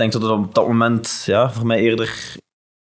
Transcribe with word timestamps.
denk 0.00 0.12
dat 0.12 0.22
het 0.22 0.30
op 0.30 0.54
dat 0.54 0.66
moment 0.66 1.22
ja, 1.26 1.50
voor 1.52 1.66
mij 1.66 1.78
eerder 1.78 2.36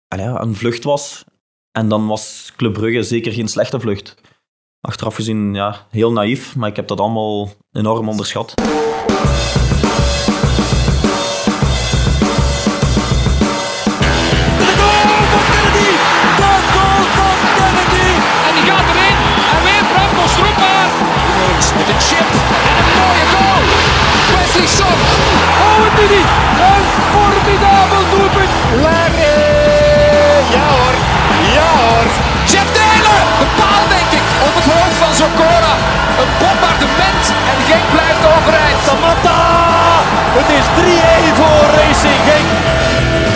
ja, 0.08 0.42
een 0.42 0.56
vlucht 0.56 0.83
was. 0.83 1.24
En 1.71 1.88
dan 1.88 2.08
was 2.08 2.54
Club 2.55 2.74
Brugge 2.74 3.04
zeker 3.04 3.32
geen 3.32 3.47
slechte 3.47 3.79
vlucht. 3.79 4.16
Achteraf 4.82 5.15
gezien, 5.15 5.53
ja, 5.53 5.87
heel 5.89 6.11
naïef, 6.11 6.55
maar 6.55 6.69
ik 6.69 6.75
heb 6.75 6.87
dat 6.87 6.99
allemaal 6.99 7.49
enorm 7.71 8.09
onderschat. 8.09 8.54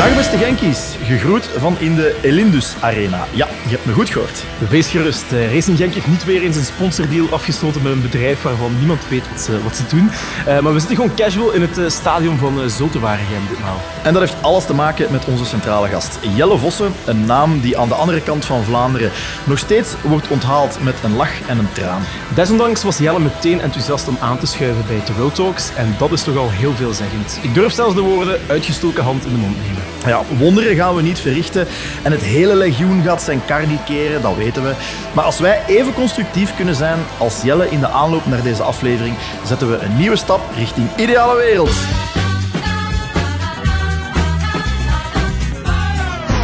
Dag 0.07 0.15
beste 0.15 0.37
Genkies, 0.37 0.95
gegroet 1.03 1.49
van 1.57 1.75
in 1.79 1.95
de 1.95 2.15
Elindus 2.21 2.75
Arena. 2.79 3.25
Ja, 3.31 3.47
je 3.63 3.69
hebt 3.69 3.85
me 3.85 3.93
goed 3.93 4.09
gehoord. 4.09 4.43
Wees 4.69 4.89
gerust, 4.89 5.31
eh, 5.31 5.53
Racing 5.53 5.77
Genk 5.77 5.93
heeft 5.93 6.07
niet 6.07 6.25
weer 6.25 6.41
eens 6.41 6.55
een 6.55 6.63
sponsordeal 6.63 7.29
afgesloten 7.29 7.81
met 7.81 7.91
een 7.91 8.01
bedrijf 8.01 8.41
waarvan 8.41 8.77
niemand 8.77 9.07
weet 9.09 9.29
wat 9.29 9.41
ze, 9.41 9.63
wat 9.63 9.75
ze 9.75 9.83
doen. 9.89 10.09
Eh, 10.45 10.59
maar 10.59 10.73
we 10.73 10.79
zitten 10.79 10.95
gewoon 10.95 11.15
casual 11.15 11.51
in 11.51 11.61
het 11.61 11.77
eh, 11.77 11.89
stadion 11.89 12.37
van 12.37 12.69
Zultewaregem 12.69 13.47
ditmaal. 13.49 13.81
En 14.03 14.13
dat 14.13 14.21
heeft 14.21 14.41
alles 14.41 14.65
te 14.65 14.73
maken 14.73 15.11
met 15.11 15.25
onze 15.25 15.45
centrale 15.45 15.87
gast, 15.87 16.19
Jelle 16.35 16.57
Vossen. 16.57 16.93
Een 17.05 17.25
naam 17.25 17.59
die 17.61 17.77
aan 17.77 17.87
de 17.87 17.95
andere 17.95 18.21
kant 18.21 18.45
van 18.45 18.63
Vlaanderen 18.63 19.11
nog 19.43 19.57
steeds 19.57 19.93
wordt 20.01 20.27
onthaald 20.27 20.83
met 20.83 20.95
een 21.03 21.15
lach 21.15 21.47
en 21.47 21.57
een 21.57 21.71
traan. 21.71 22.01
Desondanks 22.35 22.83
was 22.83 22.97
Jelle 22.97 23.19
meteen 23.19 23.61
enthousiast 23.61 24.07
om 24.07 24.17
aan 24.19 24.37
te 24.37 24.45
schuiven 24.45 24.83
bij 24.87 24.99
The 25.05 25.13
World 25.13 25.35
Talks 25.35 25.69
en 25.75 25.95
dat 25.97 26.11
is 26.11 26.23
toch 26.23 26.37
al 26.37 26.49
heel 26.49 26.75
veelzeggend. 26.75 27.39
Ik 27.41 27.53
durf 27.53 27.73
zelfs 27.73 27.95
de 27.95 28.01
woorden 28.01 28.39
uitgestoken 28.47 29.03
hand 29.03 29.25
in 29.25 29.31
de 29.31 29.37
mond 29.37 29.57
nemen. 29.57 29.96
Ja, 30.07 30.21
wonderen 30.37 30.75
gaan 30.75 30.95
we 30.95 31.01
niet 31.01 31.19
verrichten 31.19 31.67
en 32.03 32.11
het 32.11 32.21
hele 32.21 32.55
legioen 32.55 33.03
gaat 33.03 33.21
zijn 33.21 33.41
kar 33.45 33.67
niet 33.67 33.83
keren, 33.85 34.21
dat 34.21 34.35
weten 34.35 34.63
we. 34.63 34.73
Maar 35.13 35.23
als 35.23 35.39
wij 35.39 35.61
even 35.67 35.93
constructief 35.93 36.55
kunnen 36.55 36.75
zijn 36.75 36.99
als 37.17 37.41
Jelle 37.41 37.69
in 37.69 37.79
de 37.79 37.87
aanloop 37.87 38.25
naar 38.25 38.41
deze 38.41 38.63
aflevering, 38.63 39.15
zetten 39.45 39.69
we 39.69 39.77
een 39.77 39.97
nieuwe 39.97 40.15
stap 40.15 40.41
richting 40.55 40.87
ideale 40.95 41.35
wereld. 41.35 41.73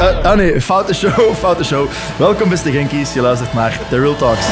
Uh, 0.02 0.24
ah 0.24 0.36
nee, 0.36 0.62
foute 0.62 0.94
show, 0.94 1.34
foute 1.36 1.64
show. 1.64 1.90
Welkom 2.18 2.50
beste 2.50 2.72
Genkies, 2.72 3.14
je 3.14 3.22
luistert 3.22 3.54
naar 3.54 3.80
The 3.90 4.00
Real 4.00 4.16
Talks. 4.16 4.46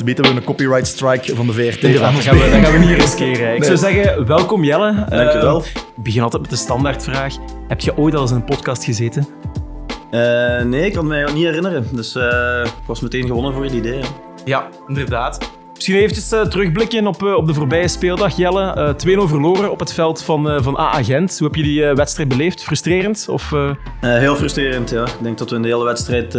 Ze 0.00 0.06
bieden 0.06 0.24
we 0.24 0.30
een 0.30 0.44
copyright 0.44 0.86
strike 0.86 1.34
van 1.36 1.46
de 1.46 1.52
VRT. 1.52 1.82
Nee, 1.82 1.92
dat, 1.92 2.02
gaan 2.02 2.14
we, 2.14 2.50
dat 2.50 2.60
gaan 2.64 2.72
we 2.72 2.78
niet 2.86 2.98
riskeren. 3.00 3.52
Ik 3.54 3.58
Nee. 3.58 3.64
zou 3.76 3.76
zeggen, 3.92 4.26
welkom 4.26 4.64
Jelle. 4.64 4.94
Dankjewel. 5.08 5.58
Eh, 5.62 5.66
Ik 5.96 6.02
begin 6.02 6.22
altijd 6.22 6.42
met 6.42 6.50
de 6.50 6.56
standaardvraag. 6.56 7.34
Heb 7.68 7.80
je 7.80 7.96
ooit 7.96 8.14
al 8.14 8.20
eens 8.20 8.30
in 8.30 8.36
een 8.36 8.44
podcast 8.44 8.84
gezeten? 8.84 9.26
Eh, 10.10 10.62
nee, 10.62 10.86
ik 10.86 10.92
kan 10.92 11.06
me 11.06 11.28
niet 11.34 11.44
herinneren. 11.44 11.86
Dus 11.92 12.14
eh, 12.16 12.60
ik 12.64 12.72
was 12.86 13.00
meteen 13.00 13.26
gewonnen 13.26 13.52
voor 13.52 13.62
het 13.64 13.72
idee. 13.72 13.98
hè. 14.00 14.06
Ja, 14.44 14.68
inderdaad. 14.88 15.50
Misschien 15.80 16.00
eventjes 16.00 16.32
eh, 16.32 16.40
terugblikken 16.40 17.06
op, 17.06 17.22
eh, 17.22 17.34
op 17.34 17.46
de 17.46 17.54
voorbije 17.54 17.88
speeldag, 17.88 18.36
Jelle. 18.36 18.72
Eh 18.72 18.94
2-0 18.94 19.28
verloren 19.28 19.70
op 19.70 19.78
het 19.78 19.92
veld 19.92 20.22
van, 20.22 20.62
van 20.62 20.78
AA 20.78 21.02
Gent. 21.02 21.38
Hoe 21.38 21.46
heb 21.46 21.56
je 21.56 21.62
die 21.62 21.84
wedstrijd 21.84 22.28
beleefd? 22.28 22.62
Frustrerend? 22.62 23.26
Of, 23.30 23.54
heel 24.00 24.36
frustrerend, 24.36 24.90
ja. 24.90 25.02
Ik 25.04 25.22
denk 25.22 25.38
dat 25.38 25.50
we 25.50 25.56
in 25.56 25.62
de 25.62 25.68
hele 25.68 25.84
wedstrijd 25.84 26.38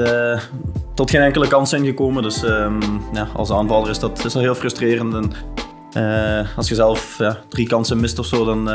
tot 0.96 1.10
geen 1.10 1.22
enkele 1.22 1.48
kans 1.48 1.70
zijn 1.70 1.86
gekomen. 1.86 2.24
Dus 2.24 2.44
ehm, 2.44 2.82
ja, 3.14 3.28
als 3.36 3.52
aanvaller 3.52 3.90
is 3.90 4.00
dat, 4.00 4.26
is 4.26 4.34
dat 4.34 4.42
heel 4.42 4.56
frustrerend. 4.56 5.14
En, 5.14 6.48
als 6.56 6.68
je 6.68 6.76
zelf 6.76 7.18
ja, 7.18 7.38
drie 7.50 7.68
kansen 7.68 8.00
mist 8.00 8.20
of 8.20 8.26
zo, 8.26 8.46
dan 8.46 8.70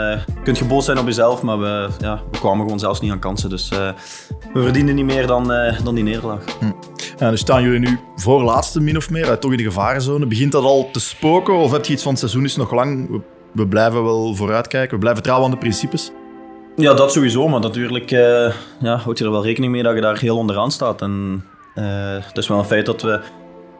kun 0.44 0.54
je 0.54 0.64
boos 0.64 0.84
zijn 0.84 0.98
op 0.98 1.06
jezelf. 1.06 1.42
Maar 1.42 1.58
we, 1.60 1.88
ja, 1.98 2.22
we 2.30 2.38
kwamen 2.38 2.62
gewoon 2.62 2.78
zelfs 2.78 3.00
niet 3.00 3.10
aan 3.10 3.18
kansen. 3.18 3.50
Dus 3.50 3.70
we 4.56 4.62
verdienen 4.62 4.94
niet 4.94 5.04
meer 5.04 5.26
dan, 5.26 5.52
eh, 5.52 5.84
dan 5.84 5.94
die 5.94 6.04
nederlaag. 6.04 6.44
Ja, 7.18 7.30
dus 7.30 7.40
staan 7.40 7.62
jullie 7.62 7.78
nu 7.78 7.98
voor 8.16 8.42
laatste 8.42 8.80
min 8.80 8.96
of 8.96 9.10
meer, 9.10 9.38
toch 9.38 9.50
in 9.50 9.56
de 9.56 9.62
gevarenzone. 9.62 10.26
Begint 10.26 10.52
dat 10.52 10.64
al 10.64 10.88
te 10.92 11.00
spoken 11.00 11.54
of 11.54 11.72
heb 11.72 11.84
je 11.84 11.92
iets 11.92 12.02
van 12.02 12.10
het 12.10 12.20
seizoen 12.20 12.44
is 12.44 12.56
nog 12.56 12.72
lang? 12.72 13.10
We, 13.10 13.20
we 13.52 13.66
blijven 13.66 14.04
wel 14.04 14.34
vooruitkijken, 14.34 14.94
we 14.94 14.98
blijven 14.98 15.22
trouw 15.22 15.44
aan 15.44 15.50
de 15.50 15.56
principes. 15.56 16.12
Ja, 16.76 16.94
dat 16.94 17.12
sowieso. 17.12 17.48
Maar 17.48 17.60
natuurlijk 17.60 18.10
eh, 18.10 18.52
ja, 18.80 18.96
houd 18.96 19.18
je 19.18 19.24
er 19.24 19.30
wel 19.30 19.44
rekening 19.44 19.72
mee 19.72 19.82
dat 19.82 19.94
je 19.94 20.00
daar 20.00 20.18
heel 20.18 20.36
onderaan 20.36 20.70
staat. 20.70 21.02
En 21.02 21.44
eh, 21.74 21.84
het 22.20 22.36
is 22.36 22.48
wel 22.48 22.58
een 22.58 22.64
feit 22.64 22.86
dat 22.86 23.02
we, 23.02 23.14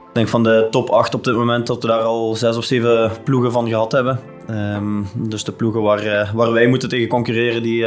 ik 0.09 0.13
denk 0.13 0.29
van 0.29 0.43
de 0.43 0.67
top 0.71 0.89
8 0.89 1.15
op 1.15 1.25
dit 1.25 1.35
moment, 1.35 1.67
dat 1.67 1.83
we 1.83 1.89
daar 1.89 2.03
al 2.03 2.35
zes 2.35 2.57
of 2.57 2.65
zeven 2.65 3.11
ploegen 3.25 3.53
van 3.53 3.69
gehad 3.69 3.93
hebben. 3.93 4.21
Ehm, 4.47 5.03
dus 5.15 5.45
de 5.45 5.53
ploegen 5.53 5.83
waar, 5.83 6.31
waar 6.35 6.53
wij 6.53 6.67
moeten 6.67 6.89
tegen 6.89 7.09
concurreren, 7.09 7.63
die, 7.63 7.87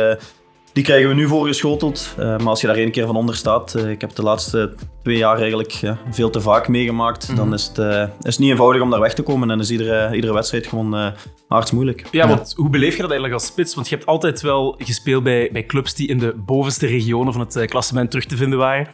die 0.73 0.83
krijgen 0.83 1.09
we 1.09 1.15
nu 1.15 1.27
voorgeschoteld. 1.27 2.15
Eh, 2.17 2.25
maar 2.25 2.47
als 2.47 2.61
je 2.61 2.67
daar 2.67 2.75
één 2.75 2.91
keer 2.91 3.05
van 3.05 3.15
onder 3.15 3.35
staat, 3.35 3.75
eh, 3.75 3.89
ik 3.89 4.01
heb 4.01 4.15
de 4.15 4.23
laatste 4.23 4.73
twee 5.03 5.17
jaar 5.17 5.37
eigenlijk 5.37 5.71
ja, 5.71 5.97
veel 6.11 6.29
te 6.29 6.41
vaak 6.41 6.67
meegemaakt, 6.67 7.35
dan 7.35 7.53
is 7.53 7.65
het, 7.67 7.77
eh, 7.77 8.01
is 8.01 8.09
het 8.21 8.39
niet 8.39 8.49
eenvoudig 8.49 8.81
om 8.81 8.89
daar 8.89 8.99
weg 8.99 9.13
te 9.13 9.21
komen. 9.21 9.51
En 9.51 9.59
is 9.59 9.71
iedere, 9.71 10.15
iedere 10.15 10.33
wedstrijd 10.33 10.67
gewoon 10.67 11.13
hard 11.47 11.71
moeilijk. 11.71 12.05
Ja, 12.11 12.27
want 12.27 12.53
hoe 12.55 12.69
beleef 12.69 12.95
je 12.95 13.01
dat 13.01 13.11
eigenlijk 13.11 13.33
als 13.33 13.45
spits? 13.45 13.75
Want 13.75 13.89
je 13.89 13.95
hebt 13.95 14.07
altijd 14.07 14.41
wel 14.41 14.75
gespeeld 14.77 15.23
bij, 15.23 15.49
bij 15.51 15.65
clubs 15.65 15.93
die 15.93 16.07
in 16.07 16.19
de 16.19 16.33
bovenste 16.45 16.87
regionen 16.87 17.33
van 17.33 17.41
het 17.41 17.65
klassement 17.65 18.09
terug 18.09 18.25
te 18.25 18.37
vinden 18.37 18.57
waren. 18.57 18.87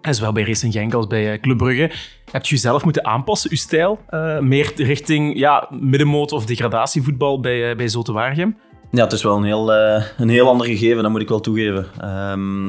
En 0.00 0.14
zowel 0.14 0.32
bij 0.32 0.44
Racing 0.44 0.72
Genk 0.72 0.94
als 0.94 1.06
bij 1.06 1.40
Club 1.40 1.56
Brugge. 1.56 1.90
Heb 2.30 2.44
je 2.44 2.54
jezelf 2.54 2.84
moeten 2.84 3.04
aanpassen, 3.04 3.50
je 3.50 3.56
stijl? 3.56 3.98
meer 4.40 4.72
richting 4.76 5.38
ja, 5.38 5.68
middenmoot 5.70 6.32
of 6.32 6.46
degradatievoetbal 6.46 7.40
bij, 7.40 7.70
uh, 7.70 7.76
bij 7.76 7.88
Waregem? 8.12 8.56
Ja, 8.90 9.02
het 9.02 9.12
is 9.12 9.22
wel 9.22 9.36
een 9.36 9.44
heel, 9.44 9.72
eh, 9.72 10.04
een 10.18 10.28
heel 10.28 10.48
ander 10.48 10.66
gegeven, 10.66 11.02
dat 11.02 11.12
moet 11.12 11.20
ik 11.20 11.28
wel 11.28 11.40
toegeven. 11.40 11.86
Ehm, 12.00 12.66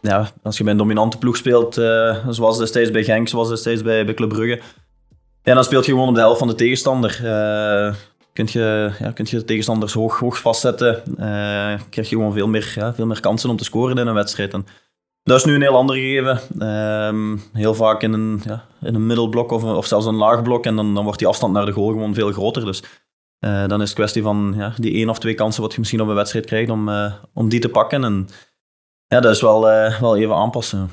ja, 0.00 0.30
als 0.42 0.56
je 0.58 0.62
bij 0.62 0.72
een 0.72 0.78
dominante 0.78 1.18
ploeg 1.18 1.36
speelt, 1.36 1.76
eh, 1.76 2.28
zoals 2.28 2.58
destijds 2.58 2.90
bij 2.90 3.04
Genk, 3.04 3.28
zoals 3.28 3.48
destijds 3.48 3.82
bij, 3.82 4.04
bij 4.04 4.14
Club 4.14 4.28
Brugge, 4.28 4.60
ja, 5.42 5.54
dan 5.54 5.64
speelt 5.64 5.86
je 5.86 5.92
gewoon 5.92 6.08
op 6.08 6.14
de 6.14 6.20
helft 6.20 6.38
van 6.38 6.48
de 6.48 6.54
tegenstander. 6.54 7.20
Eh 7.24 7.94
kunt 8.38 8.52
je, 8.52 8.90
ja, 8.98 9.10
kunt 9.10 9.30
je 9.30 9.36
de 9.36 9.44
tegenstanders 9.44 9.92
hoog, 9.92 10.18
hoog 10.18 10.40
vastzetten, 10.40 11.02
eh, 11.16 11.80
krijg 11.90 12.08
je 12.08 12.16
gewoon 12.16 12.32
veel 12.32 12.48
meer, 12.48 12.72
ja, 12.74 12.94
veel 12.94 13.06
meer 13.06 13.20
kansen 13.20 13.50
om 13.50 13.56
te 13.56 13.64
scoren 13.64 13.98
in 13.98 14.06
een 14.06 14.14
wedstrijd. 14.14 14.52
En 14.52 14.66
dat 15.22 15.38
is 15.38 15.44
nu 15.44 15.54
een 15.54 15.62
heel 15.62 15.76
ander 15.76 15.96
gegeven. 15.96 16.40
Ehm, 16.58 17.36
heel 17.52 17.74
vaak 17.74 18.02
in 18.02 18.12
een, 18.12 18.40
ja, 18.44 18.64
in 18.80 18.94
een 18.94 19.06
middelblok 19.06 19.50
of, 19.50 19.64
of 19.64 19.86
zelfs 19.86 20.06
een 20.06 20.14
laag 20.14 20.42
blok. 20.42 20.64
En 20.64 20.76
dan, 20.76 20.94
dan 20.94 21.04
wordt 21.04 21.18
die 21.18 21.28
afstand 21.28 21.52
naar 21.52 21.66
de 21.66 21.72
goal 21.72 21.88
gewoon 21.88 22.14
veel 22.14 22.32
groter. 22.32 22.64
Dus 22.64 22.82
eh, 23.38 23.66
dan 23.66 23.80
is 23.80 23.88
het 23.88 23.98
kwestie 23.98 24.22
van 24.22 24.54
ja, 24.56 24.74
die 24.76 24.94
één 24.94 25.08
of 25.08 25.18
twee 25.18 25.34
kansen 25.34 25.62
wat 25.62 25.72
je 25.72 25.78
misschien 25.78 26.00
op 26.00 26.08
een 26.08 26.14
wedstrijd 26.14 26.46
krijgt 26.46 26.70
om, 26.70 26.88
eh, 26.88 27.14
om 27.32 27.48
die 27.48 27.60
te 27.60 27.68
pakken. 27.68 28.04
En 28.04 28.28
ja, 29.06 29.20
dat 29.20 29.34
is 29.34 29.40
wel, 29.40 29.70
eh, 29.70 30.00
wel 30.00 30.16
even 30.16 30.34
aanpassen. 30.34 30.90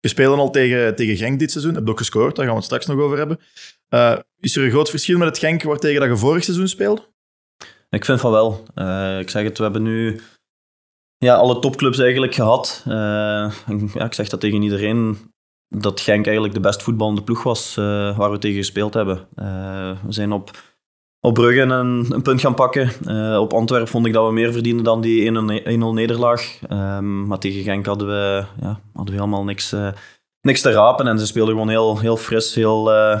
We 0.00 0.08
spelen 0.08 0.38
al 0.38 0.50
tegen, 0.50 0.96
tegen 0.96 1.16
Genk 1.16 1.38
dit 1.38 1.50
seizoen, 1.50 1.74
heb 1.74 1.84
je 1.84 1.90
ook 1.90 1.98
gescoord, 1.98 2.36
daar 2.36 2.44
gaan 2.44 2.54
we 2.54 2.60
het 2.60 2.70
straks 2.70 2.86
nog 2.86 2.98
over 2.98 3.18
hebben. 3.18 3.38
Is 4.40 4.56
er 4.56 4.64
een 4.64 4.70
groot 4.70 4.90
verschil 4.90 5.18
met 5.18 5.28
het 5.28 5.38
Genk 5.38 5.62
waartegen 5.62 6.00
dat 6.00 6.08
je 6.08 6.16
vorig 6.16 6.44
seizoen 6.44 6.68
speelde? 6.68 7.02
Ik 7.90 8.04
vind 8.04 8.20
van 8.20 8.30
wel. 8.30 8.64
Ik 9.20 9.30
zeg 9.30 9.42
het, 9.42 9.56
we 9.56 9.62
hebben 9.62 9.82
nu 9.82 10.20
ja, 11.18 11.34
alle 11.34 11.58
topclubs 11.58 11.98
eigenlijk 11.98 12.34
gehad. 12.34 12.84
Eh, 12.86 13.42
en 13.68 13.90
ja, 13.94 14.04
ik 14.04 14.14
zeg 14.14 14.28
dat 14.28 14.40
tegen 14.40 14.62
iedereen, 14.62 15.32
dat 15.68 16.00
Genk 16.00 16.24
eigenlijk 16.24 16.54
de 16.54 16.60
best 16.60 16.82
voetballende 16.82 17.22
ploeg 17.22 17.42
was 17.42 17.74
waar 17.74 18.30
we 18.30 18.38
tegen 18.38 18.56
gespeeld 18.56 18.94
hebben. 18.94 19.28
We 20.04 20.12
zijn 20.12 20.32
op, 20.32 20.50
op 21.20 21.34
Brugge 21.34 21.60
een, 21.60 22.06
een 22.12 22.22
punt 22.22 22.40
gaan 22.40 22.54
pakken. 22.54 22.90
Eh, 23.06 23.40
op 23.40 23.52
Antwerpen 23.52 23.88
vond 23.88 24.06
ik 24.06 24.12
dat 24.12 24.26
we 24.26 24.32
meer 24.32 24.52
verdienden 24.52 24.84
dan 24.84 25.00
die 25.00 25.24
1-0 25.24 25.62
1-0 25.64 25.92
nederlaag. 25.92 26.58
Ehm, 26.68 27.26
maar 27.26 27.38
tegen 27.38 27.62
Genk 27.62 27.86
hadden 27.86 28.08
we, 28.08 28.44
ja, 28.60 28.80
hadden 28.94 29.14
we 29.14 29.20
helemaal 29.20 29.44
niks, 29.44 29.72
eh, 29.72 29.88
niks 30.40 30.60
te 30.60 30.70
rapen. 30.70 31.06
En 31.06 31.18
ze 31.18 31.26
speelden 31.26 31.54
gewoon 31.54 31.68
heel, 31.68 31.98
heel 31.98 32.16
fris, 32.16 32.54
heel, 32.54 32.92
eh, 32.92 33.20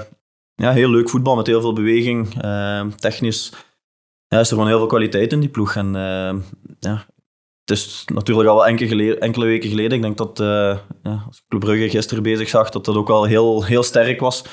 ja, 0.54 0.72
heel 0.72 0.90
leuk 0.90 1.08
voetbal 1.08 1.36
met 1.36 1.46
heel 1.46 1.60
veel 1.60 1.72
beweging. 1.72 2.42
eh, 2.42 2.86
technisch 2.96 3.52
ja, 4.28 4.38
is 4.40 4.48
er 4.48 4.52
gewoon 4.52 4.68
heel 4.68 4.78
veel 4.78 4.86
kwaliteit 4.86 5.32
in 5.32 5.40
die 5.40 5.48
ploeg. 5.48 5.74
En 5.76 5.86
eh, 5.96 6.34
ja, 6.80 7.06
het 7.64 7.76
is 7.76 8.02
natuurlijk 8.06 8.48
al 8.48 8.54
wel 8.54 8.66
enkele, 8.66 9.18
enkele 9.18 9.44
weken 9.44 9.68
geleden. 9.68 9.92
Ik 9.92 10.02
denk 10.02 10.16
dat 10.16 10.38
ja, 11.02 11.22
als 11.26 11.36
ik 11.38 11.44
Club 11.48 11.60
Brugge 11.60 11.88
gisteren 11.88 12.22
bezig 12.22 12.48
zag, 12.48 12.70
dat 12.70 12.84
dat 12.84 12.96
ook 12.96 13.08
wel 13.08 13.24
heel, 13.24 13.64
heel 13.64 13.82
sterk 13.82 14.20
was. 14.20 14.44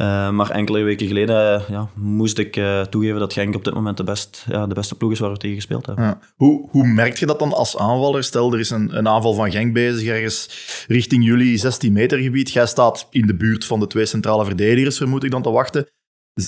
Eh, 0.00 0.30
maar 0.30 0.50
enkele 0.50 0.82
weken 0.82 1.06
geleden 1.06 1.54
eh, 1.54 1.68
ja, 1.68 1.88
moest 1.94 2.38
ik 2.38 2.56
eh, 2.56 2.80
toegeven 2.82 3.18
dat 3.18 3.32
Genk 3.32 3.54
op 3.54 3.64
dit 3.64 3.74
moment 3.74 3.96
de, 3.96 4.04
best, 4.04 4.44
ja, 4.48 4.66
de 4.66 4.74
beste 4.74 4.94
ploeg 4.94 5.12
is 5.12 5.18
waar 5.18 5.32
we 5.32 5.36
tegen 5.36 5.56
gespeeld 5.56 5.86
hebben. 5.86 6.04
Ja. 6.04 6.18
Hoe, 6.36 6.68
hoe 6.70 6.86
merk 6.86 7.16
je 7.16 7.26
dat 7.26 7.38
dan 7.38 7.52
als 7.52 7.76
aanvaller? 7.76 8.24
Stel, 8.24 8.52
er 8.52 8.58
is 8.58 8.70
een, 8.70 8.96
een 8.96 9.08
aanval 9.08 9.34
van 9.34 9.50
Genk 9.50 9.72
bezig, 9.72 10.08
ergens 10.08 10.48
richting 10.88 11.24
jullie 11.24 11.56
16 11.56 11.92
meter 11.92 12.18
gebied. 12.18 12.50
Jij 12.50 12.66
staat 12.66 13.06
in 13.10 13.26
de 13.26 13.34
buurt 13.36 13.64
van 13.64 13.80
de 13.80 13.86
twee 13.86 14.06
centrale 14.06 14.44
verdedigers, 14.44 14.96
vermoed 14.96 15.24
ik 15.24 15.30
dan 15.30 15.42
te 15.42 15.50
wachten. 15.50 15.86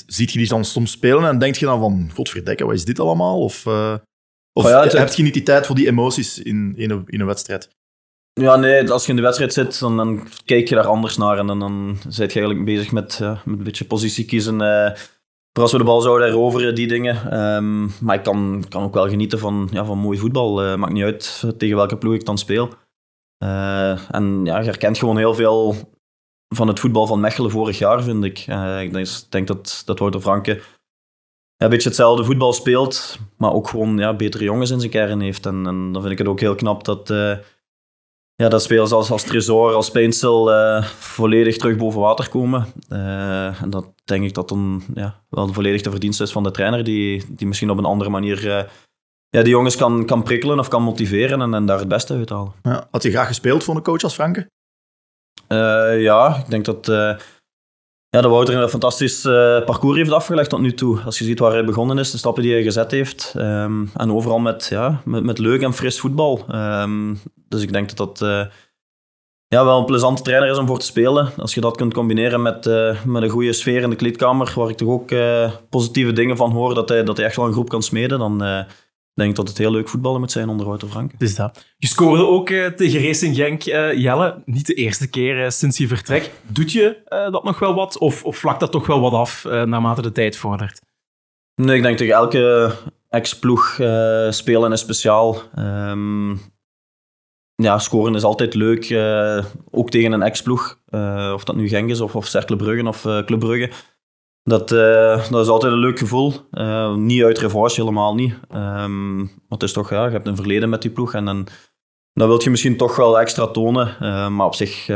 Ziet 0.07 0.33
je 0.33 0.39
die 0.39 0.49
dan 0.49 0.65
soms 0.65 0.91
spelen 0.91 1.25
en 1.29 1.39
denk 1.39 1.55
je 1.55 1.67
dan 1.67 1.81
van, 1.81 2.11
godverdekke, 2.15 2.65
wat 2.65 2.75
is 2.75 2.85
dit 2.85 3.01
allemaal? 3.01 3.41
Of, 3.41 3.67
of 3.67 4.03
Oh 4.53 4.71
ja, 4.71 4.83
het- 4.83 4.93
heb 4.93 5.13
je 5.13 5.23
niet 5.23 5.35
die 5.35 5.43
tijd 5.43 5.67
voor 5.67 5.77
die 5.77 5.87
emoties 5.87 6.39
in, 6.43 6.73
in, 6.77 6.91
een, 6.91 7.03
in 7.07 7.21
een 7.21 7.27
wedstrijd? 7.27 7.69
Ja, 8.41 8.57
nee, 8.57 8.91
als 8.91 9.05
je 9.05 9.11
in 9.11 9.17
de 9.17 9.23
wedstrijd 9.23 9.53
zit, 9.53 9.81
dan, 9.81 9.97
dan 9.97 10.29
kijk 10.45 10.69
je 10.69 10.75
daar 10.75 10.87
anders 10.87 11.17
naar. 11.17 11.39
En 11.39 11.47
dan, 11.47 11.59
dan 11.59 11.87
ben 12.03 12.13
je 12.13 12.19
eigenlijk 12.23 12.65
bezig 12.65 12.93
met, 12.93 13.17
ja, 13.21 13.43
met 13.45 13.59
een 13.59 13.65
beetje 13.65 13.85
positie 13.85 14.25
kiezen. 14.25 14.61
eh, 14.61 14.95
voor 15.53 15.63
als 15.63 15.73
we 15.73 15.79
de 15.79 15.85
bal 15.85 16.01
zouden 16.01 16.27
heroveren, 16.27 16.75
die 16.75 16.87
dingen. 16.87 17.31
Ehm, 17.31 18.05
maar 18.05 18.17
ik 18.17 18.23
kan, 18.23 18.65
kan 18.69 18.83
ook 18.83 18.95
wel 18.95 19.09
genieten 19.09 19.39
van, 19.39 19.69
ja, 19.73 19.85
van 19.85 19.99
mooi 19.99 20.19
voetbal. 20.19 20.63
Eh, 20.63 20.75
maakt 20.75 20.93
niet 20.93 21.03
uit 21.05 21.45
tegen 21.59 21.77
welke 21.77 21.99
ploeg 21.99 22.15
ik 22.15 22.25
dan 22.25 22.39
speel. 22.39 22.71
Eh, 23.39 24.15
en 24.15 24.45
ja, 24.45 24.59
je 24.59 24.65
herkent 24.65 24.99
gewoon 24.99 25.17
heel 25.17 25.35
veel 25.35 25.75
van 26.55 26.69
het 26.69 26.81
voetbal 26.81 27.07
van 27.07 27.21
Mechelen 27.21 27.51
vorig 27.51 27.79
jaar, 27.79 28.03
vind 28.03 28.25
ik. 28.25 28.45
Eh, 28.47 28.83
ik 28.83 28.93
denk, 29.29 29.47
dat, 29.47 29.83
dat 29.85 29.99
Wouter 29.99 30.21
Franke 30.21 30.61
een 31.57 31.69
beetje 31.69 31.89
hetzelfde 31.89 32.25
voetbal 32.25 32.53
speelt, 32.53 33.19
maar 33.37 33.53
ook 33.53 33.69
gewoon 33.69 33.99
ja, 33.99 34.15
betere 34.15 34.45
jongens 34.45 34.71
in 34.71 34.79
zijn 34.79 34.91
kern 34.93 35.21
heeft. 35.21 35.47
En, 35.47 35.67
en 35.67 35.93
dan 35.93 36.01
vind 36.01 36.13
ik 36.13 36.19
het 36.19 36.27
ook 36.29 36.41
heel 36.41 36.55
knap 36.55 36.85
dat, 36.85 37.11
eh, 37.11 37.37
ja, 38.43 38.49
dat 38.49 38.63
spelers 38.63 38.93
als, 38.93 39.11
als 39.11 39.23
Tresor, 39.23 39.75
als 39.75 39.91
Peinsel 39.91 40.53
eh, 40.53 40.85
volledig 40.85 41.57
terug 41.57 41.77
boven 41.77 42.01
water 42.01 42.29
komen. 42.29 42.67
Eh, 42.89 43.63
en 43.63 43.71
dat 43.71 43.87
denk 44.05 44.25
ik 44.25 44.35
dat 44.35 44.49
dan 44.49 44.83
ja, 44.95 45.23
wel 45.29 45.53
volledig 45.53 45.83
de 45.83 45.91
verdienste 45.91 46.23
is 46.23 46.33
van 46.33 46.43
de 46.43 46.51
trainer, 46.51 46.85
die, 46.85 47.25
die 47.29 47.47
misschien 47.47 47.71
op 47.71 47.79
een 47.79 47.85
andere 47.85 48.11
manier 48.11 48.51
eh, 48.51 48.69
ja, 49.29 49.43
die 49.43 49.53
jongens 49.53 49.77
kan, 49.77 50.07
kan 50.07 50.23
prikkelen 50.23 50.59
of 50.59 50.69
kan 50.69 50.83
motiveren 50.83 51.41
en, 51.41 51.55
en 51.55 51.67
daar 51.67 51.79
het 51.79 51.89
beste 51.89 52.15
uit 52.15 52.29
halen. 52.29 52.53
Ja. 52.63 52.87
Had 52.91 53.03
je 53.03 53.11
graag 53.11 53.27
gespeeld 53.27 53.65
voor 53.65 53.77
een 53.77 53.83
coach 53.83 54.03
als 54.03 54.15
Franke? 54.15 54.51
Ja, 55.99 56.37
ik 56.37 56.51
denk 56.51 56.65
dat, 56.65 56.87
ja, 58.17 58.21
dat 58.21 58.31
Wouter 58.31 58.55
een 58.55 58.69
fantastisch 58.69 59.25
eh, 59.25 59.65
parcours 59.65 59.97
heeft 59.97 60.13
afgelegd 60.13 60.51
tot 60.51 60.61
nu 60.61 60.75
toe. 60.75 61.01
Als 61.05 61.19
je 61.19 61.25
ziet 61.25 61.39
waar 61.39 61.53
hij 61.53 61.65
begonnen 61.65 61.99
is, 61.99 62.11
de 62.11 62.19
stappen 62.19 62.43
die 62.43 62.53
hij 62.53 62.63
gezet 62.63 62.91
heeft. 62.91 63.35
ehm, 63.37 63.85
en 63.97 64.13
overal 64.13 64.39
met, 64.39 64.67
ja, 64.71 65.01
met, 65.05 65.23
met 65.23 65.39
leuk 65.39 65.63
en 65.63 65.73
fris 65.73 66.01
voetbal. 66.01 66.45
Ehm, 66.49 67.15
dus 67.49 67.63
ik 67.63 67.73
denk 67.73 67.97
dat 67.97 67.97
dat 67.97 68.29
eh, 68.29 68.47
ja, 69.47 69.65
wel 69.65 69.79
een 69.79 69.85
plezante 69.85 70.23
trainer 70.23 70.51
is 70.51 70.59
om 70.59 70.67
voor 70.67 70.79
te 70.79 70.87
spelen. 70.87 71.33
Als 71.39 71.55
je 71.55 71.61
dat 71.61 71.77
kunt 71.77 71.95
combineren 71.95 72.43
met, 72.43 72.67
eh, 72.67 73.05
met 73.05 73.23
een 73.23 73.29
goede 73.29 73.53
sfeer 73.53 73.83
in 73.83 73.91
de 73.91 73.97
kleedkamer, 73.97 74.53
waar 74.57 74.69
ik 74.69 74.77
toch 74.77 74.89
ook 74.89 75.11
positieve 75.69 76.13
dingen 76.13 76.37
van 76.37 76.51
hoor, 76.51 76.75
dat 76.75 76.89
hij, 76.89 77.05
dat 77.05 77.17
hij 77.17 77.27
echt 77.27 77.37
wel 77.37 77.47
een 77.47 77.53
groep 77.53 77.69
kan 77.69 77.83
smeden, 77.83 78.19
dan 78.19 78.67
denk 79.15 79.37
dat 79.37 79.49
het 79.49 79.59
heel 79.59 79.71
leuk 79.71 79.89
voetballen 79.89 80.21
moet 80.21 80.31
zijn 80.31 80.49
onder 80.49 80.67
Wouter 80.67 80.89
Franke. 80.89 81.13
Het 81.13 81.23
is 81.23 81.35
dat. 81.35 81.65
Je 81.77 81.87
scoorde 81.87 82.27
ook 82.27 82.51
eh, 82.51 82.67
tegen 82.67 83.03
Racing 83.03 83.37
Genk, 83.37 83.65
eh, 83.65 83.93
Jelle. 83.93 84.43
Niet 84.45 84.67
de 84.67 84.75
eerste 84.75 85.11
keer 85.11 85.45
eh, 85.45 85.51
sinds 85.51 85.79
je 85.79 85.87
vertrek. 85.87 86.31
Doet 86.43 86.73
je 86.73 87.01
dat 87.09 87.45
nog 87.45 87.59
wel 87.59 87.75
wat? 87.75 87.99
Of, 87.99 88.25
of 88.25 88.37
vlakt 88.37 88.61
dat 88.61 88.73
toch 88.73 88.87
wel 88.87 89.01
wat 89.01 89.13
af 89.13 89.45
naarmate 89.45 90.03
de 90.03 90.13
tijd 90.13 90.37
vordert? 90.37 90.81
Nee, 91.55 91.77
ik 91.77 91.83
denk 91.83 91.97
tegen 91.97 92.15
elke 92.15 92.73
ex-ploeg 93.09 93.81
spelen 94.31 94.73
is 94.73 94.81
speciaal. 94.81 95.43
Ehm, 95.55 96.31
ja, 97.55 97.79
scoren 97.79 98.15
is 98.15 98.23
altijd 98.23 98.55
leuk. 98.55 98.93
ook 99.71 99.91
tegen 99.91 100.13
een 100.13 100.23
ex-ploeg. 100.23 100.79
Of 101.35 101.45
dat 101.45 101.57
nu 101.57 101.69
Genk 101.69 101.91
is 101.91 102.01
of, 102.01 102.17
of 102.17 102.27
Cercle 102.27 102.57
Brugge 102.57 102.87
of 102.87 103.01
Club 103.01 103.39
Brugge. 103.39 103.71
Dat, 104.45 104.73
eh, 104.73 105.31
dat 105.31 105.43
is 105.45 105.49
altijd 105.49 105.73
een 105.73 105.79
leuk 105.79 105.99
gevoel. 105.99 106.33
Eh, 106.51 106.95
niet 106.95 107.23
uit 107.23 107.39
revanche, 107.39 107.81
helemaal 107.81 108.15
niet. 108.15 108.35
Ehm, 108.51 109.17
want 109.17 109.49
het 109.49 109.63
is 109.63 109.73
toch, 109.73 109.91
ja, 109.91 110.05
je 110.05 110.11
hebt 110.11 110.27
een 110.27 110.37
verleden 110.37 110.69
met 110.69 110.83
die 110.83 110.91
ploeg. 110.91 111.15
En 111.15 111.25
dan, 111.25 111.47
dan 112.13 112.29
wil 112.29 112.43
je 112.43 112.51
misschien 112.51 112.77
toch 112.77 112.97
wel 112.97 113.21
extra 113.21 113.47
tonen. 113.47 113.97
Eh, 114.01 114.29
maar 114.29 114.47
op 114.47 114.55
zich, 114.55 114.91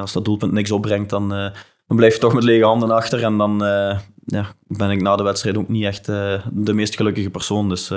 als 0.00 0.12
dat 0.12 0.24
doelpunt 0.24 0.52
niks 0.52 0.70
opbrengt, 0.70 1.10
dan, 1.10 1.28
dan 1.86 1.96
blijf 1.96 2.14
je 2.14 2.20
toch 2.20 2.34
met 2.34 2.42
lege 2.42 2.64
handen 2.64 2.90
achter. 2.90 3.22
En 3.22 3.36
dan 3.36 3.58
ja, 4.24 4.46
ben 4.66 4.90
ik 4.90 5.02
na 5.02 5.16
de 5.16 5.22
wedstrijd 5.22 5.56
ook 5.56 5.68
niet 5.68 5.84
echt 5.84 6.06
de 6.06 6.72
meest 6.74 6.96
gelukkige 6.96 7.30
persoon. 7.30 7.68
Dus 7.68 7.88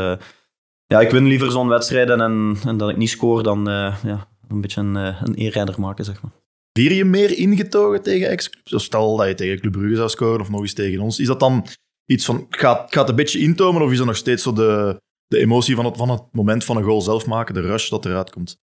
ja, 0.85 0.99
ik 0.99 1.09
win 1.09 1.25
liever 1.25 1.51
zo'n 1.51 1.67
wedstrijden 1.67 2.21
en, 2.21 2.57
en 2.65 2.77
dat 2.77 2.89
ik 2.89 2.97
niet 2.97 3.09
scoor 3.09 3.43
dan 3.43 3.63
ja, 4.03 4.27
een 4.47 4.61
beetje 4.61 4.81
een, 4.81 4.95
een 4.95 5.33
eerrijder 5.33 5.79
maken, 5.79 6.05
zeg 6.05 6.21
maar. 6.21 6.40
Vier 6.73 6.93
je 6.93 7.05
meer 7.05 7.37
ingetogen 7.37 8.03
tegen 8.03 8.29
ex-clubs? 8.29 8.83
Stel 8.83 9.17
dat 9.17 9.27
je 9.27 9.33
tegen 9.33 9.59
Club 9.59 9.71
Brugge 9.71 9.95
zou 9.95 10.09
scoren 10.09 10.41
of 10.41 10.49
nog 10.49 10.61
eens 10.61 10.73
tegen 10.73 10.99
ons. 10.99 11.19
Is 11.19 11.27
dat 11.27 11.39
dan 11.39 11.65
iets 12.05 12.25
van, 12.25 12.45
gaat, 12.49 12.93
gaat 12.93 13.09
een 13.09 13.15
beetje 13.15 13.39
intomen 13.39 13.81
of 13.81 13.91
is 13.91 13.97
dat 13.97 14.07
nog 14.07 14.15
steeds 14.15 14.43
zo 14.43 14.53
de, 14.53 15.01
de 15.27 15.37
emotie 15.37 15.75
van 15.75 15.85
het, 15.85 15.97
van 15.97 16.09
het 16.09 16.23
moment 16.31 16.63
van 16.63 16.77
een 16.77 16.83
goal 16.83 17.01
zelf 17.01 17.25
maken, 17.25 17.53
de 17.53 17.61
rush 17.61 17.89
dat 17.89 18.05
eruit 18.05 18.29
komt? 18.29 18.57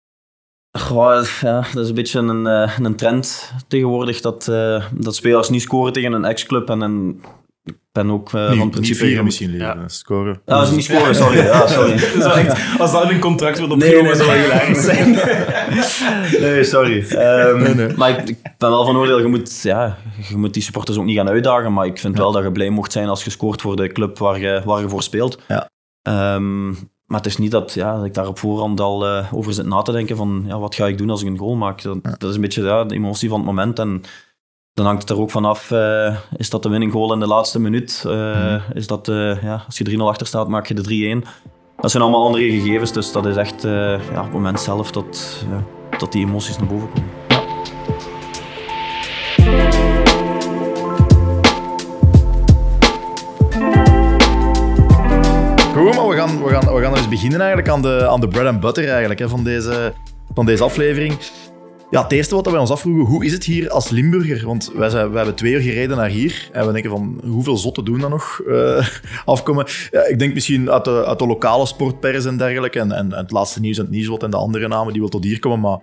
Goh, 0.78 1.26
ja, 1.42 1.68
dat 1.74 1.84
is 1.84 1.90
een 1.90 1.96
beetje 1.96 2.20
een, 2.20 2.48
eh, 2.48 2.78
een 2.80 2.96
trend 2.96 3.54
tegenwoordig 3.68 4.22
dat, 4.22 4.48
eh, 4.48 4.86
dat 4.94 5.16
spelers 5.16 5.50
niet 5.50 5.62
scoren 5.62 5.94
tegen 5.94 6.14
een 6.14 6.26
ex-club. 6.26 6.70
En, 6.70 6.82
en 6.82 7.20
ik 7.20 7.26
ben 7.96 8.12
ook 8.12 8.28
eh, 8.28 8.32
van 8.32 8.42
niet, 8.42 8.52
het 8.52 8.60
niet 8.64 8.72
principe... 8.72 9.06
vieren 9.06 9.24
misschien 9.24 9.52
Ja. 9.52 9.78
scoren. 9.88 10.42
Ah, 10.46 10.60
dat 10.60 10.68
is 10.68 10.74
niet 10.76 10.84
scoren, 10.84 11.16
sorry. 11.16 11.38
Ja, 11.38 11.68
sorry. 11.78 12.20
Dat 12.20 12.36
echt, 12.36 12.60
als 12.82 12.92
dat 12.92 13.10
een 13.10 13.20
contract 13.20 13.60
wordt 13.60 13.76
Nee, 13.76 13.98
opgenomen, 13.98 14.18
nee, 14.18 14.26
zou 14.26 14.38
nee. 14.38 14.48
dat 14.48 14.52
hilarisch 14.52 14.84
zijn. 14.84 15.14
Nee, 16.52 16.64
sorry. 16.64 17.06
Ehm, 17.08 17.62
Nee, 17.62 17.76
nee. 17.76 17.96
Maar 17.96 18.10
ik, 18.10 18.30
ik 18.30 18.38
ben 18.58 18.70
wel 18.70 18.86
van 18.86 18.98
oordeel, 18.98 19.20
je 19.20 19.28
moet, 19.28 19.62
ja, 19.62 19.98
je 20.30 20.38
moet 20.38 20.54
die 20.54 20.64
supporters 20.64 20.98
ook 20.98 21.06
niet 21.06 21.18
gaan 21.18 21.30
uitdagen. 21.30 21.74
Maar 21.74 21.86
ik 21.86 21.98
vind 22.00 22.18
wel 22.18 22.32
dat 22.32 22.44
je 22.44 22.52
blij 22.52 22.70
mocht 22.70 22.92
zijn 22.92 23.08
als 23.08 23.24
je 23.24 23.30
scoort 23.30 23.62
voor 23.62 23.76
de 23.76 23.88
club 23.88 24.18
waar 24.18 24.40
je, 24.40 24.62
waar 24.66 24.82
je 24.82 24.90
voor 24.90 25.04
speelt. 25.04 25.40
Ja. 25.48 25.70
Ehm, 26.02 26.68
maar 27.06 27.18
het 27.18 27.26
is 27.26 27.38
niet 27.38 27.52
dat, 27.52 27.74
ja, 27.74 27.96
dat 27.96 28.06
ik 28.06 28.14
daar 28.14 28.28
op 28.28 28.40
voorhand 28.40 28.80
al 28.80 29.06
eh, 29.08 29.34
over 29.34 29.54
zit 29.54 29.66
na 29.66 29.82
te 29.82 29.92
denken 29.92 30.16
van 30.18 30.44
ja, 30.48 30.60
wat 30.60 30.76
ga 30.76 30.88
ik 30.88 30.98
doen 30.98 31.10
als 31.10 31.22
ik 31.22 31.28
een 31.28 31.38
goal 31.38 31.56
maak. 31.56 31.82
Dat, 31.82 32.04
dat 32.04 32.30
is 32.30 32.36
een 32.36 32.42
beetje 32.42 32.64
ja, 32.64 32.84
de 32.84 32.96
emotie 32.96 33.30
van 33.30 33.38
het 33.38 33.48
moment. 33.48 33.80
En 33.80 34.04
dan 34.76 34.86
hangt 34.86 35.02
het 35.02 35.10
er 35.10 35.20
ook 35.20 35.32
vanaf, 35.32 35.72
eh 35.72 36.16
is 36.38 36.50
dat 36.50 36.64
de 36.64 36.70
winning 36.70 36.92
goal 36.92 37.14
in 37.14 37.20
de 37.20 37.28
laatste 37.28 37.60
minuut? 37.60 38.04
Eh, 38.08 38.56
Is 38.74 38.88
dat, 38.88 39.08
eh, 39.08 39.44
ja, 39.44 39.64
als 39.66 39.78
je 39.78 39.84
3-0 39.84 40.08
achter 40.08 40.28
staat, 40.28 40.48
maak 40.48 40.68
je 40.68 40.74
de 40.74 40.82
3-1. 40.82 41.24
Dat 41.78 41.92
zijn 41.92 42.04
allemaal 42.04 42.26
andere 42.26 42.50
gegevens, 42.52 42.92
dus 42.92 43.12
dat 43.12 43.26
is 43.26 43.36
echt 43.36 43.64
eh, 43.64 43.72
ja, 44.12 44.18
op 44.18 44.24
het 44.24 44.34
moment 44.34 44.60
zelf 44.60 44.92
dat, 44.92 45.46
dat 45.98 46.12
die 46.12 46.26
emoties 46.26 46.58
naar 46.58 46.68
boven 46.68 46.88
komen. 46.90 47.10
Goed, 55.74 55.96
maar 55.96 56.08
we 56.08 56.16
gaan, 56.16 56.44
we, 56.44 56.50
gaan, 56.50 56.74
we 56.76 56.82
gaan 56.82 56.96
eens 56.96 57.10
beginnen 57.10 57.40
eigenlijk 57.40 57.70
aan 57.70 57.82
de, 57.82 58.08
aan 58.10 58.22
de 58.22 58.28
bread 58.28 58.48
and 58.48 58.60
butter 58.60 58.90
eigenlijk, 58.90 59.20
hè, 59.20 59.30
van, 59.30 59.44
deze, 59.44 59.94
van 60.34 60.46
deze 60.46 60.64
aflevering. 60.64 61.18
Ja, 61.90 62.04
het 62.04 62.12
eerste 62.12 62.36
wat 62.36 62.46
wij 62.46 62.60
ons 62.60 62.70
afvroegen, 62.70 63.06
hoe 63.06 63.26
is 63.26 63.32
het 63.32 63.44
hier 63.44 63.70
als 63.70 63.90
Limburger? 63.90 64.46
Want 64.46 64.72
wij, 64.76 64.90
zijn, 64.90 65.08
wij 65.08 65.18
hebben 65.18 65.36
twee 65.36 65.54
uur 65.54 65.62
gereden 65.62 65.98
naar 65.98 66.10
hier 66.10 66.50
en 66.52 66.66
we 66.66 66.72
denken 66.72 66.92
van, 66.92 67.22
hoeveel 67.26 67.58
zotten 67.58 67.86
doen 67.86 68.00
dan 68.00 68.10
nog 68.10 68.42
eh, 68.48 68.88
afkomen? 69.26 69.66
Ik 70.08 70.20
denk 70.20 70.34
misschien 70.34 70.72
uit 70.72 70.86
de, 70.86 71.06
uit 71.06 71.20
de 71.20 71.28
lokale 71.28 71.66
sportpers 71.66 72.26
en 72.26 72.38
dergelijke 72.38 72.80
en, 72.80 72.92
en, 72.92 73.14
het 73.14 73.32
laatste 73.32 73.60
nieuws 73.60 73.78
en 73.78 73.84
het 73.84 73.92
nieuwsblad 73.92 74.24
en 74.24 74.30
de 74.30 74.38
andere 74.38 74.68
namen 74.68 74.92
die 74.92 75.02
wel 75.02 75.10
tot 75.10 75.24
hier 75.24 75.40
komen, 75.40 75.60
maar 75.60 75.80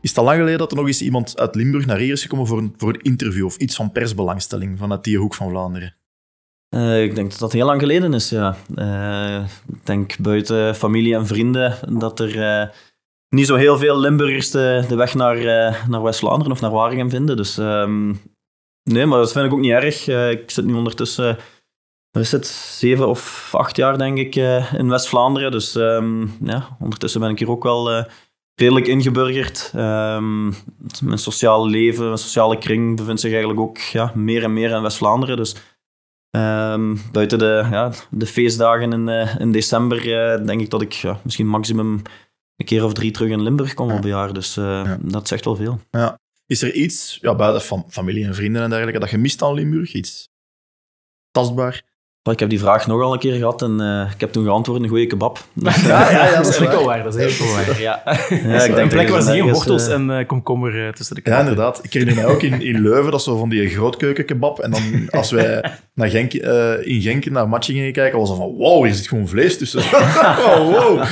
is 0.00 0.08
het 0.08 0.18
al 0.18 0.24
lang 0.24 0.38
geleden 0.38 0.58
dat 0.58 0.70
er 0.70 0.76
nog 0.76 0.86
eens 0.86 1.02
iemand 1.02 1.38
uit 1.38 1.54
Limburg 1.54 1.86
naar 1.86 1.98
hier 1.98 2.12
is 2.12 2.22
gekomen 2.22 2.46
voor 2.46 2.58
een, 2.58 2.74
voor 2.76 2.88
een 2.88 3.02
interview 3.02 3.44
of 3.44 3.56
iets 3.56 3.76
van 3.76 3.92
persbelangstelling 3.92 4.78
vanuit 4.78 5.04
die 5.04 5.18
hoek 5.18 5.34
van 5.34 5.48
Vlaanderen? 5.48 5.94
Eh, 6.68 7.02
ik 7.02 7.14
denk 7.14 7.30
dat 7.30 7.38
dat 7.38 7.52
heel 7.52 7.66
lang 7.66 7.80
geleden 7.80 8.14
is, 8.14 8.30
ja. 8.30 8.56
Eh, 8.74 9.44
ik 9.68 9.86
denk 9.86 10.18
buiten 10.18 10.74
familie 10.74 11.14
en 11.14 11.26
vrienden 11.26 11.98
dat 11.98 12.20
er 12.20 12.38
niet 13.36 13.46
zo 13.46 13.54
heel 13.54 13.78
veel 13.78 13.98
Limburgers 13.98 14.50
de, 14.50 14.84
de 14.88 14.96
weg 14.96 15.14
naar, 15.14 15.36
eh, 15.36 15.86
naar 15.88 16.02
West-Vlaanderen 16.02 16.52
of 16.52 16.60
naar 16.60 16.70
Waregem 16.70 17.10
vinden. 17.10 17.36
Dus 17.36 17.58
ehm, 17.58 18.14
nee, 18.82 19.06
maar 19.06 19.18
dat 19.18 19.32
vind 19.32 19.46
ik 19.46 19.52
ook 19.52 19.60
niet 19.60 19.70
erg. 19.70 20.08
Eh, 20.08 20.30
ik 20.30 20.50
zit 20.50 20.64
nu 20.64 20.74
ondertussen, 20.74 21.38
wat 22.10 22.22
is 22.22 22.32
het, 22.32 22.46
zeven 22.46 23.08
of 23.08 23.50
acht 23.52 23.76
jaar 23.76 23.98
denk 23.98 24.18
ik 24.18 24.36
eh, 24.36 24.74
in 24.74 24.88
West-Vlaanderen. 24.88 25.50
Dus 25.50 25.76
ehm, 25.76 26.26
ja, 26.42 26.76
ondertussen 26.80 27.20
ben 27.20 27.30
ik 27.30 27.38
hier 27.38 27.50
ook 27.50 27.62
wel 27.62 28.06
redelijk 28.54 28.86
ingeburgerd. 28.86 29.72
Ehm, 29.74 30.46
mijn 31.02 31.18
sociale 31.18 31.68
leven, 31.68 32.04
mijn 32.04 32.18
sociale 32.18 32.58
kring 32.58 32.96
bevindt 32.96 33.20
zich 33.20 33.30
eigenlijk 33.30 33.60
ook 33.60 33.78
ja, 33.78 34.12
meer 34.14 34.42
en 34.42 34.52
meer 34.52 34.70
in 34.70 34.82
West-Vlaanderen. 34.82 35.36
Dus 35.36 35.56
buiten 37.12 37.38
de, 37.38 37.66
ja, 37.70 37.92
de 38.10 38.26
feestdagen 38.26 38.92
in, 38.92 39.08
in 39.38 39.52
december 39.52 40.02
denk 40.46 40.60
ik 40.60 40.70
dat 40.70 40.82
ik 40.82 40.92
ja, 40.92 41.20
misschien 41.22 41.46
maximum 41.46 42.02
een 42.56 42.66
keer 42.66 42.84
of 42.84 42.92
drie 42.92 43.10
terug 43.10 43.30
in 43.30 43.42
Limburg 43.42 43.74
kom 43.74 43.90
op 43.92 44.02
een 44.04 44.08
jaar. 44.10 44.32
Dus 44.32 44.56
eh, 44.56 44.90
dat 45.00 45.28
zegt 45.28 45.44
wel 45.44 45.56
veel. 45.56 45.80
Ja. 45.90 46.18
Is 46.46 46.62
er 46.62 46.72
iets, 46.74 47.18
ja, 47.20 47.34
buiten 47.34 47.62
van 47.62 47.84
familie 47.88 48.24
en 48.26 48.34
vrienden 48.34 48.62
en 48.62 48.68
dergelijke, 48.70 49.00
dat 49.00 49.10
je 49.10 49.18
mist 49.18 49.42
aan 49.42 49.54
Limburg? 49.54 49.92
Iets 49.92 50.28
tastbaar? 51.30 51.82
Ik 52.30 52.38
heb 52.38 52.48
die 52.48 52.58
vraag 52.58 52.86
nogal 52.86 53.12
een 53.12 53.18
keer 53.18 53.34
gehad 53.34 53.62
en 53.62 53.80
eh, 53.80 54.10
ik 54.14 54.20
heb 54.20 54.32
toen 54.32 54.44
geantwoord 54.44 54.82
een 54.82 54.88
goede 54.88 55.06
kebab. 55.06 55.44
Ja, 55.54 56.10
ja, 56.10 56.10
ja, 56.30 56.36
dat 56.36 56.46
is 56.48 56.56
enkel 56.56 56.84
waar. 56.84 57.02
Dat 57.02 57.14
is 57.14 57.32
enkel 57.38 57.54
waar. 57.54 57.80
Ja. 57.80 58.02
Ja, 58.28 58.62
ik 58.62 58.68
Een 58.68 58.74
denk 58.74 58.90
plek 58.90 59.08
waar 59.08 59.22
ze 59.22 59.30
geen 59.30 59.50
wortels 59.52 59.86
eh, 59.86 59.94
en 59.94 60.10
eh, 60.18 60.26
komkommer 60.26 60.94
tussen 60.94 61.14
de 61.14 61.20
Ja, 61.24 61.30
katten. 61.30 61.48
inderdaad. 61.50 61.84
Ik 61.84 61.92
herinner 61.92 62.24
mij 62.24 62.34
ook 62.34 62.42
in, 62.42 62.62
in 62.62 62.80
Leuven, 62.82 63.10
dat 63.10 63.22
zo 63.22 63.36
van 63.38 63.48
die 63.48 63.68
grootkeukenkebab. 63.68 64.58
En 64.58 64.70
dan 64.70 64.82
als 65.20 65.30
wij 65.30 65.70
naar 65.94 66.08
Genk, 66.08 66.32
eh, 66.34 66.86
in 66.86 67.00
Genk 67.00 67.30
naar 67.30 67.48
matchen 67.48 67.74
gingen 67.74 67.92
kijken, 67.92 68.18
was 68.18 68.28
het 68.28 68.38
van 68.38 68.54
wow, 68.54 68.84
hier 68.84 68.94
zit 68.94 69.08
gewoon 69.08 69.28
vlees 69.28 69.58
tussen. 69.58 69.80
oh, 69.80 70.70
wow. 70.70 71.04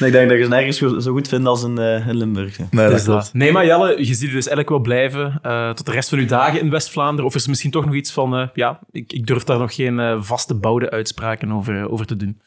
ik 0.06 0.12
denk 0.12 0.28
dat 0.28 0.38
je 0.38 0.44
ze 0.44 0.48
nergens 0.50 0.76
zo 0.78 0.98
zo 0.98 1.12
goed 1.12 1.28
vindt 1.28 1.46
als 1.46 1.62
in, 1.62 1.78
eh, 1.78 2.08
in 2.08 2.16
Limburg. 2.16 2.58
Nee, 2.58 2.68
Dus 2.70 2.90
dat 2.90 3.04
klopt. 3.04 3.22
dat. 3.24 3.30
Nee, 3.32 3.52
maar 3.52 3.66
Jelle, 3.66 3.98
je 3.98 4.04
ziet 4.04 4.28
er 4.28 4.34
dus 4.34 4.46
eigenlijk 4.46 4.68
wel 4.68 4.78
blijven 4.78 5.38
eh, 5.42 5.70
tot 5.70 5.86
de 5.86 5.92
rest 5.92 6.08
van 6.08 6.18
uw 6.18 6.26
dagen 6.26 6.60
in 6.60 6.70
West-Vlaanderen. 6.70 7.24
Of 7.26 7.34
is 7.34 7.42
er 7.42 7.48
misschien 7.48 7.70
toch 7.70 7.84
nog 7.84 7.94
iets 7.94 8.12
van, 8.12 8.36
eh, 8.36 8.48
ja, 8.54 8.78
ik, 8.90 9.12
ik 9.12 9.26
durf 9.26 9.44
daar 9.44 9.58
nog 9.58 9.74
geen 9.74 10.00
eh, 10.00 10.16
vaste 10.20 10.54
bouwde 10.54 10.90
uitspraken 10.90 11.52
over, 11.52 11.90
over 11.90 12.06
te 12.06 12.16
doen. 12.16 12.40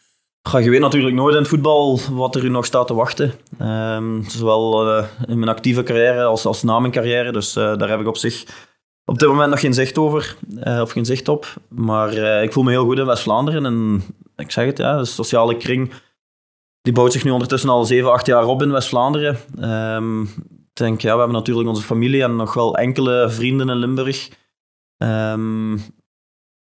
Ga 0.48 0.58
je 0.58 0.70
weet 0.70 0.80
natuurlijk 0.80 1.16
nooit 1.16 1.34
in 1.34 1.40
het 1.40 1.50
voetbal 1.50 2.00
wat 2.12 2.36
er 2.36 2.44
u 2.44 2.50
nog 2.50 2.66
staat 2.66 2.88
te 2.88 2.94
wachten. 2.94 3.34
Ehm, 3.60 4.22
zowel 4.24 4.92
eh, 4.98 5.06
in 5.28 5.40
mijn 5.40 5.52
actieve 5.52 5.84
carrière 5.84 6.24
als, 6.24 6.46
als 6.46 6.64
na 6.64 6.80
mijn 6.80 6.92
carrière. 6.92 7.32
Dus 7.32 7.56
eh, 7.56 7.78
daar 7.78 7.90
heb 7.90 8.00
ik 8.00 8.08
op 8.08 8.18
zich 8.18 8.44
op 9.06 9.20
dit 9.20 9.28
moment 9.30 9.50
nog 9.50 9.60
geen 9.60 9.74
zicht 9.74 9.98
over. 9.98 10.36
eh, 10.60 10.80
of 10.82 10.92
geen 10.92 11.06
zicht 11.06 11.28
op. 11.28 11.54
Maar 11.70 12.10
eh, 12.14 12.44
ik 12.44 12.54
voel 12.54 12.64
me 12.64 12.72
heel 12.72 12.84
goed 12.86 12.98
in 12.98 13.06
West-Vlaanderen. 13.06 13.66
En 13.66 14.04
ik 14.36 14.52
zeg 14.52 14.66
het, 14.66 14.78
ja, 14.78 14.98
de 14.98 15.06
sociale 15.06 15.58
kring 15.58 15.92
die 16.82 16.94
bouwt 16.94 17.14
zich 17.14 17.24
nu 17.24 17.32
ondertussen 17.32 17.70
al 17.70 17.86
7, 17.86 18.12
8 18.12 18.26
jaar 18.26 18.46
op 18.46 18.62
in 18.62 18.72
West-Vlaanderen. 18.72 19.38
Ehm, 19.60 20.22
ik 20.22 20.78
denk, 20.78 21.02
ja, 21.02 21.12
we 21.12 21.18
hebben 21.18 21.38
natuurlijk 21.38 21.68
onze 21.68 21.82
familie 21.82 22.24
en 22.24 22.36
nog 22.36 22.54
wel 22.54 22.78
enkele 22.78 23.30
vrienden 23.30 23.70
in 23.70 23.76
Limburg. 23.76 24.30
Ehm, 24.98 25.74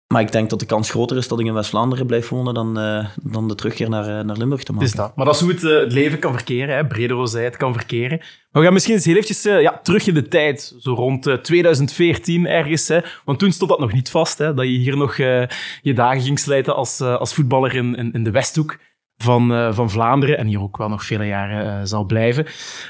maar 0.06 0.20
ik 0.20 0.32
denk 0.32 0.50
dat 0.50 0.60
de 0.60 0.66
kans 0.66 0.90
groter 0.90 1.16
is 1.16 1.28
dat 1.28 1.40
ik 1.40 1.46
in 1.46 1.54
West-Vlaanderen 1.54 2.06
blijf 2.06 2.28
wonen 2.28 2.54
dan, 2.54 2.78
eh, 2.78 3.06
dan 3.22 3.48
de 3.48 3.54
terugkeer 3.54 3.88
naar, 3.88 4.18
eh, 4.18 4.24
naar 4.24 4.36
Limburg 4.36 4.62
te 4.62 4.72
maken. 4.72 4.88
is 4.88 4.94
dat. 4.94 5.16
Maar 5.16 5.24
dat 5.24 5.34
is 5.34 5.40
hoe 5.40 5.50
het, 5.50 5.64
eh, 5.64 5.94
leven 5.94 6.18
kan 6.18 6.32
verkeren. 6.32 6.76
Hè. 6.76 7.26
Zei 7.26 7.44
het 7.44 7.56
kan 7.56 7.72
verkeren. 7.72 8.18
Maar 8.18 8.28
we 8.50 8.62
gaan 8.62 8.72
misschien 8.72 8.94
eens 8.94 9.04
heel 9.04 9.16
eventjes 9.16 9.42
ja, 9.42 9.80
terug 9.82 10.06
in 10.06 10.14
de 10.14 10.28
tijd. 10.28 10.74
Zo 10.78 10.94
rond 10.94 11.26
eh, 11.26 11.34
2014 11.34 12.46
ergens. 12.46 12.88
Hè. 12.88 13.00
Want 13.24 13.38
toen 13.38 13.52
stond 13.52 13.70
dat 13.70 13.78
nog 13.78 13.92
niet 13.92 14.10
vast. 14.10 14.38
Hè, 14.38 14.54
dat 14.54 14.64
je 14.64 14.70
hier 14.70 14.96
nog 14.96 15.16
je 15.16 15.92
dagen 15.94 16.20
ging 16.20 16.38
slijten 16.38 16.74
als, 16.74 17.00
als 17.00 17.34
voetballer 17.34 17.74
in, 17.74 18.12
in 18.12 18.24
de 18.24 18.30
Westhoek 18.30 18.76
van, 19.16 19.52
eh, 19.52 19.72
van 19.72 19.90
Vlaanderen. 19.90 20.38
En 20.38 20.46
hier 20.46 20.60
ook 20.60 20.76
wel 20.76 20.88
nog 20.88 21.04
vele 21.04 21.26
jaren 21.26 21.78
eh, 21.78 21.80
zal 21.84 22.04
blijven. 22.04 22.46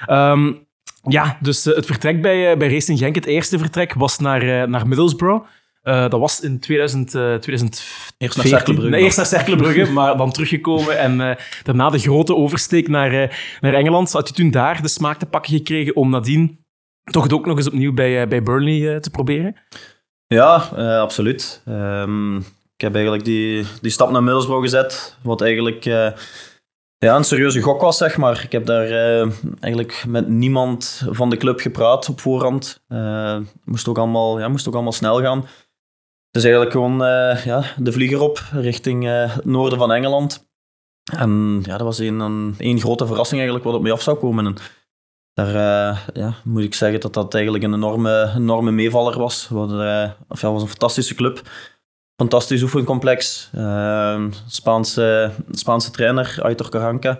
Ehm, 0.06 0.52
ja, 1.02 1.38
dus 1.40 1.66
eh, 1.66 1.74
het 1.74 1.86
vertrek 1.86 2.22
bij, 2.22 2.56
bij 2.56 2.68
Racing 2.68 2.98
Genk, 2.98 3.14
het 3.14 3.26
eerste 3.26 3.58
vertrek, 3.58 3.94
was 3.94 4.18
naar, 4.18 4.68
naar 4.68 4.88
Middlesbrough. 4.88 5.46
Dat 5.82 6.12
was 6.12 6.40
in 6.40 6.60
2000, 6.60 7.14
eh 7.14 7.34
2014. 7.34 8.14
Eerst 8.18 8.36
naar 8.36 8.46
Cerkelenbrugge. 8.46 8.94
Nee, 8.94 9.04
eerst 9.04 9.16
naar 9.16 9.26
Cerkelenbrugge, 9.26 9.92
maar 9.98 10.16
dan 10.16 10.32
teruggekomen. 10.32 10.98
En 10.98 11.38
daarna 11.62 11.90
de 11.90 11.98
grote 11.98 12.34
oversteek 12.34 12.88
naar, 12.88 13.10
naar 13.60 13.74
Engeland. 13.74 14.12
Had 14.12 14.28
je 14.28 14.34
toen 14.34 14.50
daar 14.50 14.82
de 14.82 14.88
smaak 14.88 15.18
te 15.18 15.26
pakken 15.26 15.52
gekregen 15.52 15.96
om 15.96 16.10
nadien 16.10 16.64
toch 17.04 17.22
het 17.22 17.32
ook 17.32 17.46
nog 17.46 17.56
eens 17.56 17.66
opnieuw 17.66 17.92
bij, 17.92 18.28
bij 18.28 18.42
Burnley 18.42 19.00
te 19.00 19.10
proberen? 19.10 19.56
Ja, 20.26 20.54
absoluut. 21.00 21.62
Ehm, 21.64 22.40
ik 22.76 22.82
heb 22.82 22.94
eigenlijk 22.94 23.24
die, 23.24 23.66
die 23.80 23.90
stap 23.90 24.10
naar 24.10 24.22
Middlesbrough 24.22 24.62
gezet, 24.62 25.16
wat 25.22 25.40
eigenlijk 25.40 25.86
eh, 25.86 26.10
ja, 26.98 27.16
een 27.16 27.24
serieuze 27.24 27.62
gok 27.62 27.80
was, 27.80 27.96
zeg 27.96 28.16
maar. 28.16 28.42
Ik 28.44 28.52
heb 28.52 28.66
daar 28.66 28.90
eh, 28.90 29.30
eigenlijk 29.60 30.04
met 30.08 30.28
niemand 30.28 31.02
van 31.10 31.30
de 31.30 31.36
club 31.36 31.60
gepraat 31.60 32.08
op 32.08 32.20
voorhand. 32.20 32.82
Eh, 32.88 33.38
moest, 33.64 33.88
ook 33.88 33.98
allemaal, 33.98 34.38
ja, 34.38 34.48
moest 34.48 34.68
ook 34.68 34.74
allemaal 34.74 34.92
snel 34.92 35.20
gaan. 35.20 35.46
Dus 36.30 36.42
eigenlijk 36.42 36.72
gewoon 36.72 36.98
ja, 37.44 37.64
de 37.76 37.92
vlieger 37.92 38.20
op 38.20 38.42
richting 38.52 39.04
het 39.04 39.44
noorden 39.44 39.78
van 39.78 39.92
Engeland. 39.92 40.48
En 41.16 41.60
ja, 41.62 41.76
dat 41.76 41.86
was 41.86 41.98
een, 41.98 42.20
een, 42.20 42.54
een 42.58 42.80
grote 42.80 43.06
verrassing 43.06 43.40
eigenlijk 43.40 43.68
wat 43.68 43.76
op 43.76 43.82
mij 43.82 43.92
af 43.92 44.02
zou 44.02 44.18
komen. 44.18 44.46
En 44.46 44.56
daar 45.32 45.52
ja, 46.14 46.34
moet 46.44 46.62
ik 46.62 46.74
zeggen 46.74 47.00
dat 47.00 47.14
dat 47.14 47.34
eigenlijk 47.34 47.64
een 47.64 47.74
enorme, 47.74 48.32
enorme 48.36 48.70
meevaller 48.70 49.18
was. 49.18 49.48
Wat, 49.48 49.70
of 50.28 50.40
ja, 50.40 50.52
was 50.52 50.62
een 50.62 50.68
fantastische 50.68 51.14
club. 51.14 51.42
Fantastisch 52.16 52.62
oefencomplex. 52.62 53.50
Eh, 53.52 54.24
Spaanse, 54.46 55.30
Spaanse 55.50 55.90
trainer, 55.90 56.38
Aitor 56.42 56.68
Carranca. 56.68 57.18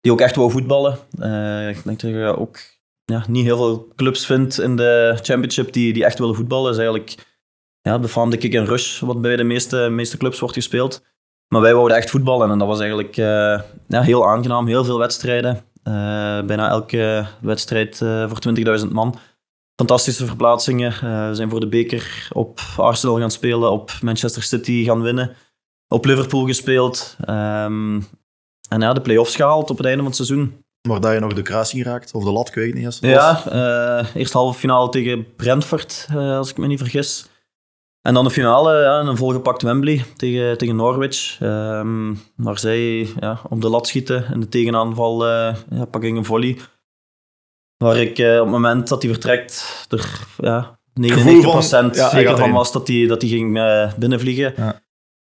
Die 0.00 0.12
ook 0.12 0.20
echt 0.20 0.36
wou 0.36 0.50
voetballen. 0.50 0.98
Eh, 1.18 1.68
ik 1.68 1.84
denk 1.84 2.00
dat 2.00 2.10
je 2.10 2.36
ook 2.38 2.58
ja, 3.04 3.24
niet 3.28 3.44
heel 3.44 3.56
veel 3.56 3.92
clubs 3.96 4.26
vindt 4.26 4.60
in 4.60 4.76
de 4.76 5.18
championship 5.22 5.72
die, 5.72 5.92
die 5.92 6.04
echt 6.04 6.18
willen 6.18 6.34
voetballen. 6.34 6.70
is 6.70 6.76
eigenlijk 6.76 7.14
ja, 7.80 7.98
befaamde 7.98 8.36
kick 8.36 8.56
and 8.56 8.68
rush 8.68 9.00
wat 9.00 9.20
bij 9.20 9.36
de 9.36 9.44
meeste, 9.44 9.88
meeste 9.90 10.16
clubs 10.16 10.38
wordt 10.38 10.54
gespeeld. 10.54 11.02
Maar 11.48 11.60
wij 11.60 11.74
wouden 11.74 11.96
echt 11.96 12.10
voetballen 12.10 12.50
en 12.50 12.58
dat 12.58 12.68
was 12.68 12.80
eigenlijk 12.80 13.16
eh, 13.16 13.60
ja, 13.88 14.02
heel 14.02 14.28
aangenaam. 14.28 14.66
Heel 14.66 14.84
veel 14.84 14.98
wedstrijden. 14.98 15.64
Eh, 15.82 15.92
bijna 16.42 16.68
elke 16.68 17.26
wedstrijd 17.40 17.96
voor 17.98 18.38
20.000 18.80 18.92
man. 18.92 19.18
Fantastische 19.76 20.26
verplaatsingen. 20.26 20.92
Eh, 20.92 21.28
we 21.28 21.34
zijn 21.34 21.50
voor 21.50 21.60
de 21.60 21.68
beker 21.68 22.28
op 22.32 22.60
Arsenal 22.76 23.18
gaan 23.18 23.30
spelen, 23.30 23.70
op 23.70 23.92
Manchester 24.02 24.42
City 24.42 24.84
gaan 24.84 25.02
winnen, 25.02 25.36
op 25.88 26.04
Liverpool 26.04 26.46
gespeeld. 26.46 27.16
Ehm, 27.24 28.00
en 28.68 28.80
ja, 28.80 28.92
de 28.92 29.00
play-offs 29.00 29.36
gehaald 29.36 29.70
op 29.70 29.76
het 29.76 29.86
einde 29.86 30.02
van 30.02 30.12
het 30.12 30.16
seizoen. 30.16 30.62
Maar 30.88 31.00
dat 31.00 31.12
je 31.12 31.18
nog 31.18 31.32
de 31.32 31.42
kruising 31.42 31.84
raakt, 31.84 32.14
of 32.14 32.24
de 32.24 32.30
lat, 32.30 32.48
ik 32.48 32.54
weet 32.54 32.74
niet. 32.74 32.86
Als 32.86 33.00
het. 33.00 33.10
Ja, 33.10 33.42
eh 33.46 34.14
eerst 34.14 34.32
halve 34.32 34.58
finale 34.58 34.88
tegen 34.88 35.34
Brentford, 35.36 36.06
eh, 36.10 36.36
als 36.36 36.50
ik 36.50 36.56
me 36.56 36.66
niet 36.66 36.78
vergis. 36.78 37.26
En 38.02 38.14
dan 38.14 38.24
de 38.24 38.30
finale, 38.30 38.82
ja, 38.82 39.00
in 39.00 39.06
een 39.06 39.16
volgepakt 39.16 39.62
Wembley 39.62 40.04
tegen, 40.16 40.58
tegen 40.58 40.76
Norwich. 40.76 41.40
ehm, 41.40 42.14
waar 42.36 42.58
zij 42.58 43.08
ja, 43.20 43.40
op 43.48 43.60
de 43.60 43.68
lat 43.68 43.86
schieten 43.86 44.26
in 44.32 44.40
de 44.40 44.48
tegenaanval 44.48 45.26
ja, 45.26 45.84
pak 45.90 46.02
ik 46.02 46.16
een 46.16 46.24
volley. 46.24 46.58
Waar 47.84 47.96
ik 47.96 48.18
eh, 48.18 48.34
op 48.34 48.40
het 48.40 48.50
moment 48.50 48.88
dat 48.88 49.02
hij 49.02 49.12
vertrekt 49.12 49.86
er 49.90 50.26
ja, 50.38 50.78
99% 51.00 51.04
Gevoel 51.04 51.62
van, 51.62 51.90
ja, 51.92 52.08
zeker 52.08 52.38
van 52.38 52.52
was 52.52 52.72
dat 52.72 52.88
hij, 52.88 53.06
dat 53.06 53.20
hij 53.20 53.30
ging 53.30 53.58
eh, 53.58 53.92
binnenvliegen. 53.98 54.54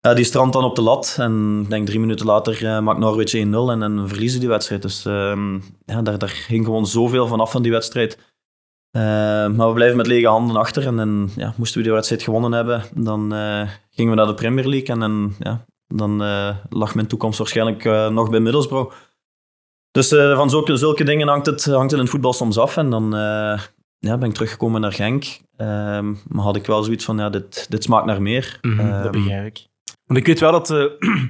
Ja. 0.01 0.13
Die 0.13 0.23
strandt 0.23 0.53
dan 0.53 0.63
op 0.63 0.75
de 0.75 0.81
lat 0.81 1.15
en 1.19 1.59
ik 1.63 1.69
denk 1.69 1.85
drie 1.85 1.99
minuten 1.99 2.25
later 2.25 2.65
eh, 2.65 2.79
maakt 2.79 2.99
Norwich 2.99 3.35
1-0 3.35 3.37
en 3.37 3.79
dan 3.79 4.07
verliezen 4.07 4.39
die 4.39 4.49
wedstrijd. 4.49 4.81
Dus 4.81 5.05
ehm, 5.05 5.53
ja, 5.85 6.01
daar, 6.01 6.17
daar 6.17 6.29
ging 6.29 6.65
gewoon 6.65 6.87
zoveel 6.87 7.27
vanaf 7.27 7.51
van 7.51 7.61
die 7.61 7.71
wedstrijd. 7.71 8.17
Eh, 8.91 9.01
maar 9.47 9.67
we 9.67 9.73
blijven 9.73 9.97
met 9.97 10.07
lege 10.07 10.27
handen 10.27 10.55
achter 10.55 10.87
en 10.87 10.95
dan 10.95 11.29
ja, 11.35 11.53
moesten 11.57 11.77
we 11.77 11.83
die 11.83 11.93
wedstrijd 11.93 12.23
gewonnen 12.23 12.51
hebben. 12.51 12.83
Dan 12.95 13.31
gingen 13.89 14.11
we 14.11 14.17
naar 14.17 14.27
de 14.27 14.33
Premier 14.33 14.67
League 14.67 14.87
en 14.87 14.99
dan, 14.99 15.35
ja, 15.39 15.65
dan 15.87 16.17
lag 16.69 16.95
mijn 16.95 17.07
toekomst 17.07 17.37
waarschijnlijk 17.37 17.83
nog 18.11 18.29
bij 18.29 18.39
Middlesbrough. 18.39 18.93
Dus 19.91 20.11
eh, 20.11 20.35
van 20.35 20.49
zulke, 20.49 20.77
zulke 20.77 21.03
dingen 21.03 21.27
hangt 21.27 21.45
het, 21.45 21.65
hangt 21.65 21.81
het 21.81 21.91
in 21.91 21.99
het 21.99 22.09
voetbal 22.09 22.33
soms 22.33 22.57
af. 22.57 22.77
En 22.77 22.89
dan 22.89 23.15
eh, 23.15 23.59
ja, 23.99 24.17
ben 24.17 24.29
ik 24.29 24.33
teruggekomen 24.33 24.81
naar 24.81 24.93
Genk. 24.93 25.23
Ehm, 25.57 26.11
maar 26.27 26.43
had 26.43 26.55
ik 26.55 26.65
wel 26.65 26.83
zoiets 26.83 27.05
van, 27.05 27.17
ja, 27.17 27.29
dit, 27.29 27.65
dit 27.69 27.83
smaakt 27.83 28.05
naar 28.05 28.21
meer. 28.21 28.57
dat 28.61 28.71
Ehm, 28.79 29.11
begrijp 29.11 29.45
ik. 29.45 29.67
Want 30.05 30.19
ik 30.19 30.25
weet 30.25 30.39
wel 30.39 30.51
dat 30.51 30.69
eh, 30.71 30.77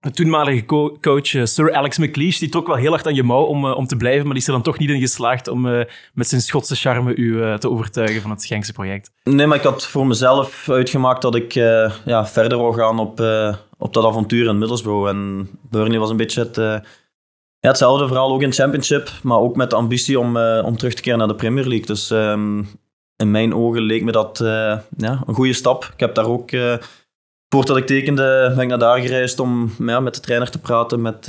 de 0.00 0.10
toenmalige 0.10 0.64
co- 0.64 0.96
coach 1.00 1.26
Sir 1.26 1.72
Alex 1.74 1.98
McLeish, 1.98 2.38
die 2.38 2.48
trok 2.48 2.66
wel 2.66 2.76
heel 2.76 2.90
hard 2.90 3.06
aan 3.06 3.14
je 3.14 3.22
mouw 3.22 3.42
om, 3.44 3.64
om 3.66 3.86
te 3.86 3.96
blijven, 3.96 4.22
maar 4.24 4.32
die 4.32 4.42
is 4.42 4.46
er 4.48 4.54
dan 4.54 4.62
toch 4.62 4.78
niet 4.78 4.90
in 4.90 5.00
geslaagd 5.00 5.48
om 5.48 5.60
met 6.14 6.28
zijn 6.28 6.40
Schotse 6.40 6.74
charme 6.76 7.14
u 7.14 7.58
te 7.58 7.70
overtuigen 7.70 8.22
van 8.22 8.30
het 8.30 8.44
Genkse 8.44 8.72
project. 8.72 9.10
Nee, 9.24 9.46
maar 9.46 9.56
ik 9.56 9.62
had 9.64 9.86
voor 9.86 10.06
mezelf 10.06 10.68
uitgemaakt 10.70 11.22
dat 11.22 11.34
ik 11.34 11.52
ja, 11.52 12.26
verder 12.26 12.58
wou 12.58 12.74
gaan 12.74 12.98
op, 12.98 13.20
op 13.78 13.94
dat 13.94 14.04
avontuur 14.04 14.48
in 14.48 14.58
Middlesbrough. 14.58 15.08
En 15.08 15.48
Burnley 15.70 15.98
was 15.98 16.10
een 16.10 16.16
beetje 16.16 16.40
het, 16.40 16.82
ja, 17.60 17.68
hetzelfde 17.68 18.06
verhaal, 18.06 18.32
ook 18.32 18.42
in 18.42 18.52
Championship, 18.52 19.10
maar 19.22 19.38
ook 19.38 19.56
met 19.56 19.70
de 19.70 19.76
ambitie 19.76 20.18
om, 20.18 20.36
eh, 20.36 20.62
om 20.64 20.76
terug 20.76 20.94
te 20.94 21.02
keren 21.02 21.18
naar 21.18 21.28
de 21.28 21.34
Premier 21.34 21.66
League. 21.66 21.86
Dus 21.86 22.10
ehm, 22.10 22.58
in 23.16 23.30
mijn 23.30 23.54
ogen 23.54 23.82
leek 23.82 24.02
me 24.02 24.12
dat 24.12 24.40
eh, 24.40 24.78
ja, 24.96 25.22
een 25.26 25.34
goede 25.34 25.52
stap. 25.52 25.84
Ik 25.84 26.00
heb 26.00 26.14
daar 26.14 26.26
ook, 26.26 26.50
eh, 26.50 26.76
voordat 27.48 27.76
ik 27.76 27.86
tekende, 27.86 28.52
ben 28.54 28.62
ik 28.62 28.68
naar 28.68 28.78
daar 28.78 28.98
gereisd 28.98 29.40
om 29.40 29.74
ja, 29.78 30.00
met 30.00 30.14
de 30.14 30.20
trainer 30.20 30.50
te 30.50 30.60
praten, 30.60 31.02
met 31.02 31.26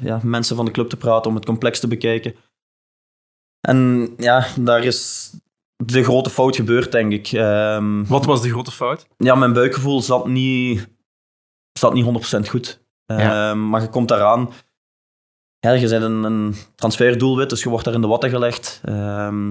ja, 0.00 0.20
mensen 0.22 0.56
van 0.56 0.64
de 0.64 0.70
club 0.70 0.88
te 0.88 0.96
praten, 0.96 1.30
om 1.30 1.36
het 1.36 1.44
complex 1.44 1.80
te 1.80 1.88
bekijken. 1.88 2.34
En 3.60 4.08
ja, 4.16 4.46
daar 4.60 4.84
is 4.84 5.30
de 5.76 6.04
grote 6.04 6.30
fout 6.30 6.56
gebeurd, 6.56 6.92
denk 6.92 7.12
ik. 7.12 7.26
Ehm, 7.32 8.04
Wat 8.04 8.24
was 8.24 8.42
de 8.42 8.48
grote 8.48 8.70
fout? 8.70 9.06
ja, 9.16 9.34
mijn 9.34 9.52
buikgevoel 9.52 10.00
zat 10.02 10.26
niet, 10.26 10.88
zat 11.72 11.92
niet 11.94 12.04
100% 12.04 12.48
goed. 12.48 12.80
Ja. 13.06 13.50
Ehm, 13.50 13.68
maar 13.68 13.80
je 13.80 13.88
komt 13.88 14.08
daaraan. 14.08 14.50
Ja, 15.66 15.70
je 15.70 15.88
bent 15.88 16.24
een, 16.24 16.54
transferdoelwit, 16.74 17.50
dus 17.50 17.62
je 17.62 17.68
wordt 17.68 17.84
daar 17.84 17.94
in 17.94 18.00
de 18.00 18.06
watten 18.06 18.30
gelegd. 18.30 18.80
Ehm, 18.84 19.48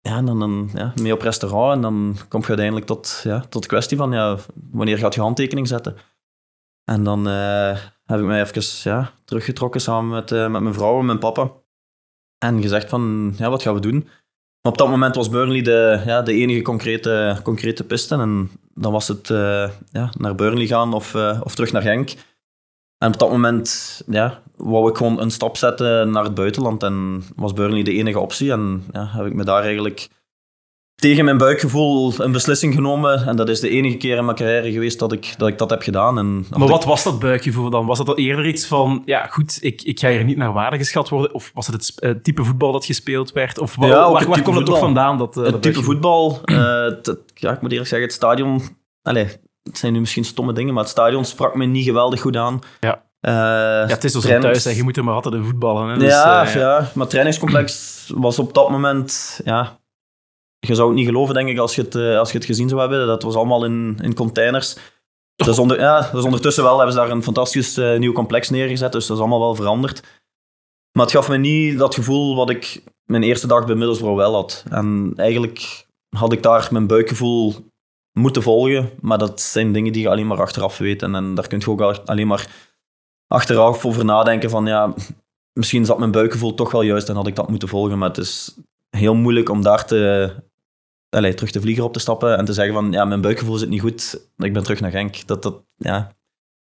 ja, 0.00 0.16
en 0.16 0.26
dan, 0.26 0.38
dan 0.38 0.70
ja, 0.74 0.92
mee 1.00 1.12
op 1.12 1.20
restaurant. 1.20 1.74
En 1.74 1.80
dan 1.80 2.16
kom 2.28 2.40
je 2.40 2.46
uiteindelijk 2.46 2.86
tot, 2.86 3.20
ja, 3.24 3.40
tot 3.40 3.62
de 3.62 3.68
kwestie 3.68 3.96
van 3.96 4.12
ja, 4.12 4.38
wanneer 4.70 4.98
gaat 4.98 5.14
je 5.14 5.20
handtekening 5.20 5.68
zetten. 5.68 5.96
En 6.84 7.04
dan 7.04 7.28
eh, 7.28 7.76
heb 8.04 8.18
ik 8.18 8.24
mij 8.24 8.40
even 8.40 8.90
ja, 8.90 9.12
teruggetrokken 9.24 9.80
samen 9.80 10.10
met, 10.10 10.32
eh, 10.32 10.48
met 10.48 10.62
mijn 10.62 10.74
vrouw 10.74 10.98
en 10.98 11.06
mijn 11.06 11.18
papa. 11.18 11.50
En 12.38 12.62
gezegd 12.62 12.88
van, 12.88 13.34
ja, 13.36 13.50
wat 13.50 13.62
gaan 13.62 13.74
we 13.74 13.80
doen? 13.80 14.08
Op 14.68 14.78
dat 14.78 14.88
moment 14.88 15.14
was 15.14 15.28
Burnley 15.28 15.62
de, 15.62 16.02
ja, 16.06 16.22
de 16.22 16.32
enige 16.32 16.62
concrete, 16.62 17.40
concrete 17.42 17.84
piste. 17.84 18.14
En 18.14 18.50
dan 18.74 18.92
was 18.92 19.08
het 19.08 19.30
eh, 19.30 19.70
ja, 19.90 20.12
naar 20.18 20.34
Burnley 20.34 20.66
gaan 20.66 20.92
of, 20.92 21.14
of 21.42 21.54
terug 21.54 21.72
naar 21.72 21.82
Genk. 21.82 22.14
En 23.02 23.12
op 23.12 23.18
dat 23.18 23.30
moment 23.30 24.02
ja, 24.06 24.42
wou 24.56 24.90
ik 24.90 24.96
gewoon 24.96 25.20
een 25.20 25.30
stap 25.30 25.56
zetten 25.56 26.10
naar 26.10 26.24
het 26.24 26.34
buitenland. 26.34 26.82
En 26.82 27.24
was 27.36 27.52
Burnley 27.52 27.82
de 27.82 27.92
enige 27.92 28.18
optie. 28.18 28.52
En 28.52 28.84
ja, 28.92 29.08
heb 29.12 29.26
ik 29.26 29.34
me 29.34 29.44
daar 29.44 29.62
eigenlijk 29.62 30.08
tegen 30.94 31.24
mijn 31.24 31.38
buikgevoel 31.38 32.12
een 32.18 32.32
beslissing 32.32 32.74
genomen. 32.74 33.26
En 33.26 33.36
dat 33.36 33.48
is 33.48 33.60
de 33.60 33.68
enige 33.68 33.96
keer 33.96 34.16
in 34.16 34.24
mijn 34.24 34.36
carrière 34.36 34.72
geweest 34.72 34.98
dat 34.98 35.12
ik 35.12 35.34
dat, 35.36 35.48
ik 35.48 35.58
dat 35.58 35.70
heb 35.70 35.82
gedaan. 35.82 36.18
En 36.18 36.46
maar 36.50 36.68
wat 36.68 36.84
was 36.84 37.02
dat 37.02 37.18
buikgevoel 37.18 37.70
dan? 37.70 37.86
Was 37.86 37.98
dat 37.98 38.06
dan 38.06 38.16
eerder 38.16 38.46
iets 38.46 38.66
van, 38.66 39.02
ja 39.04 39.26
goed, 39.26 39.58
ik, 39.60 39.82
ik 39.82 40.00
ga 40.00 40.10
hier 40.10 40.24
niet 40.24 40.36
naar 40.36 40.52
waarde 40.52 40.76
geschat 40.76 41.08
worden? 41.08 41.34
Of 41.34 41.50
was 41.54 41.66
het 41.66 41.74
het 41.74 42.04
uh, 42.04 42.10
type 42.22 42.44
voetbal 42.44 42.72
dat 42.72 42.84
gespeeld 42.84 43.32
werd? 43.32 43.58
Of 43.58 43.76
waar, 43.76 43.88
ja, 43.88 44.12
waar, 44.12 44.28
waar 44.28 44.42
komt 44.42 44.56
het 44.56 44.66
toch 44.66 44.78
vandaan? 44.78 45.18
Dat, 45.18 45.36
uh, 45.36 45.44
het 45.44 45.62
type 45.62 45.82
voetbal, 45.82 46.40
uh, 46.44 46.84
het, 46.84 47.18
ja, 47.34 47.52
ik 47.52 47.60
moet 47.60 47.70
eerlijk 47.70 47.88
zeggen, 47.88 48.08
het 48.08 48.16
stadion... 48.16 48.62
Allez, 49.02 49.36
het 49.62 49.78
zijn 49.78 49.92
nu 49.92 50.00
misschien 50.00 50.24
stomme 50.24 50.52
dingen, 50.52 50.74
maar 50.74 50.82
het 50.82 50.92
stadion 50.92 51.24
sprak 51.24 51.54
me 51.54 51.64
niet 51.64 51.84
geweldig 51.84 52.20
goed 52.20 52.36
aan. 52.36 52.58
Ja. 52.80 53.02
ja, 53.20 53.86
het 53.86 54.04
is 54.04 54.12
zo 54.12 54.20
thuis, 54.20 54.64
hè. 54.64 54.70
je 54.70 54.82
moet 54.82 54.96
er 54.96 55.04
maar 55.04 55.14
altijd 55.14 55.34
in 55.34 55.44
voetballen. 55.44 55.88
Hè. 55.88 55.98
Dus, 55.98 56.12
ja, 56.12 56.48
ja, 56.48 56.78
maar 56.78 56.90
het 56.94 57.10
trainingscomplex 57.10 58.12
was 58.14 58.38
op 58.38 58.54
dat 58.54 58.70
moment... 58.70 59.40
Ja, 59.44 59.80
je 60.66 60.74
zou 60.74 60.88
het 60.88 60.96
niet 60.96 61.06
geloven, 61.06 61.34
denk 61.34 61.48
ik, 61.48 61.58
als 61.58 61.74
je 61.74 61.82
het, 61.82 61.94
uh, 61.94 62.18
als 62.18 62.32
je 62.32 62.38
het 62.38 62.46
gezien 62.46 62.68
zou 62.68 62.80
hebben. 62.80 63.06
Dat 63.06 63.22
was 63.22 63.34
allemaal 63.34 63.64
in, 63.64 63.98
in 64.02 64.14
containers. 64.14 64.76
Dus, 65.34 65.58
onder, 65.58 65.78
ja, 65.80 66.10
dus 66.12 66.24
ondertussen 66.24 66.64
wel 66.64 66.76
hebben 66.76 66.94
ze 66.94 67.00
daar 67.00 67.10
een 67.10 67.22
fantastisch 67.22 67.78
uh, 67.78 67.98
nieuw 67.98 68.12
complex 68.12 68.50
neergezet. 68.50 68.92
Dus 68.92 69.06
dat 69.06 69.16
is 69.16 69.22
allemaal 69.22 69.40
wel 69.40 69.54
veranderd. 69.54 70.02
Maar 70.92 71.04
het 71.04 71.14
gaf 71.14 71.28
me 71.28 71.36
niet 71.36 71.78
dat 71.78 71.94
gevoel 71.94 72.36
wat 72.36 72.50
ik 72.50 72.82
mijn 73.04 73.22
eerste 73.22 73.46
dag 73.46 73.66
bij 73.66 73.74
Middlesbrough 73.74 74.16
wel 74.16 74.34
had. 74.34 74.64
En 74.70 75.12
eigenlijk 75.16 75.86
had 76.16 76.32
ik 76.32 76.42
daar 76.42 76.68
mijn 76.70 76.86
buikgevoel 76.86 77.71
moeten 78.12 78.42
volgen. 78.42 78.90
Maar 79.00 79.18
dat 79.18 79.40
zijn 79.40 79.72
dingen 79.72 79.92
die 79.92 80.02
je 80.02 80.08
alleen 80.08 80.26
maar 80.26 80.40
achteraf 80.40 80.78
weet. 80.78 81.02
En, 81.02 81.14
en 81.14 81.34
daar 81.34 81.48
kun 81.48 81.58
je 81.58 81.70
ook 81.70 81.80
alleen 81.80 82.26
maar 82.26 82.48
achteraf 83.26 83.86
over 83.86 84.04
nadenken 84.04 84.50
van 84.50 84.66
ja, 84.66 84.94
misschien 85.52 85.84
zat 85.84 85.98
mijn 85.98 86.10
buikgevoel 86.10 86.54
toch 86.54 86.72
wel 86.72 86.82
juist 86.82 87.08
en 87.08 87.14
had 87.14 87.26
ik 87.26 87.36
dat 87.36 87.48
moeten 87.48 87.68
volgen. 87.68 87.98
Maar 87.98 88.08
het 88.08 88.18
is 88.18 88.58
heel 88.90 89.14
moeilijk 89.14 89.48
om 89.48 89.62
daar 89.62 89.86
te, 89.86 90.32
allee, 91.08 91.34
terug 91.34 91.50
de 91.50 91.60
vlieger 91.60 91.84
op 91.84 91.92
te 91.92 91.98
stappen 91.98 92.36
en 92.38 92.44
te 92.44 92.52
zeggen 92.52 92.74
van 92.74 92.92
ja, 92.92 93.04
mijn 93.04 93.20
buikgevoel 93.20 93.56
zit 93.56 93.68
niet 93.68 93.80
goed, 93.80 94.28
ik 94.36 94.52
ben 94.52 94.62
terug 94.62 94.80
naar 94.80 94.90
Genk. 94.90 95.26
Dat, 95.26 95.42
dat, 95.42 95.62
ja, 95.76 96.12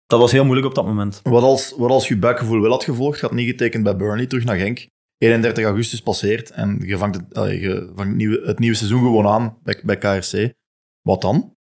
dat 0.06 0.20
was 0.20 0.32
heel 0.32 0.44
moeilijk 0.44 0.66
op 0.66 0.74
dat 0.74 0.84
moment. 0.84 1.20
Wat 1.22 1.42
als, 1.42 1.74
wat 1.76 1.90
als 1.90 2.08
je 2.08 2.18
buikgevoel 2.18 2.60
wel 2.60 2.70
had 2.70 2.84
gevolgd, 2.84 3.20
had 3.20 3.32
niet 3.32 3.48
getekend 3.48 3.82
bij 3.84 3.96
Burnley, 3.96 4.26
terug 4.26 4.44
naar 4.44 4.56
Genk. 4.56 4.86
31 5.18 5.64
augustus 5.64 6.00
passeert 6.00 6.50
en 6.50 6.80
je 6.84 6.98
vangt 6.98 7.16
het, 7.16 7.50
je 7.50 7.90
vangt 7.94 8.14
nieuwe, 8.14 8.40
het 8.44 8.58
nieuwe 8.58 8.76
seizoen 8.76 9.00
gewoon 9.00 9.26
aan 9.26 9.58
bij, 9.62 9.80
bij 9.84 9.98
KRC. 9.98 10.54
Wat 11.02 11.20
dan? 11.20 11.56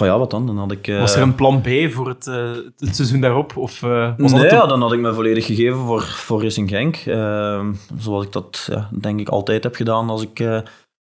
Oh 0.00 0.06
ja, 0.06 0.18
wat 0.18 0.30
dan? 0.30 0.46
dan 0.46 0.58
had 0.58 0.72
ik, 0.72 0.86
uh... 0.86 1.00
Was 1.00 1.16
er 1.16 1.22
een 1.22 1.34
plan 1.34 1.60
B 1.60 1.68
voor 1.90 2.08
het, 2.08 2.26
uh, 2.26 2.56
het 2.76 2.96
seizoen 2.96 3.20
daarop? 3.20 3.56
Of, 3.56 3.82
uh, 3.82 4.12
was 4.16 4.32
nee, 4.32 4.42
dat 4.42 4.50
ja, 4.50 4.66
dan 4.66 4.80
had 4.80 4.92
ik 4.92 5.00
me 5.00 5.14
volledig 5.14 5.46
gegeven 5.46 5.78
voor, 5.78 6.02
voor 6.02 6.42
Racing 6.42 6.68
Genk. 6.68 6.96
Ehm, 6.96 7.74
zoals 7.96 8.24
ik 8.24 8.32
dat 8.32 8.66
ja, 8.70 8.90
denk 9.00 9.20
ik 9.20 9.28
altijd 9.28 9.62
heb 9.62 9.74
gedaan 9.74 10.10
als 10.10 10.22
ik 10.22 10.40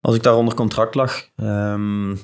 als 0.00 0.14
ik 0.16 0.22
daar 0.22 0.36
onder 0.36 0.54
contract 0.54 0.94
lag. 0.94 1.28
Um, 1.36 2.18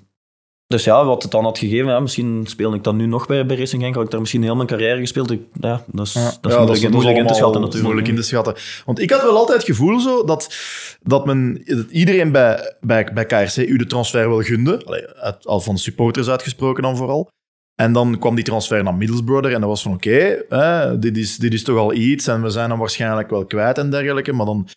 dus 0.66 0.84
ja, 0.84 1.04
wat 1.04 1.22
het 1.22 1.32
dan 1.32 1.44
had 1.44 1.58
gegeven, 1.58 1.86
ja, 1.86 2.00
misschien 2.00 2.44
speelde 2.46 2.76
ik 2.76 2.84
dan 2.84 2.96
nu 2.96 3.06
nog 3.06 3.26
bij, 3.26 3.46
bij 3.46 3.56
Racing 3.56 3.82
Genk, 3.82 3.94
had 3.94 4.04
ik 4.04 4.10
daar 4.10 4.20
misschien 4.20 4.42
heel 4.42 4.56
mijn 4.56 4.68
carrière 4.68 5.00
gespeeld. 5.00 5.30
Ik, 5.30 5.42
ja, 5.60 5.84
dat 5.86 6.06
is, 6.06 6.12
ja, 6.12 6.20
dat 6.40 6.50
is 6.50 6.52
ja, 6.52 6.58
moeilijk, 6.58 6.82
dat 6.82 6.90
is, 6.90 6.90
moeilijk 6.90 7.16
in 7.16 7.26
te 7.26 7.34
schatten 7.34 7.60
natuurlijk. 7.60 7.84
Moeilijk 7.84 8.08
in 8.08 8.16
te 8.16 8.22
schatten. 8.22 8.54
Want 8.84 9.00
ik 9.00 9.10
had 9.10 9.22
wel 9.22 9.36
altijd 9.36 9.58
het 9.58 9.66
gevoel 9.66 10.00
zo 10.00 10.24
dat, 10.24 10.54
dat, 11.02 11.26
men, 11.26 11.62
dat 11.64 11.90
iedereen 11.90 12.32
bij, 12.32 12.76
bij, 12.80 13.10
bij 13.14 13.26
KRC 13.26 13.56
u 13.56 13.76
de 13.76 13.86
transfer 13.86 14.28
wel 14.28 14.42
gunde. 14.42 14.84
Allee, 14.84 15.06
uit, 15.08 15.46
al 15.46 15.60
van 15.60 15.74
de 15.74 15.80
supporters 15.80 16.28
uitgesproken 16.28 16.82
dan 16.82 16.96
vooral. 16.96 17.28
En 17.74 17.92
dan 17.92 18.18
kwam 18.18 18.34
die 18.34 18.44
transfer 18.44 18.82
naar 18.82 18.94
Middlesbrough 18.94 19.52
en 19.52 19.60
dat 19.60 19.68
was 19.68 19.82
van 19.82 19.92
oké, 19.92 20.44
okay, 20.48 20.98
dit, 20.98 21.16
is, 21.16 21.36
dit 21.36 21.52
is 21.52 21.62
toch 21.62 21.78
al 21.78 21.92
iets 21.92 22.26
en 22.26 22.42
we 22.42 22.50
zijn 22.50 22.70
hem 22.70 22.78
waarschijnlijk 22.78 23.30
wel 23.30 23.44
kwijt 23.44 23.78
en 23.78 23.90
dergelijke. 23.90 24.32
Maar 24.32 24.46
dan, 24.46 24.68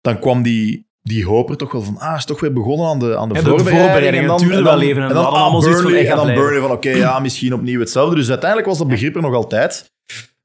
dan 0.00 0.18
kwam 0.18 0.42
die 0.42 0.86
die 1.08 1.26
hopen 1.26 1.56
toch 1.56 1.72
wel 1.72 1.82
van, 1.82 1.98
ah, 1.98 2.16
is 2.16 2.24
toch 2.24 2.40
weer 2.40 2.52
begonnen 2.52 2.86
aan 2.86 2.98
de, 2.98 3.16
aan 3.16 3.28
de, 3.28 3.34
ja, 3.34 3.40
voorbereiding. 3.40 3.76
De 3.76 3.84
voorbereiding 3.84 4.22
en 4.22 4.28
dan, 4.28 4.40
en 4.42 4.48
dan, 4.48 4.64
wel 4.64 4.80
even. 4.80 5.02
En, 5.02 5.08
en 5.08 5.14
dan, 5.14 5.24
dan 5.24 5.32
allemaal 5.32 5.60
Burnley, 5.60 6.06
van, 6.06 6.18
en 6.18 6.26
dan 6.26 6.34
Burnley 6.34 6.60
van, 6.60 6.70
oké, 6.70 6.88
okay, 6.88 6.98
ja, 6.98 7.18
misschien 7.18 7.54
opnieuw 7.54 7.80
hetzelfde. 7.80 8.14
Dus 8.14 8.28
uiteindelijk 8.28 8.68
was 8.68 8.78
dat 8.78 8.88
begrip 8.88 9.16
er 9.16 9.22
nog 9.22 9.34
altijd. 9.34 9.92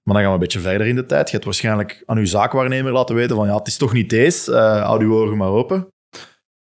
Maar 0.03 0.13
dan 0.13 0.23
gaan 0.23 0.27
we 0.27 0.33
een 0.33 0.39
beetje 0.39 0.59
verder 0.59 0.87
in 0.87 0.95
de 0.95 1.05
tijd. 1.05 1.25
Je 1.25 1.31
hebt 1.31 1.45
waarschijnlijk 1.45 2.03
aan 2.05 2.17
uw 2.17 2.25
zaakwaarnemer 2.25 2.91
laten 2.91 3.15
weten 3.15 3.35
van, 3.35 3.47
ja, 3.47 3.55
het 3.55 3.67
is 3.67 3.77
toch 3.77 3.93
niet 3.93 4.09
deze. 4.09 4.51
Uh, 4.51 4.83
houd 4.83 5.01
uw 5.01 5.15
ogen 5.15 5.37
maar 5.37 5.49
open. 5.49 5.87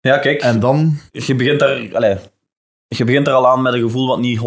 Ja, 0.00 0.18
kijk. 0.18 0.40
En 0.40 0.60
dan... 0.60 0.98
Je 1.10 1.34
begint 1.34 1.60
daar... 1.60 1.88
Allez, 1.92 2.20
je 2.86 3.04
begint 3.04 3.26
er 3.26 3.32
al 3.32 3.48
aan 3.48 3.62
met 3.62 3.74
een 3.74 3.80
gevoel 3.80 4.06
wat 4.06 4.18
niet 4.18 4.40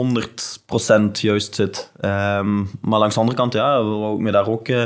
100% 1.02 1.12
juist 1.12 1.56
zit. 1.56 1.92
Um, 2.02 2.70
maar 2.82 3.00
langs 3.00 3.14
de 3.14 3.20
andere 3.20 3.38
kant, 3.38 3.54
ja, 3.54 3.84
wou 3.84 4.16
ik 4.16 4.22
me 4.22 4.32
daar 4.32 4.48
ook 4.48 4.68
uh, 4.68 4.84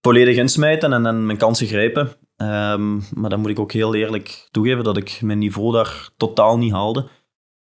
volledig 0.00 0.36
insmijten 0.36 0.92
en, 0.92 1.06
en 1.06 1.26
mijn 1.26 1.38
kansen 1.38 1.66
grijpen. 1.66 2.12
Um, 2.42 3.04
maar 3.14 3.30
dan 3.30 3.40
moet 3.40 3.50
ik 3.50 3.58
ook 3.58 3.72
heel 3.72 3.94
eerlijk 3.94 4.48
toegeven 4.50 4.84
dat 4.84 4.96
ik 4.96 5.18
mijn 5.22 5.38
niveau 5.38 5.72
daar 5.72 6.08
totaal 6.16 6.58
niet 6.58 6.72
haalde. 6.72 7.08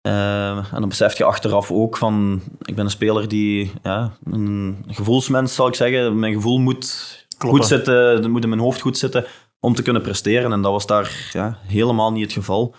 Uh, 0.07 0.57
en 0.57 0.81
dan 0.81 0.89
besef 0.89 1.19
je 1.19 1.25
achteraf 1.25 1.71
ook 1.71 1.97
van, 1.97 2.43
ik 2.63 2.75
ben 2.75 2.85
een 2.85 2.91
speler 2.91 3.29
die, 3.29 3.73
ja, 3.83 4.13
een 4.25 4.85
gevoelsmens 4.89 5.55
zal 5.55 5.67
ik 5.67 5.75
zeggen. 5.75 6.19
Mijn 6.19 6.33
gevoel 6.33 6.59
moet 6.59 7.27
goed 7.39 7.67
zitten, 7.67 8.31
moet 8.31 8.43
in 8.43 8.49
mijn 8.49 8.61
hoofd 8.61 8.81
goed 8.81 8.99
zitten 8.99 9.27
om 9.61 9.75
te 9.75 9.83
kunnen 9.83 10.03
presteren. 10.03 10.53
En 10.53 10.63
dat 10.63 10.73
was 10.73 10.87
daar 10.87 11.31
ja, 11.33 11.59
helemaal 11.67 12.13
niet 12.13 12.23
het 12.23 12.33
geval. 12.33 12.75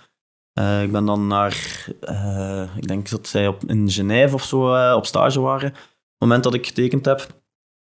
Uh, 0.59 0.83
ik 0.83 0.91
ben 0.91 1.05
dan 1.05 1.27
naar, 1.27 1.85
uh, 2.09 2.63
ik 2.75 2.87
denk 2.87 3.09
dat 3.09 3.27
zij 3.27 3.47
op, 3.47 3.63
in 3.67 3.89
Genève 3.89 4.35
of 4.35 4.43
zo 4.43 4.75
uh, 4.75 4.93
op 4.95 5.05
stage 5.05 5.39
waren. 5.39 5.69
Op 5.69 5.75
het 5.75 6.19
moment 6.19 6.43
dat 6.43 6.53
ik 6.53 6.67
getekend 6.67 7.05
heb, 7.05 7.27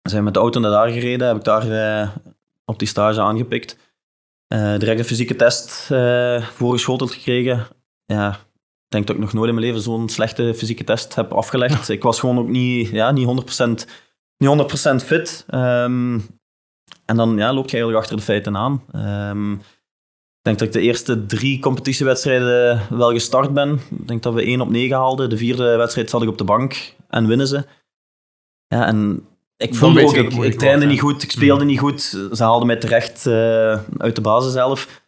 zijn 0.02 0.24
met 0.24 0.34
de 0.34 0.40
auto 0.40 0.60
naar 0.60 0.70
daar 0.70 0.88
gereden, 0.88 1.26
heb 1.26 1.36
ik 1.36 1.44
daar 1.44 2.12
op 2.64 2.78
die 2.78 2.88
stage 2.88 3.20
aangepikt. 3.20 3.89
Uh, 4.54 4.78
direct 4.78 4.98
een 4.98 5.04
fysieke 5.04 5.36
test 5.36 5.88
uh, 5.92 6.42
voorgeschoteld 6.42 7.10
gekregen. 7.10 7.66
Ja, 8.04 8.30
ik 8.30 8.88
denk 8.88 9.06
dat 9.06 9.16
ik 9.16 9.22
nog 9.22 9.32
nooit 9.32 9.48
in 9.48 9.54
mijn 9.54 9.66
leven 9.66 9.82
zo'n 9.82 10.08
slechte 10.08 10.54
fysieke 10.54 10.84
test 10.84 11.14
heb 11.14 11.32
afgelegd. 11.32 11.88
ik 11.88 12.02
was 12.02 12.20
gewoon 12.20 12.38
ook 12.38 12.48
niet, 12.48 12.88
ja, 12.88 13.10
niet 13.10 13.26
100%, 13.26 13.88
niet 14.36 15.02
100% 15.02 15.04
fit. 15.04 15.44
Um, 15.54 16.26
en 17.04 17.16
dan 17.16 17.36
ja, 17.36 17.52
loop 17.52 17.64
je 17.64 17.72
eigenlijk 17.72 18.02
achter 18.02 18.16
de 18.16 18.22
feiten 18.22 18.56
aan. 18.56 18.84
Um, 19.30 19.52
ik 20.40 20.46
denk 20.46 20.58
dat 20.58 20.68
ik 20.68 20.72
de 20.72 20.80
eerste 20.80 21.26
drie 21.26 21.60
competitiewedstrijden 21.60 22.80
wel 22.90 23.12
gestart 23.12 23.54
ben. 23.54 23.80
Ik 23.90 24.08
denk 24.08 24.22
dat 24.22 24.34
we 24.34 24.42
1 24.42 24.60
op 24.60 24.70
9 24.70 24.96
haalden. 24.96 25.28
De 25.28 25.36
vierde 25.36 25.76
wedstrijd 25.76 26.10
zat 26.10 26.22
ik 26.22 26.28
op 26.28 26.38
de 26.38 26.44
bank 26.44 26.94
en 27.08 27.26
winnen 27.26 27.46
ze. 27.46 27.64
Ja, 28.66 28.86
en 28.86 29.26
ik 29.60 29.74
voelde 29.74 30.02
ook, 30.02 30.14
ik, 30.14 30.32
ik 30.32 30.58
trainde 30.58 30.86
niet 30.86 31.00
goed, 31.00 31.22
ik 31.22 31.30
speelde 31.30 31.62
mm. 31.62 31.68
niet 31.68 31.78
goed. 31.78 32.02
Ze 32.32 32.42
haalden 32.42 32.66
mij 32.66 32.76
terecht 32.76 33.26
uh, 33.26 33.32
uit 33.96 34.14
de 34.14 34.20
basis 34.20 34.52
zelf. 34.52 35.02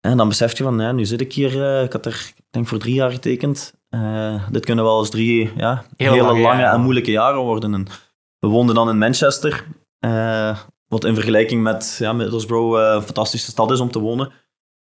En 0.00 0.16
dan 0.16 0.28
besef 0.28 0.58
je 0.58 0.64
van, 0.64 0.80
ja, 0.80 0.92
nu 0.92 1.04
zit 1.04 1.20
ik 1.20 1.32
hier, 1.32 1.54
uh, 1.54 1.82
ik 1.82 1.92
had 1.92 2.06
er, 2.06 2.32
ik 2.36 2.44
denk 2.50 2.66
voor 2.66 2.78
drie 2.78 2.94
jaar 2.94 3.10
getekend. 3.10 3.74
Uh, 3.90 4.48
dit 4.50 4.64
kunnen 4.64 4.84
wel 4.84 4.98
eens 4.98 5.10
drie 5.10 5.52
ja, 5.56 5.84
hele, 5.96 6.12
hele 6.12 6.26
lange, 6.26 6.40
lange 6.40 6.62
en 6.62 6.80
moeilijke 6.80 7.10
jaren 7.10 7.40
worden. 7.40 7.74
En 7.74 7.86
we 8.38 8.48
woonden 8.48 8.74
dan 8.74 8.88
in 8.88 8.98
Manchester, 8.98 9.64
wat 10.88 11.04
in 11.04 11.14
vergelijking 11.14 11.62
met 11.62 11.96
ja, 11.98 12.12
Middlesbrough 12.12 12.94
een 12.94 13.02
fantastische 13.02 13.50
stad 13.50 13.70
is 13.70 13.80
om 13.80 13.90
te 13.90 13.98
wonen. 13.98 14.32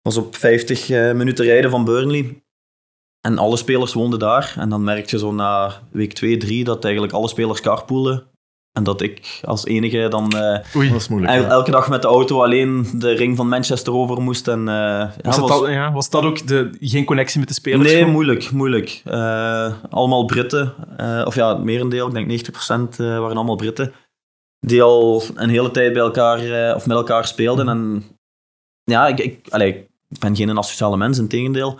was 0.03 0.17
op 0.17 0.37
50 0.37 0.89
minuten 0.89 1.45
rijden 1.45 1.71
van 1.71 1.85
Burnley. 1.85 2.43
En 3.21 3.39
alle 3.39 3.57
spelers 3.57 3.93
woonden 3.93 4.19
daar. 4.19 4.55
En 4.59 4.69
dan 4.69 4.85
merk 4.85 5.11
je 5.11 5.19
zo 5.19 5.33
na 5.33 5.83
week 5.91 6.13
2, 6.13 6.37
3 6.37 6.65
dat 6.65 6.85
eigenlijk 6.85 7.15
alle 7.15 7.29
spelers 7.29 7.61
carpoolen 7.61 8.32
en 8.73 8.85
dat 8.85 9.01
ik 9.01 9.41
als 9.45 9.65
enige 9.65 10.09
dan 10.09 10.33
uh, 10.35 10.77
Oei, 10.77 10.89
dat 10.89 11.01
is 11.01 11.09
moeilijk, 11.09 11.33
el 11.33 11.45
elke 11.45 11.71
dag 11.71 11.89
met 11.89 12.03
de 12.03 12.09
auto 12.09 12.43
alleen 12.43 12.87
de 12.95 13.13
ring 13.13 13.37
van 13.37 13.49
Manchester 13.49 13.93
over 13.93 14.23
moest. 14.23 14.49
En, 14.49 14.61
uh, 14.61 15.09
was, 15.23 15.37
ja, 15.37 15.41
was, 15.41 15.61
dat, 15.61 15.69
ja, 15.69 15.93
was 15.93 16.11
dat 16.11 16.25
ook 16.25 16.47
de, 16.47 16.71
geen 16.81 17.05
connectie 17.05 17.39
met 17.39 17.49
de 17.49 17.55
spelers? 17.55 17.93
Nee, 17.93 18.07
moeilijk. 18.07 18.51
moeilijk. 18.51 19.03
Uh, 19.07 19.73
allemaal 19.91 20.25
Britten. 20.25 20.75
of 21.25 21.35
ja, 21.35 21.49
het 21.49 21.65
merendeel, 21.65 22.07
ik 22.07 22.29
denk 22.29 22.47
90% 22.93 22.97
waren 22.97 23.37
allemaal 23.37 23.57
Britten. 23.57 23.93
Die 24.61 24.83
al 24.83 25.23
een 25.35 25.51
hele 25.51 25.71
tijd 25.71 25.93
bij 25.93 26.03
elkaar, 26.03 26.75
of 26.75 26.87
met 26.87 26.97
elkaar 26.97 27.27
speelden. 27.27 27.69
En 27.69 28.05
ja, 28.85 29.07
ik, 29.07 29.19
ik, 29.19 29.47
allez, 29.51 29.75
ik 30.09 30.19
ben 30.19 30.37
geen 30.37 30.59
asociale 30.59 30.97
mens, 30.97 31.19
in 31.19 31.29
tegendeel. 31.29 31.79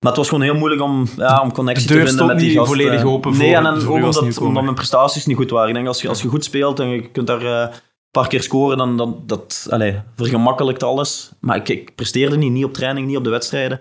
Maar 0.00 0.10
het 0.12 0.16
was 0.16 0.28
gewoon 0.28 0.44
heel 0.44 0.54
moeilijk 0.54 0.82
om, 0.82 1.06
ja, 1.16 1.42
om 1.42 1.52
connectie 1.52 1.86
te 1.86 2.06
vinden 2.06 2.26
met 2.26 2.38
die 2.38 2.56
gasten. 2.56 2.76
volledig 2.76 3.04
open 3.04 3.36
Nee, 3.36 3.54
en, 3.54 3.66
en 3.66 3.86
ook 3.86 3.94
omdat, 3.94 4.38
omdat, 4.38 4.62
mijn 4.62 4.74
prestaties 4.74 5.26
niet 5.26 5.36
goed 5.36 5.50
waren. 5.50 5.68
Ik 5.68 5.74
denk, 5.74 5.86
als 5.86 6.02
je, 6.02 6.08
als 6.08 6.22
je 6.22 6.28
goed 6.28 6.44
speelt 6.44 6.80
en 6.80 6.88
je 6.88 7.10
kunt 7.10 7.26
daar 7.26 7.42
uh, 7.42 7.60
een 7.60 7.80
paar 8.10 8.28
keer 8.28 8.42
scoren, 8.42 8.78
dan, 8.78 8.96
dan 8.96 9.22
dat, 9.26 9.66
allez, 9.70 9.96
vergemakkelijkt 10.14 10.82
alles. 10.82 11.32
Maar 11.40 11.56
ik, 11.56 11.68
ik 11.68 11.94
presteerde 11.94 12.36
niet, 12.36 12.52
niet 12.52 12.64
op 12.64 12.72
training, 12.72 13.06
niet 13.06 13.16
op 13.16 13.24
de 13.24 13.30
wedstrijden. 13.30 13.80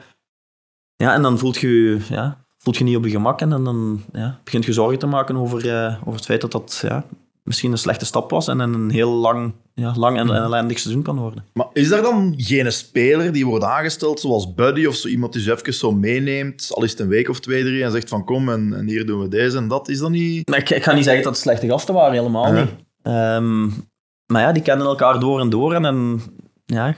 Ja, 0.96 1.14
en 1.14 1.22
dan 1.22 1.38
voelt 1.38 1.58
je, 1.58 2.00
ja, 2.10 2.46
voelt 2.58 2.78
je 2.78 2.84
niet 2.84 2.98
op 2.98 3.04
je 3.06 3.10
gemak 3.10 3.42
en 3.42 3.50
dan 3.50 4.04
ja, 4.12 4.40
begint 4.44 4.66
je 4.66 4.74
zorgen 4.74 5.00
te 5.00 5.08
maken 5.08 5.36
over, 5.38 5.66
uh, 5.66 5.96
over 6.00 6.14
het 6.14 6.26
feit 6.26 6.42
dat 6.42 6.52
dat 6.52 6.84
ja, 6.88 7.06
misschien 7.50 7.72
een 7.72 7.78
slechte 7.78 8.06
stap 8.06 8.30
was 8.30 8.48
en 8.48 8.60
een 8.60 8.90
heel 8.90 9.12
lang, 9.12 9.54
ja, 9.74 9.94
lang 9.96 10.18
en, 10.18 10.30
en 10.30 10.44
ellendig 10.44 10.80
seizoen 10.80 11.04
kan 11.04 11.20
worden. 11.20 11.46
Maar 11.54 11.68
is 11.74 11.92
er 11.92 12.02
dan 12.02 12.34
geen 12.38 12.72
speler 12.72 13.32
die 13.32 13.46
wordt 13.46 13.64
aangesteld, 13.64 14.20
zoals 14.20 14.54
Buddy 14.54 14.86
of 14.86 14.96
zo 14.96 15.08
iemand 15.08 15.34
die 15.34 15.42
zo 15.42 15.54
even 15.54 15.74
zo 15.74 15.92
meeneemt, 15.92 16.70
al 16.74 16.84
is 16.84 16.92
het 16.92 17.00
een 17.00 17.08
week 17.08 17.30
of 17.30 17.40
twee, 17.40 17.64
drie, 17.64 17.84
en 17.84 17.92
zegt 17.92 18.10
van 18.10 18.26
kom 18.26 18.50
en, 18.50 18.74
en 18.74 18.88
hier 18.88 19.06
doen 19.06 19.22
we 19.22 19.28
deze 19.28 19.58
en 19.58 19.68
dat? 19.68 19.90
Is 19.90 20.00
dat 20.00 20.10
niet... 20.10 20.50
ik, 20.56 20.70
ik, 20.70 20.84
ga 20.84 20.94
niet 20.94 21.04
zeggen 21.04 21.24
dat 21.24 21.32
het 21.34 21.42
slechte 21.42 21.68
gasten 21.68 21.94
waren, 21.94 22.14
helemaal 22.14 22.54
niet. 22.54 22.70
Um, 23.04 23.74
maar 24.26 24.42
ja, 24.42 24.52
die 24.52 24.64
kennen 24.64 24.88
elkaar 24.88 25.20
door 25.20 25.40
en 25.40 25.50
door 25.50 25.74
en, 25.74 25.86
en 25.86 26.22
ja, 26.66 26.96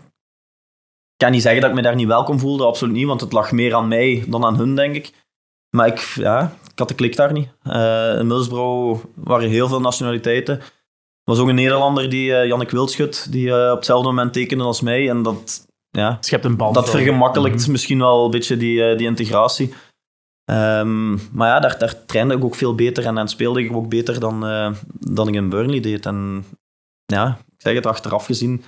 kan 1.18 1.32
niet 1.32 1.42
zeggen 1.42 1.62
dat 1.62 1.70
ik 1.70 1.76
me 1.76 1.82
daar 1.82 1.96
niet 1.96 2.08
welkom 2.08 2.40
voelde, 2.40 2.66
absoluut 2.66 2.96
niet, 2.96 3.08
want 3.08 3.22
het 3.22 3.32
lag 3.32 3.52
meer 3.52 3.76
aan 3.76 3.88
mij 3.88 4.24
dan 4.28 4.46
aan 4.46 4.58
hun, 4.58 4.76
denk 4.76 4.96
ik. 4.96 5.12
Maar 5.76 5.88
ik, 5.88 6.00
ja, 6.00 6.54
ik 6.72 6.80
had 6.80 6.88
de 6.88 6.94
klik 6.96 7.16
daar 7.16 7.32
niet. 7.32 7.50
Uh, 7.64 8.20
in 8.20 8.28
Middlesbrough 8.28 9.04
waren 9.16 9.50
heel 9.50 9.68
veel 9.68 9.82
nationaliteiten. 9.82 10.60
Er 10.60 11.32
was 11.32 11.40
ook 11.40 11.48
een 11.48 11.56
Nederlander, 11.56 12.10
die, 12.10 12.30
uh, 12.30 12.46
Jannik 12.46 12.70
Wildschut, 12.70 13.32
die 13.32 13.48
uh, 13.48 13.70
op 13.72 13.76
hetzelfde 13.76 14.08
moment 14.08 14.34
tekende 14.34 14.64
als 14.64 14.82
mij. 14.82 15.10
En 15.10 15.24
dat, 15.24 15.68
ja, 15.90 16.18
Schept 16.22 16.46
een 16.46 16.58
band. 16.58 16.76
dat 16.76 16.90
vergemakkelijkt 16.90 17.62
Mhm. 17.62 17.72
misschien 17.72 18.00
wel 18.00 18.26
een 18.26 18.32
beetje 18.32 18.58
die, 18.58 18.96
die 18.96 19.08
integratie. 19.08 19.74
Ehm, 20.46 21.12
maar 21.12 21.48
ja, 21.48 21.60
daar, 21.60 21.78
daar 21.80 22.06
trainde 22.06 22.36
ik 22.36 22.44
ook 22.44 22.56
veel 22.56 22.76
beter 22.76 23.06
en, 23.06 23.18
en 23.18 23.28
speelde 23.28 23.64
ik 23.64 23.76
ook 23.76 23.90
beter 23.90 24.20
dan, 24.20 24.40
dan 25.00 25.28
ik 25.28 25.34
in 25.34 25.50
Burnley 25.50 25.80
deed. 25.80 26.06
En 26.06 26.46
ja, 27.06 27.38
ik 27.48 27.62
zeg 27.62 27.74
het 27.74 27.86
achteraf 27.86 28.26
gezien. 28.26 28.64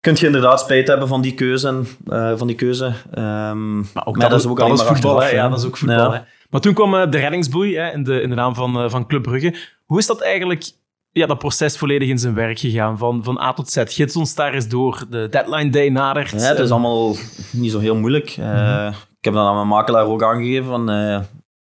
Kun 0.00 0.14
je 0.18 0.26
inderdaad 0.26 0.60
spijt 0.60 0.88
hebben 0.88 1.08
van 1.08 1.20
die 1.20 1.34
keuze. 1.34 1.82
Uh, 2.06 2.32
van 2.36 2.46
die 2.46 2.56
keuze. 2.56 2.84
Um, 3.18 3.78
maar 3.94 4.06
ook 4.06 4.20
dat, 4.20 4.30
dat, 4.30 4.40
is 4.40 4.46
ook 4.46 4.58
dat 4.58 4.72
is 4.72 4.82
voetbal. 4.82 5.22
Hè? 5.22 5.28
Ja, 5.28 5.48
dat 5.48 5.58
is 5.58 5.64
ook 5.64 5.76
voetbal. 5.76 6.12
Ja. 6.12 6.12
Hè? 6.12 6.20
Maar 6.50 6.60
toen 6.60 6.74
kwam 6.74 6.94
uh, 6.94 7.10
de 7.10 7.18
reddingsboei 7.18 7.76
hè, 7.76 7.92
in, 7.92 8.02
de, 8.02 8.20
in 8.20 8.28
de 8.28 8.34
naam 8.34 8.54
van, 8.54 8.84
uh, 8.84 8.90
van 8.90 9.06
Club 9.06 9.22
Brugge. 9.22 9.54
Hoe 9.84 9.98
is 9.98 10.06
dat 10.06 10.20
eigenlijk, 10.20 10.70
ja, 11.12 11.26
dat 11.26 11.38
proces 11.38 11.78
volledig 11.78 12.08
in 12.08 12.18
zijn 12.18 12.34
werk 12.34 12.58
gegaan? 12.58 12.98
Van, 12.98 13.24
van 13.24 13.40
A 13.40 13.52
tot 13.52 13.70
Z. 13.70 13.82
Gids 13.84 14.16
ons 14.16 14.34
daar 14.34 14.54
eens 14.54 14.68
door. 14.68 15.04
De 15.10 15.28
deadline 15.30 15.70
day 15.70 15.88
nadert. 15.88 16.30
Ja, 16.30 16.38
het 16.38 16.58
is 16.58 16.70
allemaal 16.70 17.16
niet 17.52 17.70
zo 17.70 17.78
heel 17.78 17.96
moeilijk. 17.96 18.36
Mm 18.36 18.44
-hmm. 18.44 18.88
Ik 18.88 19.26
heb 19.26 19.34
dat 19.34 19.46
aan 19.46 19.54
mijn 19.54 19.68
makelaar 19.68 20.04
ook 20.04 20.22
aangegeven. 20.22 20.64
Van, 20.64 20.86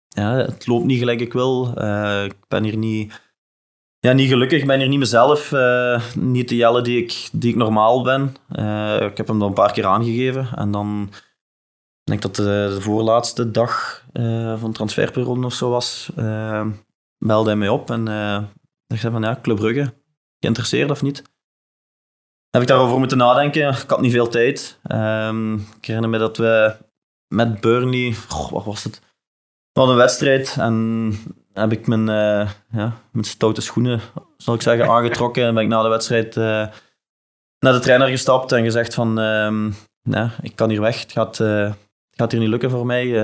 ja, 0.08 0.36
het 0.36 0.67
loopt 0.67 0.86
niet 0.86 1.00
gelijk 1.00 1.19
ik 1.22 1.34
wil. 1.34 1.67
ik 2.26 2.36
ben 2.48 2.63
hier 2.63 2.78
niet 2.78 3.22
ja, 4.07 4.13
niet 4.13 4.29
gelukkig. 4.29 4.61
Ik 4.61 4.67
ben 4.67 4.79
hier 4.79 4.87
niet 4.87 4.99
mezelf. 4.99 5.51
Uh, 5.51 6.01
niet 6.15 6.49
de 6.49 6.55
Jelle 6.55 6.81
die 6.81 7.03
ik, 7.03 7.29
die 7.31 7.49
ik 7.49 7.55
normaal 7.55 8.03
ben. 8.03 8.35
Uh, 8.55 9.01
ik 9.01 9.17
heb 9.17 9.27
hem 9.27 9.39
dat 9.39 9.47
een 9.47 9.53
paar 9.53 9.71
keer 9.71 9.85
aangegeven. 9.85 10.49
En 10.55 10.71
dan 10.71 11.09
ik 12.03 12.09
denk 12.09 12.21
dat 12.21 12.35
de, 12.35 12.77
voorlaatste 12.79 13.51
dag 13.51 14.03
uh, 14.13 14.59
van 14.59 14.69
de 14.69 14.75
transferperiode 14.75 15.45
of 15.45 15.53
zo 15.53 15.69
was. 15.69 16.11
belde 17.17 17.49
hij 17.49 17.55
mij 17.55 17.69
op 17.69 17.91
en 17.91 18.07
ik 18.87 18.99
zei 18.99 19.13
van 19.13 19.21
ja, 19.21 19.39
Club 19.41 19.57
Brugge, 19.57 19.93
geïnteresseerd 20.39 20.91
of 20.91 21.01
niet? 21.01 21.23
Heb 22.49 22.61
ik 22.61 22.67
daarover 22.67 22.99
moeten 22.99 23.17
nadenken. 23.17 23.69
Ik 23.69 23.89
had 23.89 24.01
niet 24.01 24.11
veel 24.11 24.27
tijd. 24.27 24.79
Um, 24.91 25.53
ik 25.55 25.85
herinner 25.85 26.09
me 26.09 26.17
dat 26.17 26.37
we 26.37 26.75
met 27.27 27.61
Burnley, 27.61 28.15
wat 28.51 28.65
was 28.65 28.83
het? 28.83 28.99
We 29.71 29.79
hadden 29.79 29.95
een 29.95 30.01
wedstrijd 30.01 30.55
en 30.59 31.13
heb 31.53 31.71
ik 31.71 31.87
mijn, 31.87 32.01
uh, 32.01 32.49
ja, 32.71 32.93
mijn 33.11 33.25
stoute 33.25 33.61
schoenen, 33.61 34.01
zal 34.37 34.53
ik 34.53 34.61
zeggen, 34.61 34.89
aangetrokken. 34.93 35.45
En 35.45 35.53
ben 35.53 35.63
ik 35.63 35.69
na 35.69 35.81
de 35.81 35.89
wedstrijd 35.89 36.35
uh, 36.35 36.43
naar 37.59 37.73
de 37.73 37.79
trainer 37.79 38.07
gestapt 38.07 38.51
en 38.51 38.63
gezegd 38.63 38.93
van, 38.93 39.15
ja, 40.01 40.31
ik 40.41 40.55
kan 40.55 40.69
hier 40.69 40.81
weg, 40.81 41.01
het 41.01 41.11
gaat, 41.11 41.39
uh, 41.39 41.71
gaat 42.11 42.31
hier 42.31 42.41
niet 42.41 42.49
lukken 42.49 42.69
voor 42.69 42.85
mij. 42.85 43.15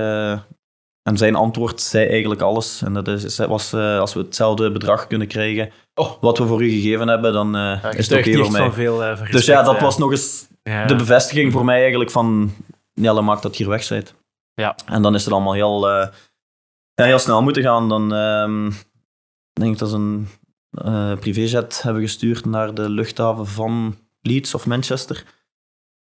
En 1.02 1.16
zijn 1.16 1.34
antwoord 1.34 1.80
zei 1.80 2.08
eigenlijk 2.08 2.40
alles. 2.40 2.82
En 2.82 2.92
dat 2.92 3.08
is, 3.08 3.36
was, 3.36 3.74
als 3.74 4.14
we 4.14 4.20
hetzelfde 4.20 4.70
bedrag 4.70 5.06
kunnen 5.06 5.26
krijgen, 5.26 5.70
oh. 5.94 6.10
wat 6.20 6.38
we 6.38 6.46
voor 6.46 6.62
u 6.62 6.70
gegeven 6.70 7.08
hebben, 7.08 7.32
dan 7.32 7.52
ja, 7.52 7.90
is 7.90 8.08
het 8.08 8.18
oké 8.18 8.28
okay 8.28 8.42
voor 8.42 8.52
mij. 8.52 8.70
Veel, 8.70 9.04
respect, 9.04 9.32
dus 9.32 9.46
ja, 9.46 9.62
dat 9.62 9.80
was 9.80 9.98
nog 9.98 10.10
eens 10.10 10.46
ja. 10.62 10.86
de 10.86 10.96
bevestiging 10.96 11.52
voor 11.52 11.64
mij 11.64 11.80
eigenlijk 11.80 12.10
van, 12.10 12.54
Jelle 12.92 13.22
maakt 13.22 13.42
dat 13.42 13.56
hier 13.56 13.68
weg 13.68 13.88
bent. 13.88 14.14
Ja. 14.54 14.76
En 14.86 15.02
dan 15.02 15.14
is 15.14 15.24
het 15.24 15.32
allemaal 15.32 15.52
heel 15.52 16.10
ja, 16.94 17.04
heel 17.04 17.18
snel 17.18 17.42
moeten 17.42 17.62
gaan. 17.62 17.88
Dan 17.88 18.12
um, 18.12 18.72
denk 19.52 19.72
ik 19.72 19.78
dat 19.78 19.90
ze 19.90 19.96
een 19.96 20.28
uh, 20.70 21.18
privéjet 21.18 21.82
hebben 21.82 22.02
gestuurd 22.02 22.44
naar 22.44 22.74
de 22.74 22.88
luchthaven 22.88 23.46
van 23.46 23.98
Leeds 24.20 24.54
of 24.54 24.66
Manchester. 24.66 25.24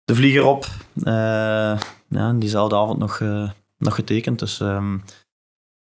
De 0.03 0.15
vlieger 0.15 0.45
op. 0.45 0.65
Uh, 0.95 1.79
ja, 2.09 2.33
diezelfde 2.33 2.75
avond 2.75 2.99
nog, 2.99 3.19
uh, 3.19 3.49
nog 3.77 3.95
getekend. 3.95 4.39
Dus 4.39 4.59
um, 4.59 5.03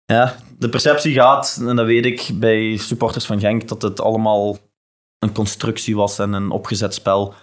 ja, 0.05 0.37
de 0.59 0.69
perceptie 0.69 1.15
gaat, 1.15 1.59
en 1.61 1.77
dat 1.77 1.87
weet 1.87 2.05
ik 2.05 2.31
bij 2.35 2.77
supporters 2.77 3.27
van 3.27 3.41
Genk, 3.41 3.69
dat 3.69 3.83
het 3.83 4.01
allemaal 4.01 4.59
een 5.19 5.33
constructie 5.33 5.97
was 5.97 6.19
en 6.19 6.33
een 6.33 6.51
opgezet 6.51 6.95
spel. 6.95 7.35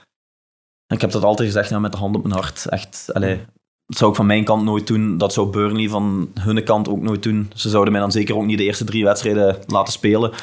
Ik 0.87 1.01
heb 1.01 1.11
dat 1.11 1.23
altijd 1.23 1.47
gezegd, 1.47 1.69
ja, 1.69 1.79
met 1.79 1.91
de 1.91 1.97
hand 1.97 2.15
op 2.15 2.23
mijn 2.23 2.35
hart. 2.35 2.65
Echt, 2.65 3.09
allez, 3.13 3.39
dat 3.87 3.97
zou 3.97 4.09
ik 4.09 4.17
van 4.17 4.25
mijn 4.25 4.43
kant 4.43 4.63
nooit 4.63 4.87
doen. 4.87 5.17
Dat 5.17 5.33
zou 5.33 5.47
Burnley 5.47 5.89
van 5.89 6.31
hun 6.39 6.63
kant 6.63 6.89
ook 6.89 7.01
nooit 7.01 7.23
doen. 7.23 7.51
Ze 7.55 7.69
zouden 7.69 7.91
mij 7.91 8.01
dan 8.01 8.11
zeker 8.11 8.35
ook 8.35 8.45
niet 8.45 8.57
de 8.57 8.63
eerste 8.63 8.83
drie 8.83 9.03
wedstrijden 9.03 9.57
laten 9.67 9.93
spelen. 9.93 10.31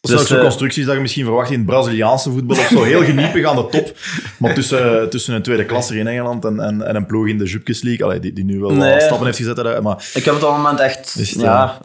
Dat 0.00 0.12
zijn 0.12 0.24
dus, 0.24 0.32
ook 0.32 0.36
zo'n 0.36 0.48
constructies 0.48 0.86
dat 0.86 0.94
je 0.94 1.00
misschien 1.00 1.24
verwacht 1.24 1.50
in 1.50 1.58
het 1.58 1.66
Braziliaanse 1.66 2.30
voetbal 2.30 2.56
of 2.58 2.66
zo. 2.66 2.82
Heel 2.82 3.04
geniepig 3.04 3.44
aan 3.46 3.56
de 3.56 3.66
top. 3.66 3.96
Maar 4.38 4.54
tussen, 4.54 5.10
tussen 5.10 5.34
een 5.34 5.42
tweede 5.42 5.64
klasse 5.64 5.98
in 5.98 6.06
Engeland 6.06 6.44
en, 6.44 6.60
en, 6.60 6.82
en 6.82 6.96
een 6.96 7.06
ploeg 7.06 7.26
in 7.26 7.38
de 7.38 7.44
Jupkes 7.44 7.82
League, 7.82 8.06
allee, 8.06 8.20
die, 8.20 8.32
die 8.32 8.44
nu 8.44 8.60
wel 8.60 8.70
nee, 8.70 9.00
stappen 9.00 9.26
heeft 9.26 9.38
gezet. 9.38 9.56
Hè, 9.56 9.82
maar... 9.82 10.10
Ik 10.14 10.24
heb 10.24 10.34
op 10.34 10.40
dat 10.40 10.56
moment 10.56 10.80
echt 10.80 11.16
dus, 11.16 11.30
ja, 11.30 11.78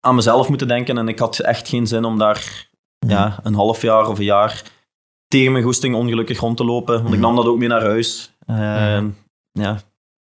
aan 0.00 0.14
mezelf 0.14 0.48
moeten 0.48 0.68
denken. 0.68 0.98
En 0.98 1.08
ik 1.08 1.18
had 1.18 1.38
echt 1.38 1.68
geen 1.68 1.86
zin 1.86 2.04
om 2.04 2.18
daar 2.18 2.68
ja, 2.98 3.40
een 3.42 3.54
half 3.54 3.82
jaar 3.82 4.08
of 4.08 4.18
een 4.18 4.24
jaar 4.24 4.62
tegen 5.28 5.52
mijn 5.52 5.64
goesting 5.64 5.94
ongelukkig 5.94 6.38
rond 6.38 6.56
te 6.56 6.64
lopen. 6.64 7.02
Want 7.02 7.14
ik 7.14 7.20
nam 7.20 7.36
dat 7.36 7.46
ook 7.46 7.58
mee 7.58 7.68
naar 7.68 7.82
huis. 7.82 8.34
Uh, 8.50 9.02
ja, 9.52 9.80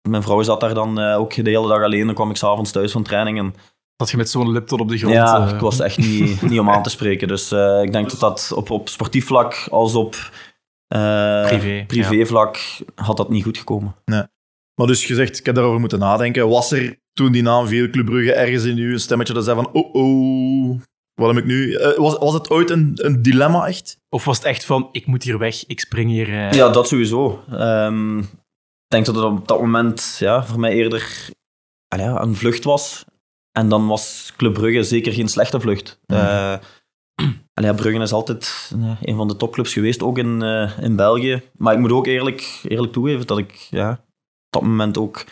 mijn 0.09 0.23
vrouw 0.23 0.43
zat 0.43 0.61
daar 0.61 0.75
dan 0.75 1.01
uh, 1.01 1.19
ook 1.19 1.35
de 1.35 1.51
hele 1.51 1.69
dag 1.69 1.83
alleen. 1.83 2.07
Dan 2.07 2.15
kwam 2.15 2.31
ik 2.31 2.37
s'avonds 2.37 2.71
thuis 2.71 2.93
van 2.93 3.03
training. 3.03 3.39
En... 3.39 3.55
Dat 3.97 4.11
je 4.11 4.17
met 4.17 4.31
zo'n 4.31 4.53
laptop 4.53 4.81
op 4.81 4.89
de 4.89 4.99
grond... 4.99 5.15
Ja, 5.15 5.47
uh... 5.47 5.55
ik 5.55 5.61
was 5.61 5.81
echt 5.81 5.99
niet, 5.99 6.43
niet 6.51 6.61
om 6.61 6.71
aan 6.71 6.83
te 6.83 6.91
spreken. 6.91 7.29
Dus 7.29 7.53
uh, 7.53 7.83
ik 7.83 7.93
denk 7.93 8.11
dat 8.11 8.21
dat 8.21 8.53
op, 8.55 8.71
op 8.71 8.89
sportief 8.89 9.27
vlak 9.27 9.67
als 9.71 9.95
op 9.95 10.31
privé, 10.89 11.85
privévlak 11.87 12.57
ja. 12.57 13.05
had 13.05 13.17
dat 13.17 13.29
niet 13.29 13.45
goed 13.45 13.59
gekomen. 13.59 13.95
Nee. 14.05 14.23
Maar 14.75 14.87
dus 14.87 15.05
gezegd, 15.05 15.39
ik 15.39 15.47
heb 15.47 15.55
daarover 15.55 15.81
moeten 15.81 15.99
nadenken. 15.99 16.49
Was 16.49 16.73
er 16.73 16.99
toen 17.13 17.33
die 17.33 17.43
naam 17.43 17.67
veel 17.67 17.91
Club 17.91 18.07
Brugge 18.07 18.33
ergens 18.33 18.65
in 18.65 18.79
u 18.79 18.93
een 18.93 19.01
stemmetje 19.01 19.35
dat 19.35 19.45
zei 19.45 19.57
van 19.57 19.71
oh 19.73 19.95
oh, 19.95 20.81
wat 21.15 21.35
heb 21.35 21.37
ik 21.37 21.45
nu? 21.45 21.79
was, 21.97 22.19
was 22.19 22.33
het 22.33 22.51
ooit 22.51 22.71
een, 22.71 22.93
een 22.95 23.23
dilemma 23.23 23.67
echt? 23.67 23.99
Of 24.09 24.25
was 24.25 24.37
het 24.37 24.47
echt 24.47 24.65
van 24.65 24.89
ik 24.93 25.07
moet 25.07 25.23
hier 25.23 25.39
weg, 25.39 25.67
ik 25.67 25.81
spring 25.81 26.11
hier... 26.11 26.55
Ja, 26.55 26.69
dat 26.69 26.89
sowieso. 26.89 27.45
Um, 27.53 28.29
denk 28.89 29.07
dat 29.07 29.15
het 29.15 29.25
op 29.25 29.49
dat 29.49 29.61
moment 29.61 30.17
ja, 30.19 30.45
voor 30.45 30.61
mij 30.61 30.73
eerder 30.73 31.29
ja, 31.97 32.23
een 32.23 32.35
vlucht 32.35 32.65
was. 32.65 33.05
En 33.53 33.69
dan 33.69 33.87
was 33.87 34.33
Club 34.37 34.55
Brugge 34.55 34.83
zeker 34.83 35.13
geen 35.13 35.29
slechte 35.29 35.61
vlucht. 35.61 36.01
Mm. 36.07 36.17
Uh, 37.61 37.65
ja, 37.65 37.73
Brugge 37.73 38.01
is 38.01 38.13
altijd 38.13 38.73
uh, 38.77 38.97
een 39.03 39.17
van 39.17 39.29
de 39.29 39.37
topclubs 39.37 39.73
geweest, 39.73 40.03
ook 40.03 40.19
in, 40.19 40.43
uh, 40.43 40.79
in 40.79 40.97
België. 40.97 41.43
Maar 41.53 41.75
ik 41.75 41.79
moet 41.79 41.93
ook 41.93 42.07
eerlijk, 42.07 42.61
eerlijk 42.69 42.93
toegeven 42.93 43.27
dat 43.27 43.39
ik 43.39 43.53
ja, 43.71 43.91
op 43.91 43.99
dat 44.51 44.63
moment 44.63 44.99
ook 44.99 45.25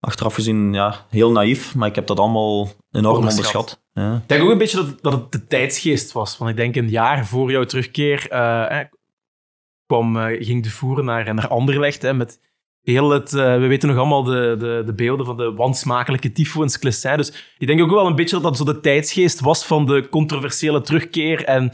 achteraf 0.00 0.34
gezien 0.34 0.72
ja, 0.72 1.06
heel 1.08 1.30
naïef, 1.30 1.74
maar 1.74 1.88
ik 1.88 1.94
heb 1.94 2.06
dat 2.06 2.18
allemaal 2.18 2.68
enorm 2.90 3.16
onderschat. 3.16 3.54
onderschat. 3.54 3.82
Ja. 3.92 4.16
Ik 4.16 4.28
denk 4.28 4.42
ook 4.42 4.50
een 4.50 4.58
beetje 4.58 4.76
dat, 4.76 5.02
dat 5.02 5.12
het 5.12 5.32
de 5.32 5.46
tijdsgeest 5.46 6.12
was. 6.12 6.38
Want 6.38 6.50
ik 6.50 6.56
denk 6.56 6.76
een 6.76 6.90
jaar 6.90 7.26
voor 7.26 7.50
jouw 7.50 7.64
terugkeer 7.64 8.30
eh, 8.30 8.84
kwam, 9.86 10.16
ging 10.16 10.62
de 10.62 10.70
voer 10.70 11.04
naar, 11.04 11.34
naar 11.34 11.48
Anderlecht 11.48 12.02
hè, 12.02 12.14
met 12.14 12.51
heel 12.82 13.10
het, 13.10 13.32
uh, 13.32 13.56
we 13.58 13.66
weten 13.66 13.88
nog 13.88 13.98
allemaal 13.98 14.22
de, 14.22 14.56
de, 14.58 14.82
de 14.86 14.94
beelden 14.94 15.26
van 15.26 15.36
de 15.36 15.52
wansmakelijke 15.52 16.32
tifo 16.32 16.62
in 16.62 16.68
Sclessin. 16.68 17.16
Dus 17.16 17.54
ik 17.58 17.66
denk 17.66 17.80
ook 17.80 17.90
wel 17.90 18.06
een 18.06 18.14
beetje 18.14 18.40
dat 18.40 18.44
dat 18.44 18.56
zo 18.56 18.64
de 18.64 18.80
tijdsgeest 18.80 19.40
was 19.40 19.66
van 19.66 19.86
de 19.86 20.08
controversiële 20.08 20.80
terugkeer. 20.80 21.44
En 21.44 21.72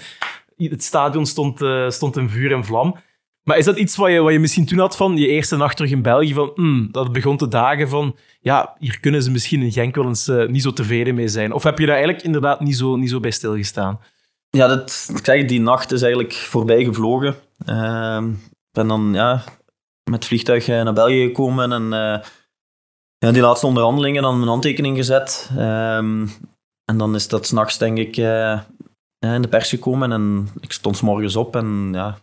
het 0.56 0.84
stadion 0.84 1.26
stond, 1.26 1.60
uh, 1.60 1.90
stond 1.90 2.16
in 2.16 2.28
vuur 2.28 2.52
en 2.52 2.64
vlam. 2.64 2.96
Maar 3.42 3.58
is 3.58 3.64
dat 3.64 3.78
iets 3.78 3.96
wat 3.96 4.10
je, 4.10 4.20
wat 4.20 4.32
je 4.32 4.38
misschien 4.38 4.66
toen 4.66 4.78
had 4.78 4.96
van 4.96 5.16
je 5.16 5.26
eerste 5.26 5.56
nacht 5.56 5.76
terug 5.76 5.90
in 5.90 6.02
België? 6.02 6.34
Van, 6.34 6.50
mm, 6.54 6.88
dat 6.90 7.12
begon 7.12 7.36
te 7.36 7.48
dagen 7.48 7.88
van, 7.88 8.16
ja, 8.40 8.76
hier 8.78 9.00
kunnen 9.00 9.22
ze 9.22 9.30
misschien 9.30 9.62
in 9.62 9.72
Genk 9.72 9.94
wel 9.94 10.06
eens 10.06 10.28
uh, 10.28 10.48
niet 10.48 10.62
zo 10.62 10.72
tevreden 10.72 11.14
mee 11.14 11.28
zijn. 11.28 11.52
Of 11.52 11.62
heb 11.62 11.78
je 11.78 11.86
daar 11.86 11.94
eigenlijk 11.94 12.24
inderdaad 12.24 12.60
niet 12.60 12.76
zo, 12.76 12.96
niet 12.96 13.10
zo 13.10 13.20
bij 13.20 13.30
stilgestaan? 13.30 14.00
Ja, 14.50 14.66
dat, 14.66 15.10
ik 15.24 15.48
die 15.48 15.60
nacht 15.60 15.92
is 15.92 16.02
eigenlijk 16.02 16.32
voorbij 16.32 16.84
gevlogen. 16.84 17.34
Ik 17.58 18.72
ben 18.72 18.88
dan, 18.88 19.10
ja, 19.12 19.44
met 20.08 20.24
vliegtuig 20.24 20.66
naar 20.66 20.92
België 20.92 21.26
gekomen 21.26 21.72
en 21.72 21.82
uh, 21.82 22.24
ja, 23.18 23.32
die 23.32 23.42
laatste 23.42 23.66
onderhandelingen 23.66 24.22
dan 24.22 24.36
mijn 24.36 24.48
handtekening 24.48 24.96
gezet. 24.96 25.50
Um, 25.52 26.30
en 26.84 26.98
dan 26.98 27.14
is 27.14 27.28
dat 27.28 27.46
s'nachts, 27.46 27.78
denk 27.78 27.98
ik, 27.98 28.16
uh, 28.16 28.60
in 29.18 29.42
de 29.42 29.48
pers 29.48 29.68
gekomen 29.68 30.12
en 30.12 30.48
ik 30.60 30.72
stond 30.72 30.96
s 30.96 31.00
morgens 31.00 31.36
op 31.36 31.56
en 31.56 31.88
ja, 31.92 32.18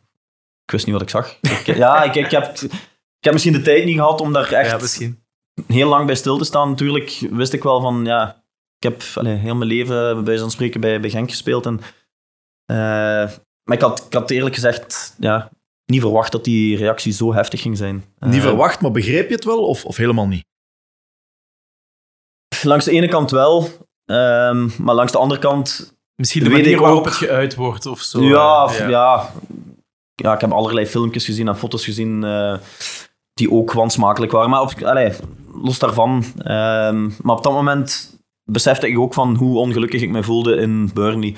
ik 0.63 0.71
wist 0.71 0.85
niet 0.85 0.95
wat 0.95 1.03
ik 1.03 1.09
zag. 1.09 1.39
Ik, 1.41 1.65
ja, 1.75 2.03
ik, 2.03 2.15
ik, 2.15 2.31
heb, 2.31 2.45
ik 3.19 3.23
heb 3.23 3.33
misschien 3.33 3.53
de 3.53 3.61
tijd 3.61 3.85
niet 3.85 3.95
gehad 3.95 4.21
om 4.21 4.33
daar 4.33 4.51
echt 4.51 4.99
ja, 4.99 5.09
heel 5.67 5.89
lang 5.89 6.05
bij 6.05 6.15
stil 6.15 6.37
te 6.37 6.43
staan. 6.43 6.69
Natuurlijk 6.69 7.27
wist 7.31 7.53
ik 7.53 7.63
wel 7.63 7.81
van, 7.81 8.05
ja, 8.05 8.43
ik 8.77 8.83
heb 8.83 9.03
allez, 9.15 9.41
heel 9.41 9.55
mijn 9.55 9.69
leven 9.69 10.23
bij 10.23 10.37
van 10.37 10.51
spreken 10.51 10.81
bij, 10.81 10.99
bij 10.99 11.09
Genk 11.09 11.29
gespeeld. 11.29 11.65
En, 11.65 11.79
uh, 12.71 12.77
maar 13.63 13.77
ik 13.77 13.81
had, 13.81 14.05
ik 14.05 14.13
had 14.13 14.29
eerlijk 14.29 14.55
gezegd, 14.55 15.15
ja, 15.19 15.51
niet 15.85 16.01
verwacht 16.01 16.31
dat 16.31 16.43
die 16.43 16.77
reactie 16.77 17.13
zo 17.13 17.33
heftig 17.33 17.61
ging 17.61 17.77
zijn. 17.77 18.05
Niet 18.19 18.35
uh, 18.35 18.41
verwacht, 18.41 18.81
maar 18.81 18.91
begreep 18.91 19.29
je 19.29 19.35
het 19.35 19.45
wel 19.45 19.65
of, 19.65 19.85
of 19.85 19.97
helemaal 19.97 20.27
niet? 20.27 20.45
Langs 22.63 22.85
de 22.85 22.91
ene 22.91 23.07
kant 23.07 23.31
wel, 23.31 23.61
um, 24.05 24.71
maar 24.77 24.95
langs 24.95 25.11
de 25.11 25.17
andere 25.17 25.39
kant. 25.39 25.97
Misschien 26.15 26.43
de 26.43 26.49
manier 26.49 26.79
waarop 26.79 26.99
ook, 26.99 27.05
het 27.05 27.13
geuit 27.13 27.55
wordt 27.55 27.85
of 27.85 27.99
zo. 27.99 28.21
Ja, 28.21 28.69
ja. 28.77 28.87
ja, 28.89 29.31
ja. 30.15 30.33
ik 30.33 30.41
heb 30.41 30.51
allerlei 30.51 30.85
filmpjes 30.85 31.25
gezien 31.25 31.47
en 31.47 31.57
foto's 31.57 31.83
gezien. 31.83 32.23
Uh, 32.23 32.57
die 33.35 33.51
ook 33.51 33.71
wansmakelijk 33.71 34.31
waren. 34.31 34.49
Maar 34.49 34.61
op, 34.61 34.81
allee, 34.83 35.13
los 35.53 35.79
daarvan. 35.79 36.23
ehm, 36.37 37.09
maar 37.21 37.35
op 37.35 37.43
dat 37.43 37.53
moment 37.53 38.19
besefte 38.43 38.87
ik 38.87 38.99
ook 38.99 39.13
van 39.13 39.35
hoe 39.35 39.57
ongelukkig 39.57 40.01
ik 40.01 40.09
me 40.09 40.23
voelde 40.23 40.55
in 40.55 40.91
Burnley. 40.93 41.35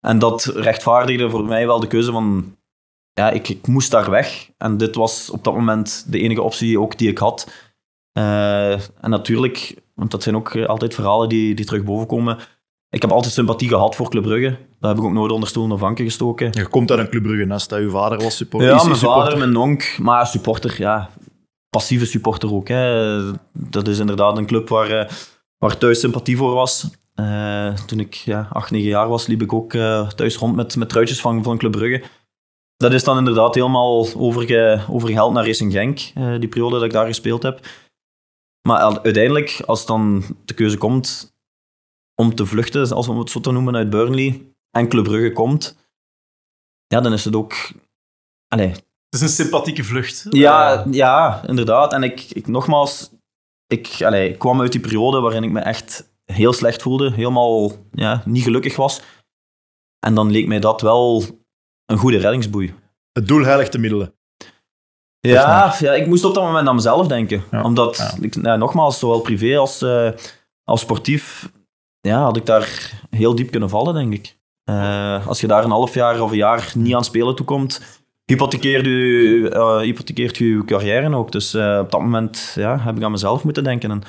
En 0.00 0.18
dat 0.18 0.44
rechtvaardigde 0.44 1.30
voor 1.30 1.44
mij 1.44 1.66
wel 1.66 1.80
de 1.80 1.86
keuze 1.86 2.12
van... 2.12 2.56
Ja, 3.20 3.30
ik, 3.30 3.48
ik 3.48 3.66
moest 3.66 3.90
daar 3.90 4.10
weg. 4.10 4.50
En 4.58 4.76
dit 4.76 4.94
was 4.94 5.30
op 5.30 5.44
dat 5.44 5.54
moment 5.54 6.04
de 6.08 6.18
enige 6.18 6.42
optie 6.42 6.80
ook 6.80 6.98
die 6.98 7.08
ik 7.08 7.18
had. 7.18 7.50
Eh, 8.12 8.72
en 8.72 9.10
natuurlijk, 9.10 9.82
want 9.94 10.10
dat 10.10 10.22
zijn 10.22 10.36
ook 10.36 10.56
altijd 10.56 10.94
verhalen 10.94 11.28
die, 11.28 11.54
die 11.54 11.64
terug 11.64 11.84
boven 11.84 12.06
komen. 12.06 12.38
Ik 12.88 13.02
heb 13.02 13.10
altijd 13.10 13.32
sympathie 13.32 13.68
gehad 13.68 13.96
voor 13.96 14.10
Club 14.10 14.22
Brugge. 14.22 14.58
Dat 14.78 14.90
heb 14.90 14.98
ik 14.98 15.04
ook 15.04 15.12
nooit 15.12 15.32
onder 15.32 15.48
stoelen 15.48 15.72
of 15.72 15.80
banken 15.80 16.04
gestoken. 16.04 16.48
Je 16.52 16.66
komt 16.66 16.90
uit 16.90 17.00
een 17.00 17.08
Club 17.08 17.22
Brugge 17.22 17.44
nest. 17.44 17.72
Uw 17.72 17.90
vader 17.90 18.22
was 18.22 18.36
supporter. 18.36 18.68
Ja, 18.68 18.84
mijn 18.84 18.96
supporter? 18.96 19.22
vader, 19.22 19.38
mijn 19.38 19.56
onk, 19.56 19.98
maar 19.98 20.26
supporter, 20.26 20.74
ja. 20.78 21.10
Passieve 21.70 22.06
supporter 22.06 22.52
ook. 22.52 22.68
Hè. 22.68 23.20
Dat 23.52 23.88
is 23.88 23.98
inderdaad 23.98 24.38
een 24.38 24.46
club 24.46 24.68
waar, 24.68 24.90
eh, 24.90 25.10
waar 25.58 25.78
thuis 25.78 26.00
sympathie 26.00 26.36
voor 26.36 26.54
was. 26.54 26.88
Eh, 27.14 27.74
toen 27.74 28.00
ik 28.00 28.14
ja, 28.14 28.48
8, 28.52 28.70
9 28.70 28.88
jaar 28.88 29.08
was, 29.08 29.26
liep 29.26 29.42
ik 29.42 29.52
ook 29.52 29.74
eh, 29.74 30.08
thuis 30.08 30.36
rond 30.36 30.56
met, 30.56 30.76
met 30.76 30.88
truitjes 30.88 31.20
van, 31.20 31.42
van 31.42 31.58
Club 31.58 31.72
Brugge. 31.72 32.02
Dat 32.80 32.92
is 32.92 33.04
dan 33.04 33.18
inderdaad 33.18 33.54
helemaal 33.54 34.14
overge, 34.16 34.84
overgehaald 34.88 35.32
naar 35.32 35.46
Racing 35.46 35.72
Genk, 35.72 35.98
eh, 36.14 36.38
die 36.38 36.48
periode 36.48 36.74
dat 36.74 36.84
ik 36.84 36.92
daar 36.92 37.06
gespeeld 37.06 37.42
heb. 37.42 37.66
Maar 38.68 38.78
uiteindelijk, 38.78 39.62
als 39.66 39.86
dan 39.86 40.24
de 40.44 40.54
keuze 40.54 40.78
komt 40.78 41.34
om 42.14 42.34
te 42.34 42.46
vluchten, 42.46 42.90
als 42.92 43.06
we 43.06 43.14
het 43.14 43.30
zo 43.30 43.40
te 43.40 43.50
noemen, 43.50 43.76
uit 43.76 43.90
Burnley, 43.90 44.46
en 44.70 44.88
Club 44.88 45.04
Brugge 45.04 45.32
komt, 45.32 45.76
ja, 46.86 47.00
dan 47.00 47.12
is 47.12 47.24
het 47.24 47.36
ook... 47.36 47.54
Allee, 48.48 48.68
Het 48.68 48.84
is 49.10 49.20
een 49.20 49.28
sympathieke 49.28 49.84
vlucht. 49.84 50.26
ja, 50.30 50.84
Eh, 50.84 50.92
ja, 50.92 51.42
inderdaad. 51.46 51.92
En 51.92 52.02
ik, 52.02 52.20
ik 52.20 52.46
nogmaals, 52.46 53.10
ik, 53.66 54.02
allee, 54.02 54.28
ik 54.28 54.38
kwam 54.38 54.60
uit 54.60 54.72
die 54.72 54.80
periode 54.80 55.20
waarin 55.20 55.42
ik 55.42 55.50
me 55.50 55.60
echt 55.60 56.12
heel 56.24 56.52
slecht 56.52 56.82
voelde, 56.82 57.12
helemaal 57.12 57.72
ja, 57.92 58.22
niet 58.24 58.42
gelukkig 58.42 58.76
was. 58.76 59.00
En 60.06 60.14
dan 60.14 60.30
leek 60.30 60.46
mij 60.46 60.60
dat 60.60 60.80
wel 60.80 61.24
een 61.90 61.98
goede 61.98 62.18
reddingsboei. 62.18 62.74
Het 63.12 63.28
doel 63.28 63.44
heiligt 63.44 63.72
de 63.72 63.78
middelen. 63.78 64.14
Ja, 65.20 65.74
ja, 65.78 65.92
ik 65.92 66.06
moest 66.06 66.24
op 66.24 66.34
dat 66.34 66.44
moment 66.44 66.68
aan 66.68 66.74
mezelf 66.74 67.06
denken. 67.06 67.42
Ja, 67.50 67.62
Omdat, 67.62 67.96
ja. 67.96 68.24
ik, 68.24 68.34
ja, 68.42 68.56
nogmaals, 68.56 68.98
zowel 68.98 69.20
privé 69.20 69.58
als, 69.58 69.82
eh, 69.82 70.10
als 70.64 70.80
sportief, 70.80 71.50
ja, 72.00 72.22
had 72.22 72.36
ik 72.36 72.46
daar 72.46 72.92
heel 73.10 73.34
diep 73.34 73.50
kunnen 73.50 73.68
vallen, 73.68 73.94
denk 73.94 74.12
ik. 74.12 74.36
Eh, 74.64 75.26
als 75.26 75.40
je 75.40 75.46
daar 75.46 75.64
een 75.64 75.70
half 75.70 75.94
jaar 75.94 76.20
of 76.20 76.30
een 76.30 76.36
jaar 76.36 76.72
niet 76.74 76.94
aan 76.94 77.04
spelen 77.04 77.34
toekomt, 77.34 78.02
hypothekeert 78.24 78.84
je, 78.84 79.50
eh, 79.52 79.78
hypothekeert 79.78 80.36
je 80.36 80.62
carrière 80.64 81.16
ook. 81.16 81.32
Dus 81.32 81.54
op 81.54 81.90
dat 81.90 82.00
moment 82.00 82.52
ja, 82.54 82.78
heb 82.78 82.96
ik 82.96 83.02
aan 83.02 83.10
mezelf 83.10 83.44
moeten 83.44 83.64
denken. 83.64 83.90
En 83.90 84.02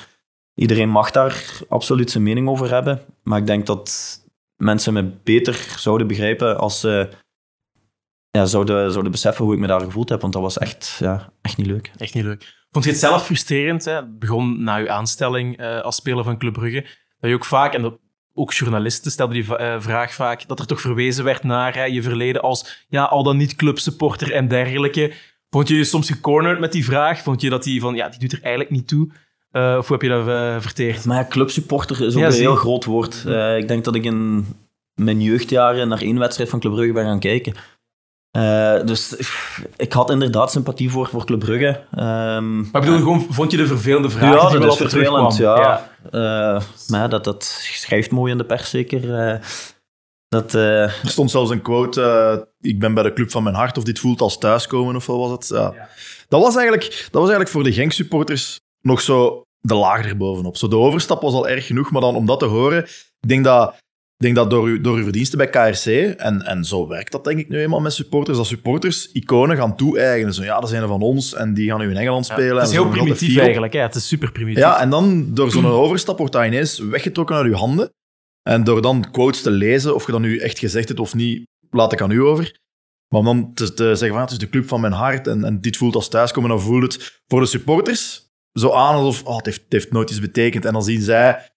iedereen 0.54 0.88
mag 0.88 1.10
daar 1.10 1.60
absoluut 1.68 2.10
zijn 2.10 2.22
mening 2.22 2.48
over 2.48 2.70
hebben. 2.70 3.00
Maar 3.22 3.38
ik 3.38 3.46
denk 3.46 3.66
dat 3.66 4.20
mensen 4.56 4.92
me 4.92 5.10
beter 5.24 5.74
zouden 5.76 6.06
begrijpen 6.06 6.58
als 6.58 6.80
ze 6.80 7.08
ja, 8.32 8.44
zouden, 8.44 8.90
zouden 8.90 9.12
beseffen 9.12 9.44
hoe 9.44 9.54
ik 9.54 9.60
me 9.60 9.66
daar 9.66 9.80
gevoeld 9.80 10.08
heb. 10.08 10.20
Want 10.20 10.32
dat 10.32 10.42
was 10.42 10.58
echt, 10.58 10.96
ja, 11.00 11.32
echt 11.42 11.56
niet 11.56 11.66
leuk. 11.66 11.90
Echt 11.96 12.14
niet 12.14 12.24
leuk. 12.24 12.64
Vond 12.70 12.84
je 12.84 12.90
het 12.90 13.00
zelf 13.00 13.24
frustrerend? 13.24 13.84
Hè? 13.84 13.92
Het 13.92 14.18
begon 14.18 14.62
na 14.62 14.76
je 14.76 14.90
aanstelling 14.90 15.56
eh, 15.56 15.80
als 15.80 15.96
speler 15.96 16.24
van 16.24 16.38
Club 16.38 16.52
Brugge. 16.52 16.86
Dat 17.20 17.30
je 17.30 17.36
ook 17.36 17.44
vaak, 17.44 17.74
en 17.74 17.82
dat, 17.82 17.98
ook 18.34 18.52
journalisten 18.52 19.10
stelden 19.10 19.42
die 19.42 19.56
eh, 19.56 19.80
vraag 19.80 20.14
vaak, 20.14 20.48
dat 20.48 20.58
er 20.58 20.66
toch 20.66 20.80
verwezen 20.80 21.24
werd 21.24 21.42
naar 21.42 21.90
je 21.90 22.02
verleden 22.02 22.42
als 22.42 22.84
ja, 22.88 23.04
al 23.04 23.22
dan 23.22 23.36
niet 23.36 23.56
clubsupporter 23.56 24.32
en 24.32 24.48
dergelijke. 24.48 25.12
Vond 25.50 25.68
je 25.68 25.76
je 25.76 25.84
soms 25.84 26.10
gecornerd 26.10 26.60
met 26.60 26.72
die 26.72 26.84
vraag? 26.84 27.22
Vond 27.22 27.40
je 27.40 27.50
dat 27.50 27.62
die 27.62 27.80
van, 27.80 27.94
ja, 27.94 28.08
die 28.08 28.18
doet 28.18 28.32
er 28.32 28.42
eigenlijk 28.42 28.70
niet 28.70 28.88
toe? 28.88 29.08
Eh, 29.50 29.74
of 29.78 29.88
hoe 29.88 29.96
heb 29.96 30.02
je 30.02 30.08
dat 30.08 30.62
verteerd? 30.62 31.04
Maar 31.04 31.16
ja, 31.16 31.26
clubsupporter 31.28 32.00
is 32.06 32.14
ook 32.14 32.20
Ja, 32.20 32.26
een 32.26 32.32
heel 32.32 32.56
groot 32.56 32.84
woord. 32.84 33.24
Ik 33.58 33.68
denk 33.68 33.84
dat 33.84 33.94
ik 33.94 34.04
in 34.04 34.46
mijn 34.94 35.20
jeugdjaren 35.20 35.88
naar 35.88 36.00
één 36.00 36.18
wedstrijd 36.18 36.50
van 36.50 36.60
Club 36.60 36.72
Brugge 36.72 36.92
ben 36.92 37.04
gaan 37.04 37.20
kijken. 37.20 37.54
Eh, 38.32 38.84
dus 38.84 39.14
pff, 39.16 39.64
ik 39.76 39.92
had 39.92 40.10
inderdaad 40.10 40.50
sympathie 40.50 40.90
voor, 40.90 41.06
voor 41.08 41.24
Club 41.24 41.38
Brugge. 41.38 41.80
Ehm, 41.94 42.56
Maar 42.56 42.82
ik 42.82 42.88
bedoel, 42.88 42.98
gewoon, 42.98 43.26
vond 43.30 43.50
je 43.50 43.56
de 43.56 43.66
vervelende 43.66 44.10
vraag 44.10 44.42
ja, 44.42 44.48
die 44.50 44.58
dat 44.58 44.72
is 44.72 44.76
vervelend. 44.76 45.36
Ja. 45.36 45.90
Eh, 46.10 46.62
maar 46.88 47.00
ja, 47.00 47.08
dat, 47.08 47.24
dat 47.24 47.44
schrijft 47.72 48.10
mooi 48.10 48.32
in 48.32 48.38
de 48.38 48.44
pers 48.44 48.70
zeker. 48.70 49.14
Eh, 49.14 49.40
dat, 50.28 50.54
eh, 50.54 50.82
Er 50.82 50.98
stond 51.02 51.30
zelfs 51.30 51.50
een 51.50 51.62
quote, 51.62 52.48
ik 52.60 52.78
ben 52.78 52.94
bij 52.94 53.02
de 53.02 53.12
club 53.12 53.30
van 53.30 53.42
mijn 53.42 53.54
hart, 53.54 53.78
of 53.78 53.84
dit 53.84 53.98
voelt 53.98 54.20
als 54.20 54.38
thuiskomen, 54.38 54.96
of 54.96 55.06
wat 55.06 55.18
was 55.18 55.30
het? 55.30 55.48
Ja. 55.48 55.88
Dat, 56.28 56.42
was 56.42 56.56
eigenlijk, 56.56 56.90
dat 56.90 57.20
was 57.22 57.30
eigenlijk 57.30 57.50
voor 57.50 57.62
de 57.62 57.72
Genk-supporters 57.72 58.60
nog 58.80 59.00
zo 59.00 59.42
de 59.60 59.74
laag 59.74 60.06
erbovenop. 60.06 60.56
Zo, 60.56 60.68
de 60.68 60.76
overstap 60.76 61.22
was 61.22 61.34
al 61.34 61.48
erg 61.48 61.66
genoeg, 61.66 61.90
maar 61.90 62.00
dan 62.00 62.14
om 62.14 62.26
dat 62.26 62.38
te 62.38 62.44
horen, 62.44 62.84
ik 63.20 63.28
denk 63.28 63.44
dat, 63.44 63.74
denk 64.22 64.36
dat 64.36 64.50
door, 64.50 64.66
uw, 64.66 64.80
door 64.80 64.96
uw 64.96 65.02
verdiensten 65.02 65.38
bij 65.38 65.48
KRC, 65.48 65.86
en, 66.16 66.42
en 66.42 66.64
zo 66.64 66.88
werkt 66.88 67.12
dat 67.12 67.24
denk 67.24 67.38
ik 67.38 67.48
nu 67.48 67.60
eenmaal 67.60 67.80
met 67.80 67.92
supporters, 67.92 68.36
dat 68.36 68.46
supporters 68.46 69.12
iconen 69.12 69.56
gaan 69.56 69.76
toe-eigenen. 69.76 70.34
Zo, 70.34 70.42
ja, 70.42 70.60
dat 70.60 70.68
zijn 70.68 70.82
er 70.82 70.88
van 70.88 71.00
ons, 71.02 71.34
en 71.34 71.54
die 71.54 71.70
gaan 71.70 71.80
nu 71.80 71.90
in 71.90 71.96
Engeland 71.96 72.26
Ja, 72.26 72.32
spelen. 72.32 72.56
het 72.56 72.68
is 72.68 72.76
en 72.76 72.82
heel 72.82 72.90
primitief 72.90 73.36
eigenlijk. 73.38 73.72
Hè? 73.72 73.80
Het 73.80 73.94
is 73.94 74.08
super 74.08 74.32
primitief. 74.32 74.62
Ja, 74.62 74.80
en 74.80 74.90
dan 74.90 75.34
door 75.34 75.50
zo'n 75.50 75.66
overstap 75.84 76.18
wordt 76.18 76.32
dat 76.32 76.44
ineens 76.44 76.78
weggetrokken 76.78 77.36
uit 77.36 77.46
je 77.46 77.54
handen. 77.54 77.92
En 78.42 78.64
door 78.64 78.82
dan 78.82 79.10
quotes 79.10 79.42
te 79.42 79.50
lezen, 79.50 79.94
of 79.94 80.06
je 80.06 80.12
dat 80.12 80.20
nu 80.20 80.38
echt 80.38 80.58
gezegd 80.58 80.88
hebt 80.88 81.00
of 81.00 81.14
niet, 81.14 81.46
laat 81.70 81.92
ik 81.92 82.02
aan 82.02 82.10
u 82.10 82.20
over. 82.22 82.60
Maar 83.08 83.20
om 83.20 83.26
dan 83.26 83.54
te, 83.54 83.74
te 83.74 83.84
zeggen 83.84 84.08
van 84.08 84.20
het 84.20 84.30
is 84.30 84.38
de 84.38 84.48
club 84.48 84.68
van 84.68 84.80
mijn 84.80 84.92
hart 84.92 85.26
en, 85.26 85.44
en 85.44 85.60
dit 85.60 85.76
voelt 85.76 85.94
als 85.94 86.08
thuiskomen, 86.08 86.50
dan 86.50 86.60
voelt 86.60 86.82
het 86.82 87.20
voor 87.26 87.40
de 87.40 87.46
supporters 87.46 88.30
zo 88.52 88.72
aan 88.72 88.94
alsof 88.94 89.22
oh, 89.22 89.36
het, 89.36 89.46
heeft, 89.46 89.60
het 89.62 89.72
heeft 89.72 89.92
nooit 89.92 90.10
iets 90.10 90.20
betekend. 90.20 90.64
En 90.64 90.72
dan 90.72 90.82
zien 90.82 91.00
zij 91.00 91.51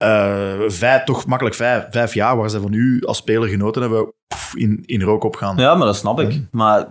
eh, 0.00 0.60
vijf, 0.66 1.04
toch 1.04 1.26
makkelijk 1.26 1.56
vijf, 1.56 1.86
vijf 1.90 2.14
jaar 2.14 2.36
waar 2.36 2.50
ze 2.50 2.60
van 2.60 2.72
u 2.72 3.00
als 3.04 3.16
speler 3.16 3.48
genoten 3.48 3.82
hebben, 3.82 4.12
in, 4.54 4.82
in 4.86 5.02
rook 5.02 5.24
opgaan. 5.24 5.56
ja, 5.56 5.74
maar 5.74 5.86
dat 5.86 5.96
snap 5.96 6.20
ik. 6.20 6.40
Maar 6.50 6.86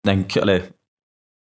denk, 0.00 0.36
allee, 0.36 0.58
ik 0.58 0.72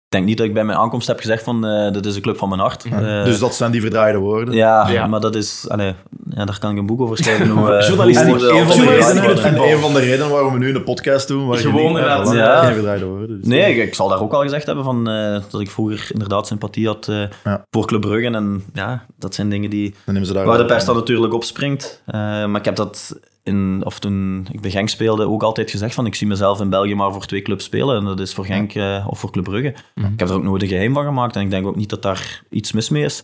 denk 0.09 0.25
niet 0.25 0.37
dat 0.37 0.47
ik 0.47 0.55
bij 0.55 0.64
mijn 0.64 0.79
aankomst 0.79 1.07
heb 1.07 1.18
gezegd 1.21 1.42
van 1.42 1.66
eh 1.66 1.92
dit 1.92 2.07
is 2.07 2.16
een 2.16 2.23
club 2.23 2.38
van 2.38 2.49
mijn 2.49 2.61
hart. 2.61 2.85
Eh, 2.85 3.25
dus 3.25 3.38
dat 3.38 3.55
zijn 3.55 3.71
die 3.71 3.81
verdraaide 3.81 4.18
woorden. 4.18 4.55
ja, 4.55 4.88
Ja. 4.90 5.07
maar 5.07 5.21
dat 5.21 5.35
is, 5.35 5.64
allee, 5.68 5.94
ja, 6.31 6.44
daar 6.44 6.59
kan 6.59 6.71
ik 6.71 6.79
een 6.79 6.87
boek 6.87 7.01
over 7.01 7.16
schrijven. 7.16 7.49
Hoe, 7.49 7.83
Journalistiek, 7.88 8.27
hoe 8.27 8.51
een 8.51 8.66
van 8.66 8.77
de 8.77 8.85
redenen- 8.90 9.23
worden. 9.25 9.44
en 9.44 9.51
voetbal. 9.51 9.68
een 9.73 9.79
van 9.79 9.92
de 9.92 9.99
redenen 10.01 10.31
waarom 10.31 10.53
we 10.53 10.59
nu 10.59 10.75
een 10.75 10.85
podcast 10.85 11.29
doen, 11.29 11.47
waar 11.47 11.57
je 11.59 11.62
Gewoon 11.64 11.87
inderdaad, 11.87 12.33
ja. 12.33 12.64
geen 12.64 12.73
verdraaide 12.75 13.05
woorden. 13.05 13.38
Dus- 13.40 13.47
Nee, 13.49 13.75
ik, 13.77 13.87
ik 13.87 13.94
zal 13.94 14.09
daar 14.09 14.21
ook 14.21 14.33
al 14.33 14.40
gezegd 14.40 14.66
hebben 14.66 14.85
van, 14.85 15.09
eh, 15.09 15.40
dat 15.51 15.61
ik 15.61 15.71
vroeger 15.71 16.09
inderdaad 16.12 16.47
sympathie 16.47 16.87
had 16.87 17.11
Ja. 17.44 17.64
voor 17.71 17.87
Club 17.87 18.01
Brugge. 18.01 18.27
En 18.31 18.64
ja, 18.75 19.05
dat 19.18 19.35
zijn 19.35 19.49
dingen 19.49 19.71
die, 19.71 19.90
Dan 20.05 20.14
nemen 20.14 20.27
ze 20.27 20.33
daar 20.35 20.44
waar 20.47 20.59
de 20.59 20.64
pers 20.64 20.85
dan 20.85 20.97
natuurlijk 20.97 21.35
op 21.35 21.44
springt. 21.44 22.03
Eh, 22.07 22.14
maar 22.21 22.57
ik 22.59 22.64
heb 22.64 22.77
dat 22.77 23.18
in, 23.48 23.80
of 23.84 23.98
toen 23.98 24.46
ik 24.52 24.61
bij 24.61 24.70
Genk 24.70 24.88
speelde 24.88 25.26
ook 25.26 25.42
altijd 25.42 25.70
gezegd 25.70 25.94
van 25.94 26.06
ik 26.06 26.14
zie 26.14 26.26
mezelf 26.26 26.61
in 26.61 26.70
België 26.70 26.94
maar 26.94 27.12
voor 27.12 27.26
twee 27.26 27.42
clubs 27.42 27.64
spelen. 27.64 27.96
En 27.96 28.04
dat 28.04 28.20
is 28.20 28.34
voor 28.34 28.44
Genk 28.44 28.74
eh, 28.74 29.06
of 29.08 29.18
voor 29.18 29.30
Club 29.30 29.44
Brugge. 29.44 29.74
Mhm. 29.94 30.12
Ik 30.12 30.18
heb 30.18 30.28
er 30.28 30.34
ook 30.34 30.42
nooit 30.42 30.62
een 30.62 30.68
geheim 30.68 30.94
van 30.94 31.04
gemaakt 31.04 31.37
en 31.37 31.42
ik 31.42 31.50
denk 31.50 31.66
ook 31.66 31.76
niet 31.76 31.88
dat 31.90 32.02
daar 32.02 32.42
iets 32.50 32.72
mis 32.72 32.88
mee 32.88 33.04
is. 33.04 33.22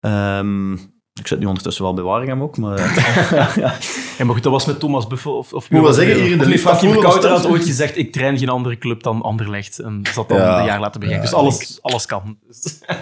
Ehm, 0.00 0.72
ik 1.20 1.26
zit 1.26 1.38
nu 1.38 1.46
ondertussen 1.46 1.84
wel 1.84 1.94
bij 1.94 2.04
Waregem 2.04 2.42
ook, 2.42 2.56
maar... 2.56 2.78
Ja, 4.18 4.24
maar 4.24 4.34
goed, 4.34 4.42
dat 4.42 4.52
was 4.52 4.66
met 4.66 4.80
Thomas 4.80 5.06
Buffel. 5.06 5.36
Of, 5.36 5.52
of 5.52 5.70
Moet 5.70 5.82
wel 5.82 5.92
zeggen, 5.92 6.20
hier 6.22 6.30
in 6.32 6.38
de 6.38 6.46
lift 6.46 6.62
Frankie 6.62 6.88
Verkouter 6.88 7.30
was 7.30 7.42
had 7.42 7.50
ooit 7.50 7.64
gezegd, 7.64 7.96
ik 7.96 8.12
train 8.12 8.38
geen 8.38 8.48
andere 8.48 8.78
club 8.78 9.02
dan 9.02 9.22
Anderlecht. 9.22 9.78
En 9.78 10.02
zat 10.12 10.28
dan 10.28 10.38
Ja. 10.38 10.58
een 10.58 10.64
jaar 10.64 10.80
later 10.80 11.00
bij 11.00 11.08
Genk. 11.08 11.22
Ja, 11.22 11.28
Dus 11.28 11.38
alles, 11.38 11.78
alles 11.82 12.06
kan. 12.06 12.38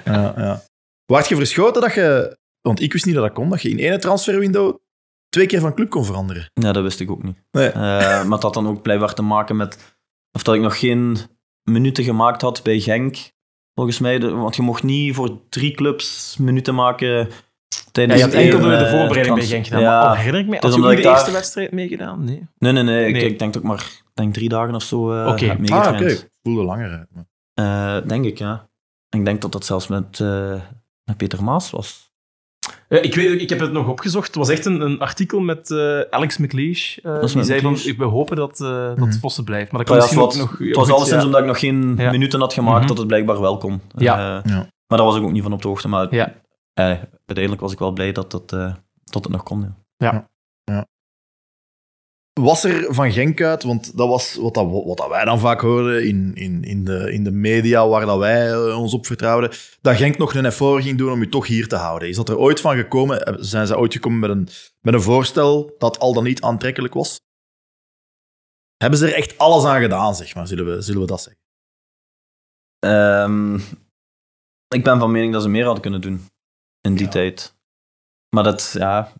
Ja, 0.04 0.34
ja. 0.36 0.62
Waart 1.06 1.28
je 1.28 1.36
verschoten 1.36 1.82
dat 1.82 1.94
je... 1.94 2.38
Want 2.60 2.80
ik 2.80 2.92
wist 2.92 3.04
niet 3.06 3.14
dat 3.14 3.24
dat 3.24 3.32
kon, 3.32 3.48
dat 3.48 3.62
je 3.62 3.70
in 3.70 3.78
één 3.78 4.00
transferwindow 4.00 4.76
twee 5.30 5.46
keer 5.46 5.60
van 5.60 5.74
club 5.74 5.90
kon 5.90 6.04
veranderen. 6.04 6.50
Ja, 6.54 6.72
dat 6.72 6.82
wist 6.82 7.00
ik 7.00 7.10
ook 7.10 7.22
niet. 7.22 7.42
Nee. 7.50 7.68
Eh, 7.68 7.80
maar 8.24 8.30
het 8.30 8.42
had 8.42 8.54
dan 8.54 8.66
ook 8.68 8.82
blijkbaar 8.82 9.14
te 9.14 9.22
maken 9.22 9.56
met... 9.56 9.96
Of 10.32 10.42
dat 10.42 10.54
ik 10.54 10.60
nog 10.60 10.78
geen 10.78 11.16
minuten 11.62 12.04
gemaakt 12.04 12.42
had 12.42 12.62
bij 12.62 12.80
Genk. 12.80 13.30
Volgens 13.74 13.98
mij, 13.98 14.20
want 14.20 14.56
je 14.56 14.62
mocht 14.62 14.82
niet 14.82 15.14
voor 15.14 15.48
drie 15.48 15.74
clubs 15.74 16.36
minuten 16.36 16.74
maken 16.74 17.08
Ja, 17.08 17.26
tijdens 17.92 18.18
je 18.18 18.24
had 18.24 18.34
enkel 18.34 18.60
de, 18.60 18.68
de 18.68 18.74
eh, 18.74 18.90
voorbereiding 18.90 19.34
bij 19.36 19.44
Genk 19.46 19.64
gedaan. 19.66 19.80
Ja. 19.80 19.98
Maar 20.00 20.08
al 20.08 20.14
herinner 20.14 20.40
ik 20.40 20.46
me, 20.46 20.52
Dus 20.60 20.70
had 20.70 20.74
je 20.74 20.86
ook 20.86 20.90
de 20.96 21.08
eerste 21.08 21.24
daar- 21.24 21.32
wedstrijd 21.32 21.72
meegedaan? 21.72 22.24
Nee. 22.24 22.46
Nee, 22.58 22.72
nee, 22.72 22.82
nee. 22.82 23.06
Ik, 23.06 23.12
Nee. 23.12 23.24
ik 23.26 23.38
denk 23.38 23.52
dat 23.52 23.62
ik 23.62 23.68
maar 23.68 24.00
denk 24.14 24.34
drie 24.34 24.48
dagen 24.48 24.74
of 24.74 24.82
zo 24.82 25.12
eh 25.12 25.26
Oké. 25.32 25.44
heb 25.44 25.70
Ah, 25.70 25.92
oké. 25.92 26.16
Voelde 26.42 26.62
langer 26.64 26.90
uit. 26.90 27.08
maar- 27.14 27.28
Eh, 28.00 28.08
denk 28.08 28.24
ik, 28.24 28.38
ja. 28.38 28.68
Ik 29.08 29.24
denk 29.24 29.42
dat 29.42 29.52
dat 29.52 29.64
zelfs 29.64 29.86
met, 29.86 30.20
eh, 30.20 30.54
met 31.04 31.16
Peter 31.16 31.44
Maas 31.44 31.70
was. 31.70 32.09
Eh, 32.90 33.04
ik, 33.04 33.14
weet, 33.14 33.40
ik 33.40 33.48
heb 33.48 33.60
het 33.60 33.72
nog 33.72 33.88
opgezocht. 33.88 34.26
Het 34.26 34.36
was 34.36 34.48
echt 34.48 34.64
een, 34.64 34.80
een 34.80 34.98
artikel 34.98 35.40
met 35.40 35.70
eh, 35.70 36.00
Alex 36.00 36.36
McLeish. 36.38 36.96
eh, 36.98 37.20
die 37.20 37.28
zei 37.28 37.60
van, 37.60 37.70
McLeish. 37.70 37.86
ik- 37.86 37.98
we 37.98 38.04
hopen 38.04 38.36
dat, 38.36 38.60
eh 38.60 38.68
dat 38.88 38.96
Mhm. 38.98 39.12
Vossen 39.12 39.44
blijft. 39.44 39.72
Maar 39.72 39.84
dat 39.84 39.88
Maar 39.90 39.98
kan 40.08 40.08
ja, 40.18 40.20
het 40.26 40.34
misschien 40.36 40.58
nog... 40.58 40.68
het 40.68 40.76
was 40.76 40.90
alleszins 40.90 41.20
ja. 41.20 41.26
omdat 41.26 41.40
ik 41.40 41.46
nog 41.46 41.58
geen 41.58 41.94
Ja. 41.96 42.10
minuten 42.10 42.40
had 42.40 42.52
gemaakt 42.52 42.78
Mhm. 42.78 42.86
dat 42.88 42.98
het 42.98 43.06
blijkbaar 43.06 43.40
wel 43.40 43.56
kon. 43.56 43.80
Ja. 43.96 44.14
Eh, 44.42 44.50
Ja. 44.52 44.56
Maar 44.86 44.98
daar 44.98 45.06
was 45.06 45.16
ik 45.16 45.22
ook 45.22 45.32
niet 45.32 45.42
van 45.42 45.52
op 45.52 45.62
de 45.62 45.68
hoogte. 45.68 45.88
Maar 45.88 46.14
Ja. 46.14 46.32
eh, 46.72 46.84
uiteindelijk 47.26 47.60
was 47.60 47.72
ik 47.72 47.78
wel 47.78 47.92
blij 47.92 48.12
dat, 48.12 48.30
dat, 48.30 48.52
eh, 48.52 48.74
dat 49.04 49.24
het 49.24 49.32
nog 49.32 49.42
kon. 49.42 49.74
Ja. 49.96 50.28
Was 52.32 52.64
er 52.64 52.94
van 52.94 53.12
Genk 53.12 53.40
uit, 53.42 53.62
want 53.62 53.96
dat 53.96 54.08
was 54.08 54.34
wat, 54.34 54.54
dat, 54.54 54.70
wat 54.70 54.96
dat 54.96 55.08
wij 55.08 55.24
dan 55.24 55.38
vaak 55.38 55.60
hoorden 55.60 56.06
in, 56.06 56.34
in, 56.34 56.62
in, 56.64 56.84
de, 56.84 57.12
in 57.12 57.24
de 57.24 57.30
media 57.30 57.88
waar 57.88 58.06
dat 58.06 58.18
wij 58.18 58.50
eh, 58.52 58.78
ons 58.78 58.94
op 58.94 59.06
vertrouwden, 59.06 59.50
dat 59.80 59.96
Genk 59.96 60.18
nog 60.18 60.34
een 60.34 60.44
effort 60.44 60.82
ging 60.82 60.98
doen 60.98 61.12
om 61.12 61.22
u 61.22 61.28
toch 61.28 61.46
hier 61.46 61.68
te 61.68 61.76
houden. 61.76 62.08
Is 62.08 62.16
dat 62.16 62.28
er 62.28 62.38
ooit 62.38 62.60
van 62.60 62.76
gekomen? 62.76 63.22
Eh, 63.26 63.34
Zijn 63.38 63.66
ze 63.66 63.78
ooit 63.78 63.92
gekomen 63.92 64.18
met 64.18 64.30
een, 64.30 64.48
met 64.80 64.94
een 64.94 65.02
voorstel 65.02 65.74
dat 65.78 65.98
al 65.98 66.12
dan 66.14 66.24
niet 66.24 66.42
aantrekkelijk 66.42 66.94
was? 66.94 67.20
Hebben 68.76 68.98
ze 68.98 69.06
er 69.06 69.14
echt 69.14 69.38
alles 69.38 69.64
aan 69.64 69.80
gedaan, 69.80 70.14
zeg 70.14 70.34
maar, 70.34 70.46
zullen 70.46 70.66
we, 70.66 70.80
zullen 70.82 71.00
we 71.00 71.06
dat 71.06 71.20
zeggen? 71.22 71.42
Ehm, 72.78 73.54
ik 74.68 74.84
ben 74.84 74.98
van 74.98 75.10
mening 75.10 75.32
dat 75.32 75.42
ze 75.42 75.48
meer 75.48 75.64
hadden 75.64 75.82
kunnen 75.82 76.00
doen 76.00 76.26
in 76.80 76.94
die 76.94 77.04
Ja. 77.04 77.10
tijd. 77.10 77.54
Maar 78.34 78.44
dat, 78.44 78.74
ja, 78.78 79.12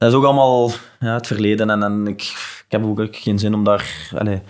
dat 0.00 0.10
is 0.10 0.14
ook 0.16 0.24
allemaal 0.24 0.70
ja, 1.00 1.14
het 1.14 1.26
verleden. 1.26 1.70
En, 1.70 1.82
en 1.82 2.06
ik, 2.06 2.22
ik 2.64 2.64
heb 2.68 2.84
ook 2.84 3.16
geen 3.16 3.38
zin 3.38 3.54
om 3.54 3.64
daar 3.64 4.10
allee, 4.18 4.40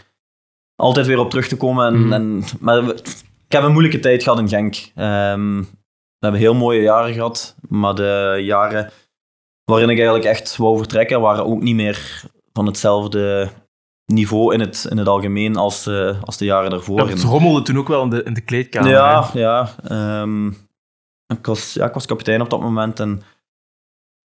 altijd 0.77 1.07
weer 1.07 1.19
op 1.19 1.31
terug 1.31 1.49
te 1.49 1.57
komen. 1.57 1.87
En, 1.87 2.01
Mhm. 2.01 2.13
en, 2.13 2.43
maar 2.61 2.85
we- 2.87 2.95
ik 3.47 3.53
heb 3.57 3.63
een 3.63 3.73
moeilijke 3.73 4.01
tijd 4.01 4.23
gehad 4.23 4.39
in 4.39 4.49
Genk. 4.49 4.75
Ehm, 4.95 5.59
we 5.59 6.27
hebben 6.27 6.41
heel 6.41 6.55
mooie 6.55 6.81
jaren 6.83 7.13
gehad, 7.15 7.55
maar 7.69 7.95
de 7.95 8.39
jaren 8.43 8.91
waarin 9.65 9.89
ik 9.89 9.97
eigenlijk 9.97 10.27
echt 10.29 10.57
wou 10.57 10.79
vertrekken, 10.79 11.21
waren 11.21 11.47
ook 11.47 11.61
niet 11.63 11.75
meer 11.75 12.23
van 12.53 12.67
hetzelfde 12.67 13.49
niveau 14.07 14.55
in 14.55 14.61
het, 14.61 14.87
in 14.91 14.97
het 14.99 15.09
algemeen 15.09 15.57
als, 15.57 15.87
eh, 15.87 16.23
als 16.23 16.37
de 16.37 16.45
jaren 16.45 16.71
daarvoor. 16.71 16.99
Ja, 16.99 17.07
het 17.07 17.23
rommelde 17.23 17.63
toen 17.63 17.79
ook 17.79 17.89
wel 17.89 18.03
in 18.03 18.11
de, 18.11 18.23
in 18.23 18.35
de 18.35 18.41
kleedkamer. 18.41 18.91
Ja, 18.91 19.31
hè. 19.33 19.39
ja. 19.39 19.75
ehm, 19.89 20.47
ik, 21.27 21.47
was, 21.47 21.73
ja. 21.75 21.87
Ik 21.87 21.95
was 21.95 22.07
kapitein 22.07 22.41
op 22.41 22.51
dat 22.51 22.61
moment 22.61 23.01
en 23.01 23.23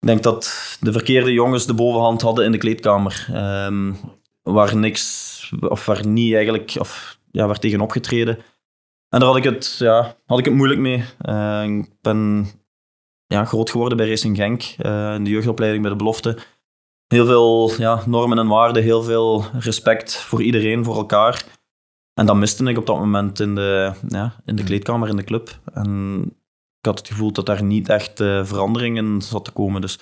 ik 0.04 0.10
denk 0.10 0.24
dat 0.24 0.78
de 0.80 0.92
verkeerde 0.92 1.32
jongens 1.32 1.66
de 1.66 1.74
bovenhand 1.74 2.22
hadden 2.22 2.46
in 2.46 2.52
de 2.52 2.58
kleedkamer. 2.58 3.28
ehm, 3.34 3.94
waar 4.42 4.78
niks, 4.78 5.54
of 5.62 5.86
waar 5.86 6.08
niet 6.08 6.34
eigenlijk, 6.34 6.76
of 6.80 7.20
ja, 7.32 7.48
waar 7.48 7.60
tegen 7.60 7.82
opgetreden. 7.82 8.38
En 9.10 9.20
daar 9.20 9.28
had 9.28 9.38
ik 9.38 9.44
het, 9.44 9.76
ja, 9.80 10.16
had 10.26 10.39
ik 10.39 10.46
het 10.46 10.54
moeilijk 10.54 10.80
mee. 10.80 11.04
Eh, 11.20 11.63
ik 11.63 11.89
ben 12.02 12.48
ja, 13.28 13.46
groot 13.46 13.70
geworden 13.70 13.98
bij 13.98 14.10
Racing 14.10 14.38
Genk, 14.38 14.62
eh, 14.78 15.13
in 15.13 15.24
de 15.24 15.30
jeugdopleiding 15.30 15.84
bij 15.84 15.92
de 15.92 15.98
belofte. 15.98 16.38
Heel 17.08 17.26
veel 17.26 17.72
ja, 17.78 18.04
normen 18.06 18.38
en 18.38 18.48
waarden, 18.48 18.84
heel 18.84 19.04
veel 19.04 19.46
respect 19.60 20.16
voor 20.16 20.42
iedereen, 20.42 20.84
voor 20.84 20.96
elkaar. 20.96 21.46
En 22.13 22.26
dat 22.26 22.36
miste 22.36 22.63
ik 22.63 22.78
op 22.78 22.86
dat 22.86 23.00
moment 23.00 23.39
in 23.39 23.56
de, 23.56 23.94
ja, 24.08 24.36
in 24.46 24.56
de 24.56 24.63
kleedkamer, 24.63 25.10
in 25.10 25.16
de 25.16 25.24
club. 25.24 25.60
En 25.74 26.42
ik 26.84 26.89
had 26.89 27.00
het 27.00 27.08
gevoel 27.08 27.32
dat 27.32 27.46
daar 27.46 27.63
niet 27.63 27.89
echt 27.89 28.19
eh, 28.19 28.46
verandering 28.46 28.98
in 28.98 29.22
zat 29.22 29.46
te 29.46 29.52
komen. 29.52 29.82
Dus 29.82 30.00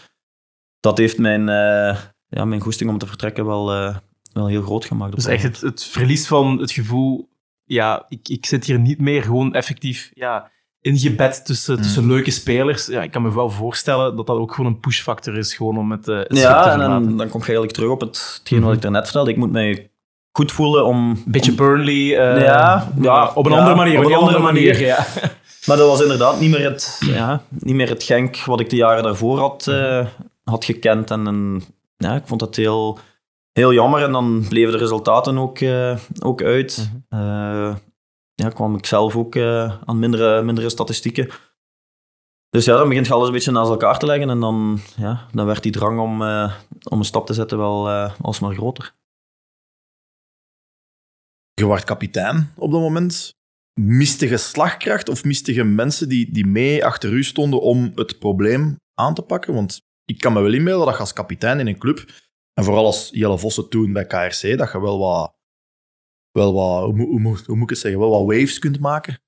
dat 0.80 0.98
heeft 0.98 1.17
mijn, 1.17 1.50
eh, 1.50 1.98
ja, 2.28 2.46
mijn 2.46 2.62
goesting 2.62 2.89
om 2.89 2.98
te 2.98 3.08
vertrekken 3.08 3.46
wel, 3.46 3.72
eh, 3.74 3.96
wel 4.34 4.48
heel 4.48 4.62
groot 4.62 4.86
gemaakt. 4.86 5.15
Dus 5.15 5.26
echt 5.26 5.44
het, 5.44 5.62
het 5.62 5.84
verlies 5.84 6.28
van 6.28 6.60
het 6.60 6.72
gevoel, 6.72 7.30
ja, 7.63 8.06
ik, 8.10 8.28
ik 8.30 8.46
zit 8.46 8.65
hier 8.65 8.80
niet 8.80 9.00
meer 9.00 9.24
gewoon 9.24 9.54
effectief 9.54 10.12
ja, 10.13 10.52
ingebed 10.80 11.46
tussen, 11.46 11.74
Hmm. 11.74 11.84
tussen 11.84 12.08
leuke 12.08 12.32
spelers. 12.32 12.86
Ja, 12.86 13.02
ik 13.04 13.12
kan 13.12 13.22
me 13.22 13.34
wel 13.34 13.50
voorstellen 13.50 14.15
dat 14.15 14.28
dat 14.28 14.38
ook 14.38 14.54
gewoon 14.54 14.72
een 14.72 14.80
pushfactor 14.80 15.38
is, 15.38 15.54
gewoon 15.54 15.78
om 15.78 15.91
het, 15.91 16.06
het 16.06 16.30
te 16.30 16.36
Ja, 16.36 16.72
en 16.74 16.80
dan, 16.80 17.04
dan 17.17 17.30
kom 17.30 17.39
je 17.39 17.46
eigenlijk 17.46 17.74
terug 17.74 17.89
op 17.89 18.02
het, 18.02 18.36
hetgeen 18.39 18.58
wat 18.60 18.67
Mhm. 18.67 18.76
ik 18.76 18.82
daarnet 18.82 19.04
vertelde. 19.04 19.32
Ik 19.32 19.38
moet 19.38 19.52
mij 19.52 19.91
goed 20.32 20.52
voelen 20.52 20.86
om... 20.86 21.24
Beetje 21.26 21.54
Burnley, 21.54 21.94
Ja, 21.94 22.91
ja, 23.02 23.32
op 23.36 23.46
een 23.46 23.52
ja, 23.52 23.58
andere 23.58 23.76
manier. 23.76 24.00
op 24.00 24.06
een 24.06 24.13
andere 24.17 24.39
manier. 24.39 24.80
ja. 24.82 25.06
Maar 25.65 25.78
dat 25.78 25.88
was 25.88 26.02
inderdaad 26.02 26.39
niet 26.39 26.52
meer 26.52 26.63
het, 26.63 26.97
ja, 27.06 27.43
niet 27.50 27.76
meer 27.76 27.89
het 27.89 28.04
Genk 28.04 28.38
wat 28.38 28.60
ik 28.60 28.69
de 28.69 28.76
jaren 28.76 29.04
daarvoor 29.04 29.39
had, 29.39 29.67
eh, 29.67 30.08
had 30.43 30.65
gekend. 30.65 31.12
En, 31.12 31.28
en 31.28 31.63
ja, 31.97 32.15
ik 32.15 32.28
vond 32.28 32.39
dat 32.39 32.56
heel, 32.56 33.00
heel 33.52 33.74
jammer. 33.74 34.04
En 34.04 34.12
dan 34.12 34.45
bleven 34.50 34.71
de 34.71 34.78
resultaten 34.78 35.38
ook, 35.38 35.60
eh, 35.60 35.97
ook 36.19 36.41
uit. 36.41 36.91
Eh, 37.10 37.76
ja, 38.34 38.50
kwam 38.54 38.76
ik 38.76 38.86
zelf 38.86 39.15
ook 39.15 39.38
aan 39.86 40.00
mindere, 40.00 40.41
mindere 40.41 40.69
statistieken. 40.69 41.30
Dus 42.52 42.65
ja, 42.65 42.78
dan 42.78 42.88
begint 42.88 43.08
je 43.08 43.13
alles 43.13 43.28
een 43.28 43.34
beetje 43.34 43.52
naast 43.52 43.69
elkaar 43.69 44.00
te 44.00 44.06
leggen. 44.06 44.30
En 44.30 44.39
dan, 44.39 44.80
ja, 44.97 45.28
dan 45.32 45.45
werd 45.45 45.63
die 45.63 45.71
drang 45.71 46.00
om, 46.00 46.21
eh, 46.21 46.54
om 46.89 47.00
een 47.00 47.06
stap 47.06 47.26
te 47.26 47.34
zetten 47.34 47.58
wel 47.58 47.89
eh, 47.89 48.13
alsmaar 48.21 48.54
groter. 48.54 48.93
Je 51.54 51.65
wordt 51.65 51.84
kapitein 51.84 52.54
op 52.56 52.71
dat 52.71 52.82
moment. 52.82 53.40
Miste 53.86 54.30
je 54.30 54.38
slagkracht 54.38 55.10
of 55.10 55.24
miste 55.24 55.54
je 55.54 55.63
mensen 55.63 56.10
die, 56.10 56.32
die 56.32 56.46
mee 56.46 56.86
achter 56.86 57.12
u 57.12 57.24
stonden 57.24 57.62
om 57.62 57.91
het 57.96 58.20
probleem 58.20 58.76
aan 59.00 59.13
te 59.13 59.22
pakken? 59.22 59.54
Want 59.54 59.82
ik 60.06 60.17
kan 60.20 60.34
me 60.34 60.41
wel 60.41 60.54
inbeelden 60.54 60.86
dat 60.86 60.94
je 60.96 61.00
als 61.00 61.13
kapitein 61.13 61.60
in 61.60 61.67
een 61.67 61.78
club, 61.78 62.06
en 62.54 62.63
vooral 62.63 62.86
als 62.86 63.10
Jelle 63.13 63.38
Vossen 63.38 63.70
toen 63.70 63.94
bij 63.94 64.06
KRC, 64.06 64.58
dat 64.58 64.72
je 64.72 64.82
wel 64.82 65.00
wat, 65.00 65.34
wel 66.32 66.54
wat 66.54 66.84
hoe, 66.84 66.94
moet- 66.94 67.08
hoe, 67.08 67.20
moet- 67.20 67.46
hoe 67.46 67.56
moet 67.56 67.63
ik 67.63 67.70
het 67.70 67.80
zeggen, 67.80 68.00
wel 68.00 68.10
wat 68.10 68.36
waves 68.38 68.60
kunt 68.60 68.80
maken. 68.80 69.20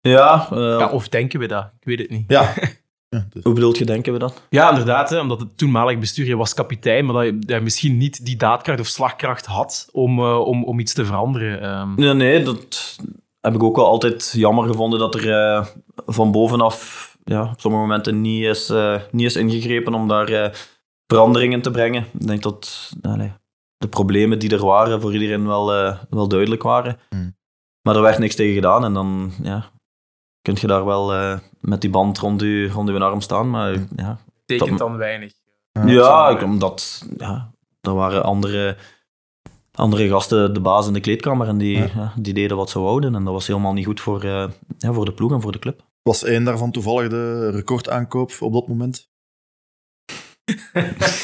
Ja, 0.00 0.48
eh, 0.50 0.56
Ja, 0.58 0.90
of 0.90 1.08
denken 1.08 1.40
we 1.40 1.46
dat? 1.46 1.64
Ik 1.80 1.84
weet 1.86 1.98
het 1.98 2.10
niet. 2.10 2.24
Ja. 2.30 2.54
ja 3.14 3.26
dus- 3.30 3.42
hoe 3.44 3.54
bedoelt 3.54 3.78
je, 3.78 3.84
denken 3.84 4.12
we 4.12 4.18
dat? 4.18 4.42
Ja, 4.50 4.68
inderdaad. 4.70 5.10
Hè, 5.10 5.20
omdat 5.20 5.40
het 5.40 5.58
toenmalig 5.58 5.98
bestuur, 5.98 6.26
je 6.26 6.36
was 6.36 6.54
kapitein, 6.54 7.04
maar 7.04 7.14
dat 7.14 7.24
je, 7.24 7.38
dat 7.38 7.56
je 7.56 7.62
misschien 7.62 7.96
niet 7.96 8.24
die 8.24 8.36
daadkracht 8.36 8.80
of 8.80 8.86
slagkracht 8.86 9.46
had 9.46 9.88
om, 9.92 10.18
eh, 10.18 10.38
om, 10.40 10.64
om 10.64 10.78
iets 10.78 10.92
te 10.94 11.04
veranderen. 11.04 11.60
ehm. 11.60 12.02
Ja, 12.02 12.12
nee, 12.12 12.42
dat 12.42 12.96
heb 13.40 13.54
ik 13.54 13.62
ook 13.62 13.76
wel 13.76 13.86
altijd 13.86 14.32
jammer 14.36 14.66
gevonden 14.66 14.98
dat 14.98 15.14
er 15.14 15.32
eh, 15.32 15.66
van 16.06 16.30
bovenaf 16.30 17.08
ja, 17.24 17.42
op 17.42 17.60
sommige 17.60 17.82
momenten 17.82 18.20
niet 18.20 18.44
is, 18.44 18.68
eh, 18.70 19.00
niet 19.10 19.26
is 19.26 19.36
ingegrepen 19.36 19.94
om 19.94 20.08
daar 20.08 20.28
eh, 20.28 20.52
veranderingen 21.06 21.62
te 21.62 21.70
brengen. 21.70 22.06
Ik 22.18 22.26
denk 22.26 22.42
dat 22.42 22.90
allee, 23.02 23.32
de 23.76 23.88
problemen 23.88 24.38
die 24.38 24.50
er 24.52 24.64
waren 24.64 25.00
voor 25.00 25.12
iedereen 25.12 25.46
wel, 25.46 25.66
wel 26.10 26.28
duidelijk 26.28 26.62
waren. 26.62 26.98
Hmm. 27.08 27.36
Maar 27.82 27.96
er 27.96 28.02
werd 28.02 28.18
niks 28.18 28.34
tegen 28.34 28.54
gedaan 28.54 28.84
en 28.84 28.92
dan 28.92 29.32
ja, 29.42 29.70
kun 30.42 30.56
je 30.60 30.66
daar 30.66 30.84
wel 30.84 31.14
eh, 31.14 31.38
met 31.60 31.80
die 31.80 31.90
band 31.90 32.18
rond 32.18 32.40
je, 32.40 32.68
rond 32.68 32.88
je 32.88 33.00
arm 33.00 33.20
staan. 33.20 33.50
Maar 33.50 33.72
ja, 33.96 34.18
Tekent 34.44 34.68
dat- 34.68 34.78
dan 34.78 34.96
weinig. 34.96 35.32
ja, 35.86 36.28
ik, 36.28 36.42
omdat 36.42 37.06
ja, 37.18 37.50
er 37.80 37.94
waren 37.94 38.22
andere, 38.22 38.76
andere 39.80 40.08
gasten 40.08 40.54
de 40.54 40.60
baas 40.60 40.86
in 40.86 40.92
de 40.92 41.00
kleedkamer 41.00 41.48
en 41.48 41.58
die, 41.58 41.76
Ja. 41.78 42.12
die 42.16 42.34
deden 42.34 42.56
wat 42.56 42.70
ze 42.70 42.78
wouden. 42.80 43.14
En 43.14 43.24
dat 43.24 43.32
was 43.32 43.46
helemaal 43.46 43.72
niet 43.72 43.86
goed 43.86 44.00
voor, 44.00 44.22
eh, 44.24 44.44
ja, 44.78 44.92
voor 44.92 45.04
de 45.04 45.12
ploeg 45.12 45.32
en 45.32 45.40
voor 45.40 45.52
de 45.52 45.58
club. 45.58 45.80
Was 46.02 46.24
één 46.24 46.44
daarvan 46.44 46.70
toevallig 46.70 47.08
de 47.08 47.50
recordaankoop 47.50 48.32
op 48.40 48.52
dat 48.52 48.68
moment? 48.68 49.08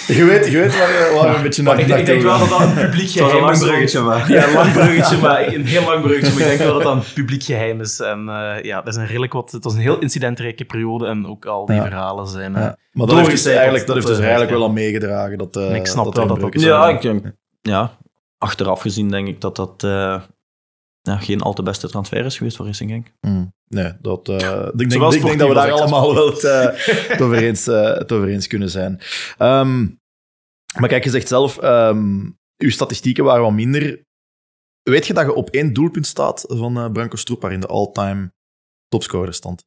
je, 0.07 0.25
weet, 0.25 0.47
je 0.47 0.59
weet 0.59 0.79
waar, 0.79 0.89
je- 0.89 1.13
waar 1.15 1.31
we 1.31 1.37
een 1.37 1.43
beetje 1.43 1.63
naar 1.63 1.79
ik, 1.81 1.87
ik 1.89 2.07
denk 2.07 2.23
wel 2.23 2.39
dat 2.39 2.49
dat 2.49 2.61
een 2.61 2.75
publiek 2.75 3.11
Het 3.15 3.21
was 3.21 3.33
een 3.33 3.39
geheim 3.39 3.43
lang 3.45 3.57
is. 3.57 3.63
bruggetje, 3.63 4.01
maar... 4.01 4.33
Ja, 4.33 4.47
een 4.49 4.53
lang 4.55 4.73
bruggetje, 4.79 5.17
maar 5.19 5.47
een 5.55 5.65
heel 5.67 5.83
lang 5.85 6.03
bruggetje. 6.03 6.33
Maar 6.33 6.43
ik 6.43 6.47
denk 6.49 6.59
wel 6.61 6.73
dat 6.73 6.83
dat 6.83 6.97
een 6.97 7.13
publiek 7.15 7.43
geheim 7.43 7.81
is. 7.81 8.01
En 8.01 8.29
eh, 8.29 8.63
ja, 8.63 8.77
dat 8.83 8.87
is 8.95 8.97
een 9.01 9.07
redelijk 9.07 9.33
wat, 9.33 9.51
het 9.53 9.65
was 9.65 9.75
een 9.75 9.81
heel 9.81 9.99
incidentrijke 9.99 10.65
periode 10.65 11.07
en 11.07 11.27
ook 11.27 11.47
al 11.47 11.67
die 11.67 11.77
Ja. 11.77 11.83
verhalen 11.83 12.27
zijn. 12.27 12.55
eh, 12.57 12.63
Ja. 12.63 12.77
Maar 12.93 13.07
dat 13.07 13.17
heeft, 13.17 13.31
dus 13.31 13.45
eigenlijk, 13.45 13.87
dat 13.87 13.95
heeft 13.95 14.07
dus 14.07 14.17
eh, 14.19 14.23
eigenlijk 14.23 14.53
wel 14.53 14.65
aan 14.65 14.73
meegedragen. 14.73 15.39
Dat, 15.39 15.57
eh, 15.57 15.69
En 15.69 15.75
ik 15.75 15.87
snap 15.87 16.05
dat 16.05 16.27
wel 16.27 16.39
dat 16.39 16.55
is. 16.55 16.63
Ja, 16.63 16.89
ik, 16.89 17.05
eh, 17.05 17.15
ja, 17.63 17.97
achteraf 18.39 18.81
gezien 18.81 19.09
denk 19.09 19.29
ik 19.29 19.41
dat 19.41 19.57
dat 19.57 19.85
eh, 19.85 20.23
ja, 21.01 21.17
geen 21.17 21.41
al 21.41 21.55
te 21.55 21.63
beste 21.63 21.89
transfer 21.89 22.25
is 22.25 22.37
geweest 22.37 22.57
voor 22.57 22.67
Racing 22.67 22.91
Genk. 22.91 23.13
Mm. 23.21 23.55
Nee, 23.69 23.93
dat, 24.01 24.29
eh, 24.29 24.69
ik, 24.73 24.79
denk, 24.79 24.93
Zowel 24.93 25.15
ik 25.15 25.23
denk 25.23 25.39
dat 25.39 25.49
we 25.49 25.55
daar 25.55 25.73
allemaal 25.73 26.15
wel 26.15 26.27
het, 26.27 26.45
eh, 26.45 26.69
het, 27.11 27.21
over 27.21 27.37
eens, 27.37 27.67
het 27.67 28.13
over 28.13 28.29
eens 28.29 28.47
kunnen 28.47 28.71
zijn. 28.71 29.01
Ehm, 29.39 29.89
maar 30.79 30.89
kijk, 30.89 31.05
je 31.05 31.11
zegt 31.11 31.29
zelf, 31.29 31.59
ehm 31.59 32.31
uw 32.57 32.71
statistieken 32.71 33.25
waren 33.25 33.43
wat 33.43 33.53
minder. 33.53 34.05
Weet 34.83 35.07
je 35.07 35.13
dat 35.13 35.25
je 35.25 35.35
op 35.35 35.51
één 35.51 35.73
doelpunt 35.73 36.07
staat 36.07 36.45
van 36.49 36.93
Branko 36.93 37.17
Stroepar 37.17 37.53
in 37.53 37.61
de 37.61 37.67
all-time 37.67 38.33
topscorerstand? 38.89 39.65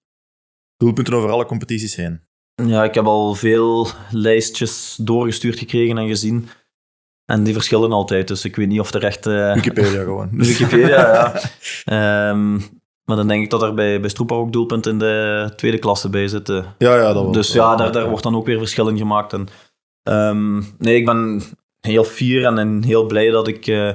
Doelpunten 0.78 1.14
over 1.14 1.30
alle 1.30 1.46
competities 1.46 1.96
heen. 1.96 2.22
Ja, 2.66 2.84
ik 2.84 2.94
heb 2.94 3.06
al 3.06 3.36
veel 3.36 3.88
lijstjes 4.12 4.98
doorgestuurd 5.02 5.60
gekregen 5.60 5.98
en 5.98 6.08
gezien. 6.08 6.50
En 7.30 7.44
die 7.44 7.54
verschillen 7.54 7.92
altijd, 7.92 8.28
dus 8.28 8.46
ik 8.46 8.56
weet 8.56 8.68
niet 8.68 8.80
of 8.80 8.94
er 8.94 9.04
echt... 9.04 9.26
eh, 9.26 9.54
Wikipedia 9.54 10.04
gewoon. 10.10 10.30
Wikipedia, 10.32 10.88
ja. 10.88 11.34
Ehm, 12.30 12.54
maar 13.04 13.16
dan 13.18 13.28
denk 13.28 13.44
ik 13.44 13.50
dat 13.50 13.62
er 13.62 13.74
bij, 13.74 14.00
bij 14.00 14.10
Stroepa 14.10 14.36
ook 14.36 14.52
doelpunten 14.52 14.92
in 14.92 15.00
de 15.00 15.52
tweede 15.56 15.78
klasse 15.78 16.10
bij 16.10 16.28
zitten. 16.28 16.76
Ja, 16.78 16.96
ja, 16.96 17.14
dat 17.14 17.34
Dus 17.34 17.54
ja, 17.54 17.76
daar, 17.76 17.92
daar 17.92 18.10
wordt 18.10 18.24
dan 18.24 18.36
ook 18.36 18.46
weer 18.46 18.58
verschil 18.58 18.88
in 18.88 18.98
gemaakt. 18.98 19.34
En, 19.34 19.48
ehm, 20.04 20.58
nee, 20.78 20.96
ik 20.96 21.06
ben 21.06 21.42
heel 21.82 22.04
fier 22.04 22.46
en, 22.46 22.58
en 22.58 22.84
heel 22.84 23.06
blij 23.06 23.30
dat 23.30 23.48
ik, 23.48 23.68
eh, 23.68 23.92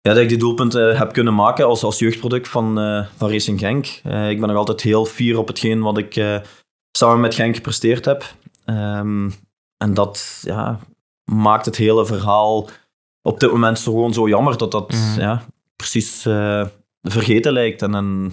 ja, 0.00 0.12
dat 0.12 0.16
ik 0.16 0.28
die 0.28 0.38
doelpunten 0.38 0.96
heb 0.96 1.12
kunnen 1.12 1.34
maken 1.34 1.66
als, 1.66 1.82
als 1.82 1.98
jeugdproduct 1.98 2.48
van, 2.48 2.78
eh, 2.78 3.06
van 3.16 3.30
Racing 3.30 3.58
Genk. 3.58 4.00
Eh, 4.02 4.30
ik 4.30 4.38
ben 4.40 4.48
nog 4.48 4.58
altijd 4.58 4.80
heel 4.80 5.04
fier 5.04 5.38
op 5.38 5.48
hetgeen 5.48 5.80
wat 5.80 5.98
ik 5.98 6.16
eh, 6.16 6.36
samen 6.92 7.20
met 7.20 7.34
Genk 7.34 7.54
gepresteerd 7.54 8.04
heb. 8.04 8.24
Ehm, 8.64 9.30
en 9.76 9.94
dat 9.94 10.42
ja, 10.42 10.78
maakt 11.30 11.64
het 11.66 11.76
hele 11.76 12.06
verhaal 12.06 12.68
op 13.22 13.40
dit 13.40 13.50
moment 13.50 13.78
zo 13.78 13.92
gewoon 13.92 14.12
zo 14.14 14.28
jammer 14.28 14.56
dat 14.58 14.70
dat 14.72 14.90
Mhm. 14.92 15.20
ja, 15.20 15.44
precies 15.76 16.26
eh, 16.26 16.66
vergeten 17.02 17.52
lijkt. 17.52 17.82
En, 17.82 17.94
en 17.94 18.32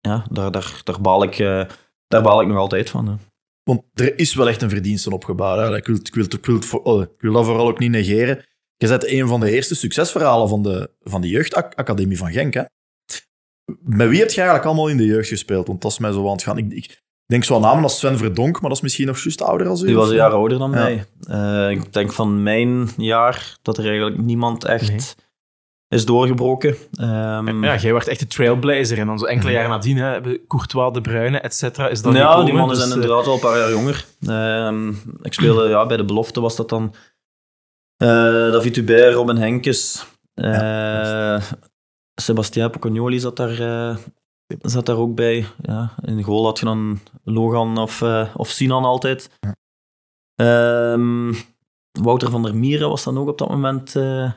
ja, 0.00 0.26
daar, 0.30 0.50
daar, 0.50 0.80
daar, 0.84 1.00
baal 1.00 1.22
ik, 1.22 1.38
eh, 1.38 1.64
daar 2.08 2.22
baal 2.22 2.40
ik 2.40 2.46
nog 2.48 2.56
altijd 2.56 2.90
van. 2.90 3.06
hè. 3.08 3.14
Want 3.62 3.82
er 3.94 4.18
is 4.18 4.34
wel 4.34 4.48
echt 4.48 4.62
een 4.62 4.70
verdienste 4.70 5.10
opgebouwd. 5.12 5.58
Hè. 5.58 5.76
Ik, 5.76 5.86
wil, 5.86 5.96
ik, 5.96 6.14
wil, 6.14 6.24
ik, 6.24 6.46
wil, 6.46 6.54
het 6.54 6.64
voor- 6.66 6.82
oh, 6.82 7.02
ik 7.02 7.10
wil 7.18 7.32
dat 7.32 7.44
vooral 7.44 7.68
ook 7.68 7.78
niet 7.78 7.90
negeren. 7.90 8.44
Je 8.76 8.88
bent 8.88 9.06
een 9.06 9.28
van 9.28 9.40
de 9.40 9.50
eerste 9.50 9.74
succesverhalen 9.74 10.48
van 10.48 10.62
de, 10.62 10.90
van 11.00 11.20
de 11.20 11.28
jeugdacademie 11.28 12.18
van 12.18 12.32
Genk. 12.32 12.54
Hè? 12.54 12.62
Met 13.80 14.08
wie 14.08 14.18
heb 14.18 14.30
je 14.30 14.36
eigenlijk 14.36 14.64
allemaal 14.66 14.88
in 14.88 14.96
de 14.96 15.04
jeugd 15.04 15.28
gespeeld? 15.28 15.66
Want 15.66 15.82
dat 15.82 15.90
is 15.90 15.98
mij 15.98 16.12
zo 16.12 16.24
aan 16.26 16.32
het 16.32 16.42
gaan. 16.42 16.58
Ik, 16.58 16.72
ik 16.72 17.02
denk 17.30 17.44
zo 17.44 17.54
aan 17.54 17.60
namen 17.60 17.82
als 17.82 17.98
Sven 17.98 18.18
Verdonk, 18.18 18.52
maar 18.60 18.68
dat 18.68 18.78
is 18.78 18.82
misschien 18.82 19.06
nog 19.06 19.18
juist 19.22 19.42
ouder 19.42 19.66
als 19.68 19.82
u. 19.82 19.86
Die 19.86 19.94
was 19.96 20.08
een 20.08 20.14
jaar 20.14 20.32
ouder 20.32 20.58
dan 20.58 20.70
Ja. 20.70 20.76
mij. 20.76 21.04
Eh, 21.28 21.70
ik 21.70 21.92
denk 21.92 22.12
van 22.12 22.42
mijn 22.42 22.88
jaar 22.96 23.56
dat 23.62 23.78
er 23.78 23.84
eigenlijk 23.86 24.18
niemand 24.18 24.64
echt 24.64 24.88
Nee. 24.90 25.00
is 25.88 26.04
doorgebroken. 26.04 26.76
Ehm, 26.94 27.64
Ja, 27.64 27.76
jij 27.76 27.92
werd 27.92 28.08
echt 28.08 28.20
de 28.20 28.26
trailblazer. 28.26 28.98
En 28.98 29.06
dan 29.06 29.18
zo 29.18 29.24
enkele 29.24 29.52
jaren 29.52 29.70
nadien 29.70 29.96
hebben 29.96 30.38
Courtois, 30.48 30.92
De 30.92 31.00
Bruyne, 31.00 31.38
et 31.40 31.54
cetera, 31.54 31.88
is 31.88 32.02
dat 32.02 32.14
ja, 32.14 32.20
gekomen. 32.26 32.44
die 32.44 32.54
mannen 32.54 32.76
Dus, 32.76 32.84
zijn 32.86 32.96
eh, 32.98 33.02
inderdaad 33.02 33.24
wel 33.26 33.34
een 33.34 33.40
paar 33.40 33.58
jaar 33.58 33.70
jonger. 33.70 34.04
Ehm, 34.26 34.88
ik 35.22 35.32
speelde 35.32 35.68
ja, 35.68 35.86
bij 35.86 35.96
de 35.96 36.04
belofte, 36.04 36.40
was 36.40 36.56
dat 36.56 36.68
dan 36.68 36.94
eh, 37.96 38.08
David 38.52 38.76
Hubert, 38.76 39.14
Robin 39.14 39.36
Henkes, 39.36 40.06
eh 40.34 41.40
Sebastien 42.14 42.70
Pocognoli 42.70 43.20
zat 43.20 43.36
daar, 43.36 43.60
eh, 43.60 43.96
zat 44.60 44.86
daar 44.86 44.96
ook 44.96 45.14
bij. 45.14 45.46
Ja, 45.62 45.90
in 46.04 46.16
de 46.16 46.22
goal 46.22 46.44
had 46.44 46.58
je 46.58 46.64
dan 46.64 47.00
Logan 47.24 47.78
of, 47.78 48.02
eh, 48.02 48.26
of 48.36 48.48
Sinan 48.48 48.84
altijd. 48.84 49.30
Ja. 49.40 49.54
Ehm, 50.34 51.32
Wouter 51.92 52.30
van 52.30 52.42
der 52.42 52.56
Mieren 52.56 52.88
was 52.88 53.04
dan 53.04 53.18
ook 53.18 53.28
op 53.28 53.38
dat 53.38 53.48
moment... 53.48 53.96
eh, 53.96 54.30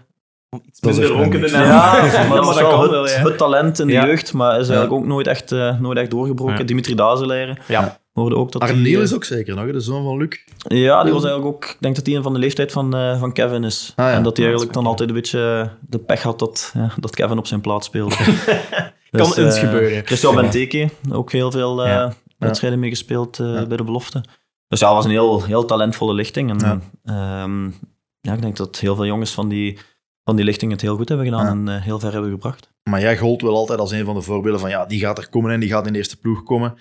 iets 0.68 0.80
Dat 0.80 0.92
is 0.92 0.98
minder 1.00 1.18
ronkende 1.18 1.52
naam. 1.52 1.64
ja, 1.64 2.02
maar, 2.02 2.28
maar 2.28 2.36
dat 2.38 2.46
was 2.46 2.56
dat 2.56 2.64
wel 2.64 2.70
kan 2.72 2.82
het, 2.82 2.92
wel, 2.92 3.08
ja. 3.10 3.14
het 3.30 3.38
talent 3.38 3.80
in 3.80 3.88
de 3.88 3.94
Ja. 3.94 4.06
jeugd, 4.06 4.34
maar 4.34 4.60
is 4.60 4.70
eigenlijk 4.70 4.92
ook 5.02 5.06
nooit 5.08 5.28
echt, 5.28 5.52
eh, 5.52 5.80
nooit 5.80 5.98
echt 5.98 6.12
doorgebroken. 6.12 6.58
Ja. 6.58 6.64
Dimitri 6.64 6.96
Dazeleren 6.96 7.58
Ja. 7.68 8.00
hoorde 8.14 8.36
ook 8.36 8.52
dat 8.52 8.62
Arneel 8.62 9.02
is 9.02 9.14
ook 9.14 9.24
zeker 9.24 9.56
nog, 9.56 9.66
hè, 9.66 9.72
de 9.72 9.80
zoon 9.80 10.04
van 10.04 10.18
Luc. 10.18 10.38
Ja, 10.68 11.04
die 11.04 11.14
was 11.14 11.24
eigenlijk 11.24 11.56
ook... 11.56 11.66
Ik 11.66 11.78
denk 11.80 11.96
dat 11.96 12.06
hij 12.06 12.16
een 12.16 12.24
van 12.24 12.34
de 12.34 12.40
leeftijd 12.40 12.72
van, 12.72 12.96
eh, 12.96 13.20
van 13.20 13.34
Kevin 13.34 13.64
is. 13.64 13.94
Ah, 13.96 14.06
ja. 14.06 14.12
En 14.14 14.24
dat 14.24 14.38
hij 14.38 14.46
Ja, 14.46 14.52
eigenlijk 14.52 14.74
dan 14.74 14.86
altijd 14.86 15.10
een 15.10 15.16
beetje 15.16 15.70
de 15.82 16.00
pech 16.00 16.22
had 16.24 16.40
dat, 16.40 16.72
ja, 16.74 16.92
dat 17.00 17.16
Kevin 17.16 17.38
op 17.38 17.48
zijn 17.48 17.62
plaats 17.62 17.88
speelde. 17.88 18.16
Kan 19.20 19.28
Dus, 19.28 19.38
eens 19.38 19.56
eh, 19.56 19.62
gebeuren. 19.62 20.06
Christian 20.06 20.36
Benteke, 20.36 20.90
ook 21.12 21.32
heel 21.32 21.52
veel 21.52 21.86
eh, 21.86 22.12
wedstrijden 22.38 22.80
meegespeeld 22.80 23.40
eh, 23.40 23.54
Ja. 23.54 23.66
bij 23.66 23.78
de 23.78 23.84
belofte. 23.84 24.24
Dus 24.68 24.80
ja, 24.80 24.88
het 24.88 24.96
was 24.96 25.06
een 25.06 25.12
heel, 25.12 25.44
heel 25.44 25.66
talentvolle 25.66 26.14
lichting. 26.14 26.50
En, 26.50 26.58
Ja. 26.60 26.80
ehm, 27.44 27.66
ja, 28.22 28.34
ik 28.34 28.42
denk 28.42 28.58
dat 28.58 28.80
heel 28.80 28.96
veel 28.96 29.06
jongens 29.06 29.32
van 29.32 29.50
die, 29.50 29.78
van 30.24 30.36
die 30.36 30.46
lichting 30.46 30.72
het 30.72 30.82
heel 30.82 30.96
goed 30.96 31.08
hebben 31.10 31.26
gedaan 31.28 31.46
Ja. 31.46 31.52
en 31.52 31.68
eh, 31.78 31.84
heel 31.84 32.00
ver 32.00 32.12
hebben 32.14 32.32
gebracht. 32.32 32.72
Maar 32.90 33.02
jij 33.02 33.18
gold 33.18 33.42
wel 33.42 33.56
altijd 33.56 33.80
als 33.80 33.92
een 33.92 34.06
van 34.06 34.16
de 34.16 34.22
voorbeelden 34.22 34.60
van 34.62 34.70
ja, 34.70 34.86
die 34.86 35.00
gaat 35.00 35.18
er 35.18 35.30
komen 35.30 35.52
en 35.52 35.60
die 35.60 35.70
gaat 35.70 35.86
in 35.88 35.92
de 35.92 35.98
eerste 35.98 36.20
ploeg 36.20 36.44
komen. 36.44 36.74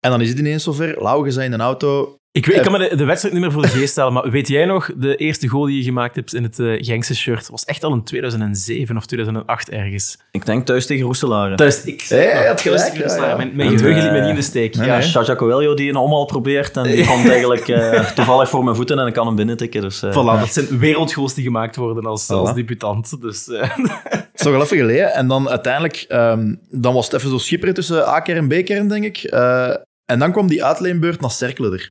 En 0.00 0.10
dan 0.10 0.20
is 0.20 0.28
het 0.28 0.38
ineens 0.38 0.62
zover. 0.62 1.02
Lau, 1.02 1.24
je 1.24 1.32
zei 1.32 1.46
in 1.46 1.52
een 1.52 1.60
auto. 1.60 2.18
Ik, 2.38 2.46
weet, 2.46 2.56
ik 2.56 2.62
kan 2.62 2.72
me 2.72 2.88
de, 2.88 2.96
de 2.96 3.04
wedstrijd 3.04 3.34
niet 3.34 3.42
meer 3.44 3.52
voor 3.52 3.62
de 3.62 3.68
geest 3.68 3.90
stellen, 3.90 4.12
maar 4.12 4.30
weet 4.30 4.48
jij 4.48 4.64
nog, 4.64 4.90
de 4.96 5.16
eerste 5.16 5.48
goal 5.48 5.64
die 5.64 5.76
je 5.76 5.82
gemaakt 5.82 6.14
hebt 6.16 6.34
in 6.34 6.42
het 6.42 6.58
eh 6.58 6.74
Genkse 6.78 7.14
shirt, 7.14 7.48
was 7.48 7.64
echt 7.64 7.84
al 7.84 7.92
in 7.92 8.04
2007 8.04 8.96
of 8.96 9.06
2008 9.06 9.70
ergens. 9.70 10.18
Ik 10.30 10.46
denk 10.46 10.66
thuis 10.66 10.86
tegen 10.86 11.04
Roeselare. 11.04 11.56
Dus 11.56 11.84
ik 11.84 12.00
ja, 12.00 12.16
je 12.16 12.46
had 12.46 12.60
gelijk, 12.60 12.96
rustig. 12.96 13.20
ja, 13.20 13.28
ja. 13.28 13.36
Mijn, 13.36 13.50
mijn 13.54 13.68
En, 13.68 13.78
geheugen 13.78 14.02
liet 14.02 14.10
me 14.12 14.16
eh, 14.16 14.22
niet 14.22 14.30
in 14.30 14.36
de 14.36 14.42
steek. 14.42 14.76
nee, 14.76 14.86
ja? 14.86 15.02
Shaja 15.02 15.34
Coelho 15.36 15.74
die 15.74 15.88
een 15.88 15.96
omhaal 15.96 16.24
probeert 16.24 16.76
en 16.76 16.82
die 16.82 17.06
komt 17.06 17.28
eigenlijk 17.28 17.68
eh, 17.68 18.10
toevallig 18.14 18.48
voor 18.48 18.64
mijn 18.64 18.76
voeten 18.76 18.98
en 18.98 19.06
ik 19.06 19.12
kan 19.12 19.26
hem 19.26 19.36
binnentikken. 19.36 19.80
Dus, 19.80 20.02
eh, 20.02 20.10
Voilà, 20.10 20.40
dat 20.40 20.52
zijn 20.52 20.78
wereldgoals 20.78 21.34
die 21.34 21.44
gemaakt 21.44 21.76
worden 21.76 22.06
als, 22.06 22.30
als 22.30 22.54
debutant. 22.54 23.20
Dus, 23.20 23.48
eh, 23.48 23.76
Het 24.02 24.28
is 24.34 24.42
toch 24.42 24.52
wel 24.52 24.62
even 24.62 24.76
geleden. 24.76 25.12
En 25.12 25.28
dan 25.28 25.48
uiteindelijk, 25.48 26.04
ehm, 26.08 26.54
dan 26.70 26.94
was 26.94 27.04
het 27.04 27.14
even 27.14 27.30
zo 27.30 27.38
schipperen 27.38 27.74
tussen 27.74 28.08
A-kern 28.08 28.50
en 28.50 28.62
B-kern, 28.62 28.88
denk 28.88 29.04
ik. 29.04 29.16
Eh, 29.16 29.74
en 30.04 30.18
dan 30.18 30.32
kwam 30.32 30.46
die 30.48 30.64
uitleenbeurt 30.64 31.20
naar 31.20 31.30
Cerkelen 31.30 31.72
er. 31.72 31.90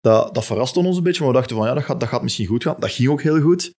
Dat, 0.00 0.34
dat 0.34 0.44
verraste 0.44 0.78
ons 0.78 0.96
een 0.96 1.02
beetje, 1.02 1.20
maar 1.22 1.32
we 1.32 1.38
dachten 1.38 1.56
van 1.56 1.66
ja, 1.66 1.74
dat 1.74 1.84
gaat, 1.84 2.00
dat 2.00 2.08
gaat 2.08 2.22
misschien 2.22 2.46
goed 2.46 2.62
gaan. 2.62 2.76
Dat 2.78 2.90
ging 2.90 3.08
ook 3.08 3.22
heel 3.22 3.40
goed. 3.40 3.74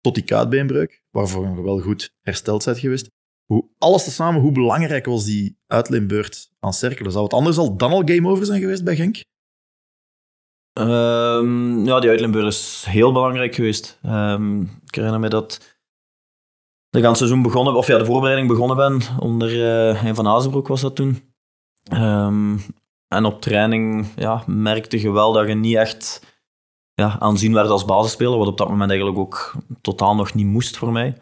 Tot 0.00 0.14
die 0.14 0.24
kuitbeenbreuk, 0.24 1.02
waarvoor 1.10 1.48
je 1.48 1.62
wel 1.62 1.80
goed 1.80 2.10
hersteld 2.20 2.64
bent 2.64 2.78
geweest. 2.78 3.10
Hoe, 3.44 3.68
alles 3.78 4.04
tezamen, 4.04 4.40
hoe 4.40 4.52
belangrijk 4.52 5.06
was 5.06 5.24
die 5.24 5.58
uitleenbeurt 5.66 6.50
aan 6.60 6.72
Cerkelen? 6.72 7.12
Zou 7.12 7.24
het 7.24 7.32
anders 7.32 7.58
al 7.58 7.76
dan 7.76 7.92
al 7.92 8.02
game 8.04 8.28
over 8.28 8.46
zijn 8.46 8.60
geweest 8.60 8.84
bij 8.84 8.96
Genk? 8.96 9.20
Ehm, 10.72 11.84
ja, 11.84 12.00
die 12.00 12.10
uitleenbeurt 12.10 12.46
is 12.46 12.84
heel 12.88 13.12
belangrijk 13.12 13.54
geweest. 13.54 13.98
Ehm, 14.02 14.60
ik 14.62 14.94
herinner 14.94 15.20
me 15.20 15.28
dat 15.28 15.78
de 16.88 17.00
ganse 17.00 17.16
seizoen 17.16 17.42
begonnen, 17.42 17.74
of 17.74 17.86
ja, 17.86 17.98
de 17.98 18.04
voorbereiding 18.04 18.48
begonnen 18.48 18.76
ben 18.76 19.18
onder 19.18 19.48
eh 19.48 20.02
Hein 20.02 20.14
van 20.14 20.26
Azenbroek 20.26 20.68
was 20.68 20.80
dat 20.80 20.96
toen. 20.96 21.34
Ehm, 21.82 22.56
en 23.12 23.24
op 23.24 23.40
training 23.40 24.06
ja, 24.16 24.42
merkte 24.46 25.00
je 25.00 25.10
wel 25.10 25.32
dat 25.32 25.48
je 25.48 25.54
niet 25.54 25.76
echt 25.76 26.26
ja, 26.94 27.16
aanzien 27.18 27.52
werd 27.52 27.68
als 27.68 27.84
basisspeler, 27.84 28.38
wat 28.38 28.46
op 28.46 28.58
dat 28.58 28.68
moment 28.68 28.90
eigenlijk 28.90 29.20
ook 29.20 29.54
totaal 29.80 30.14
nog 30.14 30.34
niet 30.34 30.46
moest 30.46 30.76
voor 30.76 30.92
mij. 30.92 31.16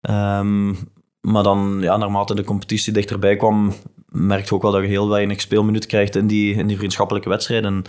Ehm, 0.00 0.74
maar 1.20 1.42
dan, 1.42 1.78
ja, 1.80 1.96
naarmate 1.96 2.34
de 2.34 2.44
competitie 2.44 2.92
dichterbij 2.92 3.36
kwam, 3.36 3.72
merkte 4.06 4.48
je 4.48 4.54
ook 4.54 4.62
wel 4.62 4.72
dat 4.72 4.82
je 4.82 4.88
heel 4.88 5.08
weinig 5.08 5.40
speelminuten 5.40 5.88
krijgt 5.88 6.16
in 6.16 6.26
die, 6.26 6.54
in 6.54 6.66
die 6.66 6.76
vriendschappelijke 6.76 7.28
wedstrijden. 7.28 7.74
En 7.74 7.84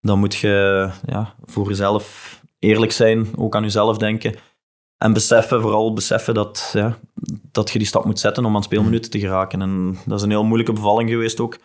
dan 0.00 0.18
moet 0.18 0.34
je 0.34 0.88
ja, 1.06 1.34
voor 1.44 1.68
jezelf 1.68 2.36
eerlijk 2.58 2.92
zijn, 2.92 3.28
ook 3.36 3.54
aan 3.54 3.62
jezelf 3.62 3.98
denken. 3.98 4.34
En 4.98 5.12
beseffen, 5.12 5.60
vooral 5.60 5.92
beseffen 5.92 6.34
dat, 6.34 6.70
ja, 6.72 6.98
dat 7.52 7.70
je 7.70 7.78
die 7.78 7.86
stap 7.86 8.04
moet 8.04 8.18
zetten 8.18 8.44
om 8.44 8.56
aan 8.56 8.62
speelminuten 8.62 9.10
te 9.10 9.18
geraken. 9.18 9.62
En 9.62 9.98
dat 10.06 10.18
is 10.18 10.24
een 10.24 10.30
heel 10.30 10.44
moeilijke 10.44 10.72
bevalling 10.72 11.10
geweest 11.10 11.40
ook. 11.40 11.58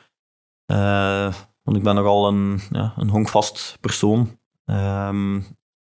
Eh, 0.66 1.34
want 1.64 1.78
ik 1.78 1.84
ben 1.84 1.96
nogal 1.96 2.28
een, 2.28 2.60
ja, 2.72 2.94
een 2.98 3.10
honkvast 3.10 3.78
persoon. 3.82 4.40
Ehm, 4.66 5.42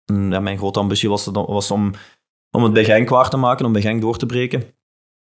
en, 0.05 0.43
mijn 0.43 0.57
grote 0.57 0.79
ambitie 0.79 1.09
was, 1.09 1.25
was 1.25 1.71
om, 1.71 1.93
om 2.51 2.63
het 2.63 2.73
bij 2.73 2.85
Genk 2.85 3.09
waar 3.09 3.29
te 3.29 3.37
maken, 3.37 3.65
om 3.65 3.71
bij 3.71 3.81
Genk 3.81 4.01
door 4.01 4.17
te 4.17 4.25
breken. 4.25 4.75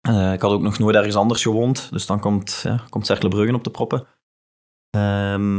Eh, 0.02 0.34
ik 0.34 0.42
had 0.42 0.52
ook 0.52 0.62
nog 0.62 0.80
nooit 0.80 0.96
ergens 0.96 1.16
anders 1.16 1.42
gewoond, 1.42 1.92
dus 1.92 2.06
dan 2.06 2.20
komt, 2.20 2.62
ja, 2.64 2.84
komt 2.90 3.06
Cercle 3.06 3.54
op 3.54 3.64
de 3.64 3.70
proppen. 3.70 4.08
Ehm, 4.90 5.58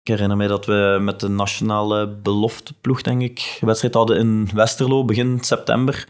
ik 0.00 0.08
herinner 0.08 0.36
me 0.36 0.46
dat 0.46 0.66
we 0.66 0.98
met 1.00 1.20
de 1.20 1.28
nationale 1.28 2.08
belofteploeg, 2.08 3.02
denk 3.02 3.22
ik, 3.22 3.58
een 3.60 3.66
wedstrijd 3.66 3.94
hadden 3.94 4.18
in 4.18 4.48
Westerlo 4.54 5.04
begin 5.04 5.40
september. 5.40 6.08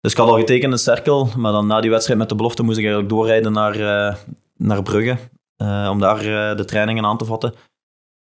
Dus 0.00 0.12
ik 0.12 0.18
had 0.18 0.28
al 0.28 0.38
getekend 0.38 0.72
in 0.72 0.78
Cerkel, 0.78 1.28
maar 1.36 1.52
dan 1.52 1.66
na 1.66 1.80
die 1.80 1.90
wedstrijd 1.90 2.18
met 2.18 2.28
de 2.28 2.34
belofte 2.34 2.62
moest 2.62 2.78
ik 2.78 2.84
eigenlijk 2.84 3.12
doorrijden 3.12 3.52
naar, 3.52 3.74
eh, 3.74 4.16
naar 4.56 4.82
Brugge, 4.82 5.18
om 5.66 5.98
daar 5.98 6.18
eh, 6.18 6.56
de 6.56 6.64
trainingen 6.64 7.04
aan 7.04 7.18
te 7.18 7.24
vatten. 7.24 7.54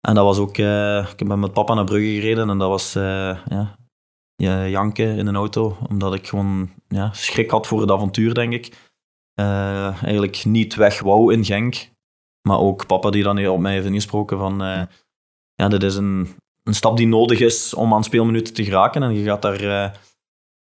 En 0.07 0.15
dat 0.15 0.23
was 0.23 0.37
ook, 0.37 0.57
eh, 0.57 1.07
ik 1.17 1.27
ben 1.27 1.39
met 1.39 1.53
papa 1.53 1.73
naar 1.73 1.83
Brugge 1.83 2.13
gereden 2.13 2.49
en 2.49 2.57
dat 2.57 2.69
was 2.69 2.95
eh, 2.95 3.37
ja, 3.45 3.75
ja, 4.35 4.67
janken 4.67 5.17
in 5.17 5.27
een 5.27 5.35
auto, 5.35 5.77
omdat 5.89 6.13
ik 6.13 6.27
gewoon 6.27 6.69
ja, 6.87 7.13
schrik 7.13 7.49
had 7.49 7.67
voor 7.67 7.81
het 7.81 7.91
avontuur, 7.91 8.33
denk 8.33 8.53
ik. 8.53 8.93
Eh, 9.33 10.03
eigenlijk 10.03 10.45
niet 10.45 10.75
weg 10.75 11.01
wou 11.01 11.33
in 11.33 11.45
Genk. 11.45 11.89
Maar 12.47 12.59
ook 12.59 12.85
papa 12.87 13.09
die 13.09 13.23
dan 13.23 13.47
op 13.47 13.59
mij 13.59 13.73
heeft 13.73 13.85
ingesproken 13.85 14.37
van... 14.37 14.63
eh, 14.63 14.81
ja, 15.53 15.67
dit 15.67 15.83
is 15.83 15.95
een, 15.95 16.35
een 16.63 16.73
stap 16.73 16.97
die 16.97 17.07
nodig 17.07 17.39
is 17.39 17.73
om 17.73 17.93
aan 17.93 18.03
speelminuten 18.03 18.53
te 18.53 18.63
geraken. 18.63 19.03
En 19.03 19.13
je 19.13 19.23
gaat 19.23 19.41
daar, 19.41 19.59
eh, 19.59 19.91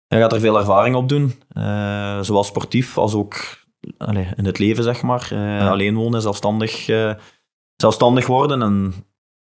je 0.06 0.16
gaat 0.18 0.32
er 0.32 0.40
veel 0.40 0.58
ervaring 0.58 0.96
op 0.96 1.08
doen. 1.08 1.42
Eh, 1.48 2.20
zowel 2.22 2.44
sportief 2.44 2.98
als 2.98 3.14
ook 3.14 3.34
allee, 3.98 4.28
in 4.36 4.44
het 4.44 4.58
leven, 4.58 4.84
zeg 4.84 5.02
maar. 5.02 5.28
Eh, 5.30 5.70
Alleen 5.70 5.94
wonen, 5.94 6.22
zelfstandig, 6.22 6.88
eh, 6.88 7.14
zelfstandig 7.76 8.26
worden. 8.26 8.62
En 8.62 8.94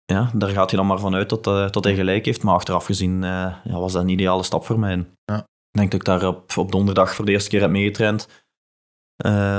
ja, 0.05 0.31
daar 0.33 0.49
gaat 0.49 0.71
je 0.71 0.77
dan 0.77 0.88
maar 0.88 0.99
vanuit 0.99 1.29
dat, 1.29 1.47
eh, 1.47 1.69
dat 1.69 1.83
hij 1.83 1.95
gelijk 1.95 2.25
heeft. 2.25 2.43
Maar 2.43 2.53
achteraf 2.53 2.85
gezien 2.85 3.21
ja, 3.21 3.61
was 3.63 3.93
dat 3.93 4.01
een 4.01 4.09
ideale 4.09 4.43
stap 4.43 4.65
voor 4.65 4.79
mij. 4.79 5.05
Ja. 5.25 5.38
Ik 5.38 5.79
denk 5.79 5.91
dat 5.91 5.99
ik 5.99 6.05
daar 6.05 6.27
op, 6.27 6.57
op 6.57 6.71
donderdag 6.71 7.15
voor 7.15 7.25
de 7.25 7.31
eerste 7.31 7.49
keer 7.49 7.61
heb 7.61 7.69
meegetraind. 7.69 8.45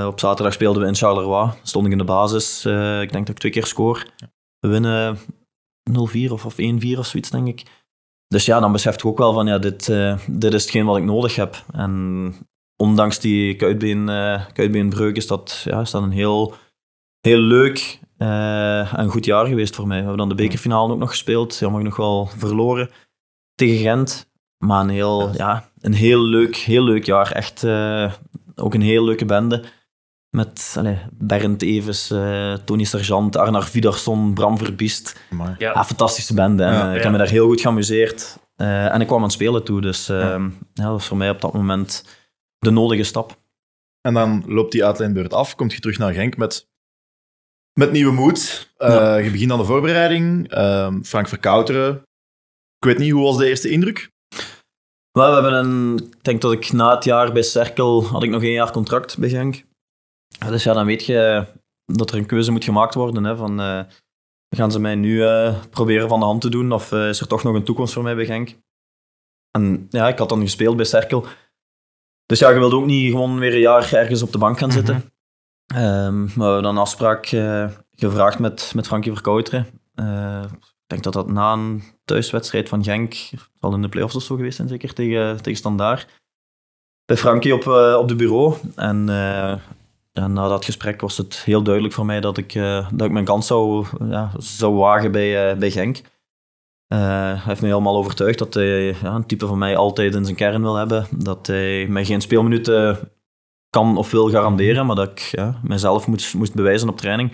Op 0.06 0.20
zaterdag 0.20 0.52
speelden 0.52 0.82
we 0.82 0.88
in 0.88 0.94
Charleroi. 0.94 1.50
Stond 1.62 1.86
ik 1.86 1.92
in 1.92 1.98
de 1.98 2.04
basis. 2.04 2.64
Ik 3.02 3.12
denk 3.12 3.26
dat 3.26 3.28
ik 3.28 3.38
twee 3.38 3.52
keer 3.52 3.66
score. 3.66 4.06
We 4.58 4.68
winnen 4.68 5.18
0-4 5.90 6.30
of, 6.30 6.44
of 6.44 6.54
1-4 6.54 6.98
of 6.98 7.06
zoiets, 7.06 7.30
denk 7.30 7.46
ik. 7.46 7.86
Dus 8.26 8.44
ja, 8.44 8.60
dan 8.60 8.72
besef 8.72 9.02
je 9.02 9.08
ook 9.08 9.18
wel 9.18 9.32
van, 9.32 9.46
ja, 9.46 9.58
dit, 9.58 9.86
dit 10.26 10.54
is 10.54 10.62
hetgeen 10.62 10.86
wat 10.86 10.96
ik 10.96 11.04
nodig 11.04 11.36
heb. 11.36 11.64
En 11.72 12.34
ondanks 12.78 13.18
die 13.18 13.56
kuitbeen, 13.56 14.08
eh, 14.08 14.40
kuitbeenbreuk 14.52 15.16
is 15.16 15.26
dat, 15.26 15.62
ja, 15.64 15.80
is 15.80 15.90
dat 15.90 16.02
een 16.02 16.10
heel, 16.10 16.54
heel 17.20 17.38
leuk 17.38 17.98
eh, 18.16 18.98
en 18.98 19.08
goed 19.08 19.24
jaar 19.24 19.46
geweest 19.46 19.74
voor 19.74 19.86
mij. 19.86 19.96
We 19.96 20.02
hebben 20.02 20.18
dan 20.18 20.36
de 20.36 20.42
bekerfinale 20.42 20.92
ook 20.92 20.98
nog 20.98 21.10
gespeeld. 21.10 21.56
Jammer 21.58 21.82
nog 21.82 21.96
wel 21.96 22.30
verloren 22.36 22.90
tegen 23.54 23.78
Gent. 23.78 24.30
Maar 24.58 24.80
een 24.80 24.88
heel, 24.88 25.30
ja, 25.36 25.70
een 25.80 25.94
heel, 25.94 26.20
leuk, 26.20 26.56
heel 26.56 26.82
leuk 26.82 27.04
jaar. 27.04 27.32
Echt 27.32 27.64
eh, 27.64 28.12
ook 28.54 28.74
een 28.74 28.80
heel 28.80 29.04
leuke 29.04 29.24
bende. 29.24 29.64
Met 30.30 30.74
allee, 30.78 30.98
Bernd 31.12 31.62
Evers, 31.62 32.12
Tony 32.64 32.84
Sergeant, 32.84 33.36
Arnar 33.36 33.64
Vidarsson, 33.64 34.34
Bram 34.34 34.58
Verbiest. 34.58 35.20
Maar, 35.30 35.54
Ja. 35.58 35.72
Ja, 35.72 35.84
fantastische. 35.84 36.34
Ja, 36.34 36.46
ik 36.52 36.58
ja. 36.58 37.02
heb 37.02 37.10
me 37.10 37.18
daar 37.18 37.28
heel 37.28 37.46
goed 37.46 37.60
geamuseerd. 37.60 38.38
Eh, 38.56 38.94
en 38.94 39.00
ik 39.00 39.06
kwam 39.06 39.18
aan 39.18 39.24
het 39.24 39.32
spelen 39.32 39.64
toe. 39.64 39.80
Dus 39.80 40.06
ja. 40.06 40.38
dat 40.74 40.86
was 40.86 41.06
voor 41.06 41.16
mij 41.16 41.30
op 41.30 41.40
dat 41.40 41.52
moment 41.52 42.04
de 42.58 42.70
nodige 42.70 43.02
stap. 43.02 43.40
En 44.00 44.14
dan 44.14 44.42
loopt 44.46 44.72
die 44.72 44.84
uitleenbeurt 44.84 45.32
af, 45.34 45.54
komt 45.54 45.72
je 45.72 45.80
terug 45.80 45.98
naar 45.98 46.12
Genk 46.12 46.36
met, 46.36 46.68
met 47.78 47.92
nieuwe 47.92 48.12
moed. 48.12 48.72
Eh, 48.76 48.88
Ja. 48.88 49.16
Je 49.16 49.30
begint 49.30 49.52
aan 49.52 49.58
de 49.58 49.64
voorbereiding. 49.64 50.48
Ehm, 50.50 51.02
Frank 51.02 51.28
Verkouteren. 51.28 51.94
Ik 52.78 52.84
weet 52.84 52.98
niet, 52.98 53.12
hoe 53.12 53.22
was 53.22 53.36
de 53.36 53.48
eerste 53.48 53.68
indruk? 53.70 54.10
We 55.10 55.22
hebben 55.22 55.52
een, 55.52 55.96
ik 55.98 56.24
denk 56.24 56.40
dat 56.40 56.52
ik 56.52 56.72
na 56.72 56.94
het 56.94 57.04
jaar 57.04 57.32
bij 57.32 57.42
Cerkel 57.42 58.04
had 58.04 58.22
ik 58.22 58.30
nog 58.30 58.42
één 58.42 58.52
jaar 58.52 58.72
contract 58.72 59.18
bij 59.18 59.28
Genk. 59.28 59.64
Dus 60.48 60.62
ja, 60.64 60.72
dan 60.72 60.86
weet 60.86 61.04
je 61.06 61.46
dat 61.84 62.10
er 62.10 62.16
een 62.16 62.26
keuze 62.26 62.50
moet 62.50 62.64
gemaakt 62.64 62.94
worden. 62.94 63.24
Hè, 63.24 63.36
van, 63.36 63.60
eh, 63.60 63.80
gaan 64.56 64.72
ze 64.72 64.80
mij 64.80 64.94
nu 64.94 65.24
eh, 65.24 65.62
proberen 65.70 66.08
van 66.08 66.18
de 66.20 66.26
hand 66.26 66.40
te 66.40 66.50
doen 66.50 66.72
of 66.72 66.92
is 66.92 67.20
er 67.20 67.26
toch 67.26 67.42
nog 67.42 67.54
een 67.54 67.64
toekomst 67.64 67.92
voor 67.92 68.02
mij 68.02 68.14
bij 68.14 68.24
Genk? 68.26 68.56
En 69.50 69.86
ja, 69.90 70.08
ik 70.08 70.18
had 70.18 70.28
dan 70.28 70.40
gespeeld 70.40 70.76
bij 70.76 70.84
Cerkel. 70.84 71.26
Dus 72.28 72.38
ja, 72.38 72.48
je 72.50 72.58
wilde 72.58 72.76
ook 72.76 72.86
niet 72.86 73.10
gewoon 73.10 73.38
weer 73.38 73.52
een 73.52 73.60
jaar 73.60 73.92
ergens 73.92 74.22
op 74.22 74.32
de 74.32 74.38
bank 74.38 74.58
gaan 74.58 74.72
zitten. 74.72 75.12
Ehm, 75.74 76.20
maar 76.20 76.34
we 76.34 76.42
hebben 76.42 76.62
dan 76.62 76.74
een 76.74 76.80
afspraak 76.80 77.26
eh, 77.26 77.68
gevraagd 77.96 78.38
met, 78.38 78.72
met 78.74 78.86
Frankie 78.86 79.12
Verkouteren. 79.12 79.66
Eh, 79.94 80.42
ik 80.62 80.86
denk 80.86 81.02
dat 81.02 81.12
dat 81.12 81.30
na 81.30 81.52
een 81.52 81.82
thuiswedstrijd 82.04 82.68
van 82.68 82.84
Genk, 82.84 83.12
het 83.12 83.50
zal 83.60 83.74
in 83.74 83.82
de 83.82 83.88
play-offs 83.88 84.16
of 84.16 84.22
zo 84.22 84.36
geweest 84.36 84.56
zijn 84.56 84.68
zeker, 84.68 84.94
tegen, 84.94 85.42
tegen 85.42 85.58
Standaard, 85.58 86.22
bij 87.04 87.16
Frankie 87.16 87.54
op, 87.54 87.66
eh, 87.66 87.96
op 87.98 88.08
de 88.08 88.14
bureau. 88.14 88.54
En 88.74 89.06
ja, 90.12 90.26
na 90.26 90.48
dat 90.48 90.64
gesprek 90.64 91.00
was 91.00 91.16
het 91.16 91.42
heel 91.44 91.62
duidelijk 91.62 91.94
voor 91.94 92.06
mij 92.06 92.20
dat 92.20 92.36
ik, 92.36 92.52
dat 92.92 93.02
ik 93.02 93.10
mijn 93.10 93.24
kans 93.24 93.46
zou, 93.46 93.86
ja, 94.08 94.30
zou 94.38 94.74
wagen 94.74 95.12
bij, 95.12 95.58
bij 95.58 95.70
Genk. 95.70 96.00
Eh, 96.88 96.98
hij 96.98 97.42
heeft 97.44 97.60
me 97.60 97.66
helemaal 97.66 97.96
overtuigd 97.96 98.38
dat 98.38 98.54
hij 98.54 98.84
ja, 98.84 99.14
een 99.14 99.26
type 99.26 99.46
van 99.46 99.58
mij 99.58 99.76
altijd 99.76 100.14
in 100.14 100.24
zijn 100.24 100.36
kern 100.36 100.62
wil 100.62 100.74
hebben. 100.74 101.06
Dat 101.16 101.46
hij 101.46 101.86
mij 101.88 102.04
geen 102.04 102.20
speelminuten 102.20 102.98
kan 103.70 103.96
of 103.96 104.10
wil 104.10 104.30
garanderen, 104.30 104.86
maar 104.86 104.96
dat 104.96 105.10
ik 105.10 105.18
ja, 105.18 105.60
mezelf 105.62 106.06
moest, 106.06 106.34
moest 106.34 106.54
bewijzen 106.54 106.88
op 106.88 106.96
training. 106.96 107.32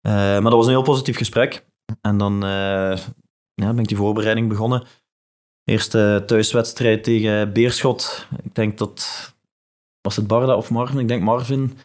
Eh, 0.00 0.12
maar 0.12 0.42
dat 0.42 0.52
was 0.52 0.64
een 0.66 0.72
heel 0.72 0.82
positief 0.82 1.16
gesprek. 1.16 1.64
En 2.00 2.18
dan 2.18 2.44
eh, 2.44 2.96
ja, 3.54 3.72
ben 3.72 3.78
ik 3.78 3.88
die 3.88 3.96
voorbereiding 3.96 4.48
begonnen. 4.48 4.82
Eerste 5.64 6.22
thuiswedstrijd 6.26 7.04
tegen 7.04 7.52
Beerschot. 7.52 8.26
Ik 8.42 8.54
denk 8.54 8.78
dat... 8.78 9.28
Was 10.00 10.16
het 10.16 10.26
Barda 10.26 10.56
of 10.56 10.70
Marvin? 10.70 10.98
Ik 10.98 11.08
denk 11.08 11.22
Marvin 11.22 11.78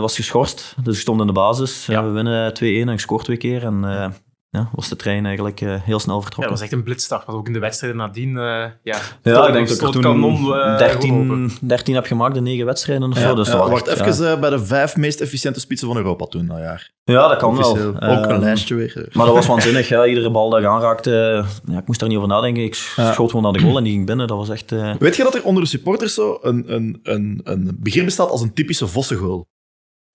was 0.00 0.16
geschorst. 0.16 0.74
Dus 0.82 0.94
ik 0.94 1.00
stond 1.00 1.20
in 1.20 1.26
de 1.26 1.32
basis. 1.32 1.86
Ja. 1.86 2.04
we 2.04 2.10
winnen 2.10 2.54
2-1 2.54 2.56
en 2.58 2.88
ik 2.88 3.00
scoor 3.00 3.22
twee 3.22 3.36
keer. 3.36 3.64
En 3.64 3.84
ja, 4.56 4.68
was 4.74 4.88
de 4.88 4.96
trein 4.96 5.24
eigenlijk 5.26 5.60
eh, 5.60 5.74
heel 5.82 5.98
snel 5.98 6.14
Ja, 6.16 6.20
vertrokken. 6.22 6.42
dat 6.52 6.60
was 6.60 6.60
echt 6.60 6.72
een 6.72 6.82
blitstart. 6.84 7.26
Maar 7.26 7.36
ook 7.36 7.46
in 7.46 7.52
de 7.52 7.58
wedstrijden 7.58 7.98
nadien, 7.98 8.28
eh 8.36 8.42
ja, 8.82 8.98
Ja, 9.22 9.46
ik 9.46 9.52
denk 9.52 9.68
dat 9.68 9.76
ik 9.76 9.82
er 9.82 9.90
toen 9.90 10.02
kanon, 10.02 10.54
eh, 10.54 10.78
13, 10.78 11.50
13 11.60 11.94
heb 11.94 12.06
gemaakt 12.06 12.36
in 12.36 12.42
9 12.42 12.66
wedstrijden 12.66 13.10
of 13.10 13.18
Ja, 13.18 13.28
zo. 13.28 13.34
Dus 13.34 13.46
ja, 13.46 13.52
dat 13.52 13.60
was 13.62 13.70
wacht 13.70 13.86
echt, 13.88 14.00
even 14.10 14.24
ja. 14.26 14.32
eh, 14.32 14.40
bij 14.40 14.50
de 14.50 14.64
vijf 14.66 14.96
meest 14.96 15.20
efficiënte 15.20 15.60
spitsen 15.60 15.88
van 15.88 15.96
Europa 15.96 16.24
toen 16.26 16.46
dat 16.46 16.58
jaar. 16.58 16.94
Ja, 17.04 17.28
dat 17.28 17.38
kan 17.38 17.56
wel. 17.56 17.70
Officieel. 17.70 17.94
Ook 18.00 18.26
een 18.26 18.38
lijstje 18.40 18.74
weer. 18.74 19.08
Maar 19.12 19.26
dat 19.26 19.34
was 19.34 19.46
waanzinnig. 19.46 19.88
Ja. 19.88 20.04
Iedere 20.06 20.30
bal 20.30 20.50
dat 20.50 20.60
ik 20.60 20.66
aanraakte, 20.66 21.44
ja, 21.66 21.78
ik 21.78 21.86
moest 21.86 22.00
daar 22.00 22.08
niet 22.08 22.18
over 22.18 22.30
nadenken. 22.30 22.62
Ik 22.64 22.92
Ja. 22.96 23.12
schoot 23.12 23.28
gewoon 23.30 23.42
naar 23.42 23.52
de 23.52 23.58
goal 23.66 23.76
en 23.76 23.84
die 23.84 23.92
ging 23.92 24.06
binnen. 24.06 24.26
Dat 24.26 24.36
was 24.36 24.48
echt... 24.48 24.72
eh, 24.72 24.94
Weet 24.98 25.16
je 25.16 25.22
dat 25.22 25.34
er 25.34 25.44
onder 25.44 25.62
de 25.62 25.68
supporters 25.68 26.14
zo 26.14 26.38
een, 26.42 26.64
een, 26.74 27.00
een, 27.02 27.40
een 27.44 27.76
begrip 27.80 28.04
bestaat 28.04 28.30
als 28.30 28.40
een 28.42 28.52
typische 28.52 28.86
Vossengoal? 28.86 29.46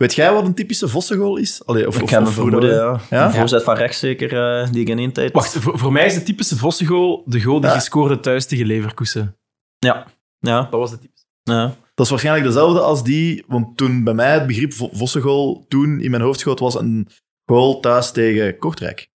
Weet 0.02 0.14
jij 0.16 0.34
wat 0.34 0.46
een 0.46 0.54
typische 0.54 0.88
Vossengoal 0.88 1.38
is? 1.38 1.66
Allee, 1.66 1.88
of, 1.88 2.02
ik 2.02 2.10
heb 2.10 2.22
een 2.22 2.28
vermoeden, 2.28 2.74
ja. 2.76 3.00
Ja? 3.10 3.26
Een 3.26 3.32
voorzet 3.34 3.64
van 3.64 3.76
rechts 3.76 4.00
zeker, 4.00 4.60
eh, 4.62 4.72
die 4.72 4.82
ik 4.82 4.90
in 4.90 5.00
één 5.00 5.12
tijd... 5.12 5.32
Wacht, 5.34 5.54
voor, 5.60 5.78
voor 5.80 5.92
mij 5.92 6.06
is 6.06 6.14
de 6.14 6.24
typische 6.24 6.58
Vossengoal 6.58 7.24
de 7.26 7.42
goal 7.42 7.60
die 7.60 7.70
Ja. 7.70 7.76
je 7.76 7.82
scoorde 7.82 8.20
thuis 8.20 8.46
tegen 8.46 8.66
Leverkusen. 8.66 9.38
Ja. 9.80 10.06
Ja. 10.40 10.62
Dat 10.62 10.80
was 10.80 10.90
de 10.92 10.98
typische. 11.00 11.26
ja. 11.44 11.76
Dat 11.96 12.06
is 12.06 12.12
waarschijnlijk 12.12 12.46
dezelfde 12.48 12.80
als 12.80 13.04
die, 13.04 13.44
want 13.48 13.78
toen 13.78 14.04
bij 14.04 14.14
mij 14.14 14.34
het 14.34 14.48
begrip 14.48 14.74
Vo- 14.74 14.90
Vossengoal 14.94 15.66
toen 15.68 16.00
in 16.00 16.12
mijn 16.12 16.24
hoofd 16.24 16.40
schoot, 16.40 16.60
was 16.60 16.76
een 16.76 17.08
goal 17.46 17.80
thuis 17.80 18.12
tegen 18.12 18.58
Kortrijk. 18.58 19.10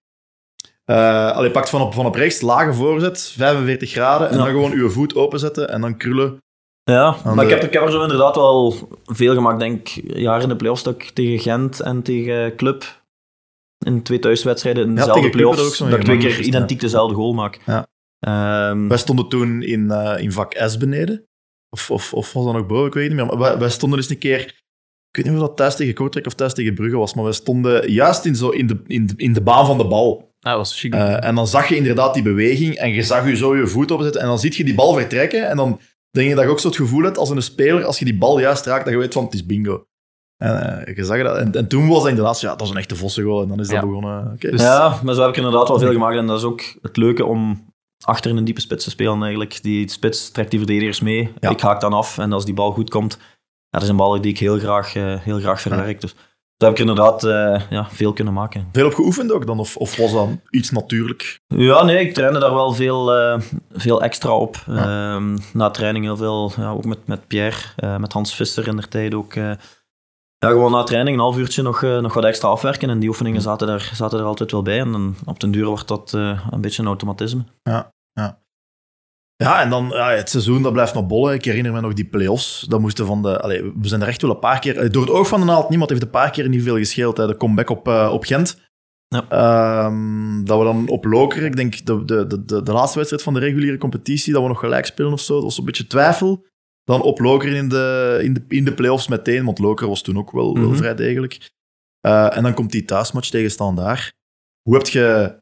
Eh 0.84 1.30
allee, 1.30 1.50
pakt 1.50 1.68
van 1.68 1.80
op, 1.80 1.94
van 1.94 2.06
op 2.06 2.14
rechts, 2.14 2.40
lage 2.40 2.72
voorzet, 2.74 3.32
45 3.36 3.90
graden, 3.90 4.28
en 4.28 4.36
Ja. 4.36 4.42
dan 4.44 4.52
gewoon 4.52 4.72
uw 4.72 4.90
voet 4.90 5.14
openzetten 5.14 5.68
en 5.68 5.80
dan 5.80 5.96
krullen. 5.96 6.38
Ja, 6.90 7.16
Aan 7.24 7.34
maar 7.34 7.46
de- 7.46 7.52
ik, 7.54 7.60
heb, 7.60 7.62
ik 7.68 7.72
heb 7.72 7.82
er 7.82 7.90
zo 7.90 8.02
inderdaad 8.02 8.36
wel 8.36 8.88
veel 9.04 9.34
gemaakt. 9.34 9.58
denk 9.60 9.88
jaren 10.04 10.42
in 10.42 10.48
de 10.48 10.56
play-offs 10.56 10.82
dat 10.82 10.94
ik 10.94 11.10
tegen 11.10 11.38
Gent 11.38 11.80
en 11.80 12.02
tegen 12.02 12.56
Club 12.56 13.04
in 13.86 14.02
twee 14.02 14.18
thuiswedstrijden 14.18 14.84
in 14.84 14.94
dezelfde 14.94 15.14
tegen 15.14 15.30
Club 15.30 15.48
heb 15.48 15.52
ik 15.52 15.56
play-offs, 15.56 15.78
dat 15.78 15.98
ik 15.98 16.04
twee 16.04 16.18
keer 16.18 16.40
ja. 16.40 16.46
identiek 16.46 16.80
dezelfde 16.80 17.14
goal 17.14 17.32
maak. 17.34 17.60
Ja. 17.66 17.86
Ehm, 18.18 18.88
Wij 18.88 18.96
stonden 18.98 19.28
toen 19.28 19.62
in, 19.62 19.90
eh, 19.90 20.22
in 20.22 20.32
vak 20.32 20.54
S 20.66 20.76
beneden. 20.76 21.24
Of, 21.70 21.90
of, 21.90 22.14
of 22.14 22.32
was 22.32 22.44
dat 22.44 22.52
nog 22.54 22.66
boven, 22.66 22.86
ik 22.86 22.94
weet 22.94 23.08
niet 23.08 23.16
meer. 23.16 23.26
Maar 23.26 23.38
wij, 23.38 23.58
wij 23.58 23.70
stonden 23.70 23.98
eens 23.98 24.10
een 24.10 24.18
keer... 24.18 24.40
Ik 25.10 25.24
weet 25.24 25.32
niet 25.32 25.42
of 25.42 25.48
dat 25.48 25.56
thuis 25.56 25.76
tegen 25.76 25.94
Kortrijk 25.94 26.26
of 26.26 26.34
thuis 26.34 26.54
tegen 26.54 26.74
Brugge 26.74 26.96
was, 26.96 27.14
maar 27.14 27.24
wij 27.24 27.32
stonden 27.32 27.90
juist 27.90 28.24
in, 28.24 28.34
zo 28.36 28.48
in, 28.48 28.66
de, 28.66 28.80
in, 28.86 29.06
de, 29.06 29.14
in 29.16 29.32
de 29.32 29.40
baan 29.40 29.66
van 29.66 29.78
de 29.78 29.86
bal. 29.86 30.34
Ah, 30.40 30.52
dat 30.52 30.56
was 30.56 30.80
chic. 30.80 30.94
Eh, 30.94 31.24
en 31.24 31.34
dan 31.34 31.46
zag 31.46 31.68
je 31.68 31.76
inderdaad 31.76 32.14
die 32.14 32.22
beweging 32.22 32.74
en 32.74 32.90
je 32.90 33.02
zag 33.02 33.28
je 33.28 33.36
zo 33.36 33.56
je 33.56 33.66
voet 33.66 33.90
opzetten 33.90 34.20
en 34.20 34.26
dan 34.26 34.38
zie 34.38 34.56
je 34.56 34.64
die 34.64 34.74
bal 34.74 34.94
vertrekken 34.94 35.48
en 35.48 35.56
dan 35.56 35.80
denk 36.16 36.28
je 36.28 36.34
dat 36.34 36.44
je 36.44 36.50
ook 36.50 36.60
zo 36.60 36.66
het 36.68 36.76
gevoel 36.76 37.02
hebt 37.02 37.18
als 37.18 37.30
een 37.30 37.42
speler, 37.42 37.84
als 37.84 37.98
je 37.98 38.04
die 38.04 38.18
bal 38.18 38.38
juist 38.38 38.66
raakt, 38.66 38.84
dat 38.84 38.92
je 38.94 39.00
weet 39.00 39.12
van 39.12 39.24
het 39.24 39.34
is 39.34 39.46
bingo. 39.46 39.84
En, 40.36 40.84
eh, 40.86 40.96
je 40.96 41.04
zag 41.04 41.22
dat. 41.22 41.36
En, 41.36 41.52
en 41.52 41.68
toen 41.68 41.88
was 41.88 41.98
dat 42.00 42.08
inderdaad, 42.08 42.40
ja, 42.40 42.50
dat 42.50 42.62
is 42.62 42.70
een 42.70 42.76
echte 42.76 42.96
Vossengoal 42.96 43.42
en 43.42 43.48
dan 43.48 43.60
is 43.60 43.68
dat 43.68 43.76
Ja. 43.80 43.86
begonnen. 43.86 44.30
Oké, 44.34 44.50
Dus- 44.50 44.60
Ja, 44.62 45.00
maar 45.02 45.14
zo 45.14 45.20
heb 45.20 45.28
ik 45.30 45.36
er 45.36 45.42
inderdaad 45.44 45.68
wel 45.68 45.78
veel 45.78 45.92
gemaakt. 45.92 46.16
En 46.16 46.26
dat 46.26 46.38
is 46.38 46.44
ook 46.44 46.62
het 46.82 46.96
leuke 46.96 47.24
om 47.24 47.64
achter 48.04 48.30
in 48.30 48.36
een 48.36 48.44
diepe 48.44 48.60
spits 48.60 48.84
te 48.84 48.90
spelen 48.90 49.20
eigenlijk. 49.22 49.62
Die 49.62 49.90
spits 49.90 50.30
trekt 50.30 50.50
die 50.50 50.58
verdedigers 50.58 51.00
mee. 51.00 51.32
Ja. 51.40 51.50
Ik 51.50 51.60
haak 51.60 51.80
dan 51.80 51.92
af. 51.92 52.18
En 52.18 52.32
als 52.32 52.44
die 52.44 52.54
bal 52.54 52.72
goed 52.72 52.90
komt, 52.90 53.16
ja, 53.20 53.24
dat 53.70 53.82
is 53.82 53.88
een 53.88 53.96
bal 53.96 54.20
die 54.20 54.30
ik 54.32 54.38
heel 54.38 54.58
graag, 54.58 54.94
eh, 54.94 55.20
heel 55.20 55.38
graag 55.38 55.60
verwerk. 55.60 56.00
Dus 56.00 56.14
daar 56.56 56.68
heb 56.68 56.78
ik 56.78 56.86
inderdaad 56.86 57.24
eh, 57.24 57.60
ja, 57.70 57.88
veel 57.90 58.12
kunnen 58.12 58.34
maken. 58.34 58.68
Veel 58.72 58.86
op 58.86 58.94
geoefend 58.94 59.32
ook 59.32 59.46
dan, 59.46 59.58
of, 59.58 59.76
of 59.76 59.96
was 59.96 60.12
dat 60.12 60.28
iets 60.50 60.70
natuurlijk? 60.70 61.40
Ja, 61.46 61.84
nee, 61.84 62.06
ik 62.06 62.14
trainde 62.14 62.38
daar 62.38 62.54
wel 62.54 62.72
veel, 62.72 63.14
eh, 63.14 63.40
veel 63.72 64.02
extra 64.02 64.36
op. 64.36 64.56
Ja. 64.66 65.14
Ehm, 65.14 65.36
na 65.52 65.70
training 65.70 66.04
heel 66.04 66.16
veel, 66.16 66.52
ja, 66.56 66.70
ook 66.70 66.84
met, 66.84 67.06
met 67.06 67.26
Pierre, 67.26 67.56
eh, 67.76 67.96
met 67.96 68.12
Hans 68.12 68.34
Visser 68.34 68.68
in 68.68 68.76
der 68.76 68.88
tijd 68.88 69.14
ook. 69.14 69.34
ja, 69.34 70.48
gewoon 70.52 70.72
na 70.72 70.82
training 70.82 71.16
een 71.16 71.22
half 71.22 71.38
uurtje 71.38 71.62
nog, 71.62 71.82
nog 71.82 72.14
wat 72.14 72.24
extra 72.24 72.48
afwerken. 72.48 72.90
En 72.90 72.98
die 72.98 73.08
oefeningen 73.08 73.42
zaten 73.42 73.68
er, 73.68 73.90
zaten 73.94 74.18
er 74.18 74.24
altijd 74.24 74.50
wel 74.52 74.62
bij. 74.62 74.78
En 74.78 74.92
dan, 74.92 75.14
op 75.24 75.40
den 75.40 75.50
duur 75.50 75.66
wordt 75.66 75.88
dat 75.88 76.12
een 76.12 76.60
beetje 76.60 76.82
een 76.82 76.88
automatisme. 76.88 77.44
Ja, 77.62 77.90
en 79.36 79.70
dan 79.70 79.88
ja, 79.88 80.10
het 80.10 80.30
seizoen 80.30 80.62
dat 80.62 80.72
blijft 80.72 80.94
nog 80.94 81.06
bollen. 81.06 81.34
Ik 81.34 81.44
herinner 81.44 81.72
me 81.72 81.80
nog 81.80 81.92
die 81.92 82.04
play-offs. 82.08 82.60
Dat 82.60 82.80
moesten 82.80 83.06
van 83.06 83.22
de, 83.22 83.40
allee, 83.40 83.62
we 83.62 83.88
zijn 83.88 84.02
er 84.02 84.08
echt 84.08 84.22
wel 84.22 84.30
een 84.30 84.38
paar 84.38 84.58
keer... 84.58 84.92
Door 84.92 85.02
het 85.02 85.12
oog 85.12 85.28
van 85.28 85.40
de 85.40 85.46
naald, 85.46 85.68
niemand 85.68 85.90
heeft 85.90 86.02
een 86.02 86.10
paar 86.10 86.30
keer 86.30 86.48
niet 86.48 86.62
veel 86.62 86.76
gescheeld. 86.76 87.16
Hè. 87.16 87.26
De 87.26 87.36
comeback 87.36 87.70
op, 87.70 87.88
eh, 87.88 88.10
op 88.12 88.24
Gent. 88.24 88.64
Ja. 89.08 89.28
Ehm, 89.28 90.44
dat 90.44 90.58
we 90.58 90.64
dan 90.64 90.88
op 90.88 91.04
Loker, 91.04 91.42
ik 91.42 91.56
denk 91.56 91.86
de, 91.86 92.04
de, 92.04 92.26
de, 92.26 92.44
de, 92.44 92.62
de 92.62 92.72
laatste 92.72 92.96
wedstrijd 92.96 93.24
van 93.24 93.34
de 93.34 93.40
reguliere 93.40 93.78
competitie, 93.78 94.32
dat 94.32 94.42
we 94.42 94.48
nog 94.48 94.58
gelijk 94.60 94.86
spelen 94.86 95.12
of 95.12 95.20
zo. 95.20 95.34
Dat 95.34 95.42
was 95.42 95.58
een 95.58 95.64
beetje 95.64 95.86
twijfel. 95.86 96.46
Dan 96.84 97.02
op 97.02 97.18
Loker 97.18 97.52
in 97.54 97.68
de, 97.68 98.18
in 98.22 98.32
de, 98.34 98.44
in 98.48 98.64
de 98.64 98.74
play-offs 98.74 99.08
meteen, 99.08 99.44
want 99.44 99.58
Loker 99.58 99.88
was 99.88 100.02
toen 100.02 100.18
ook 100.18 100.30
wel, 100.30 100.54
wel 100.54 100.68
Mhm. 100.68 100.76
vrij 100.76 100.94
degelijk. 100.94 101.50
Eh, 102.00 102.36
en 102.36 102.42
dan 102.42 102.54
komt 102.54 102.70
die 102.72 102.84
thuismatch 102.84 103.28
tegen 103.30 103.50
Standaard. 103.50 104.12
Hoe 104.62 104.76
heb 104.76 104.86
je... 104.86 105.36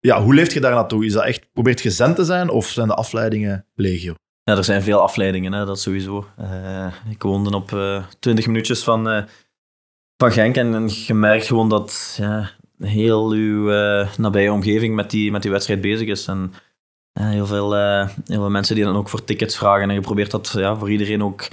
Ja, 0.00 0.22
hoe 0.22 0.34
leeft 0.34 0.52
je 0.52 0.60
daar 0.60 0.74
naartoe? 0.74 1.04
Is 1.04 1.12
dat 1.12 1.24
echt, 1.24 1.52
probeert 1.52 1.80
je 1.80 1.94
te 2.14 2.24
zijn 2.24 2.50
of 2.50 2.66
zijn 2.66 2.88
de 2.88 2.94
afleidingen 2.94 3.66
legio? 3.74 4.14
Ja, 4.42 4.56
er 4.56 4.64
zijn 4.64 4.82
veel 4.82 5.00
afleidingen, 5.00 5.52
hè, 5.52 5.64
dat 5.64 5.80
sowieso. 5.80 6.26
Eh, 6.36 6.86
ik 7.10 7.22
woonde 7.22 7.56
op 7.56 7.72
eh 7.72 8.04
20 8.20 8.46
minuutjes 8.46 8.84
van, 8.84 9.08
eh, 9.08 9.22
van 10.16 10.32
Genk 10.32 10.56
en, 10.56 10.88
je 11.06 11.14
merkt 11.14 11.46
gewoon 11.46 11.68
dat 11.68 12.16
ja, 12.20 12.50
heel 12.78 13.30
uw 13.30 13.70
nabije 14.16 14.52
omgeving 14.52 14.94
met 14.94 15.10
die, 15.10 15.30
met 15.30 15.42
die 15.42 15.50
wedstrijd 15.50 15.80
bezig 15.80 16.08
is. 16.08 16.26
En 16.26 16.52
heel, 17.12 17.46
veel, 17.46 17.74
heel 17.74 18.08
veel 18.26 18.50
mensen 18.50 18.74
die 18.74 18.84
dan 18.84 18.96
ook 18.96 19.08
voor 19.08 19.24
tickets 19.24 19.56
vragen 19.56 19.88
en 19.88 19.94
je 19.94 20.00
probeert 20.00 20.30
dat 20.30 20.52
ja, 20.56 20.76
voor 20.76 20.90
iedereen 20.90 21.22
ook 21.22 21.48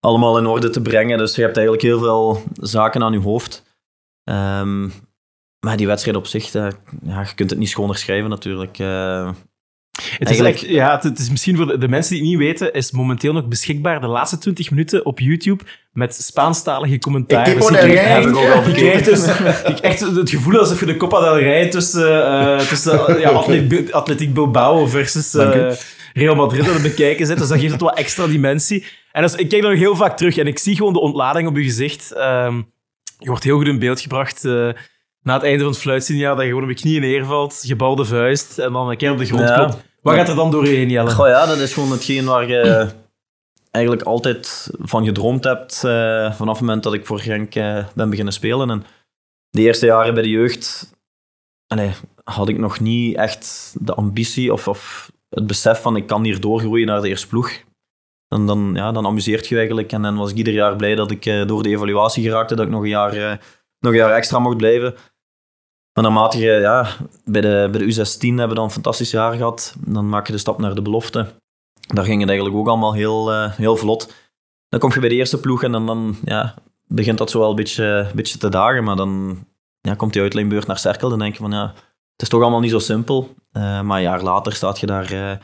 allemaal 0.00 0.38
in 0.38 0.46
orde 0.46 0.70
te 0.70 0.82
brengen. 0.82 1.18
Dus 1.18 1.34
je 1.34 1.42
hebt 1.42 1.56
eigenlijk 1.56 1.86
heel 1.86 1.98
veel 1.98 2.42
zaken 2.54 3.02
aan 3.02 3.12
je 3.12 3.20
hoofd. 3.20 3.62
Ehm, 4.24 4.88
maar 5.60 5.76
die 5.76 5.86
wedstrijd 5.86 6.16
op 6.16 6.26
zich, 6.26 6.54
eh, 6.54 6.66
ja, 7.02 7.20
je 7.20 7.34
kunt 7.34 7.50
het 7.50 7.58
niet 7.58 7.68
schoner 7.68 7.96
schrijven 7.96 8.30
natuurlijk. 8.30 8.78
Eh, 8.78 9.30
Het 10.18 10.30
is, 10.30 10.38
Eigenlijk- 10.40 10.72
ja, 10.72 10.94
het, 10.94 11.02
het 11.02 11.18
is 11.18 11.30
misschien 11.30 11.56
voor 11.56 11.66
de, 11.66 11.78
de 11.78 11.88
mensen 11.88 12.12
die 12.12 12.20
het 12.20 12.30
niet 12.30 12.38
weten, 12.38 12.72
is 12.72 12.90
momenteel 12.90 13.32
nog 13.32 13.46
beschikbaar 13.48 14.00
de 14.00 14.06
laatste 14.06 14.38
20 14.38 14.70
minuten 14.70 15.04
op 15.06 15.18
YouTube 15.18 15.64
met 15.92 16.14
Spaanstalige 16.14 16.98
commentaar. 16.98 17.46
Equipo 17.46 17.68
Dus 17.68 17.80
heb 17.80 17.86
ik. 18.26 18.66
Je 18.66 18.72
krijgt 18.72 19.04
dus 19.04 19.24
je 19.24 19.80
echt 19.80 20.00
het 20.00 20.30
gevoel 20.30 20.58
alsof 20.58 20.80
je 20.80 20.86
de 20.86 20.96
Copa 20.96 21.20
del 21.20 21.38
Rey 21.38 21.68
tussen, 21.68 22.26
eh, 22.26 22.58
tussen 22.58 23.06
eh, 23.06 23.20
ja, 23.20 23.30
Atlet- 23.30 23.92
Atletiek 23.92 24.34
Bilbao 24.34 24.86
versus 24.86 25.34
eh, 25.34 25.72
Real 26.12 26.34
Madrid 26.34 26.66
aan 26.68 26.72
het 26.74 26.82
bekijken 26.82 27.26
zit. 27.26 27.38
Dus 27.38 27.48
dat 27.48 27.58
geeft 27.60 27.72
het 27.72 27.80
wat 27.80 27.98
extra 27.98 28.26
dimensie. 28.26 28.84
En 29.12 29.22
dus, 29.22 29.34
ik 29.34 29.48
kijk 29.48 29.62
dat 29.62 29.70
nog 29.70 29.80
heel 29.80 29.96
vaak 29.96 30.16
terug 30.16 30.36
en 30.36 30.46
ik 30.46 30.58
zie 30.58 30.76
gewoon 30.76 30.92
de 30.92 31.00
ontlading 31.00 31.48
op 31.48 31.56
je 31.56 31.62
gezicht. 31.62 32.12
Ehm, 32.12 32.56
je 33.18 33.28
wordt 33.28 33.44
heel 33.44 33.56
goed 33.56 33.66
in 33.66 33.78
beeld 33.78 34.00
gebracht. 34.00 34.44
Na 35.28 35.34
het 35.34 35.42
einde 35.42 35.62
van 35.62 35.72
het 35.72 35.80
fluitsignaal, 35.80 36.34
dat 36.34 36.44
je 36.44 36.48
gewoon 36.48 36.64
op 36.64 36.68
je 36.70 36.74
knieën 36.74 37.00
neervalt, 37.00 37.62
gebalde 37.66 38.04
vuist 38.04 38.58
en 38.58 38.72
dan 38.72 38.88
een 38.90 38.96
keer 38.96 39.10
op 39.10 39.18
de 39.18 39.24
grond 39.24 39.48
Ja. 39.48 39.56
klopt. 39.56 39.76
Wat 40.02 40.14
gaat 40.14 40.28
er 40.28 40.34
dan 40.34 40.50
door 40.50 40.66
je 40.66 40.74
heen, 40.74 40.90
Jelle? 40.90 41.10
Goh 41.10 41.26
ja, 41.28 41.46
dat 41.46 41.58
is 41.58 41.72
gewoon 41.72 41.90
hetgeen 41.90 42.24
waar 42.24 42.48
je 42.48 42.90
eigenlijk 43.70 44.06
altijd 44.06 44.70
van 44.78 45.04
gedroomd 45.04 45.44
hebt 45.44 45.84
eh, 45.84 46.32
vanaf 46.32 46.58
het 46.58 46.60
moment 46.60 46.82
dat 46.82 46.94
ik 46.94 47.06
voor 47.06 47.18
Genk 47.18 47.54
eh, 47.54 47.84
ben 47.94 48.10
beginnen 48.10 48.32
spelen. 48.32 48.70
En 48.70 48.84
de 49.50 49.60
eerste 49.60 49.86
jaren 49.86 50.14
bij 50.14 50.22
de 50.22 50.28
jeugd 50.28 50.92
allee, 51.66 51.90
had 52.24 52.48
ik 52.48 52.58
nog 52.58 52.80
niet 52.80 53.16
echt 53.16 53.74
de 53.80 53.94
ambitie 53.94 54.52
of, 54.52 54.68
of 54.68 55.10
het 55.28 55.46
besef 55.46 55.80
van 55.80 55.96
ik 55.96 56.06
kan 56.06 56.24
hier 56.24 56.40
doorgroeien 56.40 56.86
naar 56.86 57.00
de 57.00 57.08
eerste 57.08 57.28
ploeg, 57.28 57.50
dan, 58.28 58.46
dan, 58.46 58.72
ja, 58.74 58.92
dan 58.92 59.06
amuseert 59.06 59.46
je 59.46 59.56
eigenlijk. 59.56 59.92
En 59.92 60.02
dan 60.02 60.16
was 60.16 60.30
ik 60.30 60.36
ieder 60.36 60.52
jaar 60.52 60.76
blij 60.76 60.94
dat 60.94 61.10
ik 61.10 61.26
eh, 61.26 61.46
door 61.46 61.62
de 61.62 61.68
evaluatie 61.68 62.22
geraakte, 62.22 62.54
dat 62.54 62.64
ik 62.66 62.70
nog 62.72 62.82
een 62.82 62.88
jaar, 62.88 63.40
nog 63.80 63.92
een 63.92 63.98
jaar 63.98 64.14
extra 64.14 64.38
mocht 64.38 64.56
blijven. 64.56 64.94
Maar 65.98 66.10
naarmate 66.10 66.38
je 66.38 66.50
ja, 66.50 66.88
bij, 67.24 67.40
de, 67.40 67.68
bij 67.70 67.80
de 67.80 67.94
U16 67.94 68.18
hebben 68.18 68.48
we 68.48 68.54
dan 68.54 68.64
een 68.64 68.70
fantastisch 68.70 69.10
jaar 69.10 69.32
gehad. 69.32 69.74
Dan 69.78 70.08
maak 70.08 70.26
je 70.26 70.32
de 70.32 70.38
stap 70.38 70.58
naar 70.58 70.74
de 70.74 70.82
belofte. 70.82 71.26
Daar 71.86 72.04
ging 72.04 72.20
het 72.20 72.28
eigenlijk 72.28 72.58
ook 72.58 72.68
allemaal 72.68 72.94
heel, 72.94 73.32
eh, 73.32 73.52
heel 73.52 73.76
vlot. 73.76 74.14
Dan 74.68 74.80
kom 74.80 74.92
je 74.92 75.00
bij 75.00 75.08
de 75.08 75.14
eerste 75.14 75.40
ploeg 75.40 75.62
en 75.62 75.72
dan, 75.72 75.86
dan 75.86 76.16
ja, 76.24 76.54
begint 76.86 77.18
dat 77.18 77.30
zo 77.30 77.38
wel 77.38 77.50
een 77.50 77.56
beetje, 77.56 78.10
beetje 78.14 78.38
te 78.38 78.48
dagen. 78.48 78.84
Maar 78.84 78.96
dan 78.96 79.38
ja, 79.80 79.94
komt 79.94 80.12
die 80.12 80.22
uitleenbeurt 80.22 80.66
naar 80.66 80.78
Cerkel. 80.78 81.08
Dan 81.08 81.18
denk 81.18 81.32
je 81.32 81.42
van 81.42 81.50
ja, 81.50 81.66
het 82.12 82.22
is 82.22 82.28
toch 82.28 82.42
allemaal 82.42 82.60
niet 82.60 82.70
zo 82.70 82.78
simpel. 82.78 83.34
Eh, 83.52 83.80
maar 83.80 83.96
een 83.96 84.02
jaar 84.02 84.22
later 84.22 84.52
staat 84.52 84.80
je 84.80 84.86
daar 84.86 85.12
eh, 85.12 85.36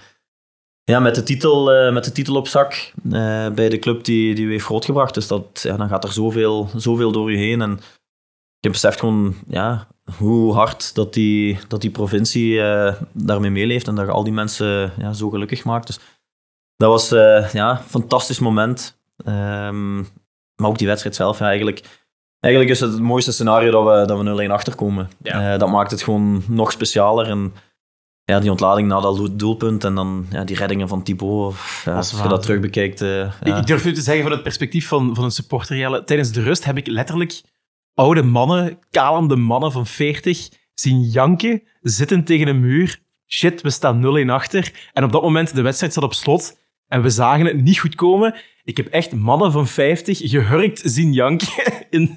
ja, 0.85 1.01
met, 1.01 1.15
de 1.15 1.23
titel, 1.23 1.91
met 1.93 2.05
de 2.05 2.13
titel 2.13 2.37
op 2.37 2.49
zak 2.49 2.93
bij 3.55 3.69
de 3.69 3.79
club 3.79 4.05
die, 4.05 4.35
die 4.35 4.47
u 4.47 4.51
heeft 4.51 4.65
grootgebracht. 4.65 5.15
Dus 5.15 5.27
dat, 5.27 5.63
dan 5.63 5.89
gaat 5.89 6.05
er 6.05 6.13
zoveel, 6.13 6.69
zoveel 6.77 7.13
door 7.13 7.31
je 7.31 7.39
heen. 7.39 7.63
En 7.63 7.81
je 8.59 8.71
beseft 8.71 8.99
gewoon 8.99 9.35
ja, 9.49 9.87
hoe 10.13 10.53
hard 10.53 10.95
dat 10.95 11.15
die, 11.15 11.59
dat 11.69 11.81
die 11.81 11.91
provincie 11.91 12.61
eh, 12.63 12.95
daarmee 13.13 13.51
meeleeft 13.51 13.89
en 13.89 13.95
dat 13.95 14.07
je 14.07 14.13
al 14.13 14.25
die 14.25 14.33
mensen 14.33 14.93
ja, 14.99 15.13
zo 15.13 15.31
gelukkig 15.31 15.65
maakt. 15.65 15.87
Dus 15.87 15.99
dat 16.77 16.91
was 16.91 17.13
eh, 17.13 17.53
ja, 17.53 17.71
een 17.71 17.85
fantastisch 17.85 18.39
moment. 18.39 18.99
Ehm, 19.25 19.97
maar 20.55 20.69
ook 20.69 20.79
die 20.79 20.87
wedstrijd 20.87 21.17
zelf, 21.17 21.39
ja, 21.39 21.47
eigenlijk, 21.47 22.07
eigenlijk 22.41 22.75
is 22.75 22.81
het 22.81 22.93
het 22.93 23.01
mooiste 23.01 23.33
scenario 23.33 23.71
dat 23.71 23.85
we, 23.85 24.07
dat 24.07 24.37
we 24.37 24.47
0-1 24.49 24.51
achterkomen. 24.51 25.09
Ja. 25.23 25.53
Eh, 25.53 25.59
dat 25.59 25.69
maakt 25.69 25.91
het 25.91 26.03
gewoon 26.03 26.45
nog 26.49 26.73
specialer. 26.73 27.27
En 27.27 27.53
ja, 28.25 28.41
die 28.41 28.51
ontlading 28.51 28.89
na 28.89 29.01
dat 29.01 29.31
doelpunt 29.33 29.85
en 29.85 29.95
dan 29.95 30.27
ja, 30.31 30.45
die 30.45 30.57
reddingen 30.57 30.89
van 30.89 31.03
Thibaut. 31.03 31.55
Ja, 31.85 31.97
als 31.97 32.11
je 32.11 32.29
dat 32.29 32.43
terug 32.43 32.61
bekijkt. 32.61 32.99
ja. 32.99 33.33
Ik, 33.43 33.67
durf 33.67 33.85
nu 33.85 33.93
te 33.93 34.01
zeggen, 34.01 34.23
van 34.23 34.33
het 34.33 34.43
perspectief 34.43 34.89
van, 34.89 35.15
van 35.15 35.25
een 35.25 35.31
supporter, 35.31 35.77
Jelle, 35.77 36.05
tijdens 36.05 36.33
de 36.33 36.43
rust 36.43 36.65
heb 36.65 36.77
ik 36.77 36.87
letterlijk 36.87 37.43
oude 37.95 38.23
mannen, 38.23 38.79
kalende 38.91 39.37
mannen 39.37 39.73
van 39.73 39.87
40, 39.87 40.49
zien 40.75 41.01
janken, 41.03 41.63
zitten 41.83 42.25
tegen 42.25 42.49
een 42.49 42.61
muur. 42.61 42.99
Shit, 43.27 43.63
we 43.63 43.71
staan 43.71 44.27
0-1 44.27 44.31
achter. 44.31 44.73
En 44.93 45.05
op 45.05 45.13
dat 45.13 45.23
moment, 45.23 45.55
de 45.55 45.63
wedstrijd 45.63 45.93
zat 45.93 46.05
op 46.05 46.15
slot 46.15 46.59
en 46.89 47.03
we 47.03 47.11
zagen 47.11 47.47
het 47.47 47.63
niet 47.63 47.79
goed 47.79 47.95
komen. 47.95 48.35
Ik 48.65 48.77
heb 48.77 48.87
echt 48.87 49.13
mannen 49.15 49.53
van 49.53 49.67
50 49.67 50.19
gehurkt 50.23 50.81
zien 50.85 51.13
janken 51.13 51.49
in, 51.91 52.15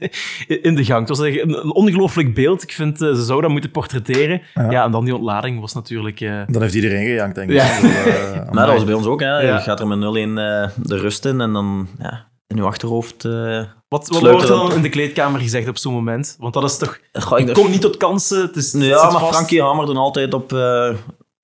in 0.48 0.76
de 0.76 0.86
gang. 0.86 1.00
Het 1.00 1.18
was 1.18 1.28
echt 1.28 1.42
een, 1.42 1.64
een 1.64 1.74
ongelooflijk 1.74 2.34
beeld. 2.34 2.64
Ik 2.64 2.72
vind, 2.72 3.02
eh, 3.02 3.08
ze 3.08 3.16
zouden 3.16 3.42
dat 3.42 3.52
moeten 3.52 3.72
portretteren. 3.72 4.42
Ja. 4.54 4.72
Ja. 4.72 4.84
en 4.84 4.92
dan 4.92 5.06
die 5.06 5.16
ontlading 5.16 5.60
was 5.60 5.74
natuurlijk... 5.74 6.22
eh, 6.22 6.42
Dan 6.48 6.62
heeft 6.62 6.74
iedereen 6.74 7.06
gejankt, 7.06 7.36
denk 7.36 7.50
ik. 7.50 7.56
Ja. 7.56 7.80
Eh, 7.82 8.52
dat 8.52 8.68
was 8.68 8.84
bij 8.86 8.94
ons 8.94 9.06
ook. 9.06 9.20
Hè. 9.20 9.40
Ja. 9.40 9.56
Je 9.56 9.62
gaat 9.62 9.80
er 9.80 9.88
met 9.88 9.98
0-1 10.00 10.02
eh, 10.02 10.86
de 10.88 10.98
rust 10.98 11.26
in 11.26 11.42
en 11.42 11.54
dan 11.54 11.88
ja, 12.00 12.27
in 12.48 12.56
je 12.56 12.64
achterhoofd. 12.64 13.26
eh 13.26 13.64
wat 13.90 14.08
wat 14.08 14.22
wordt 14.22 14.42
er 14.42 14.48
dan 14.48 14.74
in 14.74 14.82
de 14.82 14.90
kleedkamer 14.90 15.40
gezegd 15.42 15.68
op 15.68 15.78
zo'n 15.78 15.94
moment? 15.94 16.36
Want 16.40 16.54
dat 16.54 16.64
is 16.64 16.78
toch... 16.78 17.00
goh, 17.14 17.40
ik 17.40 17.48
Je 17.48 17.54
komt 17.54 17.70
niet 17.70 17.82
tot 17.82 17.98
kansen. 17.98 18.42
Het 18.42 18.56
is, 18.56 18.74
het 18.74 18.84
Ja, 18.84 19.12
maar 19.12 19.20
vast. 19.20 19.34
Frankie 19.36 19.64
hamerde 19.64 19.94
altijd 19.94 20.34
op 20.34 20.54
eh, 20.54 20.96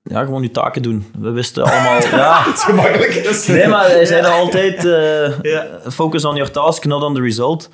ja, 0.03 0.23
gewoon 0.23 0.41
je 0.41 0.51
taken 0.51 0.81
doen. 0.81 1.05
We 1.19 1.31
wisten 1.31 1.63
allemaal... 1.63 2.01
ja, 2.21 2.43
Dat 2.43 2.53
is 2.53 2.63
gemakkelijk. 2.63 3.13
nee, 3.47 3.67
maar 3.67 3.85
hij 3.85 4.05
zei 4.05 4.21
dat 4.21 4.31
altijd... 4.31 4.85
eh, 4.85 5.39
Ja. 5.53 5.67
Focus 5.91 6.25
on 6.25 6.35
your 6.35 6.51
task, 6.51 6.85
not 6.85 7.03
on 7.03 7.13
the 7.13 7.21
result. 7.21 7.69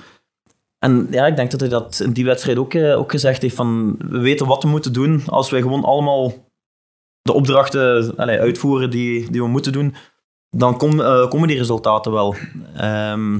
En 0.79 1.07
ja, 1.11 1.25
ik 1.25 1.35
denk 1.35 1.51
dat 1.51 1.59
hij 1.59 1.69
dat 1.69 1.99
in 2.03 2.11
die 2.11 2.25
wedstrijd 2.25 2.57
ook, 2.57 2.75
ook 2.75 3.11
gezegd 3.11 3.41
heeft. 3.41 3.55
Van, 3.55 3.95
we 3.97 4.19
weten 4.19 4.47
wat 4.47 4.63
we 4.63 4.69
moeten 4.69 4.93
doen 4.93 5.23
als 5.25 5.49
wij 5.49 5.61
gewoon 5.61 5.83
allemaal 5.83 6.33
de 7.21 7.33
opdrachten 7.33 8.13
allee, 8.17 8.39
uitvoeren 8.39 8.89
die, 8.89 9.31
die 9.31 9.41
we 9.41 9.47
moeten 9.47 9.71
doen. 9.71 9.95
Dan 10.49 10.73
eh, 10.73 11.29
komen 11.29 11.47
die 11.47 11.57
resultaten 11.57 12.11
wel. 12.11 12.35
Ehm, 12.75 13.39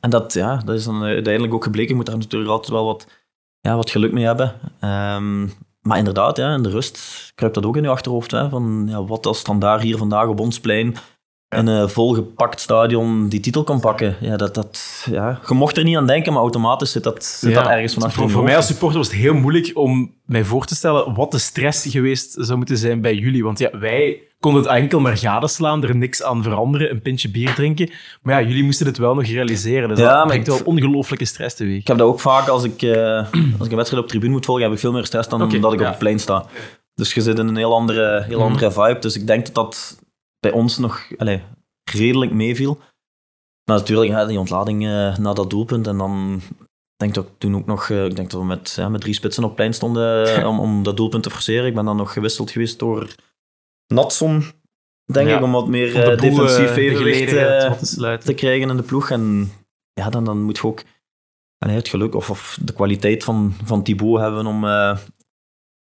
en 0.00 0.10
dat, 0.10 0.32
ja, 0.32 0.56
dat 0.56 0.74
is 0.74 0.84
dan 0.84 1.02
uiteindelijk 1.02 1.54
ook 1.54 1.64
gebleken. 1.64 1.90
Je 1.90 1.96
moet 1.96 2.06
daar 2.06 2.18
natuurlijk 2.18 2.50
altijd 2.50 2.72
wel 2.72 2.84
wat, 2.84 3.06
ja, 3.60 3.76
wat 3.76 3.90
geluk 3.90 4.12
mee 4.12 4.24
hebben. 4.24 4.54
Ehm, 4.80 5.42
maar 5.80 5.98
inderdaad, 5.98 6.36
ja, 6.36 6.54
in 6.54 6.62
de 6.62 6.70
rust 6.70 7.32
kruipt 7.34 7.54
dat 7.54 7.66
ook 7.66 7.76
in 7.76 7.82
je 7.82 7.88
achterhoofd. 7.88 8.30
Hè, 8.30 8.48
van, 8.48 8.84
ja, 8.88 9.04
wat 9.04 9.26
als 9.26 9.38
standaard 9.38 9.82
hier 9.82 9.96
vandaag 9.96 10.26
op 10.26 10.40
ons 10.40 10.60
plein 10.60 10.96
een 11.52 11.68
eh, 11.68 11.88
volgepakt 11.88 12.60
stadion 12.60 13.28
die 13.28 13.40
titel 13.40 13.64
kan 13.64 13.80
pakken. 13.80 14.16
Ja, 14.20 14.36
dat, 14.36 14.54
dat, 14.54 15.06
ja, 15.10 15.40
je 15.48 15.54
mocht 15.54 15.76
er 15.76 15.84
niet 15.84 15.96
aan 15.96 16.06
denken, 16.06 16.32
maar 16.32 16.42
automatisch 16.42 16.92
zit 16.92 17.02
dat, 17.04 17.24
zit 17.24 17.50
Ja. 17.52 17.62
dat 17.62 17.70
ergens 17.72 17.94
vanaf 17.94 18.14
Voor, 18.14 18.30
voor 18.30 18.42
mij 18.42 18.56
als 18.56 18.66
supporter 18.66 18.98
was 18.98 19.06
het 19.10 19.16
heel 19.16 19.34
moeilijk 19.34 19.70
om 19.74 20.14
mij 20.26 20.44
voor 20.44 20.64
te 20.64 20.74
stellen 20.74 21.14
wat 21.14 21.30
de 21.30 21.38
stress 21.38 21.86
geweest 21.88 22.34
zou 22.38 22.56
moeten 22.56 22.76
zijn 22.76 23.00
bij 23.00 23.14
jullie. 23.14 23.44
Want 23.44 23.58
ja, 23.58 23.70
wij 23.78 24.20
konden 24.40 24.62
het 24.62 24.70
enkel 24.70 25.00
maar 25.00 25.16
gadeslaan, 25.16 25.84
er 25.84 25.96
niks 25.96 26.22
aan 26.22 26.42
veranderen, 26.42 26.90
een 26.90 27.02
pintje 27.02 27.30
bier 27.30 27.54
drinken. 27.54 27.90
Maar 28.22 28.40
ja, 28.42 28.48
jullie 28.48 28.64
moesten 28.64 28.86
het 28.86 28.98
wel 28.98 29.14
nog 29.14 29.24
realiseren. 29.26 29.88
Dus 29.88 29.98
Ja, 29.98 30.16
dat 30.16 30.26
brengt 30.26 30.46
wel 30.46 30.60
ongelooflijke 30.64 31.24
stress 31.24 31.56
teweeg. 31.56 31.80
Ik 31.80 31.86
heb 31.86 31.98
dat 31.98 32.06
ook 32.08 32.20
vaak 32.20 32.48
als 32.48 32.64
ik, 32.64 32.82
eh, 32.82 33.16
als 33.58 33.66
ik 33.66 33.70
een 33.70 33.76
wedstrijd 33.76 34.02
op 34.02 34.08
tribune 34.08 34.32
moet 34.32 34.44
volgen, 34.44 34.64
heb 34.64 34.72
ik 34.72 34.78
veel 34.78 34.92
meer 34.92 35.04
stress 35.04 35.28
dan 35.28 35.42
Oké, 35.42 35.58
dat 35.60 35.72
ik 35.72 35.78
ja. 35.78 35.84
op 35.84 35.90
het 35.90 35.98
plein 36.00 36.18
sta. 36.20 36.44
Dus 36.94 37.14
je 37.14 37.20
zit 37.20 37.38
in 37.38 37.46
een 37.48 37.56
heel 37.56 37.74
andere, 37.74 38.24
heel 38.26 38.38
Mhm. 38.38 38.46
andere 38.48 38.72
vibe. 38.72 38.98
Dus 39.00 39.16
ik 39.16 39.26
denk 39.26 39.44
dat 39.46 39.54
dat 39.54 40.00
bij 40.42 40.50
ons 40.50 40.78
nog 40.78 41.06
allee, 41.16 41.42
redelijk 41.84 42.32
meeviel. 42.32 42.78
Maar 43.64 43.76
natuurlijk, 43.76 44.28
die 44.28 44.38
ontlading 44.38 44.86
eh, 44.86 45.16
na 45.16 45.32
dat 45.32 45.50
doelpunt. 45.50 45.86
En 45.86 45.98
dan 45.98 46.40
denk 46.96 47.10
ik 47.10 47.14
dat 47.14 47.26
ik 47.26 47.38
toen 47.38 47.56
ook 47.56 47.66
nog, 47.66 47.90
eh, 47.90 48.04
ik 48.04 48.16
denk 48.16 48.30
dat 48.30 48.40
we 48.40 48.46
met, 48.46 48.72
ja, 48.76 48.88
met 48.88 49.00
drie 49.00 49.14
spitsen 49.14 49.44
op 49.44 49.54
plein 49.54 49.74
stonden 49.74 50.36
eh, 50.36 50.46
om, 50.50 50.60
om 50.60 50.82
dat 50.82 50.96
doelpunt 50.96 51.22
te 51.22 51.30
forceren. 51.30 51.66
Ik 51.66 51.74
ben 51.74 51.84
dan 51.84 51.96
nog 51.96 52.12
gewisseld 52.12 52.50
geweest 52.50 52.78
door 52.78 53.14
Natson, 53.86 54.44
denk 55.12 55.28
Ja, 55.28 55.36
ik, 55.36 55.42
om 55.42 55.52
wat 55.52 55.68
meer 55.68 55.94
Om 55.94 56.16
de 56.16 56.28
boel, 56.28 56.30
defensief 56.30 56.74
de 56.74 56.80
evenwicht 56.80 57.28
te 57.28 58.18
te 58.24 58.34
krijgen 58.34 58.70
in 58.70 58.76
de 58.76 58.82
ploeg. 58.82 59.10
En 59.10 59.52
ja, 59.92 60.10
dan, 60.10 60.24
dan 60.24 60.42
moet 60.42 60.56
je 60.56 60.66
ook 60.66 60.82
allee, 61.58 61.76
het 61.76 61.88
geluk 61.88 62.14
of, 62.14 62.30
of 62.30 62.58
de 62.62 62.72
kwaliteit 62.72 63.24
van, 63.24 63.54
van 63.64 63.82
Thibaut 63.82 64.20
hebben 64.20 64.46
om, 64.46 64.64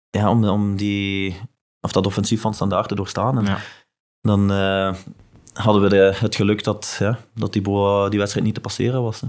ja, 0.10 0.30
om, 0.30 0.46
om 0.46 0.76
die, 0.76 1.36
of 1.82 1.92
dat 1.92 2.06
offensief 2.06 2.42
van 2.42 2.54
standaard 2.54 2.88
te 2.88 2.96
doorstaan. 2.96 3.38
En 3.38 3.46
Ja. 3.46 3.60
Dan 4.26 4.52
eh, 4.52 4.94
hadden 5.54 5.82
we 5.82 5.90
de, 5.90 6.14
het 6.16 6.36
geluk 6.36 6.64
dat, 6.64 6.96
ja, 7.00 7.20
dat 7.36 7.52
Thibaut 7.52 8.04
eh, 8.06 8.10
die 8.10 8.20
wedstrijd 8.20 8.46
niet 8.46 8.56
te 8.56 8.62
passeren 8.62 9.02
was. 9.04 9.22
hè. 9.22 9.28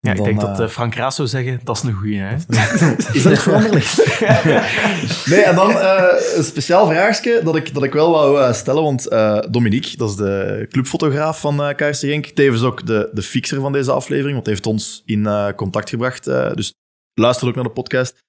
Ja, 0.00 0.10
ik 0.12 0.16
Dan, 0.16 0.26
denk 0.26 0.40
dat 0.40 0.60
eh, 0.60 0.68
Frank 0.68 0.94
Raas 0.94 1.14
zou 1.16 1.28
zeggen, 1.28 1.60
dat 1.64 1.76
is 1.76 1.82
een 1.82 1.92
goeie. 1.92 2.18
Hè? 2.20 2.34
Is 3.12 3.22
dat 3.22 3.38
veranderlijk? 3.38 3.84
nee, 5.30 5.40
en 5.42 5.54
dan 5.54 5.70
eh, 5.70 6.36
een 6.36 6.44
speciaal 6.44 6.86
vraagje 6.86 7.40
dat 7.44 7.56
ik, 7.56 7.74
dat 7.74 7.82
ik 7.82 7.92
wel 7.92 8.10
wou 8.10 8.54
stellen, 8.54 8.82
want 8.82 9.08
eh 9.08 9.38
Dominique, 9.50 9.96
dat 9.96 10.08
is 10.10 10.16
de 10.16 10.66
clubfotograaf 10.70 11.40
van 11.40 11.62
eh 11.62 11.74
KRC 11.74 11.94
Genk, 11.96 12.26
tevens 12.26 12.62
ook 12.62 12.86
de, 12.86 13.10
de 13.12 13.22
fixer 13.22 13.60
van 13.60 13.72
deze 13.72 13.92
aflevering, 13.92 14.32
want 14.34 14.46
hij 14.46 14.54
heeft 14.54 14.66
ons 14.66 15.02
in 15.06 15.26
eh, 15.26 15.48
contact 15.56 15.88
gebracht. 15.88 16.26
eh, 16.26 16.52
dus 16.54 16.74
luister 17.14 17.48
ook 17.48 17.54
naar 17.54 17.64
de 17.64 17.70
podcast. 17.70 18.24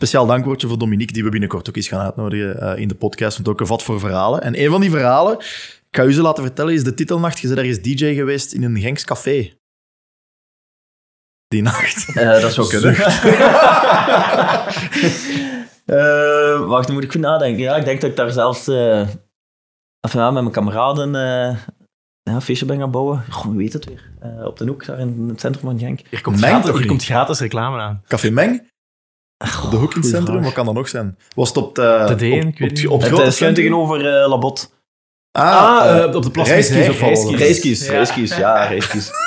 Speciaal 0.00 0.26
dankwoordje 0.26 0.68
voor 0.68 0.78
Dominique, 0.78 1.12
die 1.12 1.24
we 1.24 1.30
binnenkort 1.30 1.68
ook 1.68 1.76
eens 1.76 1.88
gaan 1.88 2.00
uitnodigen 2.00 2.60
eh, 2.60 2.78
in 2.80 2.88
de 2.88 2.94
podcast, 2.94 3.36
want 3.36 3.48
ook 3.48 3.60
een 3.60 3.66
vat 3.66 3.82
voor 3.82 4.00
verhalen. 4.00 4.42
En 4.42 4.60
een 4.60 4.70
van 4.70 4.80
die 4.80 4.90
verhalen, 4.90 5.38
ik 5.38 5.86
ga 5.90 6.04
u 6.04 6.12
ze 6.12 6.22
laten 6.22 6.42
vertellen, 6.44 6.74
is 6.74 6.84
de 6.84 6.94
titelnacht. 6.94 7.38
Je 7.38 7.46
bent 7.46 7.58
ergens 7.58 7.80
DJ 7.80 8.14
geweest 8.14 8.52
in 8.52 8.62
een 8.62 8.78
Genks 8.78 9.04
café. 9.04 9.52
Die 11.48 11.62
nacht. 11.62 12.16
Eh, 12.16 12.40
dat 12.40 12.52
zou 12.52 12.68
kunnen. 12.68 12.94
Eh, 15.84 16.66
wacht, 16.66 16.86
dan 16.86 16.94
moet 16.94 17.04
ik 17.04 17.12
goed 17.12 17.20
nadenken. 17.20 17.62
Ja, 17.62 17.76
ik 17.76 17.84
denk 17.84 18.00
dat 18.00 18.10
ik 18.10 18.16
daar 18.16 18.30
zelfs 18.30 18.68
eh, 18.68 19.08
of 20.00 20.12
ja, 20.12 20.30
met 20.30 20.42
mijn 20.42 20.54
kameraden 20.54 21.14
eh, 21.14 21.56
ja, 22.22 22.32
een 22.34 22.42
feestje 22.42 22.66
ben 22.66 22.78
gaan 22.78 22.90
bouwen. 22.90 23.24
Goh, 23.30 23.46
wie 23.46 23.56
weet 23.56 23.72
het 23.72 23.84
weer. 23.84 24.10
Eh, 24.20 24.44
op 24.44 24.56
de 24.58 24.66
hoek, 24.66 24.86
daar 24.86 24.98
in 24.98 25.26
het 25.28 25.40
centrum 25.40 25.64
van 25.64 25.78
Genk. 25.78 26.00
Hier 26.10 26.20
komt, 26.20 26.40
Meng 26.40 26.46
gratis, 26.48 26.64
toch 26.64 26.72
hier 26.72 26.80
niet? 26.80 26.90
komt 26.90 27.04
gratis 27.04 27.40
reclame 27.40 27.78
aan. 27.78 28.02
Café 28.08 28.30
Meng? 28.30 28.69
Op 29.64 29.70
de 29.70 29.76
hoek 29.76 29.94
in 29.94 30.00
het 30.00 30.10
goeie 30.10 30.10
centrum? 30.10 30.26
vraag. 30.34 30.44
Wat 30.44 30.52
kan 30.52 30.64
dat 30.64 30.74
nog 30.74 30.88
zijn? 30.88 31.18
Was 31.34 31.48
het 31.48 31.56
op 31.56 31.74
de... 31.74 32.04
De 32.08 32.14
Deen, 32.14 32.46
op, 32.46 32.58
weet 32.58 32.86
op, 32.86 33.00
het 33.02 33.18
is 33.18 33.36
schuin 33.36 33.54
tegenover 33.54 34.20
eh, 34.22 34.28
Labot. 34.28 34.72
Ah, 35.32 36.02
eh, 36.04 36.14
op 36.14 36.22
de 36.22 36.30
plas 36.30 36.48
Reiskies 36.48 36.88
of 36.88 37.00
Reiskies. 37.00 37.86
Ja. 37.86 37.92
reiskies, 37.92 38.36
ja, 38.36 38.64
reiskies. 38.64 39.10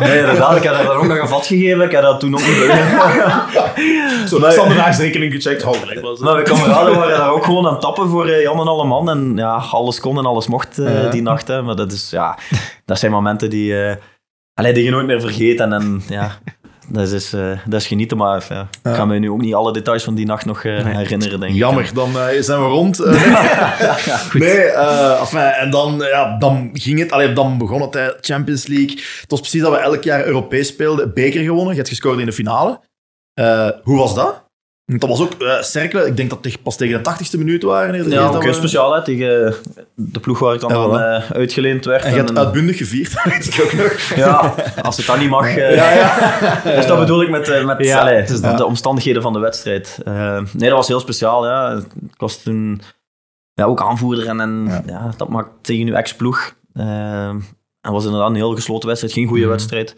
Nee, 0.00 0.18
inderdaad, 0.18 0.56
ik 0.56 0.62
heb 0.62 0.72
daar 0.72 0.96
ook 0.96 1.06
nog 1.06 1.18
een 1.18 1.28
vat 1.28 1.46
gegeven. 1.46 1.80
Ik 1.84 1.90
heb 1.90 2.02
dat 2.02 2.20
toen 2.20 2.34
ook 2.34 2.40
niet. 2.40 2.56
Zo, 4.28 4.38
Maar- 4.38 4.52
standaardrekening 4.52 5.32
gecheckt. 5.32 5.64
Oh, 5.64 5.72
gelijk 5.80 6.00
was. 6.00 6.18
Maar 6.18 6.32
mijn 6.34 6.44
kameraden 6.44 6.94
waren 6.96 7.18
daar 7.18 7.30
ook 7.30 7.44
gewoon 7.44 7.66
aan 7.66 7.72
het 7.72 7.80
tappen 7.80 8.08
voor 8.08 8.26
eh, 8.28 8.42
Jan 8.42 8.60
en 8.60 8.66
alle 8.66 8.84
man. 8.84 9.10
En 9.10 9.32
ja, 9.36 9.54
alles 9.54 10.00
kon 10.00 10.18
en 10.18 10.26
alles 10.26 10.46
mocht 10.46 10.78
eh, 10.78 11.02
Ja. 11.04 11.10
die 11.10 11.22
nacht. 11.22 11.48
Hè. 11.48 11.62
Maar 11.62 11.76
dat, 11.76 11.92
is, 11.92 12.10
ja, 12.10 12.38
dat 12.84 12.98
zijn 12.98 13.12
momenten 13.12 13.50
die, 13.50 13.82
eh 13.86 13.96
allee, 14.54 14.72
die 14.72 14.84
je 14.84 14.90
nooit 14.90 15.06
meer 15.06 15.20
vergeet. 15.20 15.60
En, 15.60 15.72
en 15.72 16.02
ja, 16.08 16.38
dat 16.88 17.08
is, 17.12 17.32
eh, 17.32 17.50
dat 17.66 17.80
is 17.80 17.86
genieten. 17.86 18.16
Maar 18.16 18.44
ja, 18.48 18.68
Ja. 18.82 18.90
ik 18.90 18.96
ga 18.96 19.04
me 19.04 19.18
nu 19.18 19.30
ook 19.30 19.40
niet 19.40 19.54
alle 19.54 19.72
details 19.72 20.04
van 20.04 20.14
die 20.14 20.26
nacht 20.26 20.44
nog 20.44 20.64
eh, 20.64 20.84
Nee. 20.84 20.96
herinneren, 20.96 21.40
denk 21.40 21.52
ik. 21.52 21.58
Jammer, 21.58 21.90
dan 21.94 22.18
eh, 22.18 22.40
zijn 22.42 22.60
we 22.60 22.66
rond. 22.66 22.98
Eh, 23.04 24.34
nee, 24.34 24.58
eh, 24.60 25.20
enfin, 25.20 25.38
en 25.40 25.70
dan, 25.70 25.98
ja, 26.12 26.38
dan 26.38 26.70
ging 26.72 26.98
het, 26.98 27.12
allee, 27.12 27.32
dan 27.32 27.58
begon 27.58 27.80
het, 27.80 27.94
hè, 27.94 28.08
Champions 28.20 28.66
League. 28.66 28.96
Het 29.20 29.30
was 29.30 29.40
precies 29.40 29.60
dat 29.62 29.70
we 29.72 29.78
elk 29.78 30.02
jaar 30.04 30.24
Europees 30.26 30.68
speelden. 30.68 31.14
Beker 31.14 31.42
gewonnen, 31.42 31.70
je 31.70 31.76
hebt 31.76 31.88
gescoord 31.88 32.18
in 32.18 32.26
de 32.26 32.32
finale. 32.32 32.80
Eh, 33.34 33.68
hoe 33.82 33.98
was 33.98 34.14
dat? 34.14 34.43
Dat 34.86 35.08
was 35.08 35.20
ook 35.20 35.42
uh, 35.42 35.62
Cercle, 35.62 36.06
ik 36.06 36.16
denk 36.16 36.30
dat 36.30 36.44
het 36.44 36.62
pas 36.62 36.76
tegen 36.76 37.02
de 37.02 37.10
80ste 37.10 37.38
minuut 37.38 37.62
waren. 37.62 38.10
Ja, 38.10 38.26
ook 38.26 38.42
heel 38.42 38.54
speciaal 38.54 38.94
hè, 38.94 39.04
tegen 39.04 39.54
de 39.94 40.20
ploeg 40.20 40.38
waar 40.38 40.54
ik 40.54 40.60
dan, 40.60 40.70
ja, 40.70 40.76
dan 40.76 40.98
uh, 40.98 41.30
uitgeleend 41.30 41.84
werd. 41.84 42.04
En 42.04 42.10
je 42.10 42.16
hebt 42.16 42.38
uitbundig 42.38 42.76
gevierd, 42.76 43.22
weet 43.24 43.46
ik 43.46 43.64
ook 43.64 43.72
nog. 43.72 43.92
Ja, 44.16 44.54
als 44.82 44.96
het 44.96 45.06
dan 45.06 45.18
niet 45.18 45.28
mag. 45.28 45.56
Uh, 45.56 45.74
ja, 45.74 45.92
ja. 45.92 46.60
dus 46.76 46.86
dat 46.86 46.98
bedoel 46.98 47.22
ik 47.22 47.30
met, 47.30 47.64
met 47.64 47.86
ja, 47.86 48.00
allee, 48.00 48.24
dus 48.24 48.40
de, 48.40 48.54
de, 48.54 48.64
omstandigheden 48.64 49.22
van 49.22 49.32
de 49.32 49.38
wedstrijd. 49.38 49.98
nee, 50.04 50.68
dat 50.68 50.78
was 50.78 50.88
heel 50.88 51.00
speciaal. 51.00 51.46
Ja. 51.46 51.82
Ik 52.12 52.20
was 52.20 52.42
toen 52.42 52.80
ja, 53.52 53.64
ook 53.64 53.82
aanvoerder 53.82 54.26
en, 54.26 54.40
en 54.40 54.82
ja. 54.86 55.10
dat 55.16 55.28
maakt 55.28 55.50
tegen 55.60 55.86
uw 55.86 55.94
ex-ploeg. 55.94 56.54
en 56.72 57.42
was 57.80 58.04
inderdaad 58.04 58.28
een 58.28 58.34
heel 58.34 58.54
gesloten 58.54 58.88
wedstrijd, 58.88 59.14
geen 59.14 59.26
goede 59.26 59.44
mm. 59.44 59.50
wedstrijd. 59.50 59.94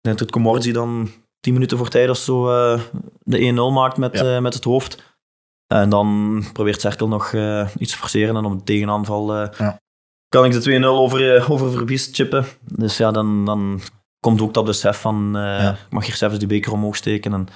Denk 0.00 0.18
dat 0.18 0.30
Comorzi 0.30 0.72
dan 0.72 1.10
tien 1.44 1.52
minuten 1.52 1.78
voor 1.78 1.88
tijd 1.88 2.10
of 2.10 2.16
zo 2.16 2.48
uh, 2.48 2.80
de 3.20 3.52
1-0 3.70 3.74
maakt 3.74 3.96
met, 3.96 4.18
ja. 4.18 4.34
uh, 4.36 4.40
met 4.40 4.54
het 4.54 4.64
hoofd. 4.64 5.16
En 5.66 5.88
dan 5.88 6.44
probeert 6.52 6.80
Cerkel 6.80 7.08
nog 7.08 7.32
uh, 7.32 7.68
iets 7.78 7.92
te 7.92 7.98
forceren 7.98 8.36
en 8.36 8.44
op 8.44 8.52
een 8.52 8.64
tegenaanval 8.64 9.34
ja. 9.34 9.80
kan 10.28 10.44
ik 10.44 10.62
de 10.62 10.80
2-0 10.80 10.84
over, 10.84 11.50
over 11.52 11.70
Verbies 11.70 12.08
chippen. 12.12 12.44
Dus 12.60 12.96
ja, 12.96 13.10
dan, 13.10 13.44
dan 13.44 13.80
komt 14.20 14.40
ook 14.40 14.54
dat 14.54 14.64
besef 14.64 15.00
van 15.00 15.30
ja. 15.32 15.70
ik 15.70 15.90
mag 15.90 16.06
hier 16.06 16.14
zelfs 16.14 16.38
die 16.38 16.48
beker 16.48 16.72
omhoog 16.72 16.96
steken. 16.96 17.32
En, 17.32 17.48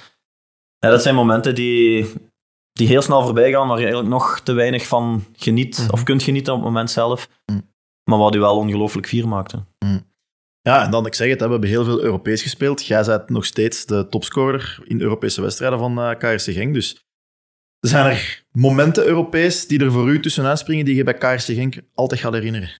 ja, 0.79 0.91
dat 0.91 1.03
zijn 1.03 1.15
momenten 1.15 1.55
die, 1.55 2.13
die 2.73 2.89
heel 2.89 3.03
snel 3.03 3.23
voorbij 3.23 3.51
gaan, 3.51 3.69
waar 3.69 3.79
je 3.79 3.85
eigenlijk 3.85 4.15
nog 4.15 4.41
te 4.41 4.53
weinig 4.53 4.87
van 4.87 5.25
geniet 5.33 5.79
mm. 5.79 5.91
of 5.91 6.03
kunt 6.03 6.23
genieten 6.23 6.53
op 6.53 6.59
het 6.59 6.69
moment 6.69 6.91
zelf. 6.91 7.29
Mm. 7.47 7.71
Maar 8.05 8.19
wat 8.19 8.35
u 8.35 8.41
wel 8.41 8.57
ongelooflijk 8.57 9.07
vier 9.07 9.29
maakte. 9.29 9.65
Mm. 9.79 10.08
Ja, 10.69 10.85
en 10.85 10.91
dan, 10.91 11.07
ik 11.07 11.15
zeg 11.15 11.29
het, 11.29 11.41
we 11.41 11.49
hebben 11.49 11.69
heel 11.69 11.85
veel 11.85 12.03
Europees 12.03 12.43
gespeeld. 12.43 12.87
Jij 12.87 13.05
bent 13.05 13.31
nog 13.31 13.45
steeds 13.45 13.87
de 13.87 14.07
topscorer 14.09 14.79
in 14.85 15.01
Europese 15.01 15.41
wedstrijden 15.41 15.79
van 15.79 15.99
uh, 15.99 16.11
KRC 16.11 16.41
Genk. 16.41 16.75
Dus 16.75 17.07
zijn 17.81 18.07
er 18.07 18.45
momenten 18.53 19.07
Europees 19.07 19.67
die 19.67 19.81
er 19.85 19.93
voor 19.93 20.09
u 20.09 20.21
tussenuit 20.21 20.59
springen 20.59 20.85
die 20.85 20.95
je 20.95 21.05
bij 21.05 21.15
KRC 21.15 21.41
Genk 21.41 21.81
altijd 21.95 22.21
gaat 22.21 22.33
herinneren? 22.33 22.71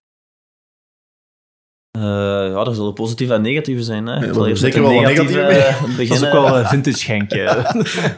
Uh, 1.97 2.03
ja, 2.51 2.65
er 2.65 2.75
zullen 2.75 2.93
positieve 2.93 3.33
en 3.33 3.41
negatieve 3.41 3.83
zijn. 3.83 4.05
Hè. 4.05 4.25
Ja, 4.25 4.33
zal 4.33 4.55
zeker 4.55 4.81
wel 4.81 5.01
negatieve 5.01 5.45
beginnen. 5.45 5.97
Dat 5.97 6.17
is 6.17 6.25
ook 6.25 6.31
wel 6.31 6.65
vintage 6.65 7.03
Genk. 7.03 7.31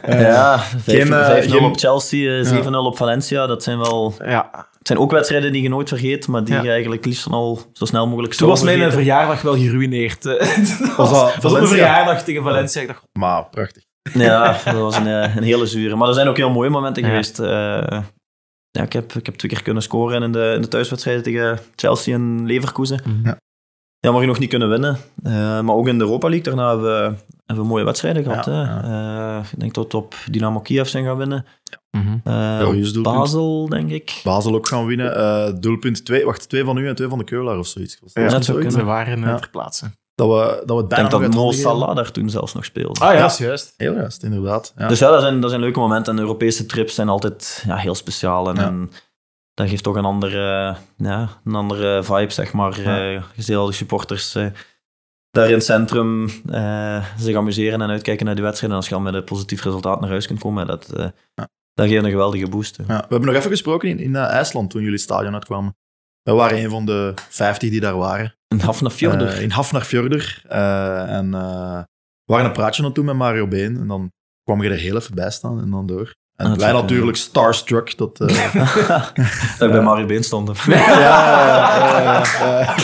ja, 0.06 0.64
5-0 1.48 1.56
op 1.62 1.78
Chelsea, 1.78 2.62
7-0 2.64 2.70
op 2.70 2.96
Valencia. 2.96 3.46
Dat 3.46 3.62
zijn 3.62 3.78
wel... 3.78 4.14
Ja. 4.18 4.70
Het 4.82 4.90
zijn 4.90 5.02
ook 5.02 5.10
wedstrijden 5.10 5.52
die 5.52 5.62
je 5.62 5.68
nooit 5.68 5.88
vergeet, 5.88 6.28
maar 6.28 6.44
die 6.44 6.62
je 6.62 6.70
eigenlijk 6.70 7.04
liefst 7.04 7.26
al 7.30 7.60
zo 7.72 7.84
snel 7.84 8.06
mogelijk 8.06 8.34
Toen 8.34 8.48
was 8.48 8.62
mijn 8.62 8.92
verjaardag 8.92 9.42
wel 9.42 9.56
geruineerd. 9.56 10.22
dat 10.22 10.96
was, 10.96 11.10
was, 11.10 11.36
was 11.36 11.52
een 11.52 11.66
verjaardag 11.66 12.24
tegen 12.24 12.42
Valencia. 12.42 12.80
Ik 12.80 12.86
dacht, 12.86 13.02
maar 13.12 13.44
prachtig. 13.44 13.82
Ja, 14.12 14.58
dat 14.64 14.74
was 14.74 14.96
een, 14.96 15.06
eh, 15.06 15.36
een 15.36 15.42
hele 15.42 15.66
zure. 15.66 15.96
Maar 15.96 16.08
er 16.08 16.14
zijn 16.14 16.28
ook 16.28 16.36
heel 16.36 16.50
mooie 16.50 16.70
momenten 16.70 17.04
geweest. 17.04 17.40
Uh, 17.40 17.48
ja, 18.70 18.82
ik, 18.82 18.92
heb, 18.92 19.12
ik 19.12 19.26
heb 19.26 19.34
twee 19.34 19.52
keer 19.52 19.62
kunnen 19.62 19.82
scoren 19.82 20.22
in 20.22 20.32
de, 20.32 20.52
in 20.54 20.62
de 20.62 20.68
thuiswedstrijden 20.68 21.22
tegen 21.22 21.58
Chelsea 21.76 22.14
en 22.14 22.46
Leverkusen. 22.46 23.00
Mhm. 23.04 23.26
Ja. 23.26 23.36
Jammer 23.98 24.20
genoeg 24.20 24.38
niet 24.38 24.48
kunnen 24.48 24.68
winnen. 24.68 24.98
Uh, 25.26 25.60
maar 25.60 25.74
ook 25.74 25.88
in 25.88 25.98
de 25.98 26.04
Europa 26.04 26.28
League 26.28 26.54
daarna 26.54 26.68
hebben 26.68 27.10
we, 27.10 27.16
hebben 27.52 27.64
we 27.64 27.70
mooie 27.70 27.84
wedstrijden 27.84 28.24
gehad. 28.24 28.44
Ja, 28.44 28.52
ja. 28.52 29.38
Uh, 29.38 29.44
ik 29.52 29.60
denk 29.60 29.74
dat 29.74 29.92
we 29.92 29.98
op 29.98 30.14
Dynamo 30.30 30.60
Kiev 30.60 30.88
zijn 30.88 31.04
gaan 31.04 31.16
winnen. 31.16 31.46
Mm 31.90 32.22
-hmm. 32.24 33.02
Basel, 33.02 33.68
denk 33.68 33.90
ik. 33.90 34.20
Basel 34.24 34.54
ook 34.54 34.68
gaan 34.68 34.86
winnen. 34.86 35.60
doelpunt 35.60 36.04
2, 36.04 36.24
wacht, 36.24 36.48
twee 36.48 36.64
van 36.64 36.76
u 36.76 36.88
en 36.88 36.94
twee 36.94 37.08
van 37.08 37.18
de 37.18 37.24
Keulaar 37.24 37.58
of 37.58 37.66
zoiets. 37.66 37.98
Ja, 38.12 38.28
dat 38.28 38.44
zou 38.44 38.58
kunnen. 38.58 38.78
Ze 38.78 38.84
waren 38.84 39.20
ja. 39.20 39.36
ter 39.36 39.50
plaatse. 39.50 39.90
Dat 40.14 40.28
we, 40.28 40.62
dat 40.66 40.76
we 40.76 40.82
ik 40.82 40.88
denk 40.90 41.10
dat 41.10 41.34
Mo 41.34 41.52
Salah 41.52 41.96
daar 41.96 42.10
toen 42.10 42.30
zelfs 42.30 42.54
nog 42.54 42.64
speelde. 42.64 43.00
Ah 43.00 43.14
ja, 43.14 43.30
juist. 43.38 43.74
Heel 43.76 43.94
juist, 43.94 44.22
inderdaad. 44.22 44.74
Dus 44.88 44.98
ja, 44.98 45.10
dat 45.10 45.20
zijn, 45.20 45.40
dat 45.40 45.50
zijn 45.50 45.62
leuke 45.62 45.78
momenten. 45.78 46.12
En 46.14 46.20
Europese 46.20 46.66
trips 46.66 46.94
zijn 46.94 47.08
altijd 47.08 47.64
ja, 47.66 47.76
heel 47.76 47.94
speciaal. 47.94 48.48
En, 48.48 48.56
en 48.56 48.90
dat 49.54 49.68
geeft 49.68 49.82
toch 49.82 49.96
een 49.96 50.04
andere, 50.04 50.76
ja, 50.96 51.28
een 51.44 51.54
andere 51.54 52.02
vibe, 52.02 52.32
zeg 52.32 52.52
maar. 52.52 52.80
Ja. 52.80 53.12
Uh, 53.12 53.22
je 53.34 53.42
ziet 53.42 53.56
al 53.56 53.66
de 53.66 53.72
supporters 53.72 54.36
uh, 54.36 54.46
daar 55.32 55.46
in 55.48 55.54
het 55.54 55.64
centrum 55.64 56.28
uh, 56.46 57.06
zich 57.16 57.36
amuseren 57.36 57.80
en 57.80 57.90
uitkijken 57.90 58.26
naar 58.26 58.34
die 58.34 58.44
wedstrijden. 58.44 58.76
En 58.78 58.82
als 58.82 58.90
je 58.92 58.98
al 58.98 59.00
met 59.00 59.14
een 59.14 59.24
positief 59.24 59.64
resultaat 59.64 60.00
naar 60.00 60.10
huis 60.10 60.26
kunt 60.26 60.38
komen, 60.38 60.66
dat, 60.66 60.92
ja. 61.34 61.48
dat 61.74 61.88
geeft 61.88 62.04
een 62.04 62.10
geweldige 62.10 62.48
boost. 62.48 62.76
Ja, 62.76 62.84
we 62.86 62.92
hebben 62.92 63.24
nog 63.24 63.34
even 63.34 63.50
gesproken 63.50 63.88
in, 63.88 63.98
in 63.98 64.16
IJsland 64.16 64.70
toen 64.70 64.80
jullie 64.80 64.96
het 64.96 65.04
stadion 65.04 65.34
uitkwamen. 65.34 65.76
We 66.22 66.32
waren 66.32 66.58
een 66.58 66.70
van 66.70 66.86
de 66.86 67.14
50 67.28 67.70
die 67.70 67.80
daar 67.80 67.96
waren. 67.96 68.34
In 68.48 68.60
Hafnarfjordur. 68.60 69.40
in 69.40 69.50
Hafnarfjordur. 69.50 70.42
en 70.48 71.30
we 71.30 72.32
waren 72.32 72.46
een 72.46 72.52
praatje 72.52 72.84
aan 72.84 72.92
doen 72.92 73.04
met 73.04 73.16
Mario 73.16 73.48
Been. 73.48 73.76
En 73.76 73.88
dan 73.88 74.12
kwam 74.42 74.62
je 74.62 74.70
er 74.70 74.76
heel 74.76 74.96
even 74.96 75.14
bij 75.14 75.30
staan 75.30 75.60
en 75.60 75.70
dan 75.70 75.86
door. 75.86 76.14
En 76.42 76.50
ah, 76.50 76.58
wij 76.58 76.72
natuurlijk 76.72 77.16
starstruck. 77.16 77.98
Dat, 77.98 78.20
uh... 78.20 78.28
dat 79.58 79.68
ik 79.68 79.70
bij 79.70 79.80
Mario 79.80 80.06
Been 80.06 80.24
stond. 80.24 80.50
ja, 80.66 80.76
ja, 80.76 80.88
ja, 82.02 82.24
ja. 82.46 82.74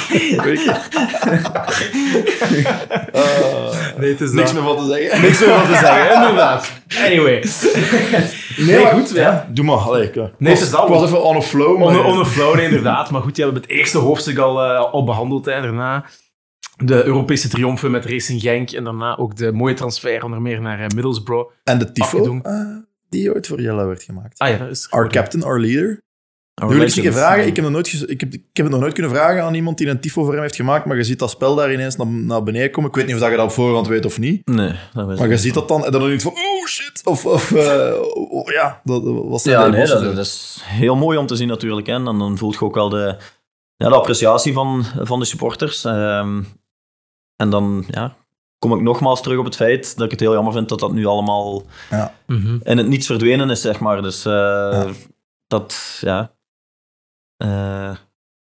nee, 3.97 4.11
het 4.11 4.21
is 4.21 4.31
Niks 4.31 4.53
meer 4.53 4.63
van 4.63 4.77
te 4.77 4.85
zeggen. 4.85 5.21
Niks 5.27 5.41
meer 5.41 5.49
van 5.49 5.67
te 5.67 5.79
zeggen, 5.79 6.15
inderdaad. 6.15 6.73
Anyway. 7.05 7.45
Nee, 8.57 8.87
goed. 8.87 9.11
Ja. 9.11 9.47
Doe 9.51 9.65
maar. 9.65 9.77
Allee, 9.77 10.03
ik, 10.03 10.15
nee, 10.15 10.53
het 10.53 10.63
is 10.63 10.71
dat. 10.71 10.83
Ik 10.83 10.89
was 10.89 11.03
even 11.03 11.23
on 11.23 11.37
a 11.37 11.41
flow. 11.43 11.83
On, 11.83 12.05
on 12.05 12.21
a 12.21 12.25
flow, 12.25 12.55
nee, 12.55 12.65
inderdaad. 12.71 13.11
Maar 13.11 13.23
goed, 13.23 13.37
je 13.37 13.43
hebben 13.43 13.63
het 13.63 13.71
eerste 13.71 13.99
hoofdstuk 13.99 14.39
al, 14.39 14.65
uh, 14.65 14.93
al 14.93 15.05
behandeld. 15.05 15.45
Hè, 15.45 15.61
daarna 15.61 16.05
de 16.77 17.05
Europese 17.05 17.49
triomfen 17.49 17.91
met 17.91 18.05
Racing 18.05 18.41
Genk. 18.41 18.71
En 18.71 18.85
daarna 18.85 19.17
ook 19.17 19.37
de 19.37 19.53
mooie 19.53 19.75
transfer 19.75 20.25
onder 20.25 20.43
meer 20.43 20.61
naar 20.61 20.79
Middlesbrough. 20.79 21.51
En 21.65 21.79
de 21.79 21.93
tifo 21.93 22.41
die 23.09 23.35
ooit 23.35 23.47
voor 23.47 23.61
Jelle 23.61 23.87
werd 23.87 24.03
gemaakt. 24.03 24.39
Ah 24.39 24.49
ja, 24.49 24.57
dat 24.57 24.71
is 24.71 24.91
Our 24.91 25.09
captain, 25.09 25.45
our 25.45 25.61
leader. 25.61 26.03
Our 26.55 26.75
wil 26.75 26.81
ik 26.83 27.13
vragen? 27.13 27.47
Ik 27.47 27.57
heb, 27.57 27.65
nog 27.65 27.73
nooit 27.73 28.11
ik, 28.11 28.21
heb, 28.21 28.33
ik 28.35 28.43
heb 28.53 28.65
het 28.65 28.71
nog 28.71 28.81
nooit 28.81 28.93
kunnen 28.93 29.13
vragen 29.13 29.43
aan 29.43 29.55
iemand 29.55 29.79
die 29.79 29.89
een 29.89 30.01
tifo 30.01 30.25
voor 30.25 30.33
hem 30.33 30.43
heeft 30.43 30.57
gemaakt, 30.57 30.85
maar 30.85 30.97
je 30.97 31.05
ziet 31.05 31.19
dat 31.19 31.31
spel 31.31 31.55
daar 31.55 31.73
ineens 31.73 31.97
naar, 31.97 32.07
naar 32.07 32.43
beneden 32.43 32.71
komen. 32.71 32.91
Ik 32.91 32.97
weet 32.97 33.07
niet 33.07 33.15
of 33.15 33.31
je 33.31 33.37
dat 33.37 33.45
op 33.45 33.51
voorhand 33.51 33.87
weet 33.87 34.05
of 34.05 34.19
niet. 34.19 34.47
Nee, 34.47 34.75
dat 34.93 35.07
weet 35.07 35.19
Maar 35.19 35.29
je 35.29 35.39
ziet 35.39 35.55
dat 35.55 35.69
dan 35.69 35.85
en 35.85 35.93
dan 35.93 36.11
niet 36.11 36.23
van, 36.23 36.33
oh 36.33 36.67
shit, 36.67 37.01
of, 37.05 37.27
of 37.27 37.51
uh, 37.51 37.93
oh, 38.15 38.51
ja, 38.51 38.81
dat 38.85 39.03
was 39.03 39.45
Ja, 39.45 39.67
nee, 39.67 39.87
dat, 39.87 40.05
dat, 40.05 40.19
is 40.19 40.61
heel 40.65 40.97
mooi 40.97 41.19
om 41.19 41.27
te 41.27 41.37
zien 41.37 41.49
natuurlijk. 41.49 41.87
Hè. 41.87 41.95
En 41.95 42.05
dan 42.05 42.39
voelt 42.39 42.55
je 42.55 42.61
ook 42.61 42.75
wel 42.75 42.89
de, 42.89 43.17
ja, 43.77 43.89
de 43.89 43.95
appreciatie 43.95 44.53
van, 44.53 44.85
van 45.01 45.19
de 45.19 45.25
supporters. 45.25 45.85
Um, 45.85 46.47
en 47.37 47.51
dan, 47.51 47.85
ja, 47.89 48.17
kom 48.59 48.73
ik 48.75 48.81
nogmaals 48.81 49.23
terug 49.23 49.39
op 49.39 49.45
het 49.45 49.57
feit 49.57 49.97
dat 49.97 50.05
ik 50.05 50.11
het 50.11 50.21
heel 50.21 50.33
jammer 50.33 50.53
vind 50.53 50.69
dat 50.69 50.81
dat 50.81 50.93
nu 50.93 51.07
allemaal 51.07 51.63
ja. 51.91 52.15
in 52.63 52.79
het 52.79 52.87
niets 52.87 53.07
verdwenen 53.07 53.51
is, 53.51 53.61
zeg 53.61 53.81
maar. 53.81 54.03
Dus 54.03 54.27
uh, 54.27 54.33
ja. 54.33 54.87
dat, 55.47 55.99
ja. 56.01 56.33
Uh, 57.45 57.97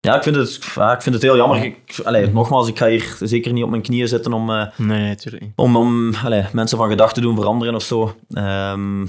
ja, 0.01 0.17
ik 0.17 0.23
vind 0.23 0.37
het, 0.37 0.65
ja, 0.75 0.93
ik 0.93 1.03
vind 1.03 1.15
het 1.15 1.25
heel 1.25 1.37
jammer. 1.37 1.65
Ik, 1.65 2.01
allee, 2.05 2.31
nogmaals, 2.31 2.69
ik 2.69 2.79
ga 2.79 2.87
hier 2.87 3.17
zeker 3.21 3.53
niet 3.53 3.65
op 3.65 3.71
mijn 3.71 3.83
knieën 3.83 4.09
zitten 4.09 4.33
om, 4.33 4.51
uh, 4.51 4.67
nee, 4.77 5.17
om, 5.57 5.77
om 5.77 6.15
allee, 6.15 6.47
mensen 6.53 6.79
van 6.79 6.89
gedachten 6.89 7.23
doen 7.23 7.37
veranderen 7.37 7.75
of 7.75 7.83
zo. 7.83 8.17
Um, 8.29 9.09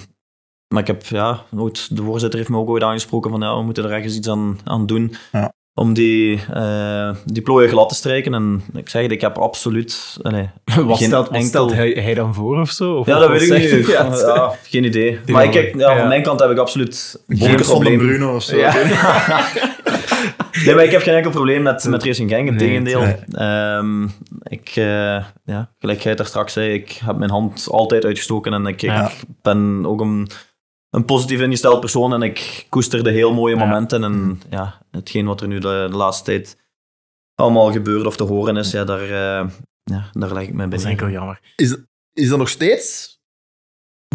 maar 0.67 0.81
ik 0.81 0.87
heb, 0.87 1.05
ja, 1.05 1.43
nooit, 1.49 1.95
de 1.95 2.03
voorzitter 2.03 2.39
heeft 2.39 2.51
me 2.51 2.57
ook 2.57 2.69
ooit 2.69 2.83
aangesproken 2.83 3.31
van 3.31 3.41
ja, 3.41 3.57
we 3.57 3.63
moeten 3.63 3.83
er 3.83 3.91
ergens 3.91 4.15
iets 4.15 4.29
aan, 4.29 4.59
aan 4.63 4.85
doen. 4.85 5.15
Ja 5.31 5.53
om 5.75 5.93
die, 5.93 6.39
uh, 6.55 7.09
die 7.25 7.41
plooien 7.41 7.69
glad 7.69 7.89
te 7.89 7.95
strijken. 7.95 8.33
En 8.33 8.63
ik 8.73 8.89
zeg 8.89 9.01
het, 9.01 9.11
ik 9.11 9.21
heb 9.21 9.37
absoluut... 9.37 10.17
Allee, 10.21 10.49
wat 10.85 10.97
stelt, 10.97 11.29
wat 11.29 11.43
stelt 11.43 11.73
hij, 11.73 11.89
hij, 11.89 12.13
dan 12.13 12.33
voor 12.33 12.59
of 12.59 12.69
zo? 12.69 12.93
Of 12.93 13.07
ja, 13.07 13.19
dat 13.19 13.29
weet 13.29 13.41
ik 13.41 13.71
niet. 13.71 13.87
Ja, 13.87 14.03
ja, 14.03 14.55
geen 14.63 14.83
idee. 14.83 15.19
maar 15.25 15.43
ik, 15.43 15.75
ja, 15.77 15.97
van 15.97 16.07
mijn 16.07 16.23
kant 16.23 16.39
heb 16.39 16.49
ik 16.49 16.57
absoluut 16.57 17.23
geen 17.27 17.55
probleem. 17.55 17.97
Bruno 17.97 18.35
of 18.35 18.43
zo. 18.43 18.57
Ja. 18.57 18.73
nee, 20.65 20.75
maar 20.75 20.83
ik 20.83 20.91
heb 20.91 21.01
geen 21.01 21.15
enkel 21.15 21.31
probleem 21.31 21.61
met, 21.61 21.83
met 21.83 22.03
Racing 22.03 22.29
Genk, 22.29 22.47
in 22.47 22.57
tegendeel. 22.57 23.01
Nee. 23.01 23.75
Um, 23.77 24.11
ik, 24.43 24.75
uh, 24.75 24.85
ja, 25.45 25.69
gelijk 25.79 25.99
jij 25.99 26.15
daar 26.15 26.25
straks 26.25 26.53
zei, 26.53 26.73
ik 26.73 27.01
heb 27.05 27.17
mijn 27.17 27.31
hand 27.31 27.67
altijd 27.71 28.05
uitgestoken 28.05 28.53
en 28.53 28.65
ik, 28.65 28.81
ik 28.81 29.11
ben 29.41 29.83
ook 29.85 30.01
een 30.01 30.29
een 30.93 31.05
positief 31.05 31.39
ingesteld 31.39 31.79
persoon 31.79 32.13
en 32.13 32.21
ik 32.21 32.65
koesterde 32.69 33.11
heel 33.11 33.33
mooie 33.33 33.55
momenten. 33.55 34.03
En 34.03 34.41
ja, 34.49 34.81
hetgeen 34.91 35.25
wat 35.25 35.41
er 35.41 35.47
nu 35.47 35.59
de, 35.59 35.87
de, 35.89 35.95
laatste 35.95 36.23
tijd 36.23 36.57
allemaal 37.35 37.71
gebeurt 37.71 38.05
of 38.05 38.15
te 38.15 38.23
horen 38.23 38.57
is, 38.57 38.71
ja, 38.71 38.83
daar, 38.83 39.03
uh, 39.03 39.49
ja, 39.83 40.09
daar 40.11 40.33
leg 40.33 40.47
ik 40.47 40.53
mij 40.53 40.67
bij. 40.67 40.77
Dat 40.77 40.85
is 40.85 40.91
enkel 40.91 41.09
jammer. 41.09 41.53
Is, 41.55 41.77
is 42.13 42.29
dat 42.29 42.37
nog 42.37 42.49
steeds... 42.49 43.17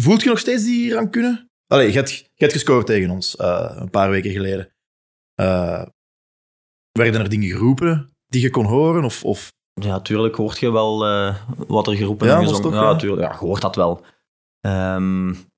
Voelt 0.01 0.23
je 0.23 0.29
nog 0.29 0.39
steeds 0.39 0.63
die 0.63 0.93
rancune? 0.93 1.49
Allee, 1.67 1.87
je 1.87 1.93
hebt, 1.93 2.11
je 2.11 2.29
hebt 2.35 2.53
gescoord 2.53 2.85
tegen 2.85 3.09
ons 3.09 3.35
uh, 3.41 3.71
een 3.75 3.89
paar 3.89 4.09
weken 4.09 4.31
geleden. 4.31 4.73
Uh, 5.41 5.85
werden 6.91 7.21
er 7.21 7.29
dingen 7.29 7.49
geroepen 7.49 8.13
die 8.27 8.41
je 8.41 8.49
kon 8.49 8.65
horen? 8.65 9.03
Of, 9.03 9.23
of... 9.23 9.53
Ja, 9.73 9.99
tuurlijk 9.99 10.35
hoort 10.35 10.59
je 10.59 10.71
wel 10.71 10.99
wat 11.67 11.87
er 11.87 11.95
geroepen 11.95 12.27
ja, 12.27 12.33
en 12.33 12.39
gezongen. 12.39 12.61
Toch, 12.61 12.73
ja, 12.73 12.81
ja, 12.81 12.95
tuurlijk. 12.95 13.21
Ja, 13.21 13.31
je 13.31 13.45
hoort 13.45 13.61
dat 13.61 13.75
wel. 13.75 14.05
Um, 14.61 15.48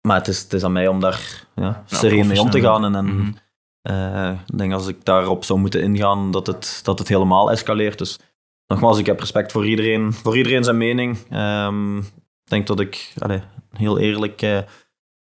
maar 0.00 0.16
het 0.16 0.28
is, 0.28 0.42
het 0.42 0.52
is 0.52 0.64
aan 0.64 0.72
mij 0.72 0.88
om 0.88 1.00
daar 1.00 1.44
ja, 1.54 1.82
sereen 1.86 2.26
mee 2.26 2.40
om 2.40 2.50
te 2.50 2.60
gaan. 2.60 2.84
En, 2.84 2.94
en 2.94 3.04
mm 3.04 3.34
-hmm. 3.82 4.38
ik 4.46 4.58
denk 4.58 4.72
als 4.72 4.86
ik 4.86 5.04
daarop 5.04 5.44
zou 5.44 5.58
moeten 5.58 5.82
ingaan, 5.82 6.30
dat 6.30 6.46
het, 6.46 6.80
dat 6.82 6.98
het 6.98 7.08
helemaal 7.08 7.50
escaleert. 7.50 7.98
Dus 7.98 8.18
nogmaals, 8.66 8.98
ik 8.98 9.06
heb 9.06 9.20
respect 9.20 9.52
voor 9.52 9.66
iedereen, 9.66 10.12
voor 10.12 10.36
iedereen 10.36 10.64
zijn 10.64 10.76
mening. 10.76 11.18
Um, 11.32 12.04
denk 12.50 12.66
dat 12.66 12.80
ik 12.80 13.12
allee, 13.18 13.42
heel 13.72 13.98
eerlijk 13.98 14.42
eh, 14.42 14.58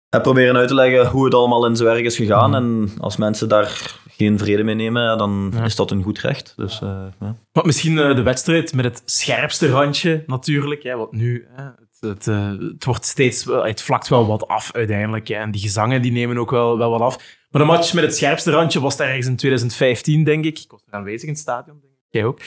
heb 0.08 0.22
proberen 0.22 0.56
uit 0.56 0.68
te 0.68 0.74
leggen 0.74 1.06
hoe 1.06 1.24
het 1.24 1.34
allemaal 1.34 1.66
in 1.66 1.76
zijn 1.76 1.88
werk 1.88 2.04
is 2.04 2.16
gegaan. 2.16 2.54
En 2.54 2.90
als 2.98 3.16
mensen 3.16 3.48
daar 3.48 3.98
geen 4.08 4.38
vrede 4.38 4.62
mee 4.62 4.74
nemen, 4.74 5.02
ja, 5.02 5.16
dan 5.16 5.52
Ja. 5.54 5.64
is 5.64 5.76
dat 5.76 5.90
een 5.90 6.02
goed 6.02 6.18
recht. 6.18 6.52
Dus, 6.56 6.80
eh, 6.82 7.04
ja. 7.20 7.36
Maar 7.52 7.66
misschien 7.66 7.98
eh, 7.98 8.16
de 8.16 8.22
wedstrijd 8.22 8.74
met 8.74 8.84
het 8.84 9.02
scherpste 9.04 9.68
randje, 9.68 10.24
natuurlijk. 10.26 10.82
Hè, 10.82 10.96
want 10.96 11.12
nu, 11.12 11.46
hè, 11.50 11.64
het, 12.00 12.26
eh, 12.26 12.50
het 12.58 12.84
wordt 12.84 13.04
steeds... 13.06 13.44
wel- 13.44 13.64
Het 13.64 13.82
vlakt 13.82 14.08
wel 14.08 14.26
wat 14.26 14.48
af, 14.48 14.72
uiteindelijk. 14.72 15.28
Hè, 15.28 15.34
en 15.34 15.50
die 15.50 15.60
gezangen 15.60 16.02
die 16.02 16.12
nemen 16.12 16.38
ook 16.38 16.50
wel, 16.50 16.78
wel 16.78 16.90
wat 16.90 17.00
af. 17.00 17.16
Maar 17.50 17.62
de 17.62 17.68
match 17.68 17.92
met 17.94 18.04
het 18.04 18.16
scherpste 18.16 18.50
randje 18.50 18.80
was 18.80 18.96
daar 18.96 19.08
ergens 19.08 19.26
in 19.26 19.36
2015, 19.36 20.24
denk 20.24 20.44
ik. 20.44 20.58
Ik 20.58 20.70
was 20.70 20.82
er 20.86 20.92
aanwezig 20.94 21.22
in 21.22 21.28
het 21.28 21.38
stadion, 21.38 21.78
denk 21.80 21.92
ik. 21.92 21.98
Jij 22.10 22.24
ook. 22.24 22.40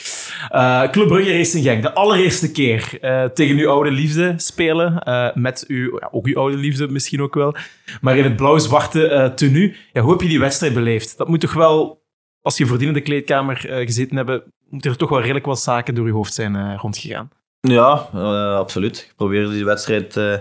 Eh 0.50 0.90
Club 0.92 1.08
Brugge 1.08 1.38
Racing. 1.38 1.82
De 1.82 1.94
allereerste 1.94 2.52
keer 2.52 2.98
eh, 3.02 3.24
tegen 3.26 3.58
uw 3.58 3.70
oude 3.70 3.92
liefde 3.92 4.34
spelen. 4.38 5.00
eh, 5.04 5.36
met 5.36 5.64
uw, 5.68 6.00
ook 6.12 6.26
uw 6.28 6.38
oude 6.38 6.58
liefde 6.58 6.88
misschien 6.88 7.22
ook 7.22 7.34
wel. 7.34 7.56
Maar 8.02 8.18
in 8.18 8.24
het 8.24 8.36
blauw-zwarte 8.36 9.08
eh 9.08 9.30
tenue. 9.34 9.76
Ja, 9.94 10.02
hoe 10.02 10.12
heb 10.12 10.22
je 10.22 10.28
die 10.28 10.40
wedstrijd 10.40 10.74
beleefd? 10.74 11.18
Dat 11.18 11.28
moet 11.28 11.40
toch 11.40 11.54
wel, 11.54 12.04
als 12.42 12.58
je 12.58 12.66
voordien 12.66 12.88
in 12.88 12.94
de 12.94 13.02
kleedkamer 13.02 13.70
eh, 13.70 13.86
gezeten 13.86 14.16
hebben, 14.16 14.44
moeten 14.70 14.92
er 14.92 14.98
toch 14.98 15.10
wel 15.10 15.22
redelijk 15.22 15.46
wat 15.46 15.62
zaken 15.62 15.96
door 15.96 16.06
je 16.08 16.14
hoofd 16.14 16.34
zijn 16.34 16.56
eh, 16.56 16.74
rondgegaan. 16.78 17.30
Ja, 17.68 18.08
eh, 18.14 18.56
absoluut. 18.56 18.98
Ik 18.98 19.14
probeerde 19.16 19.52
die 19.52 19.66
wedstrijd 19.66 20.18
eh, 20.18 20.32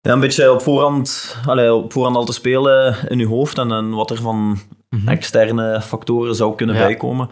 ja, 0.00 0.12
een 0.12 0.20
beetje 0.20 0.52
op 0.52 0.62
voorhand, 0.62 1.36
allee, 1.46 1.74
op 1.74 1.92
voorhand 1.92 2.16
al 2.16 2.24
te 2.24 2.32
spelen 2.32 3.08
in 3.08 3.18
je 3.18 3.26
hoofd 3.26 3.58
en, 3.58 3.72
en 3.72 3.90
wat 3.90 4.10
er 4.10 4.16
van 4.16 4.58
externe 5.06 5.80
factoren 5.80 6.34
zou 6.34 6.54
kunnen 6.56 6.76
Ja. 6.76 6.86
bijkomen. 6.86 7.28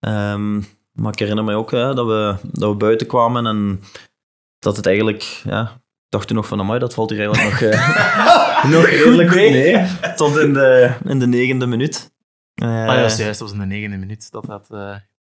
Ehm, 0.00 0.56
maar 0.92 1.12
ik 1.12 1.18
herinner 1.18 1.44
me 1.44 1.54
ook 1.54 1.70
hè, 1.70 1.94
dat, 1.94 2.06
we, 2.06 2.34
dat 2.52 2.70
we 2.70 2.76
buiten 2.76 3.06
kwamen 3.06 3.46
en 3.46 3.80
dat 4.58 4.76
het 4.76 4.86
eigenlijk, 4.86 5.22
ja, 5.44 5.62
ik 5.62 6.08
dacht 6.08 6.26
toen 6.26 6.36
nog 6.36 6.46
van, 6.46 6.60
amai, 6.60 6.78
dat 6.78 6.94
valt 6.94 7.10
hier 7.10 7.18
eigenlijk 7.20 7.50
nog, 7.60 7.70
eh, 7.70 8.64
nog 8.74 8.86
redelijk 8.86 9.28
goed 9.28 9.38
mee. 9.38 9.86
Tot 10.16 10.36
in 10.38 10.52
de, 10.52 10.90
in 11.04 11.18
de 11.18 11.26
negende 11.26 11.66
minuut. 11.66 12.12
Ah 12.54 12.68
ja, 12.68 12.86
dat 12.86 13.16
juist. 13.16 13.18
Dat 13.18 13.38
was 13.38 13.52
in 13.52 13.58
de 13.58 13.66
negende 13.66 13.96
minuut 13.96 14.30
dat 14.30 14.44
dat... 14.46 14.68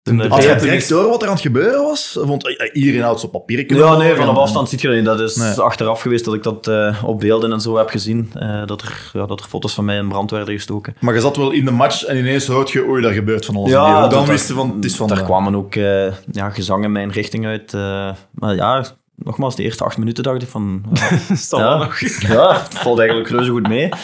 eh, 0.02 0.30
Had 0.30 0.42
je 0.42 0.56
direct 0.60 0.88
door 0.88 1.08
wat 1.08 1.22
er 1.22 1.28
aan 1.28 1.34
het 1.34 1.42
gebeuren 1.42 1.82
was? 1.82 2.18
Want 2.24 2.46
eh, 2.58 2.70
iedereen 2.72 3.02
houdt 3.02 3.20
zo'n 3.20 3.30
papier. 3.30 3.74
Ja, 3.76 3.96
nee, 3.96 4.14
van 4.14 4.28
op 4.28 4.36
afstand 4.36 4.68
ziet 4.68 4.80
je 4.80 4.86
dat 4.86 4.96
niet. 4.96 5.04
Dat 5.04 5.20
is 5.20 5.36
Nee. 5.36 5.60
achteraf 5.60 6.00
geweest 6.00 6.24
dat 6.24 6.34
ik 6.34 6.42
dat 6.42 6.66
eh, 6.66 7.02
op 7.04 7.20
beelden 7.20 7.52
en 7.52 7.60
zo 7.60 7.76
heb 7.76 7.88
gezien. 7.88 8.30
eh, 8.38 8.66
dat, 8.66 8.82
er, 8.82 9.10
ja, 9.12 9.26
dat 9.26 9.40
er 9.40 9.46
foto's 9.46 9.74
van 9.74 9.84
mij 9.84 9.96
in 9.96 10.08
brand 10.08 10.30
werden 10.30 10.54
gestoken. 10.54 10.96
Maar 11.00 11.14
je 11.14 11.20
zat 11.20 11.36
wel 11.36 11.50
in 11.50 11.64
de 11.64 11.70
match 11.70 12.04
en 12.04 12.16
ineens 12.16 12.46
hoort 12.46 12.70
je, 12.70 12.84
oei, 12.88 13.02
daar 13.02 13.12
gebeurt 13.12 13.44
van 13.44 13.56
alles. 13.56 13.70
Ja, 13.70 14.08
dan 14.08 14.26
wist 14.26 14.48
je 14.48 14.54
van, 14.54 14.72
het 14.74 14.84
is 14.84 14.96
van... 14.96 15.08
Daar 15.08 15.22
kwamen 15.22 15.54
ook 15.54 15.74
eh, 15.74 16.12
ja, 16.32 16.50
gezangen 16.50 16.92
mijn 16.92 17.10
richting 17.10 17.46
uit. 17.46 17.74
eh, 17.74 18.10
maar 18.30 18.54
ja, 18.54 18.84
nogmaals, 19.16 19.56
de 19.56 19.62
eerste 19.62 19.84
acht 19.84 19.98
minuten 19.98 20.22
dacht 20.24 20.42
ik 20.42 20.48
van... 20.48 20.82
eh, 20.92 21.10
dat 21.28 21.48
ja, 21.60 21.76
nog... 21.76 21.98
ja, 22.18 22.52
het 22.62 22.78
valt 22.78 22.98
eigenlijk 22.98 23.28
reuze 23.30 23.50
goed 23.50 23.68
mee. 23.68 23.88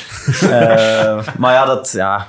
Eh, 0.50 1.26
maar 1.38 1.52
ja 1.52 1.64
dat, 1.64 1.92
ja, 1.92 2.28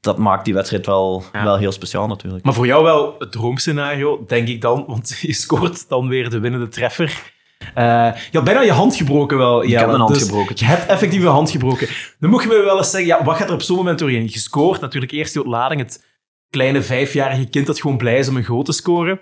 dat 0.00 0.18
maakt 0.18 0.44
die 0.44 0.54
wedstrijd 0.54 0.86
wel, 0.86 1.24
Ja. 1.32 1.44
wel 1.44 1.56
heel 1.56 1.72
speciaal 1.72 2.06
natuurlijk. 2.06 2.44
Maar 2.44 2.54
voor 2.54 2.66
jou 2.66 2.82
wel 2.84 3.14
het 3.18 3.32
droomscenario, 3.32 4.24
denk 4.26 4.48
ik 4.48 4.60
dan. 4.60 4.84
Want 4.86 5.18
je 5.20 5.32
scoort 5.32 5.88
dan 5.88 6.08
weer 6.08 6.30
de 6.30 6.38
winnende 6.40 6.68
treffer. 6.68 7.36
Eh, 7.74 7.84
je 8.30 8.36
had 8.36 8.44
bijna 8.44 8.60
je 8.60 8.72
hand 8.72 8.96
gebroken 8.96 9.38
wel. 9.38 9.62
Ik 9.62 9.70
heb 9.70 9.86
mijn 9.86 9.98
hand 9.98 10.14
dus 10.14 10.22
gebroken. 10.22 10.54
Je 10.58 10.64
hebt 10.64 10.86
effectief 10.86 11.22
je 11.22 11.28
hand 11.28 11.50
gebroken. 11.50 11.88
Dan 12.18 12.30
mocht 12.30 12.42
je 12.42 12.48
me 12.48 12.62
wel 12.62 12.76
eens 12.78 12.90
zeggen, 12.90 13.08
ja, 13.08 13.24
wat 13.24 13.36
gaat 13.36 13.48
er 13.48 13.54
op 13.54 13.62
zo'n 13.62 13.76
moment 13.76 13.98
doorheen? 13.98 14.22
Je 14.22 14.38
scoort 14.38 14.80
natuurlijk 14.80 15.12
eerst 15.12 15.32
die 15.32 15.48
lading. 15.48 15.80
Het 15.80 16.04
kleine 16.50 16.82
vijfjarige 16.82 17.48
kind 17.48 17.66
dat 17.66 17.80
gewoon 17.80 17.96
blij 17.96 18.18
is 18.18 18.28
om 18.28 18.36
een 18.36 18.44
goal 18.44 18.62
te 18.62 18.72
scoren. 18.72 19.20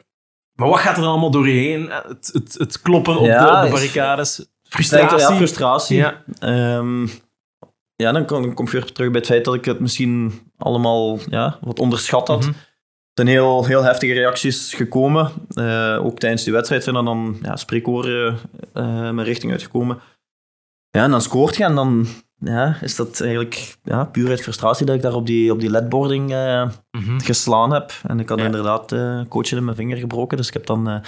Maar 0.54 0.68
wat 0.68 0.78
gaat 0.78 0.96
er 0.96 1.02
dan 1.02 1.10
allemaal 1.10 1.30
doorheen? 1.30 1.90
Het, 1.90 2.30
het, 2.32 2.54
het 2.58 2.82
kloppen 2.82 3.16
op, 3.18 3.26
Ja, 3.26 3.44
de, 3.46 3.54
op 3.56 3.60
de 3.60 3.66
is- 3.66 3.72
barricades. 3.72 4.46
Frustratie. 4.62 5.18
Ja, 5.18 5.34
frustratie. 5.36 5.96
Ja. 5.96 6.22
Ehm, 6.38 7.06
ja, 7.96 8.12
dan 8.12 8.24
kom, 8.26 8.54
kom 8.54 8.64
ik 8.66 8.72
weer 8.72 8.84
terug 8.92 9.10
bij 9.10 9.18
het 9.20 9.28
feit 9.28 9.44
dat 9.44 9.54
ik 9.54 9.64
het 9.64 9.80
misschien 9.80 10.40
allemaal 10.58 11.18
ja, 11.28 11.58
wat 11.60 11.78
onderschat 11.78 12.28
had. 12.28 12.40
Mhm. 12.40 12.48
Er 12.48 13.24
zijn 13.24 13.36
heel, 13.36 13.64
heel 13.64 13.82
heftige 13.82 14.12
reacties 14.12 14.74
gekomen. 14.74 15.30
Eh, 15.48 16.04
ook 16.04 16.18
tijdens 16.18 16.44
die 16.44 16.52
wedstrijd 16.52 16.82
zijn 16.82 16.96
er 16.96 17.04
dan 17.04 17.38
ja, 17.42 17.56
spreekwoorden 17.56 18.38
eh, 18.72 18.84
mijn 19.10 19.22
richting 19.22 19.52
uitgekomen. 19.52 19.98
Ja, 20.90 21.02
en 21.02 21.10
dan 21.10 21.20
scoort 21.22 21.56
je 21.56 21.64
en 21.64 21.74
dan 21.74 22.06
ja, 22.38 22.76
is 22.80 22.96
dat 22.96 23.20
eigenlijk 23.20 23.76
ja, 23.82 24.04
puur 24.04 24.28
uit 24.28 24.42
frustratie 24.42 24.86
dat 24.86 24.94
ik 24.94 25.02
daar 25.02 25.14
op 25.14 25.26
die, 25.26 25.52
op 25.52 25.60
die 25.60 25.70
ledboarding 25.70 26.32
eh, 26.32 26.68
Mhm. 26.90 27.18
geslaan 27.18 27.72
heb. 27.72 27.92
En 28.06 28.20
ik 28.20 28.28
had 28.28 28.38
Ja. 28.38 28.44
inderdaad 28.44 28.92
eh 28.92 29.20
coach 29.28 29.52
in 29.52 29.64
mijn 29.64 29.76
vinger 29.76 29.96
gebroken, 29.96 30.36
dus 30.36 30.46
ik 30.48 30.52
heb 30.52 30.66
dan... 30.66 31.02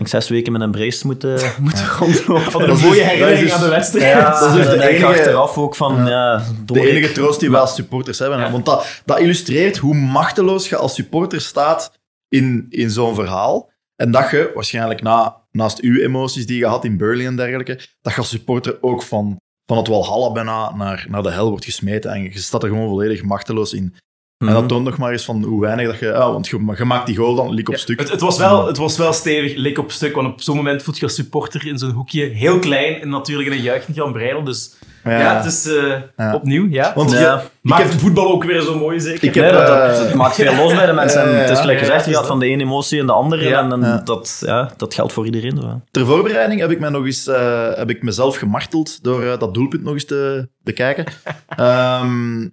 denk 0.00 0.08
zes 0.22 0.28
weken 0.28 0.52
met 0.52 0.60
een 0.60 0.70
brace 0.70 1.06
moeten, 1.06 1.40
moeten 1.62 1.86
rondlopen. 1.98 2.52
Wat 2.52 2.62
een 2.62 2.68
mooie 2.68 2.94
dus- 2.94 3.02
herinnering 3.02 3.52
aan 3.52 3.58
de 3.60 3.64
dus- 3.66 3.74
wedstrijd. 3.74 4.12
Ja, 4.12 4.30
dat 4.30 4.48
is 4.48 4.52
dus 4.52 4.66
de 4.66 4.72
en 4.72 4.82
ik 4.88 4.88
enige- 4.96 5.06
achteraf 5.06 5.58
ook 5.58 5.76
van, 5.76 6.06
ja, 6.06 6.42
De 6.66 6.80
enige 6.80 7.08
ik- 7.08 7.14
troost 7.14 7.40
die 7.40 7.50
wij 7.50 7.60
als 7.60 7.74
supporters 7.74 8.18
hebben. 8.18 8.38
Ja. 8.38 8.50
Want 8.50 8.66
dat, 8.66 9.02
dat 9.04 9.18
illustreert 9.18 9.76
hoe 9.76 9.94
machteloos 9.94 10.68
je 10.68 10.76
als 10.76 10.94
supporter 10.94 11.40
staat 11.40 11.92
in, 12.28 12.66
in 12.68 12.90
zo'n 12.90 13.14
verhaal. 13.14 13.70
En 13.96 14.10
dat 14.10 14.30
je 14.30 14.50
waarschijnlijk 14.54 15.02
na, 15.02 15.36
naast 15.50 15.80
uw 15.80 16.00
emoties 16.00 16.46
die 16.46 16.58
je 16.58 16.66
had 16.66 16.84
in 16.84 16.96
Burley 16.96 17.26
en 17.26 17.36
dergelijke, 17.36 17.80
dat 18.02 18.12
je 18.12 18.18
als 18.18 18.28
supporter 18.28 18.78
ook 18.80 19.02
van, 19.02 19.36
van 19.66 19.76
het 19.76 19.86
Walhalla 19.88 20.32
bijna 20.32 20.76
naar, 20.76 21.06
naar 21.08 21.22
de 21.22 21.30
hel 21.30 21.48
wordt 21.50 21.64
gesmeten. 21.64 22.10
En 22.10 22.22
je 22.22 22.38
staat 22.38 22.62
er 22.62 22.68
gewoon 22.68 22.88
volledig 22.88 23.22
machteloos 23.22 23.72
in. 23.72 23.94
En 24.40 24.46
Mhm. 24.46 24.54
dat 24.54 24.68
toont 24.68 24.84
nog 24.84 24.96
maar 24.98 25.12
eens 25.12 25.24
van 25.24 25.42
hoe 25.44 25.60
weinig 25.60 25.86
dat 25.86 25.98
je... 25.98 26.12
ah, 26.14 26.32
want 26.32 26.48
je, 26.48 26.72
je 26.76 26.84
maakt 26.84 27.06
die 27.06 27.16
goal 27.16 27.34
dan 27.34 27.50
lik 27.54 27.68
op 27.68 27.74
Ja, 27.74 27.80
stuk. 27.80 27.98
Het, 28.00 28.10
het, 28.10 28.20
was 28.20 28.38
wel, 28.38 28.66
het 28.66 28.76
was 28.76 28.96
wel 28.96 29.12
stevig, 29.12 29.56
lik 29.56 29.78
op 29.78 29.92
stuk. 29.92 30.14
Want 30.14 30.26
op 30.32 30.40
zo'n 30.42 30.56
moment 30.56 30.82
voelt 30.82 30.98
je 30.98 31.04
als 31.04 31.14
supporter 31.14 31.66
in 31.66 31.78
zo'n 31.78 31.90
hoekje 31.90 32.24
heel 32.24 32.58
klein. 32.58 33.00
En 33.00 33.08
natuurlijk 33.08 33.48
in 33.50 33.56
een 33.56 33.62
juichend 33.62 33.96
Jan 33.96 34.12
Breidel. 34.12 34.44
Dus 34.44 34.74
ja, 35.04 35.36
het 35.36 35.44
is 35.44 35.66
eh, 35.66 35.92
Ja. 36.16 36.34
opnieuw. 36.34 36.66
Ja. 36.70 36.92
Want 36.94 37.10
Ja. 37.12 37.18
je- 37.18 37.40
Maakt 37.62 37.82
heb- 37.82 37.90
het 37.92 38.00
voetbal 38.00 38.32
ook 38.32 38.44
weer 38.44 38.60
zo 38.60 38.78
mooi, 38.78 39.00
zeker? 39.00 39.24
Ik 39.28 39.34
heb, 39.34 39.44
Nee, 39.44 39.52
dat, 39.52 39.66
dat- 39.66 39.90
eh, 39.90 39.98
het 39.98 40.14
maakt 40.14 40.34
veel 40.34 40.54
los 40.54 40.74
bij 40.74 40.86
de 40.86 40.92
mensen. 40.92 41.22
En 41.24 41.40
het 41.40 41.50
is 41.50 41.58
gelijk 41.60 41.78
gezegd, 41.78 42.04
je 42.06 42.14
gaat 42.14 42.26
van 42.26 42.38
de 42.38 42.46
ene 42.46 42.62
emotie 42.62 42.98
in 42.98 43.06
de 43.06 43.12
andere. 43.12 43.48
Ja. 43.48 43.58
En, 43.60 43.72
en 43.72 43.80
Ja. 43.80 43.96
Dat, 44.04 44.42
ja, 44.46 44.70
dat 44.76 44.94
geldt 44.94 45.12
voor 45.12 45.24
iedereen. 45.24 45.56
Zo. 45.56 45.80
Ter 45.90 46.06
voorbereiding 46.06 46.60
heb 46.60 46.70
ik, 46.70 46.80
mij 46.80 46.90
nog 46.90 47.04
eens, 47.04 47.26
eh, 47.26 47.68
heb 47.74 47.90
ik 47.90 48.02
mezelf 48.02 48.36
gemarteld 48.36 49.04
door 49.04 49.22
eh, 49.22 49.38
dat 49.38 49.54
doelpunt 49.54 49.82
nog 49.82 49.92
eens 49.92 50.04
te 50.04 50.48
bekijken. 50.62 51.04
Ehm 51.56 52.48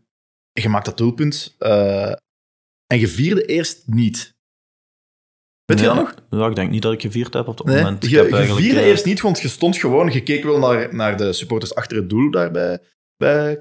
je 0.61 0.69
maakt 0.69 0.85
dat 0.85 0.97
doelpunt 0.97 1.55
eh, 1.59 2.11
en 2.87 2.99
je 2.99 3.07
vierde 3.07 3.45
eerst 3.45 3.83
niet. 3.85 4.35
Weet 5.65 5.79
je 5.79 5.85
dat 5.85 5.95
nog? 5.95 6.13
Ja, 6.29 6.47
ik 6.47 6.55
denk 6.55 6.71
niet 6.71 6.81
dat 6.81 6.93
ik 6.93 7.01
gevierd 7.01 7.33
heb 7.33 7.47
op 7.47 7.57
dat 7.57 7.65
Nee, 7.65 7.75
moment. 7.75 8.03
Ik 8.03 8.09
je, 8.09 8.23
je 8.23 8.53
vierde 8.55 8.79
eh, 8.79 8.87
eerst 8.87 9.05
niet, 9.05 9.21
want 9.21 9.39
je 9.39 9.47
stond 9.47 9.77
gewoon, 9.77 10.11
je 10.11 10.23
keek 10.23 10.43
wel 10.43 10.59
naar, 10.59 10.95
naar 10.95 11.17
de 11.17 11.33
supporters 11.33 11.75
achter 11.75 11.97
het 11.97 12.09
doel 12.09 12.31
daar 12.31 12.51
bij, 12.51 12.79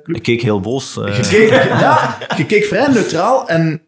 Club. 0.03 0.17
Ik 0.17 0.23
keek 0.23 0.41
heel 0.41 0.61
boos. 0.61 0.97
eh. 0.97 1.17
Je 1.17 1.29
keek, 1.29 1.49
ja, 1.85 2.19
je 2.37 2.47
keek 2.47 2.65
vrij 2.65 2.87
neutraal 2.87 3.49
en 3.49 3.87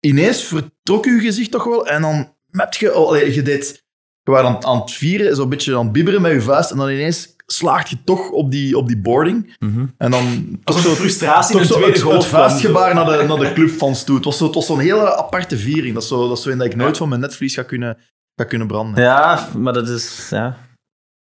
ineens 0.00 0.44
vertrok 0.44 1.04
je 1.04 1.18
gezicht 1.20 1.50
toch 1.50 1.64
wel 1.64 1.86
en 1.86 2.02
dan 2.02 2.36
heb 2.50 2.74
je, 2.74 2.94
oh, 2.94 3.18
je 3.34 3.42
deed, 3.42 3.84
je 4.22 4.30
waren 4.30 4.50
aan, 4.50 4.64
aan 4.64 4.80
het 4.80 4.90
vieren, 4.90 5.36
zo'n 5.36 5.48
beetje 5.48 5.76
aan 5.76 5.84
het 5.84 5.92
bibberen 5.92 6.22
met 6.22 6.32
je 6.32 6.40
vuist 6.40 6.70
en 6.70 6.76
dan 6.76 6.88
ineens 6.90 7.31
slaagt 7.52 7.88
je 7.90 7.96
toch 8.04 8.30
op 8.30 8.50
die, 8.50 8.76
op 8.78 8.86
die 8.88 8.98
boarding 9.00 9.56
Mhm. 9.58 9.86
en 9.96 10.10
dan 10.10 10.58
toch 10.64 10.76
een 10.76 10.82
zo, 10.82 10.90
frustratie 10.90 11.56
in 11.56 11.58
toch 11.60 11.68
de 11.68 11.74
zo 11.74 11.80
tweede 11.80 11.98
het, 12.08 12.12
het 12.12 12.24
vuistgebaar 12.26 12.94
naar 12.94 13.04
de, 13.18 13.24
naar 13.28 13.38
de 13.38 13.52
clubfans 13.52 14.04
toe. 14.04 14.16
Het 14.16 14.24
was 14.24 14.36
zo- 14.36 14.44
het 14.46 14.54
was 14.54 14.66
zo'n 14.66 14.78
hele 14.78 15.16
aparte 15.16 15.56
viering. 15.56 15.94
Dat 15.94 16.02
is 16.02 16.08
zo, 16.08 16.28
dat 16.28 16.36
is 16.36 16.42
zo 16.42 16.50
in 16.50 16.58
dat 16.58 16.66
ik 16.66 16.76
nooit 16.76 16.96
van 16.96 17.08
mijn 17.08 17.20
netvlies 17.20 17.54
ga 17.54 17.62
kunnen, 17.62 17.98
ga 18.36 18.44
kunnen 18.44 18.66
branden. 18.66 19.02
Ja, 19.02 19.48
maar 19.56 19.72
dat 19.72 19.88
is... 19.88 20.26
Ja. 20.30 20.56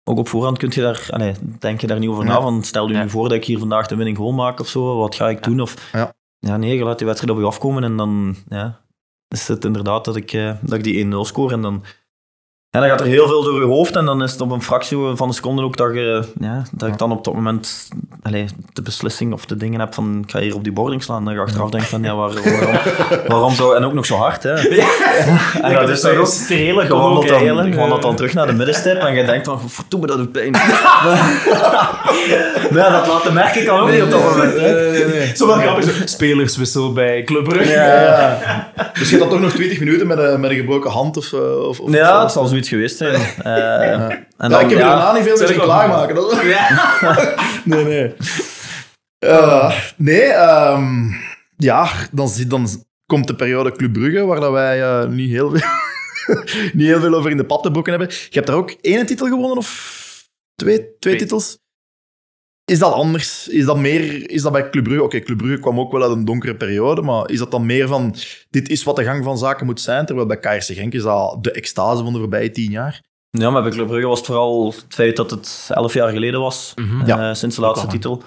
Ook 0.09 0.18
op 0.18 0.28
voorhand 0.28 0.57
kun 0.57 0.72
je 0.74 0.82
daar, 0.82 1.07
allee, 1.09 1.34
denk 1.59 1.82
je 1.82 1.88
daar 1.88 1.99
niet 1.99 2.09
over 2.09 2.26
na. 2.26 2.34
Ja. 2.34 2.41
Van, 2.41 2.63
stel 2.63 2.88
je 2.88 2.93
Ja. 2.93 3.03
nu 3.03 3.09
voor 3.09 3.30
dat 3.30 3.38
ik 3.38 3.45
hier 3.45 3.59
vandaag 3.59 3.88
de 3.88 3.95
winning 3.95 4.18
goal 4.18 4.32
maak 4.34 4.59
of 4.59 4.68
zo. 4.68 4.97
Wat 4.97 5.16
ga 5.16 5.30
ik 5.30 5.43
doen? 5.43 5.59
Of, 5.61 5.89
Ja. 5.91 6.13
ja, 6.39 6.57
nee, 6.57 6.78
je 6.78 6.84
laat 6.84 6.97
die 6.97 7.07
wedstrijd 7.07 7.34
op 7.38 7.41
je 7.41 7.47
afkomen 7.49 7.84
en 7.84 7.97
dan 7.97 8.36
ja, 8.49 8.82
is 9.28 9.47
het 9.47 9.66
inderdaad 9.66 10.05
dat 10.05 10.16
ik, 10.16 10.34
eh, 10.34 10.51
dat 10.61 10.74
ik 10.78 10.84
die 10.84 10.99
1-0 11.05 11.26
score. 11.26 11.53
En 11.53 11.61
dan, 11.61 11.84
ja, 12.76 12.82
dan 12.82 12.89
gaat 12.89 13.01
er 13.01 13.05
heel 13.05 13.28
veel 13.28 13.43
door 13.43 13.59
je 13.59 13.65
hoofd 13.65 13.95
en 13.95 14.05
dan 14.05 14.23
is 14.23 14.32
het 14.32 14.41
op 14.41 14.51
een 14.51 14.61
fractie 14.61 14.97
van 15.13 15.28
een 15.28 15.34
seconde 15.34 15.61
ook 15.61 15.78
dat, 15.78 15.93
je, 15.93 16.23
ja, 16.39 16.63
dat 16.71 16.89
ik 16.89 16.97
dan 16.97 17.11
op 17.11 17.23
dat 17.23 17.34
moment 17.34 17.89
allee, 18.26 18.45
de 18.73 18.82
beslissing 18.82 19.34
of 19.34 19.45
de 19.45 19.57
dingen 19.57 19.80
heb 19.80 19.93
van 19.93 20.21
ik 20.23 20.32
ga 20.32 20.39
hier 20.39 20.55
op 20.55 20.63
die 20.63 20.73
boarding 20.73 21.03
slaan. 21.03 21.17
En 21.17 21.23
dan 21.26 21.34
ga 21.34 21.39
je 21.39 21.45
achteraf 21.45 21.69
denken 21.69 21.89
van 21.89 22.03
ja, 22.03 22.15
waar, 22.15 22.34
waarom, 22.34 22.80
waarom 23.28 23.53
zo? 23.53 23.71
En 23.71 23.86
ook 23.86 23.93
nog 23.93 24.05
zo 24.05 24.15
hard. 24.15 24.43
Hè. 24.43 24.53
En 25.61 25.73
dat 25.73 25.89
is 25.89 26.01
dan 26.01 26.28
strelen 26.28 26.86
je 26.86 26.93
wandelt 26.93 27.28
dan, 27.28 27.43
je 27.43 27.71
eh. 27.71 28.01
dan 28.01 28.15
terug 28.15 28.34
naar 28.34 28.47
de 28.47 28.53
middenstip 28.53 28.97
en 28.97 29.15
je 29.15 29.26
denkt 29.26 29.45
van, 29.45 29.69
verdomme, 29.69 30.07
dat 30.07 30.17
doet 30.17 30.32
pijn. 30.32 30.51
nee, 32.71 32.89
dat 32.89 33.07
laten 33.07 33.34
merken 33.34 33.65
kan 33.65 33.80
ook 33.80 33.91
niet 33.91 34.01
op 34.01 34.11
dat 34.11 34.23
moment. 34.23 34.53
Hè. 34.53 35.36
Zo 35.36 35.47
wel 35.47 35.55
grappig, 35.55 36.01
spelerswissel 36.05 36.93
bij 36.93 37.23
Club 37.23 37.43
Brugge. 37.43 37.71
Ja, 37.71 38.01
ja. 38.03 38.71
Dus 38.93 39.09
je 39.09 39.19
had 39.19 39.30
dan 39.30 39.39
toch 39.39 39.47
nog 39.47 39.55
20 39.55 39.80
minuten 39.80 40.07
met 40.07 40.17
een, 40.17 40.39
met 40.39 40.49
een 40.49 40.57
gebroken 40.57 40.91
hand 40.91 41.17
of... 41.17 41.34
eh, 41.34 41.67
of, 41.67 41.80
of 41.80 41.93
Ja, 41.93 42.21
het 42.21 42.32
zal 42.32 42.45
zoiets 42.45 42.64
geweest 42.68 42.97
zijn. 42.97 43.13
Eh, 43.43 43.91
en 43.91 44.26
Ja, 44.38 44.47
dan, 44.47 44.51
ik 44.61 44.70
heb 44.70 44.72
er 44.72 44.78
ja, 44.78 44.95
daarna 44.95 45.13
niet 45.13 45.24
veel 45.24 45.47
meer 45.47 45.59
klaarmaken. 45.59 46.16
Dat... 46.16 46.34
nee, 47.66 47.84
nee. 47.84 48.13
Eh, 49.20 49.80
nee, 49.97 50.22
ehm, 50.24 51.07
ja, 51.57 51.88
dan, 52.11 52.28
zit- 52.30 52.49
dan 52.49 52.68
komt 53.05 53.28
de 53.28 53.36
periode 53.36 53.72
Club 53.72 53.93
Brugge, 53.93 54.26
waar 54.26 54.39
dat 54.39 54.51
wij 54.51 54.82
eh, 54.84 55.07
niet, 55.07 55.30
heel 55.30 55.49
veel, 55.49 55.70
niet 56.74 56.88
heel 56.88 56.99
veel 56.99 57.13
over 57.13 57.32
in 57.32 57.38
de 57.38 57.45
pap 57.45 57.63
te 57.63 57.72
brokken 57.72 57.93
hebben. 57.93 58.11
Je 58.18 58.28
hebt 58.32 58.47
daar 58.47 58.55
ook 58.55 58.72
één 58.82 59.05
titel 59.05 59.28
gewonnen, 59.28 59.57
of 59.57 60.03
Twee, 60.55 60.78
twee 60.78 60.95
Twee. 60.99 61.16
titels. 61.16 61.57
Is 62.66 62.80
dat 62.80 62.93
anders? 62.93 63.47
Is 63.47 63.66
dat 63.66 63.78
meer... 63.78 64.30
Is 64.30 64.41
dat 64.41 64.51
bij 64.51 64.70
Club 64.70 64.84
Brugge... 64.84 65.03
Oké, 65.03 65.20
Club 65.20 65.38
Brugge 65.38 65.59
kwam 65.59 65.80
ook 65.80 65.91
wel 65.91 66.01
uit 66.01 66.11
een 66.11 66.26
donkere 66.26 66.55
periode, 66.55 67.01
maar 67.01 67.30
is 67.30 67.39
dat 67.39 67.51
dan 67.51 67.66
meer 67.66 67.88
van... 67.88 68.16
Dit 68.49 68.70
is 68.70 68.84
wat 68.84 68.95
de 68.95 69.03
gang 69.03 69.24
van 69.24 69.38
zaken 69.38 69.66
moet 69.66 69.82
zijn, 69.82 70.05
terwijl 70.05 70.28
bij 70.28 70.39
KRC 70.39 70.63
Genk 70.63 70.93
is 70.93 71.03
dat 71.03 71.43
de 71.43 71.51
extase 71.51 72.03
van 72.03 72.13
de 72.13 72.20
voorbije 72.20 72.51
tien 72.51 72.72
jaar? 72.72 73.01
Ja, 73.30 73.49
maar 73.49 73.61
bij 73.63 73.72
Club 73.72 73.88
Brugge 73.88 74.07
was 74.07 74.18
het 74.18 74.28
vooral 74.28 74.66
het 74.66 74.86
feit 74.89 75.16
dat 75.16 75.32
het 75.32 75.70
elf 75.74 75.93
jaar 75.93 76.09
geleden 76.09 76.39
was, 76.39 76.72
Mhm. 76.76 77.01
eh, 77.01 77.07
Ja. 77.07 77.34
sinds 77.34 77.55
de 77.55 77.61
laatste 77.61 77.88
titel. 77.88 78.22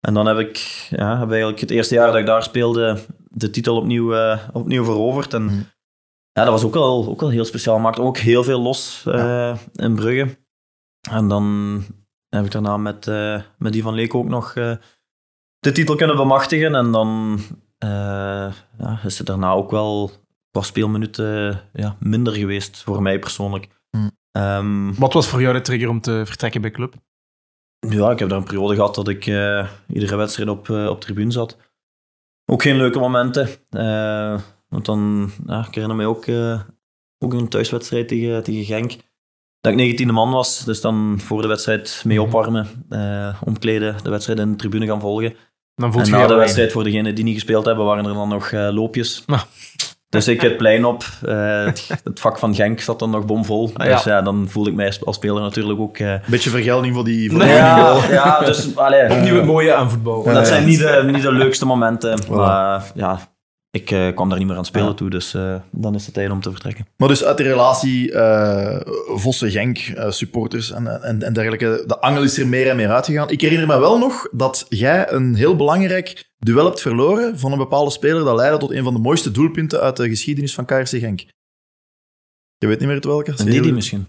En 0.00 0.14
dan 0.14 0.26
heb 0.26 0.38
ik, 0.38 0.56
ja, 0.90 1.18
heb 1.18 1.28
eigenlijk 1.30 1.60
het 1.60 1.70
eerste 1.70 1.94
jaar 1.94 2.06
dat 2.06 2.16
ik 2.16 2.26
daar 2.26 2.42
speelde, 2.42 2.98
de 3.30 3.50
titel 3.50 3.76
opnieuw, 3.76 4.14
eh, 4.14 4.38
opnieuw 4.52 4.84
veroverd. 4.84 5.34
En 5.34 5.44
Mhm. 5.44 5.54
ja, 6.32 6.42
dat 6.44 6.48
was 6.48 6.64
ook 6.64 6.74
wel, 6.74 7.06
ook 7.08 7.20
wel 7.20 7.30
heel 7.30 7.44
speciaal. 7.44 7.78
Maakte 7.78 8.00
ook 8.02 8.18
heel 8.18 8.44
veel 8.44 8.60
los 8.60 9.02
eh, 9.06 9.56
in 9.74 9.94
Brugge. 9.94 10.38
En 11.10 11.28
dan 11.28 11.82
heb 12.36 12.44
ik 12.44 12.52
daarna 12.52 12.76
met, 12.76 13.06
eh, 13.06 13.40
met 13.58 13.72
die 13.72 13.82
van 13.82 13.94
Leek 13.94 14.14
ook 14.14 14.28
nog 14.28 14.54
eh, 14.54 14.72
de 15.58 15.72
titel 15.72 15.94
kunnen 15.94 16.16
bemachtigen. 16.16 16.74
En 16.74 16.92
dan 16.92 17.38
eh, 17.78 18.52
ja, 18.78 19.00
is 19.04 19.18
het 19.18 19.26
daarna 19.26 19.52
ook 19.52 19.70
wel 19.70 20.10
qua 20.50 20.62
speelminuten 20.62 21.60
ja, 21.72 21.96
minder 22.00 22.32
geweest 22.32 22.82
voor 22.82 23.02
mij 23.02 23.18
persoonlijk. 23.18 23.68
Mhm. 23.90 24.08
Ehm, 24.32 24.94
Wat 24.94 25.12
was 25.12 25.28
voor 25.28 25.40
jou 25.40 25.54
de 25.54 25.60
trigger 25.60 25.88
om 25.88 26.00
te 26.00 26.22
vertrekken 26.24 26.60
bij 26.60 26.70
club? 26.70 26.94
ja, 27.88 28.10
ik 28.10 28.18
heb 28.18 28.28
daar 28.28 28.38
een 28.38 28.44
periode 28.44 28.74
gehad 28.74 28.94
dat 28.94 29.08
ik 29.08 29.26
iedere 29.86 30.16
wedstrijd 30.16 30.48
op, 30.48 30.68
op 30.70 31.00
tribune 31.00 31.30
zat. 31.30 31.56
Ook 32.44 32.62
geen 32.62 32.76
leuke 32.76 32.98
momenten. 32.98 33.48
want 34.68 34.84
dan, 34.84 35.30
ja, 35.46 35.66
ik 35.66 35.74
herinner 35.74 35.96
me 35.96 36.06
ook, 36.06 36.28
ook 37.18 37.32
een 37.32 37.48
thuiswedstrijd 37.48 38.08
tegen, 38.08 38.42
tegen 38.42 38.64
Genk. 38.64 38.96
Dat 39.66 39.78
ik 39.80 39.98
19e 40.00 40.12
man 40.12 40.30
was, 40.30 40.64
dus 40.64 40.80
dan 40.80 41.18
voor 41.24 41.42
de 41.42 41.48
wedstrijd 41.48 42.02
mee 42.04 42.16
Mhm. 42.16 42.26
opwarmen, 42.26 42.66
eh, 42.90 43.28
omkleden, 43.44 43.94
de 44.02 44.10
wedstrijd 44.10 44.38
in 44.38 44.50
de 44.50 44.56
tribune 44.56 44.86
gaan 44.86 45.00
volgen. 45.00 45.34
Dan 45.74 45.92
voelt 45.92 46.04
en 46.04 46.10
na 46.10 46.16
je 46.16 46.22
de 46.22 46.28
alleen. 46.28 46.42
wedstrijd, 46.42 46.72
voor 46.72 46.84
degenen 46.84 47.14
die 47.14 47.24
niet 47.24 47.34
gespeeld 47.34 47.64
hebben, 47.64 47.84
waren 47.84 48.06
er 48.06 48.14
dan 48.14 48.28
nog 48.28 48.50
eh, 48.50 48.68
loopjes. 48.72 49.22
Ah. 49.26 49.40
Dus 50.08 50.28
ik 50.28 50.40
het 50.40 50.56
plein 50.56 50.84
op. 50.84 51.04
eh, 51.26 51.64
het, 51.64 51.88
het 52.04 52.20
vak 52.20 52.38
van 52.38 52.54
Genk 52.54 52.80
zat 52.80 52.98
dan 52.98 53.10
nog 53.10 53.24
bomvol. 53.24 53.70
Ah, 53.74 53.86
ja. 53.86 53.92
Dus 53.94 54.04
ja, 54.04 54.22
dan 54.22 54.46
voelde 54.48 54.70
ik 54.70 54.76
mij 54.76 54.92
als- 55.04 55.16
speler 55.16 55.42
natuurlijk 55.42 55.80
ook... 55.80 55.98
eh, 55.98 56.14
Beetje 56.26 56.50
vergelding 56.50 56.94
voor 56.94 57.04
die... 57.04 57.30
Voor 57.30 57.38
die 57.40 57.48
ja, 57.48 57.96
ja, 58.10 58.40
dus 58.40 58.76
allee, 58.76 59.10
Opnieuw 59.10 59.34
het 59.36 59.44
mooie 59.44 59.74
aan 59.74 59.90
voetbal. 59.90 60.22
Dat 60.24 60.46
zijn 60.46 60.64
niet 60.66 60.78
de, 60.78 61.02
niet 61.12 61.22
de 61.22 61.32
leukste 61.32 61.66
momenten. 61.66 62.18
Maar 62.30 62.84
ja, 62.94 63.18
ik 63.70 63.90
eh, 63.90 64.14
kwam 64.14 64.28
daar 64.28 64.38
niet 64.38 64.46
meer 64.46 64.56
aan 64.56 64.62
het 64.62 64.70
spelen 64.70 64.88
Ja. 64.88 64.94
toe, 64.94 65.10
dus 65.10 65.34
eh, 65.34 65.56
dan 65.70 65.94
is 65.94 66.04
het 66.04 66.14
tijd 66.14 66.30
om 66.30 66.40
te 66.40 66.50
vertrekken. 66.50 66.86
Maar 66.96 67.08
dus 67.08 67.24
uit 67.24 67.36
de 67.36 67.42
relatie 67.42 68.12
eh 68.12 68.80
Vossen-Genk, 69.14 69.78
supporters 70.08 70.70
en, 70.70 71.02
en, 71.02 71.22
en 71.22 71.32
dergelijke, 71.32 71.84
de 71.86 72.00
angel 72.00 72.22
is 72.22 72.38
er 72.38 72.46
meer 72.46 72.68
en 72.68 72.76
meer 72.76 72.90
uitgegaan. 72.90 73.30
Ik 73.30 73.40
herinner 73.40 73.66
me 73.66 73.78
wel 73.78 73.98
nog 73.98 74.28
dat 74.32 74.66
jij 74.68 75.12
een 75.12 75.34
heel 75.34 75.56
belangrijk 75.56 76.24
duel 76.38 76.64
hebt 76.64 76.80
verloren 76.80 77.38
van 77.38 77.52
een 77.52 77.58
bepaalde 77.58 77.90
speler 77.90 78.24
dat 78.24 78.36
leidde 78.36 78.58
tot 78.58 78.70
een 78.70 78.84
van 78.84 78.94
de 78.94 79.00
mooiste 79.00 79.30
doelpunten 79.30 79.80
uit 79.80 79.96
de 79.96 80.08
geschiedenis 80.08 80.54
van 80.54 80.64
KRC 80.64 80.88
Genk. 80.88 81.20
Je 82.58 82.66
weet 82.66 82.78
niet 82.78 82.86
meer 82.86 82.96
het 82.96 83.04
welke? 83.04 83.34
En 83.36 83.44
die, 83.46 83.62
die 83.62 83.72
misschien. 83.72 84.06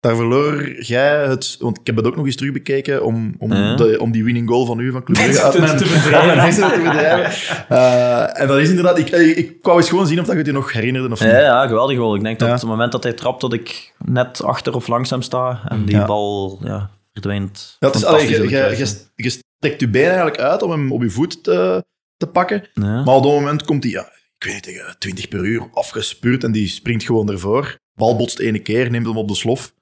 Daar 0.00 0.16
verloor 0.16 0.82
jij 0.82 1.26
het... 1.26 1.56
Want 1.60 1.78
ik 1.80 1.86
heb 1.86 1.96
het 1.96 2.06
ook 2.06 2.16
nog 2.16 2.26
eens 2.26 2.36
terugbekeken 2.36 3.04
om, 3.04 3.34
om, 3.38 3.50
de, 3.50 3.96
om 4.00 4.12
die 4.12 4.24
winning 4.24 4.48
goal 4.48 4.66
van 4.66 4.78
u 4.78 4.90
van 4.92 5.02
Club 5.04 5.16
Brugge 5.18 5.42
uit 5.42 5.52
Te- 5.52 5.60
mijn, 5.60 5.76
te 5.76 5.86
verdrijven. 6.00 6.50
te 6.68 6.80
verdrijven. 6.82 7.68
Eh, 7.68 8.40
en 8.40 8.46
dat 8.48 8.58
is 8.58 8.68
inderdaad... 8.68 8.98
Ik, 8.98 9.08
ik, 9.10 9.36
ik 9.36 9.56
wou 9.62 9.76
eens 9.78 9.88
gewoon 9.88 10.06
zien 10.06 10.18
of 10.20 10.24
dat 10.24 10.32
je 10.32 10.38
het 10.38 10.46
je 10.46 10.52
nog 10.52 10.72
herinnerde 10.72 11.10
of 11.12 11.20
niet. 11.20 11.30
Ja, 11.30 11.38
ja, 11.40 11.66
geweldig 11.66 11.96
goal. 11.98 12.14
Ik 12.14 12.22
denk 12.22 12.38
dat 12.38 12.48
Ja. 12.48 12.54
op 12.54 12.60
het 12.60 12.68
moment 12.68 12.92
dat 12.92 13.02
hij 13.02 13.12
trapt, 13.12 13.40
dat 13.40 13.52
ik 13.52 13.94
net 14.04 14.42
achter 14.42 14.74
of 14.74 14.86
langs 14.88 15.10
hem 15.10 15.22
sta. 15.22 15.60
En 15.68 15.84
die 15.84 15.96
Ja. 15.96 16.04
bal 16.06 16.58
ja, 16.64 16.90
verdwijnt. 17.12 17.76
Ja, 17.80 17.86
het 17.86 17.96
is, 17.96 18.04
allee, 18.04 18.28
je, 18.28 18.42
je, 18.42 18.48
je, 18.76 18.98
je 19.16 19.30
strekt 19.58 19.80
je 19.80 19.88
been 19.88 20.04
eigenlijk 20.06 20.38
uit 20.38 20.62
om 20.62 20.70
hem 20.70 20.92
op 20.92 21.02
je 21.02 21.10
voet 21.10 21.44
te, 21.44 21.84
te 22.16 22.26
pakken. 22.26 22.68
Ja. 22.74 23.02
Maar 23.04 23.14
op 23.14 23.22
dat 23.22 23.32
moment 23.32 23.64
komt 23.64 23.82
hij, 23.82 23.92
ja, 23.92 24.10
ik 24.38 24.44
weet 24.44 24.54
niet, 24.54 24.62
tegen 24.62 24.96
20 24.98 25.28
per 25.28 25.44
uur 25.44 25.62
afgespuurd 25.72 26.44
en 26.44 26.52
die 26.52 26.68
springt 26.68 27.04
gewoon 27.04 27.30
ervoor. 27.30 27.76
Bal 27.94 28.16
botst 28.16 28.38
ene 28.38 28.58
keer, 28.58 28.90
neemt 28.90 29.06
hem 29.06 29.16
op 29.16 29.28
de 29.28 29.34
slof. 29.34 29.74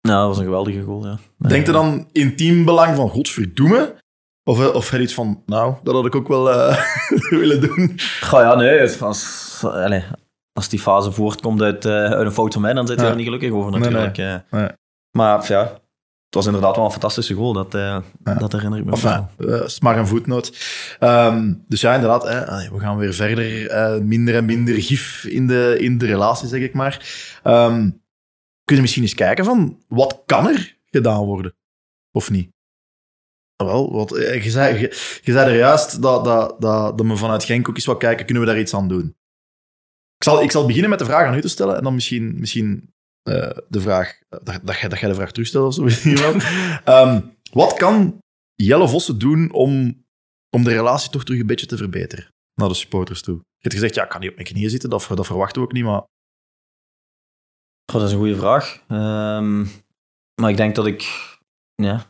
Ja, 0.00 0.18
dat 0.18 0.26
was 0.28 0.38
een 0.38 0.44
geweldige 0.44 0.82
goal, 0.82 1.06
ja. 1.06 1.18
Denkt 1.48 1.66
er 1.66 1.72
dan 1.72 2.08
in 2.12 2.36
teambelang 2.36 2.96
van, 2.96 3.08
godverdoeme? 3.08 3.94
Of, 4.44 4.60
eh, 4.60 4.74
of 4.74 4.88
had 4.90 4.98
je 4.98 5.04
iets 5.04 5.14
van, 5.14 5.42
nou, 5.46 5.74
dat 5.82 5.94
had 5.94 6.06
ik 6.06 6.14
ook 6.14 6.28
wel 6.28 6.50
eh, 6.52 6.76
willen 7.40 7.60
doen. 7.60 7.98
Goh, 8.20 8.40
ja, 8.40 8.54
nee. 8.54 8.80
Als, 9.00 9.64
als 10.52 10.68
die 10.68 10.78
fase 10.78 11.12
voortkomt 11.12 11.62
uit, 11.62 11.84
eh, 11.84 11.92
uit 11.92 12.26
een 12.26 12.32
fout 12.32 12.52
van 12.52 12.62
mij, 12.62 12.72
dan 12.72 12.86
zit 12.86 12.98
je 12.98 13.04
Ja. 13.04 13.10
er 13.10 13.16
niet 13.16 13.24
gelukkig 13.24 13.50
over 13.50 13.70
natuurlijk. 13.70 14.16
Nee. 14.50 14.68
Maar 15.10 15.44
ja, 15.48 15.62
het 16.24 16.34
was 16.34 16.46
inderdaad 16.46 16.76
wel 16.76 16.84
een 16.84 16.90
fantastische 16.90 17.34
goal. 17.34 17.52
Dat, 17.52 17.72
Ja. 17.72 18.02
dat 18.38 18.52
herinner 18.52 18.78
ik 18.78 18.84
me 18.84 19.00
wel. 19.00 19.28
eh, 19.38 19.64
is 19.64 19.80
maar 19.80 19.98
een 19.98 20.06
voetnoot. 20.06 20.52
Ehm, 20.98 21.52
dus 21.68 21.80
ja, 21.80 21.94
inderdaad, 21.94 22.22
hè, 22.28 22.70
we 22.70 22.78
gaan 22.80 22.96
weer 22.96 23.14
verder. 23.14 24.04
minder 24.04 24.34
en 24.36 24.44
minder 24.44 24.82
gif 24.82 25.24
in 25.24 25.46
de, 25.46 25.76
in 25.78 25.98
de 25.98 26.06
relatie, 26.06 26.48
zeg 26.48 26.60
ik 26.60 26.74
maar. 26.74 27.06
Ehm, 27.42 27.90
kun 28.70 28.78
je 28.78 28.84
misschien 28.84 29.04
eens 29.04 29.14
kijken 29.14 29.44
van, 29.44 29.84
wat 29.88 30.22
kan 30.26 30.48
er 30.48 30.78
gedaan 30.84 31.24
worden? 31.24 31.56
Of 32.10 32.30
niet? 32.30 32.50
Ah, 33.56 33.66
Wel, 33.66 33.92
wat, 33.92 34.16
eh, 34.16 34.44
je, 34.44 34.50
zei, 34.50 34.78
je, 34.78 35.20
zei 35.32 35.50
er 35.50 35.56
juist 35.56 36.02
dat, 36.02 36.24
dat, 36.24 36.60
dat, 36.60 36.98
dat 36.98 37.06
we 37.06 37.16
vanuit 37.16 37.44
Genk 37.44 37.68
ook 37.68 37.74
eens 37.74 37.84
wat 37.84 37.98
kijken, 37.98 38.24
kunnen 38.24 38.42
we 38.42 38.48
daar 38.48 38.60
iets 38.60 38.74
aan 38.74 38.88
doen? 38.88 39.16
Ik 40.16 40.24
zal, 40.24 40.42
ik 40.42 40.50
zal 40.50 40.66
beginnen 40.66 40.90
met 40.90 40.98
de 40.98 41.04
vraag 41.04 41.26
aan 41.26 41.34
u 41.34 41.40
te 41.40 41.48
stellen 41.48 41.76
en 41.76 41.82
dan 41.82 41.94
misschien, 41.94 42.40
misschien 42.40 42.94
eh, 43.22 43.50
de 43.68 43.80
vraag, 43.80 44.18
dat, 44.28 44.60
dat, 44.62 44.78
jij, 44.78 44.88
dat 44.88 44.98
jij 44.98 45.08
de 45.08 45.14
vraag 45.14 45.32
terugstelt 45.32 45.78
of 45.78 45.92
zo. 45.92 46.08
Ehm, 46.84 47.20
wat 47.52 47.72
kan 47.72 48.18
Jelle 48.54 48.88
Vossen 48.88 49.18
doen 49.18 49.52
om, 49.52 50.04
om 50.50 50.64
de 50.64 50.70
relatie 50.70 51.10
toch 51.10 51.24
terug 51.24 51.40
een 51.40 51.46
beetje 51.46 51.66
te 51.66 51.76
verbeteren 51.76 52.28
naar 52.54 52.68
de 52.68 52.74
supporters 52.74 53.22
toe? 53.22 53.34
Je 53.34 53.68
hebt 53.68 53.74
gezegd, 53.74 53.94
ja, 53.94 54.02
ik 54.02 54.08
kan 54.08 54.20
niet 54.20 54.30
op 54.30 54.36
mijn 54.36 54.48
knieën 54.48 54.70
zitten, 54.70 54.90
dat, 54.90 55.06
dat 55.14 55.26
verwachten 55.26 55.60
we 55.60 55.66
ook 55.66 55.72
niet, 55.72 55.84
maar 55.84 56.02
Dat 57.92 58.02
is 58.02 58.12
een 58.12 58.18
goede 58.18 58.36
vraag. 58.36 58.80
Ehm, 58.88 59.60
maar 60.40 60.50
ik 60.50 60.56
denk 60.56 60.74
dat 60.74 60.86
ik, 60.86 61.28
ja, 61.74 62.04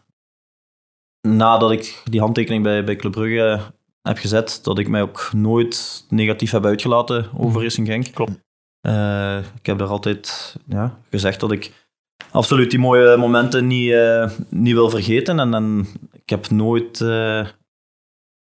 nadat 1.29 1.71
ik 1.71 2.03
die 2.05 2.21
handtekening 2.21 2.63
bij, 2.63 2.85
bij 2.85 2.97
Club 2.97 3.13
Brugge 3.13 3.61
heb 4.03 4.19
gezet, 4.19 4.61
dat 4.63 4.79
ik 4.79 4.89
mij 4.89 5.03
ook 5.03 5.31
nooit 5.33 6.07
negatief 6.09 6.51
heb 6.51 6.65
uitgelaten 6.65 7.31
over 7.37 7.63
Racing 7.63 7.87
Genk. 7.87 8.13
Klopt. 8.13 8.49
Eh, 8.81 9.39
ik 9.39 9.67
heb 9.67 9.79
daar 9.79 9.89
altijd 9.89 10.57
ja, 10.67 10.99
gezegd 11.11 11.41
dat 11.41 11.53
ik 11.53 11.89
absoluut 12.31 12.71
die 12.71 12.79
mooie 12.79 13.17
momenten 13.17 13.67
niet, 13.67 13.93
eh, 13.93 14.31
niet 14.49 14.75
wil 14.75 14.91
vergeten. 14.91 15.41
En, 15.41 15.55
en 15.55 15.87
ik 16.13 16.29
heb 16.29 16.51
nooit 16.51 17.01
eh, 17.01 17.47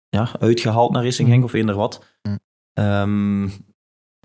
ja, 0.09 0.29
uitgehaald 0.39 0.91
naar 0.91 1.03
Racing 1.03 1.29
Genk 1.29 1.43
of 1.43 1.53
eender 1.53 1.75
wat. 1.75 2.19
Mm. 2.21 2.39
Ehm, 2.73 3.49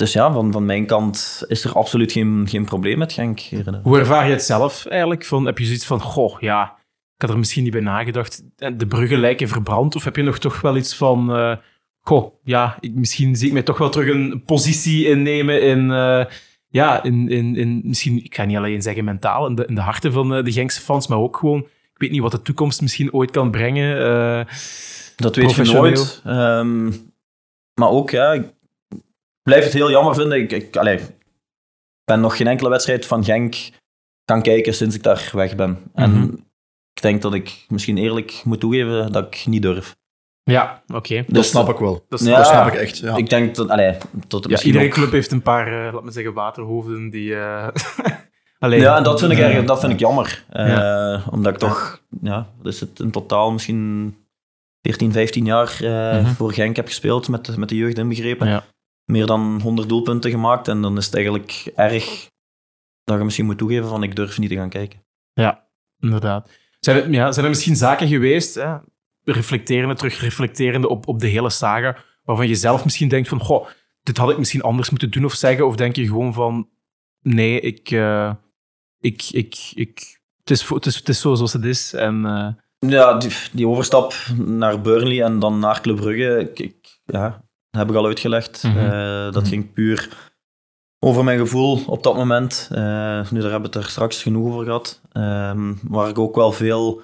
dus 0.01 0.13
ja, 0.13 0.33
van, 0.33 0.53
van 0.53 0.65
mijn 0.65 0.87
kant 0.87 1.45
is 1.47 1.65
er 1.65 1.73
absoluut 1.73 2.13
geen, 2.13 2.47
geen 2.49 2.65
probleem 2.65 2.99
met 2.99 3.13
Genk. 3.13 3.41
Hoe 3.83 3.99
ervaar 3.99 4.27
je 4.27 4.33
het 4.33 4.43
zelf 4.43 4.87
eigenlijk? 4.87 5.25
Van, 5.25 5.47
heb 5.47 5.59
je 5.59 5.65
zoiets 5.65 5.87
van, 5.87 6.01
goh, 6.01 6.41
ja, 6.41 6.77
ik 7.15 7.23
had 7.23 7.31
er 7.31 7.39
misschien 7.39 7.63
niet 7.63 7.73
bij 7.73 7.81
nagedacht. 7.81 8.43
De 8.57 8.87
bruggen 8.87 9.19
lijken 9.19 9.49
verbrand. 9.49 9.97
Of 9.97 10.05
heb 10.05 10.17
je 10.17 10.23
nog 10.23 10.39
toch 10.39 10.61
wel 10.61 10.77
iets 10.77 10.97
van, 10.97 11.35
eh, 11.35 11.57
goh, 12.01 12.35
ja, 12.43 12.77
ik, 12.81 12.95
misschien 12.95 13.37
zie 13.37 13.47
ik 13.47 13.53
mij 13.53 13.63
toch 13.63 13.79
wel 13.79 13.91
terug 13.91 14.15
een 14.15 14.43
positie 14.45 15.07
innemen 15.07 15.63
in, 15.63 15.91
eh, 15.91 16.25
ja, 16.69 17.03
in, 17.03 17.29
in, 17.29 17.57
in, 17.57 17.81
misschien, 17.85 18.25
ik 18.25 18.35
ga 18.35 18.45
niet 18.45 18.57
alleen 18.57 18.83
zeggen 18.83 19.05
mentaal, 19.05 19.47
in 19.47 19.55
de, 19.55 19.67
in 19.67 19.75
de 19.75 19.81
harten 19.81 20.13
van 20.13 20.35
eh, 20.35 20.45
de 20.45 20.53
Genkse 20.53 20.81
fans, 20.81 21.07
maar 21.07 21.19
ook 21.19 21.37
gewoon, 21.37 21.61
ik 21.61 22.01
weet 22.01 22.11
niet 22.11 22.23
wat 22.23 22.33
de 22.33 22.43
toekomst 22.43 22.81
misschien 22.81 23.13
ooit 23.13 23.31
kan 23.31 23.51
brengen. 23.51 24.47
Dat 25.17 25.37
weet 25.37 25.55
je 25.55 25.63
nooit. 25.63 26.23
Ehm, 26.25 26.87
maar 27.75 27.89
ook, 27.89 28.11
ja, 28.11 28.45
blijf 29.51 29.65
het 29.65 29.73
heel 29.73 29.91
jammer 29.91 30.15
vinden. 30.15 30.39
Ik, 30.41 30.53
ik 30.53 30.77
allee, 30.77 30.99
ben 32.05 32.21
nog 32.21 32.37
geen 32.37 32.47
enkele 32.47 32.69
wedstrijd 32.69 33.07
van 33.07 33.25
Genk 33.25 33.57
gaan 34.25 34.43
kijken 34.43 34.75
sinds 34.75 34.95
ik 34.97 35.03
daar 35.03 35.31
weg 35.33 35.57
ben. 35.57 35.79
En 35.95 36.11
Mhm. 36.11 36.33
ik 36.95 37.03
denk 37.03 37.23
dat 37.23 37.35
ik 37.35 37.65
misschien 37.69 37.99
eerlijk 37.99 38.41
moet 38.45 38.61
toegeven 38.61 39.13
dat 39.13 39.25
ik 39.27 39.47
niet 39.47 39.63
durf. 39.63 39.97
ja, 40.43 40.83
oké. 40.95 41.17
dat 41.17 41.35
Dus 41.35 41.49
snap 41.49 41.69
ik 41.69 41.77
wel. 41.79 42.05
Dat 42.09 42.21
Ja. 42.25 42.37
Dat 42.37 42.47
snap 42.47 42.67
ik 42.67 42.75
echt, 42.75 42.99
ja. 42.99 43.17
Ik 43.17 43.29
denk 43.29 43.55
dat, 43.55 43.69
allee, 43.69 43.97
tot 44.29 44.45
Ja, 44.45 44.51
misschien 44.51 44.73
iedere 44.73 44.89
ook- 44.91 44.95
club 44.97 45.11
heeft 45.13 45.31
een 45.33 45.43
paar, 45.43 45.87
eh, 45.87 45.93
laat 45.95 46.03
me 46.05 46.11
zeggen, 46.11 46.33
waterhoofden 46.33 47.11
die... 47.11 47.35
eh 47.35 47.69
alleen, 48.59 48.81
Ja, 48.81 48.97
en 48.97 49.03
dat 49.03 49.21
vind 49.21 49.33
ik, 49.33 49.39
erg, 49.39 49.65
dat 49.65 49.81
vind 49.81 49.93
ik 49.93 49.99
jammer. 49.99 50.45
Eh, 50.49 50.69
Ja. 50.69 51.23
Omdat 51.31 51.53
ik 51.53 51.59
toch, 51.59 52.03
ja, 52.23 52.47
wat 52.57 52.67
is 52.73 52.81
het 52.81 53.01
in 53.01 53.11
totaal 53.11 53.51
misschien 53.53 54.15
14, 54.83 55.13
15 55.13 55.45
jaar 55.45 55.77
eh, 55.81 56.21
Mhm. 56.23 56.33
voor 56.33 56.53
Genk 56.53 56.77
heb 56.77 56.87
gespeeld, 56.87 57.29
met, 57.29 57.45
de- 57.45 57.59
met 57.59 57.69
de 57.69 57.77
jeugd 57.77 57.99
inbegrepen. 57.99 58.49
Ja. 58.49 58.65
Meer 59.11 59.27
dan 59.27 59.61
100 59.63 59.89
doelpunten 59.89 60.31
gemaakt. 60.31 60.69
En 60.69 60.83
dan 60.83 60.97
is 60.97 61.05
het 61.07 61.15
eigenlijk 61.15 61.73
erg 61.77 62.29
dat 63.05 63.19
je 63.19 63.25
misschien 63.25 63.47
moet 63.47 63.59
toegeven 63.59 63.89
van 63.89 64.03
ik 64.03 64.17
durf 64.17 64.39
niet 64.39 64.49
te 64.51 64.57
gaan 64.57 64.69
kijken. 64.69 65.03
Inderdaad. 66.01 66.51
Zijn 66.81 66.97
er, 66.97 67.11
ja, 67.11 67.33
zijn 67.33 67.45
er 67.45 67.51
misschien 67.51 67.77
zaken 67.77 68.09
geweest, 68.09 68.55
hè, 68.55 68.77
reflecterende, 69.25 69.95
terug 69.95 70.21
reflecterende 70.21 70.89
op, 70.89 71.09
op 71.09 71.21
de 71.21 71.27
hele 71.27 71.51
saga, 71.51 71.97
waarvan 72.25 72.49
je 72.49 72.55
zelf 72.55 72.85
misschien 72.85 73.09
denkt 73.09 73.29
van, 73.29 73.41
goh, 73.41 73.67
dit 74.03 74.17
had 74.17 74.31
ik 74.31 74.39
misschien 74.39 74.63
anders 74.63 74.91
moeten 74.91 75.11
doen 75.11 75.25
of 75.25 75.33
zeggen, 75.35 75.67
of 75.67 75.77
denk 75.77 75.97
je 75.97 76.07
gewoon 76.07 76.33
van, 76.33 76.69
nee, 77.23 77.61
ik, 77.61 77.91
eh, 77.91 78.33
ik, 79.01 79.23
ik, 79.31 79.71
ik, 79.75 80.21
het 80.39 80.51
is, 80.51 80.69
het 80.69 80.87
is, 80.87 80.97
het 80.97 81.09
is 81.09 81.21
zo 81.21 81.35
zoals 81.35 81.53
het 81.53 81.65
is. 81.65 81.93
En, 81.93 82.25
eh, 82.27 82.49
Ja, 82.91 83.15
die, 83.19 83.31
die 83.53 83.69
overstap 83.69 84.15
naar 84.37 84.81
Burnley 84.81 85.23
en 85.23 85.39
dan 85.39 85.59
naar 85.59 85.81
Club 85.81 85.97
Brugge, 85.97 86.39
ik, 86.39 86.59
ik- 86.59 87.01
ja, 87.05 87.45
heb 87.71 87.91
ik 87.91 87.95
al 87.97 88.07
uitgelegd. 88.07 88.63
Mhm. 88.63 88.79
Eh, 88.79 89.33
dat 89.33 89.49
ging 89.49 89.73
puur 89.73 90.29
over 90.99 91.25
mijn 91.25 91.39
gevoel 91.39 91.85
op 91.87 92.03
dat 92.03 92.17
moment. 92.17 92.69
Eh, 92.73 92.79
nu, 93.31 93.41
daar 93.41 93.51
hebben 93.51 93.71
we 93.71 93.77
het 93.77 93.85
er 93.85 93.91
straks 93.91 94.23
genoeg 94.23 94.53
over 94.53 94.65
gehad. 94.65 95.01
Ehm, 95.13 95.75
waar 95.83 96.09
ik 96.09 96.19
ook 96.19 96.35
wel 96.35 96.53
veel, 96.53 97.01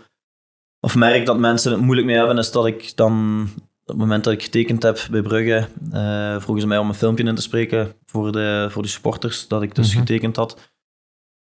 of 0.81 0.95
merk 0.95 1.27
dat 1.27 1.39
mensen 1.39 1.73
het 1.73 1.81
moeilijk 1.81 2.07
mee 2.07 2.17
hebben, 2.17 2.39
is 2.39 2.53
dat 2.53 2.67
ik 2.67 2.97
dan, 2.97 3.43
op 3.83 3.87
het 3.87 3.97
moment 3.97 4.25
dat 4.25 4.33
ik 4.33 4.43
getekend 4.43 4.83
heb 4.83 4.99
bij 5.11 5.23
Brugge, 5.23 5.69
eh, 5.93 6.31
vroegen 6.41 6.61
ze 6.61 6.67
mij 6.67 6.79
om 6.79 6.89
een 6.89 6.95
filmpje 6.95 7.25
in 7.25 7.35
te 7.35 7.43
spreken 7.43 7.93
voor 8.07 8.33
de, 8.33 8.67
voor 8.71 8.83
de 8.83 8.89
supporters, 8.89 9.49
dat 9.49 9.63
ik 9.63 9.75
dus 9.75 9.89
Mhm. 9.91 9.99
getekend 9.99 10.37
had. 10.37 10.75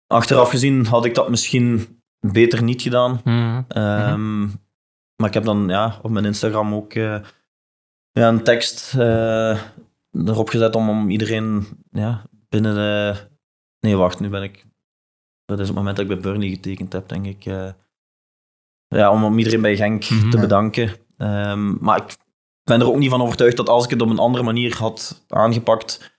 Achteraf 0.06 0.50
gezien 0.50 0.86
had 0.86 1.04
ik 1.04 1.14
dat 1.14 1.28
misschien 1.30 2.00
beter 2.20 2.62
niet 2.62 2.82
gedaan. 2.82 3.20
Ehm, 3.68 4.40
Maar 5.16 5.28
ik 5.30 5.34
heb 5.36 5.44
dan 5.44 5.68
ja, 5.68 5.98
op 6.02 6.10
mijn 6.10 6.24
Instagram 6.24 6.74
ook 6.74 6.92
ja, 8.12 8.28
een 8.28 8.42
tekst 8.44 8.94
eh, 8.94 9.62
erop 10.12 10.48
gezet 10.48 10.74
om, 10.74 10.88
om 10.88 11.10
iedereen 11.10 11.66
ja, 11.90 12.22
binnen 12.48 12.74
de... 12.74 13.14
Nee, 13.80 13.96
wacht, 13.96 14.20
nu 14.20 14.28
ben 14.28 14.42
ik... 14.42 14.66
Dat 15.44 15.58
is 15.60 15.66
het 15.66 15.76
moment 15.76 15.96
dat 15.96 16.04
ik 16.10 16.12
bij 16.12 16.20
Burnley 16.32 16.48
getekend 16.48 16.92
heb, 16.92 17.08
denk 17.08 17.26
ik. 17.26 17.44
eh, 17.46 17.68
ja, 18.88 19.10
om, 19.12 19.24
om 19.24 19.38
iedereen 19.38 19.60
bij 19.60 19.76
Genk 19.76 20.10
Mhm. 20.10 20.30
te 20.30 20.38
bedanken. 20.38 20.92
Ehm, 21.16 21.84
maar 21.84 21.96
ik 22.02 22.16
ben 22.62 22.80
er 22.80 22.86
ook 22.88 22.96
niet 22.98 23.10
van 23.10 23.22
overtuigd 23.22 23.56
dat 23.56 23.68
als 23.68 23.84
ik 23.84 23.90
het 23.90 24.02
op 24.02 24.08
een 24.10 24.18
andere 24.18 24.44
manier 24.44 24.76
had 24.76 25.24
aangepakt, 25.28 26.16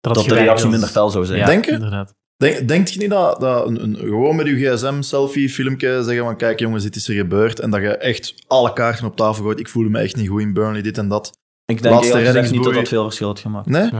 dat, 0.00 0.16
het 0.16 0.24
de 0.24 0.34
reactie 0.34 0.68
minder 0.68 0.88
fel 0.88 1.10
zou 1.10 1.24
zijn. 1.24 1.38
Ja, 1.38 1.46
Denk 1.46 1.64
je? 1.64 1.70
Inderdaad. 1.70 2.14
Denk, 2.44 2.68
denkt 2.68 2.92
je 2.92 2.98
niet 3.00 3.10
dat, 3.10 3.40
dat 3.40 3.66
een, 3.66 3.82
een, 3.82 3.96
gewoon 3.96 4.36
met 4.36 4.46
je 4.46 4.54
gsm-selfie, 4.76 5.48
filmpje 5.50 6.02
zeggen 6.02 6.24
van 6.24 6.36
kijk 6.36 6.58
jongens, 6.60 6.82
dit 6.82 6.96
is 6.96 7.08
er 7.08 7.14
gebeurd 7.14 7.60
en 7.60 7.70
dat 7.70 7.80
je 7.80 7.88
echt 7.96 8.34
alle 8.46 8.72
kaarten 8.72 9.06
op 9.06 9.16
tafel 9.16 9.42
gooit, 9.44 9.60
ik 9.60 9.68
voelde 9.68 9.88
me 9.90 9.98
echt 9.98 10.16
niet 10.16 10.28
goed 10.28 10.40
in 10.40 10.52
Burnley, 10.52 10.82
dit 10.82 10.98
en 10.98 11.08
dat. 11.08 11.38
Ik 11.66 11.82
denk 11.82 11.94
Laatste 11.94 12.08
eerlijk 12.16 12.26
gezegd 12.26 12.50
niet 12.52 12.64
dat 12.64 12.74
dat 12.74 12.88
veel 12.88 13.02
verschil 13.04 13.26
had 13.26 13.38
gemaakt. 13.38 13.66
Nee? 13.66 13.90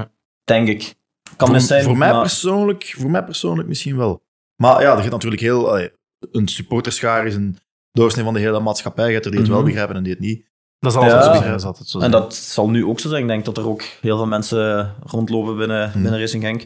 Denk 0.44 0.68
ik. 0.68 0.94
Kan 1.36 1.48
voor, 1.48 1.60
zijn, 1.60 1.84
voor, 1.84 1.96
mij 1.96 2.12
maar- 2.12 2.20
persoonlijk, 2.20 2.94
voor 2.98 3.10
mij 3.10 3.24
persoonlijk 3.24 3.68
misschien 3.68 3.96
wel. 3.96 4.22
Maar 4.56 4.82
ja, 4.82 4.96
er 4.96 5.02
gaat 5.02 5.10
natuurlijk 5.10 5.42
heel... 5.42 5.68
allee, 5.70 5.90
een 6.32 6.48
supporterschaar 6.48 7.26
is 7.26 7.34
een 7.34 7.56
doorsnee 7.92 8.24
van 8.24 8.34
de 8.34 8.40
hele 8.40 8.60
maatschappij. 8.60 9.06
Je 9.06 9.12
hebt 9.12 9.24
er 9.24 9.30
die 9.30 9.40
het 9.40 9.48
wel 9.48 9.58
Mhm. 9.58 9.66
begrijpen 9.66 9.96
en 9.96 10.02
die 10.02 10.12
het 10.12 10.20
niet. 10.20 10.44
Dat 10.78 10.92
is 10.92 10.98
altijd 10.98 11.16
Ja. 11.24 11.34
zo. 11.34 11.40
zijn, 11.40 11.52
altijd 11.60 11.88
zo. 11.88 11.98
En 11.98 12.10
zijn. 12.10 12.22
dat 12.22 12.34
zal 12.34 12.70
nu 12.70 12.84
ook 12.84 13.00
zo 13.00 13.08
zijn. 13.08 13.22
Ik 13.22 13.28
denk 13.28 13.44
dat 13.44 13.56
er 13.56 13.68
ook 13.68 13.82
heel 13.82 14.16
veel 14.16 14.26
mensen 14.26 14.94
rondlopen 15.02 15.56
binnen, 15.56 15.90
Hmm. 15.92 16.02
binnen 16.02 16.20
Racing 16.20 16.42
Genk 16.42 16.64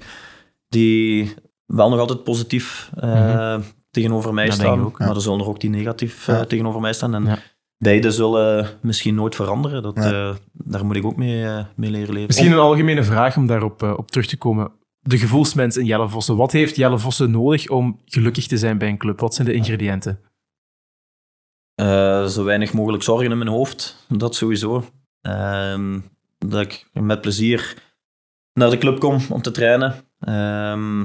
die 0.68 1.34
wel 1.68 1.88
nog 1.90 1.98
altijd 1.98 2.24
positief 2.24 2.90
eh, 2.94 3.58
tegenover 3.90 4.34
mij 4.34 4.46
Mhm. 4.46 4.52
Dat 4.56 4.62
denk 4.64 4.74
staan. 4.74 4.86
ook, 4.86 4.98
ja. 4.98 5.06
Maar 5.06 5.14
er 5.14 5.20
zullen 5.22 5.40
er 5.40 5.46
ook 5.48 5.60
die 5.60 5.70
negatief 5.70 6.28
eh, 6.28 6.34
Ja. 6.34 6.44
tegenover 6.44 6.80
mij 6.80 6.92
staan. 6.92 7.14
En 7.14 7.24
Ja. 7.24 7.38
beide 7.78 8.10
zullen 8.10 8.68
misschien 8.80 9.14
nooit 9.14 9.34
veranderen. 9.34 9.82
Dat, 9.82 9.96
eh, 9.96 10.34
daar 10.52 10.84
moet 10.86 10.96
ik 10.96 11.04
ook 11.04 11.16
mee, 11.16 11.64
mee 11.76 11.90
leren 11.90 12.12
leven. 12.12 12.26
Misschien 12.26 12.52
een 12.52 12.58
algemene 12.58 13.04
vraag 13.04 13.36
om 13.36 13.46
daarop 13.46 13.82
op 13.82 14.10
terug 14.10 14.26
te 14.26 14.36
komen. 14.36 14.70
De 15.00 15.18
gevoelsmens 15.18 15.76
in 15.76 15.84
Jelle 15.84 16.08
Vossen. 16.08 16.36
Wat 16.36 16.52
heeft 16.52 16.76
Jelle 16.76 16.98
Vossen 16.98 17.30
nodig 17.30 17.68
om 17.68 18.00
gelukkig 18.04 18.46
te 18.46 18.56
zijn 18.58 18.78
bij 18.78 18.88
een 18.88 18.98
club? 18.98 19.20
Wat 19.20 19.34
zijn 19.34 19.48
de 19.48 19.54
ingrediënten? 19.54 20.20
Eh, 21.74 22.24
zo 22.24 22.44
weinig 22.44 22.72
mogelijk 22.72 23.02
zorgen 23.02 23.30
in 23.30 23.38
mijn 23.38 23.50
hoofd. 23.50 24.04
Dat 24.08 24.34
sowieso. 24.34 24.84
Ehm, 25.20 25.98
dat 26.38 26.60
ik 26.60 26.88
met 26.92 27.20
plezier 27.20 27.82
naar 28.52 28.70
de 28.70 28.78
club 28.78 28.98
kom 28.98 29.18
om 29.30 29.42
te 29.42 29.50
trainen. 29.50 29.94
Ehm, 30.20 31.04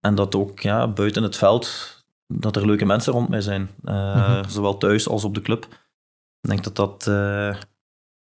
en 0.00 0.14
dat 0.14 0.34
ook 0.34 0.60
ja, 0.60 0.88
buiten 0.88 1.22
het 1.22 1.36
veld 1.36 1.98
dat 2.26 2.56
er 2.56 2.66
leuke 2.66 2.84
mensen 2.86 3.12
rond 3.12 3.28
mij 3.28 3.40
zijn. 3.40 3.68
Eh, 3.84 4.16
Mhm. 4.16 4.48
Zowel 4.48 4.76
thuis 4.78 5.08
als 5.08 5.24
op 5.24 5.34
de 5.34 5.40
club. 5.40 5.64
Ik 6.40 6.48
denk 6.50 6.64
dat 6.64 6.76
dat 6.76 7.06
eh, 7.06 7.54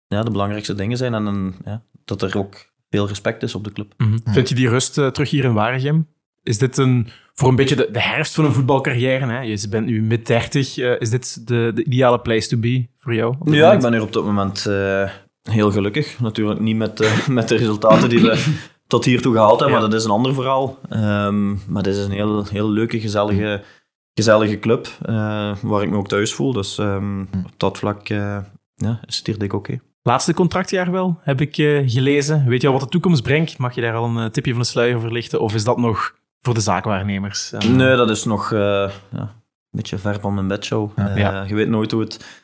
ja, 0.06 0.22
de 0.22 0.30
belangrijkste 0.30 0.74
dingen 0.74 0.96
zijn. 0.96 1.14
En 1.14 1.26
een- 1.26 1.54
ja, 1.64 1.82
dat 2.04 2.22
er 2.22 2.38
ook 2.38 2.72
veel 2.90 3.06
respect 3.08 3.42
is 3.42 3.54
op 3.54 3.64
de 3.64 3.72
club. 3.72 3.94
Vind 4.24 4.48
je 4.48 4.54
die 4.54 4.68
rust 4.68 4.98
eh, 4.98 5.06
terug 5.06 5.30
hier 5.30 5.44
in 5.44 5.52
Waregem? 5.52 6.08
Is 6.42 6.58
dit 6.58 6.76
een, 6.76 7.08
voor 7.34 7.48
een 7.48 7.56
beetje 7.56 7.76
de, 7.76 7.88
de 7.92 8.00
herfst 8.00 8.34
van 8.34 8.44
een 8.44 8.52
voetbalcarrière? 8.52 9.26
Hè? 9.26 9.40
Je 9.40 9.68
bent 9.68 9.86
nu 9.86 10.02
mid 10.02 10.26
30. 10.26 10.78
eh, 10.78 11.00
is 11.00 11.10
dit 11.10 11.46
de, 11.46 11.70
de 11.74 11.84
ideale 11.84 12.20
place 12.20 12.48
to 12.48 12.56
be 12.56 12.88
voor 12.98 13.14
jou? 13.14 13.32
Ja, 13.32 13.38
moment? 13.44 13.72
ik 13.74 13.80
ben 13.80 13.92
hier 13.92 14.02
op 14.02 14.12
dit 14.12 14.22
moment 14.24 14.66
eh, 14.66 15.10
heel 15.42 15.70
gelukkig. 15.70 16.18
Natuurlijk 16.20 16.60
niet 16.60 16.76
met, 16.76 17.08
met 17.28 17.48
de 17.48 17.56
resultaten 17.56 18.08
die 18.08 18.20
we 18.20 18.44
tot 18.94 19.04
hiertoe 19.04 19.32
gehaald 19.32 19.60
hebben, 19.60 19.80
maar 19.80 19.90
dat 19.90 19.98
is 19.98 20.04
een 20.04 20.10
ander 20.10 20.34
verhaal. 20.34 20.78
Ehm, 20.88 21.48
maar 21.72 21.82
dit 21.82 21.96
is 21.96 22.04
een 22.04 22.10
heel, 22.10 22.44
heel 22.44 22.70
leuke, 22.70 23.00
gezellige, 23.00 23.62
gezellige 24.14 24.58
club, 24.58 24.88
eh, 25.02 25.56
waar 25.62 25.82
ik 25.82 25.90
me 25.90 25.96
ook 25.96 26.08
thuis 26.08 26.34
voel. 26.34 26.52
Dus 26.52 26.78
ehm, 26.78 27.20
op 27.20 27.52
dat 27.56 27.78
vlak 27.78 28.08
eh, 28.08 28.38
ja, 28.74 29.00
is 29.06 29.16
het 29.16 29.26
hier 29.26 29.38
dik 29.38 29.52
oké. 29.52 29.80
Laatste 30.02 30.34
contractjaar 30.34 30.90
wel, 30.90 31.18
heb 31.20 31.40
ik 31.40 31.58
eh, 31.58 31.82
gelezen. 31.86 32.44
Weet 32.46 32.60
je 32.60 32.66
al 32.66 32.72
wat 32.72 32.82
de 32.82 32.88
toekomst 32.88 33.22
brengt? 33.22 33.58
Mag 33.58 33.74
je 33.74 33.80
daar 33.80 33.94
al 33.94 34.16
een 34.16 34.30
tipje 34.30 34.52
van 34.52 34.60
de 34.60 34.66
sluier 34.66 34.96
over 34.96 35.12
lichten? 35.12 35.40
Of 35.40 35.54
is 35.54 35.64
dat 35.64 35.78
nog 35.78 36.14
voor 36.40 36.54
de 36.54 36.60
zaakwaarnemers? 36.60 37.52
Nee, 37.68 37.96
dat 37.96 38.10
is 38.10 38.24
nog 38.24 38.50
ja, 38.50 38.90
een 39.10 39.28
beetje 39.70 39.98
ver 39.98 40.20
van 40.20 40.34
mijn 40.34 40.48
bedshow. 40.48 40.90
Ja. 41.16 41.44
Je 41.48 41.54
weet 41.54 41.68
nooit 41.68 41.90
hoe 41.90 42.00
het, 42.00 42.43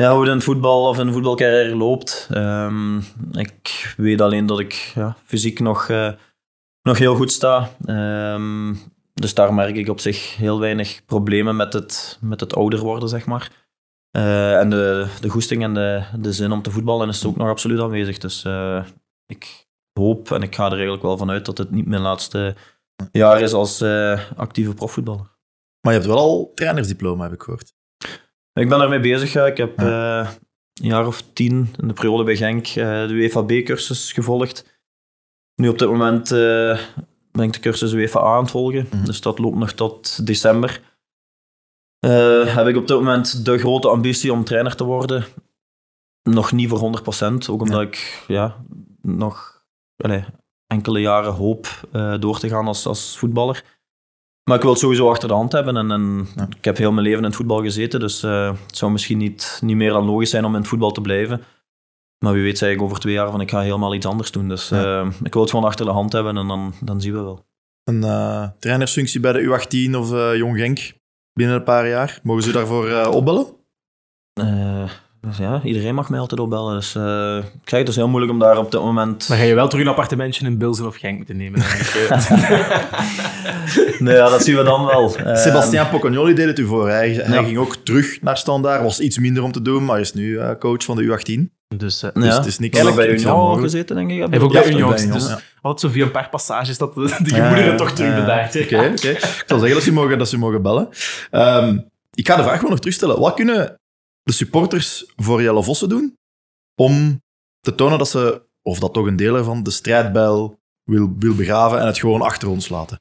ja, 0.00 0.14
hoe 0.14 0.28
het 0.28 0.44
voetbal 0.44 0.88
of 0.88 0.96
de 0.96 1.12
voetbalcarrière 1.12 1.76
loopt. 1.76 2.28
Ehm, 2.30 2.98
ik 3.32 3.94
weet 3.96 4.20
alleen 4.20 4.46
dat 4.46 4.60
ik 4.60 4.92
ja, 4.94 5.16
fysiek 5.24 5.60
nog, 5.60 5.88
eh, 5.88 6.12
nog 6.82 6.98
heel 6.98 7.14
goed 7.14 7.32
sta. 7.32 7.70
Ehm, 7.84 8.74
dus 9.14 9.34
daar 9.34 9.54
merk 9.54 9.76
ik 9.76 9.88
op 9.88 10.00
zich 10.00 10.36
heel 10.36 10.60
weinig 10.60 11.04
problemen 11.04 11.56
met 11.56 11.72
het, 11.72 12.18
met 12.20 12.40
het 12.40 12.54
ouder 12.54 12.78
worden, 12.78 13.08
zeg 13.08 13.26
maar. 13.26 13.68
Eh, 14.10 14.58
en 14.58 14.70
de, 14.70 15.06
de 15.20 15.28
goesting 15.28 15.62
en 15.62 15.74
de, 15.74 16.02
de 16.18 16.32
zin 16.32 16.52
om 16.52 16.62
te 16.62 16.70
voetballen 16.70 17.08
is 17.08 17.24
ook 17.24 17.36
nog 17.36 17.48
absoluut 17.48 17.80
aanwezig. 17.80 18.18
Dus 18.18 18.44
eh, 18.44 18.84
ik 19.26 19.68
hoop 19.92 20.30
en 20.30 20.42
ik 20.42 20.54
ga 20.54 20.64
er 20.64 20.72
eigenlijk 20.72 21.02
wel 21.02 21.16
vanuit 21.16 21.44
dat 21.44 21.58
het 21.58 21.70
niet 21.70 21.86
mijn 21.86 22.02
laatste 22.02 22.54
jaar 23.12 23.40
is 23.40 23.52
als 23.52 23.82
actieve 24.36 24.74
profvoetballer. 24.74 25.38
Maar 25.80 25.92
je 25.92 25.98
hebt 25.98 26.12
wel 26.12 26.18
al 26.18 26.52
trainersdiploma, 26.54 27.22
heb 27.22 27.32
ik 27.32 27.42
gehoord. 27.42 27.78
Ik 28.60 28.68
ben 28.68 28.78
daarmee 28.78 29.00
bezig. 29.00 29.32
ja. 29.32 29.46
Ik 29.46 29.56
heb 29.56 29.78
eh, 29.78 30.30
een 30.80 30.86
jaar 30.88 31.06
of 31.06 31.22
tien 31.32 31.74
in 31.78 31.88
de 31.88 31.94
periode 31.94 32.24
bij 32.24 32.36
Genk 32.36 32.66
eh, 32.66 32.74
de 33.06 33.12
UEFA-B-cursus 33.12 34.12
gevolgd. 34.12 34.80
Nu 35.54 35.68
op 35.68 35.78
dit 35.78 35.88
moment 35.88 36.32
eh, 36.32 36.78
ben 37.32 37.44
ik 37.44 37.52
de 37.52 37.60
cursus 37.60 37.92
UEFA 37.92 38.20
A 38.20 38.34
aan 38.34 38.42
het 38.42 38.50
volgen. 38.50 38.86
Mhm. 38.90 39.04
Dus 39.04 39.20
dat 39.20 39.38
loopt 39.38 39.56
nog 39.56 39.72
tot 39.72 40.26
december. 40.26 40.80
Heb 42.46 42.66
ik 42.66 42.76
op 42.76 42.86
dit 42.86 42.96
moment 42.96 43.44
de 43.44 43.58
grote 43.58 43.88
ambitie 43.88 44.32
om 44.32 44.44
trainer 44.44 44.76
te 44.76 44.84
worden. 44.84 45.24
Nog 46.22 46.52
niet 46.52 46.68
voor 46.68 46.78
100%, 46.78 47.50
ook 47.50 47.60
omdat 47.60 47.80
Ja. 47.80 47.80
ik 47.80 48.24
ja, 48.26 48.64
nog 49.02 49.64
enkele 50.66 51.00
jaren 51.00 51.32
hoop 51.32 51.88
door 52.20 52.38
te 52.38 52.48
gaan 52.48 52.66
als, 52.66 52.86
als 52.86 53.18
voetballer. 53.18 53.79
Maar 54.44 54.56
ik 54.56 54.62
wil 54.62 54.70
het 54.70 54.80
sowieso 54.80 55.08
achter 55.10 55.28
de 55.28 55.34
hand 55.34 55.52
hebben. 55.52 55.76
En, 55.76 55.90
en 55.90 56.28
Ja. 56.36 56.46
ik 56.58 56.64
heb 56.64 56.76
heel 56.76 56.92
mijn 56.92 57.04
leven 57.06 57.18
in 57.18 57.24
het 57.24 57.36
voetbal 57.36 57.62
gezeten, 57.62 58.00
dus 58.00 58.22
eh, 58.22 58.52
het 58.66 58.76
zou 58.76 58.92
misschien 58.92 59.18
niet, 59.18 59.58
niet 59.62 59.76
meer 59.76 59.90
dan 59.92 60.04
logisch 60.04 60.30
zijn 60.30 60.44
om 60.44 60.54
in 60.54 60.60
het 60.60 60.68
voetbal 60.68 60.90
te 60.90 61.00
blijven. 61.00 61.42
Maar 62.24 62.32
wie 62.32 62.42
weet 62.42 62.58
zeg 62.58 62.72
ik 62.72 62.82
over 62.82 62.98
twee 62.98 63.12
jaar 63.14 63.30
van 63.30 63.40
ik 63.40 63.50
ga 63.50 63.60
helemaal 63.60 63.94
iets 63.94 64.06
anders 64.06 64.30
doen. 64.30 64.48
Dus 64.48 64.68
Ja. 64.68 65.00
eh, 65.00 65.10
ik 65.22 65.32
wil 65.32 65.42
het 65.42 65.50
gewoon 65.50 65.66
achter 65.66 65.84
de 65.86 65.92
hand 65.92 66.12
hebben 66.12 66.36
en 66.36 66.46
dan, 66.48 66.74
dan 66.80 67.00
zien 67.00 67.12
we 67.12 67.20
wel. 67.22 67.46
Een 67.84 68.04
eh, 68.04 68.48
trainersfunctie 68.58 69.20
bij 69.20 69.32
de 69.32 69.42
U18 69.42 69.96
of 69.96 70.10
Jong 70.36 70.56
Genk 70.58 70.92
binnen 71.32 71.56
een 71.56 71.62
paar 71.64 71.88
jaar. 71.88 72.20
Mogen 72.22 72.42
ze 72.42 72.52
daarvoor 72.52 72.88
eh, 72.88 73.10
opbellen? 73.14 73.46
Eh, 75.20 75.28
dus 75.28 75.38
ja, 75.38 75.60
iedereen 75.64 75.94
mag 75.94 76.08
mij 76.10 76.18
altijd 76.20 76.40
opbellen. 76.40 76.74
Dus 76.74 76.94
eh, 76.94 77.36
ik 77.62 77.68
zeg, 77.68 77.78
het 77.78 77.88
is 77.88 77.96
heel 77.96 78.08
moeilijk 78.08 78.32
om 78.32 78.38
daar 78.38 78.58
op 78.58 78.70
dit 78.70 78.80
moment... 78.80 79.28
Dan 79.28 79.36
ga 79.36 79.42
je 79.42 79.54
wel 79.54 79.68
terug 79.68 79.84
een 79.84 79.90
appartementje 79.90 80.46
in 80.46 80.58
Bilzen 80.58 80.86
of 80.86 80.96
Genk 80.96 81.16
moeten 81.16 81.36
nemen. 81.36 81.60
ik. 81.60 82.08
nee, 83.98 84.14
ja, 84.14 84.28
dat 84.28 84.42
zien 84.44 84.56
we 84.56 84.62
dan 84.62 84.84
wel. 84.86 85.16
Eh, 85.16 85.36
Sebastian 85.44 85.88
Pocagnoli 85.88 86.34
deed 86.34 86.46
het 86.46 86.58
u 86.58 86.66
voor. 86.66 86.88
Hij, 86.88 87.10
hij 87.12 87.36
Ja. 87.36 87.42
ging 87.42 87.58
ook 87.58 87.76
terug 87.76 88.22
naar 88.22 88.36
Standaard. 88.36 88.82
Was 88.82 89.00
iets 89.00 89.18
minder 89.18 89.42
om 89.42 89.52
te 89.52 89.62
doen, 89.62 89.84
maar 89.84 90.00
is 90.00 90.12
nu 90.12 90.38
eh, 90.38 90.50
coach 90.58 90.84
van 90.84 90.96
de 90.96 91.02
U18. 91.04 91.58
dus 91.76 92.02
eh, 92.02 92.10
ja. 92.14 92.20
Dus 92.20 92.34
het 92.36 92.46
is 92.46 92.58
niks- 92.58 92.78
Eigenlijk 92.78 93.08
bij 93.08 93.18
Union 93.18 93.60
gezeten, 93.60 93.96
denk 93.96 94.10
ik. 94.10 94.18
hij 94.18 94.26
heeft 94.30 94.42
ook 94.42 94.52
bij 94.52 94.66
Union. 94.70 94.92
Union, 94.98 95.12
Dus 95.12 95.28
ja. 95.28 95.40
altijd 95.62 95.80
zo 95.80 95.88
via 95.88 96.04
een 96.04 96.10
paar 96.10 96.28
passages 96.28 96.78
dat 96.78 96.94
de, 96.94 97.00
de 97.22 97.34
gemoederen 97.34 97.76
toch 97.76 97.90
terug 97.90 98.10
ja. 98.10 98.20
bedaard. 98.20 98.56
Oké, 98.62 98.76
oké. 98.76 99.08
Ik 99.08 99.42
zal 99.46 99.58
zeggen 99.58 99.74
dat 99.76 99.82
ze 99.82 99.92
mogen, 99.92 100.18
dat 100.18 100.28
ze 100.28 100.38
mogen 100.38 100.62
bellen. 100.62 100.88
Ehm, 101.30 101.78
ik 102.14 102.26
ga 102.28 102.36
de 102.36 102.42
vraag 102.42 102.54
gewoon 102.54 102.70
nog 102.70 102.78
terugstellen. 102.78 103.20
Wat 103.20 103.34
kunnen 103.34 103.79
de 104.22 104.32
supporters 104.32 105.12
voor 105.16 105.42
Jelle 105.42 105.62
Vossen 105.62 105.88
doen 105.88 106.18
om 106.74 107.22
te 107.60 107.74
tonen 107.74 107.98
dat 107.98 108.08
ze, 108.08 108.46
of 108.62 108.78
dat 108.78 108.92
toch 108.92 109.06
een 109.06 109.16
deel 109.16 109.36
ervan, 109.36 109.62
de 109.62 109.70
strijdbijl 109.70 110.60
wil, 110.90 111.14
wil 111.18 111.34
begraven 111.34 111.80
en 111.80 111.86
het 111.86 111.98
gewoon 111.98 112.22
achter 112.22 112.48
ons 112.48 112.68
laten? 112.68 113.00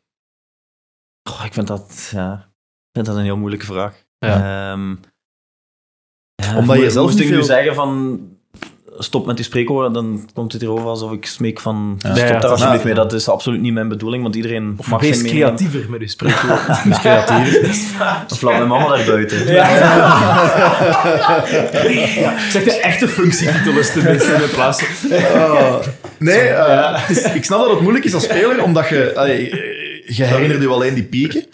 Goh, 1.29 1.45
ik 1.45 1.53
vind 1.53 1.67
dat, 1.67 2.09
ja, 2.11 2.33
ik 2.37 2.89
vind 2.91 3.05
dat 3.05 3.15
een 3.15 3.23
heel 3.23 3.37
moeilijke 3.37 3.65
vraag. 3.65 4.05
Ja. 4.17 4.71
Ehm, 4.71 4.95
ja, 6.35 6.57
Omdat 6.57 6.77
je 6.77 6.89
zelf 6.89 7.05
moest 7.05 7.17
niet 7.19 7.29
ik 7.29 7.35
nu 7.35 7.43
zeggen 7.43 7.75
van 7.75 8.19
stop 9.03 9.26
met 9.26 9.35
die 9.35 9.45
spreekwoorden, 9.45 9.93
dan 9.93 10.30
komt 10.34 10.51
het 10.51 10.61
hierover 10.61 10.85
alsof 10.85 11.11
ik 11.11 11.26
smeek 11.26 11.59
van 11.59 11.95
stop 11.99 12.15
ja, 12.15 12.27
daar 12.27 12.41
dat- 12.41 12.51
alsjeblieft 12.51 12.81
ja. 12.81 12.85
mee. 12.88 12.95
Dat 12.95 13.13
is 13.13 13.30
absoluut 13.30 13.61
niet 13.61 13.73
mijn 13.73 13.88
bedoeling, 13.88 14.23
want 14.23 14.35
iedereen 14.35 14.73
Of 14.77 14.88
mag 14.89 15.01
wees 15.01 15.09
zijn 15.09 15.21
mening 15.23 15.41
hebben. 15.43 15.57
creatiever 15.59 15.89
met 15.91 16.01
uw 16.01 16.07
spreekwoorden. 16.07 16.77
Dus 16.89 16.99
creatief. 16.99 18.01
Of 18.31 18.41
laat 18.41 18.55
mijn 18.57 18.67
mama 18.67 18.88
daar 18.97 19.05
buiten. 19.05 19.38
Zeg 22.51 22.63
de 22.63 22.80
echte 22.81 23.07
functietitel 23.07 23.80
is 23.80 23.91
tenminste 23.91 24.34
in 24.34 24.49
plaats. 24.53 24.84
Oh. 25.34 25.77
Nee, 26.19 26.39
eh, 26.39 27.09
is- 27.09 27.34
ik 27.34 27.43
snap 27.43 27.59
dat 27.59 27.69
het 27.69 27.81
moeilijk 27.81 28.05
is 28.05 28.13
als 28.13 28.23
speler, 28.23 28.63
omdat 28.63 28.89
je... 28.89 29.11
allee, 29.15 29.49
eh, 29.49 30.17
je 30.17 30.23
herinnert 30.23 30.61
je 30.61 30.67
alleen 30.67 30.93
die 30.93 31.03
pieken. 31.03 31.45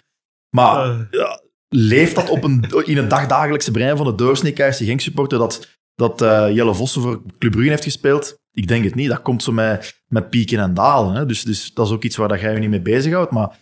Maar 0.49 1.07
ja, 1.11 1.41
leeft 1.69 2.15
dat 2.15 2.30
op 2.30 2.43
een, 2.43 2.65
in 2.85 2.97
het 2.97 3.09
dagdagelijkse 3.09 3.72
brein 3.72 3.97
van 3.97 4.05
de 4.05 4.15
doorsnee 4.15 4.51
KRC 4.51 4.76
Genk 4.76 5.01
supporter 5.01 5.38
dat, 5.38 5.67
dat 5.95 6.22
eh, 6.22 6.47
Jelle 6.55 6.73
Vossen 6.76 7.01
voor 7.01 7.22
Club 7.38 7.51
Brugge 7.51 7.69
heeft 7.69 7.84
gespeeld? 7.84 8.38
Ik 8.51 8.67
denk 8.67 8.84
het 8.84 8.95
niet. 8.95 9.09
Dat 9.09 9.22
komt 9.22 9.43
zo 9.43 9.51
met, 9.51 10.01
met 10.07 10.30
pieken 10.30 10.59
en 10.59 10.73
dalen. 10.73 11.15
Hè. 11.15 11.26
Dus, 11.26 11.43
dus 11.43 11.73
dat 11.73 11.88
is 11.88 11.93
ook 11.93 12.03
iets 12.03 12.15
waar 12.15 12.27
dat 12.27 12.39
jij 12.39 12.53
je 12.53 12.59
niet 12.59 12.69
mee 12.69 12.81
bezighoudt. 12.81 13.31
Maar 13.31 13.57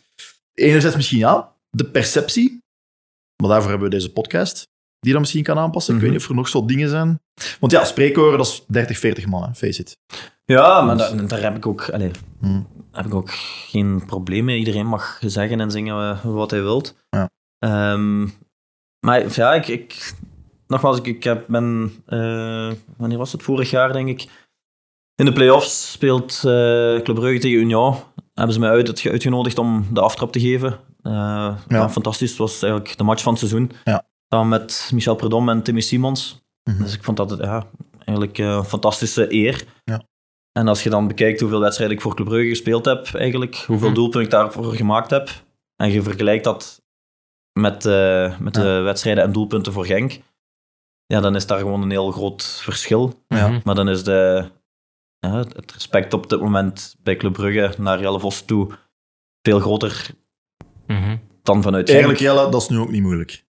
enerzijds 0.53 0.95
misschien 0.95 1.17
ja, 1.19 1.51
de 1.69 1.85
perceptie. 1.85 2.61
Maar 3.41 3.49
daarvoor 3.49 3.69
hebben 3.69 3.89
we 3.89 3.95
deze 3.95 4.11
podcast, 4.11 4.67
die 4.99 5.11
dat 5.11 5.21
misschien 5.21 5.43
kan 5.43 5.57
aanpassen. 5.57 5.93
Ik 5.93 5.99
Mhm. 5.99 6.09
weet 6.09 6.15
niet 6.17 6.23
of 6.25 6.29
er 6.33 6.39
nog 6.41 6.47
zo 6.47 6.65
dingen 6.65 6.89
zijn. 6.89 7.19
Want 7.59 7.71
ja, 7.71 7.83
spreekhoren, 7.85 8.37
dat 8.37 8.47
is 8.47 8.63
30, 8.67 8.97
40 8.97 9.25
man, 9.25 9.43
hè, 9.43 9.53
face 9.55 9.81
it. 9.81 9.97
Ja, 10.45 10.81
maar 10.81 10.97
daar, 10.97 11.27
daar 11.27 11.41
heb 11.41 11.55
ik 11.55 11.65
ook, 11.65 11.89
allee, 11.89 12.11
Hmm. 12.39 12.67
heb 12.91 13.05
ik 13.05 13.13
ook 13.13 13.29
geen 13.69 14.03
probleem 14.05 14.45
mee. 14.45 14.57
Iedereen 14.57 14.87
mag 14.87 15.19
zeggen 15.25 15.59
en 15.59 15.71
zingen 15.71 15.95
eh, 16.11 16.23
wat 16.25 16.51
hij 16.51 16.61
wilt. 16.61 16.95
Ja. 17.09 17.29
Ehm, 17.59 18.27
maar 19.05 19.35
ja, 19.35 19.53
ik, 19.53 19.67
ik, 19.67 20.13
nogmaals, 20.73 20.97
ik, 20.97 21.05
ik 21.05 21.23
heb, 21.23 21.45
ben, 21.47 21.93
eh, 22.05 22.71
wanneer 22.97 23.17
was 23.17 23.31
het? 23.31 23.43
Vorig 23.43 23.69
jaar, 23.69 23.93
denk 23.93 24.07
ik. 24.07 24.27
In 25.15 25.25
de 25.25 25.33
play-offs 25.33 25.91
speelt 25.91 26.31
eh 26.33 27.01
Club 27.01 27.15
Brugge 27.15 27.39
tegen 27.39 27.59
Union. 27.59 27.95
Hebben 28.33 28.53
ze 28.53 28.59
mij 28.59 28.69
uit, 28.69 29.07
uitgenodigd 29.07 29.57
om 29.57 29.87
de 29.91 30.01
aftrap 30.01 30.31
te 30.31 30.39
geven. 30.39 30.79
Eh, 31.01 31.55
ja. 31.67 31.89
fantastisch. 31.89 32.29
Het 32.29 32.39
was 32.39 32.61
eigenlijk 32.61 32.97
de 32.97 33.03
match 33.03 33.23
van 33.23 33.31
het 33.33 33.41
seizoen. 33.41 33.71
Ja. 33.83 34.05
Samen 34.27 34.47
met 34.47 34.89
Michel 34.93 35.15
Predom 35.15 35.49
en 35.49 35.63
Timmy 35.63 35.81
Simons. 35.81 36.41
Mhm. 36.63 36.83
Dus 36.83 36.93
ik 36.93 37.03
vond 37.03 37.17
dat 37.17 37.37
ja, 37.39 37.65
eigenlijk 37.97 38.37
een 38.37 38.63
fantastische 38.63 39.33
eer. 39.33 39.63
Ja. 39.83 40.01
En 40.51 40.67
als 40.67 40.83
je 40.83 40.89
dan 40.89 41.07
bekijkt 41.07 41.39
hoeveel 41.39 41.59
wedstrijden 41.59 41.95
ik 41.95 42.01
voor 42.01 42.15
Club 42.15 42.27
Brugge 42.27 42.47
gespeeld 42.47 42.85
heb, 42.85 43.13
eigenlijk, 43.13 43.55
hoeveel 43.55 43.87
Mhm. 43.87 43.95
doelpunten 43.95 44.21
ik 44.21 44.29
daarvoor 44.29 44.73
gemaakt 44.73 45.09
heb, 45.09 45.29
en 45.75 45.91
je 45.91 46.01
vergelijkt 46.01 46.43
dat 46.43 46.81
met, 47.59 47.83
met 48.39 48.53
de 48.53 48.79
wedstrijden 48.83 49.23
en 49.23 49.31
doelpunten 49.31 49.73
voor 49.73 49.85
Genk, 49.85 50.19
ja, 51.13 51.19
dan 51.21 51.35
is 51.35 51.45
daar 51.47 51.59
gewoon 51.59 51.81
een 51.81 51.89
heel 51.91 52.11
groot 52.11 52.43
verschil. 52.61 53.23
Ja. 53.27 53.61
Maar 53.63 53.75
dan 53.75 53.89
is 53.89 54.03
de, 54.03 54.49
ja, 55.19 55.37
het 55.37 55.71
respect 55.71 56.13
op 56.13 56.29
dit 56.29 56.39
moment 56.41 56.95
bij 57.03 57.15
Club 57.15 57.33
Brugge 57.33 57.81
naar 57.81 58.01
Jelle 58.01 58.19
Vos 58.19 58.41
toe 58.45 58.71
veel 59.41 59.59
groter 59.59 60.09
Mhm. 60.87 61.17
dan 61.43 61.61
vanuit 61.61 61.89
Genk. 61.89 62.01
Eerlijk, 62.01 62.19
Jelle, 62.19 62.49
dat 62.49 62.61
is 62.61 62.69
nu 62.69 62.77
ook 62.77 62.91
niet 62.91 63.01
moeilijk. 63.01 63.45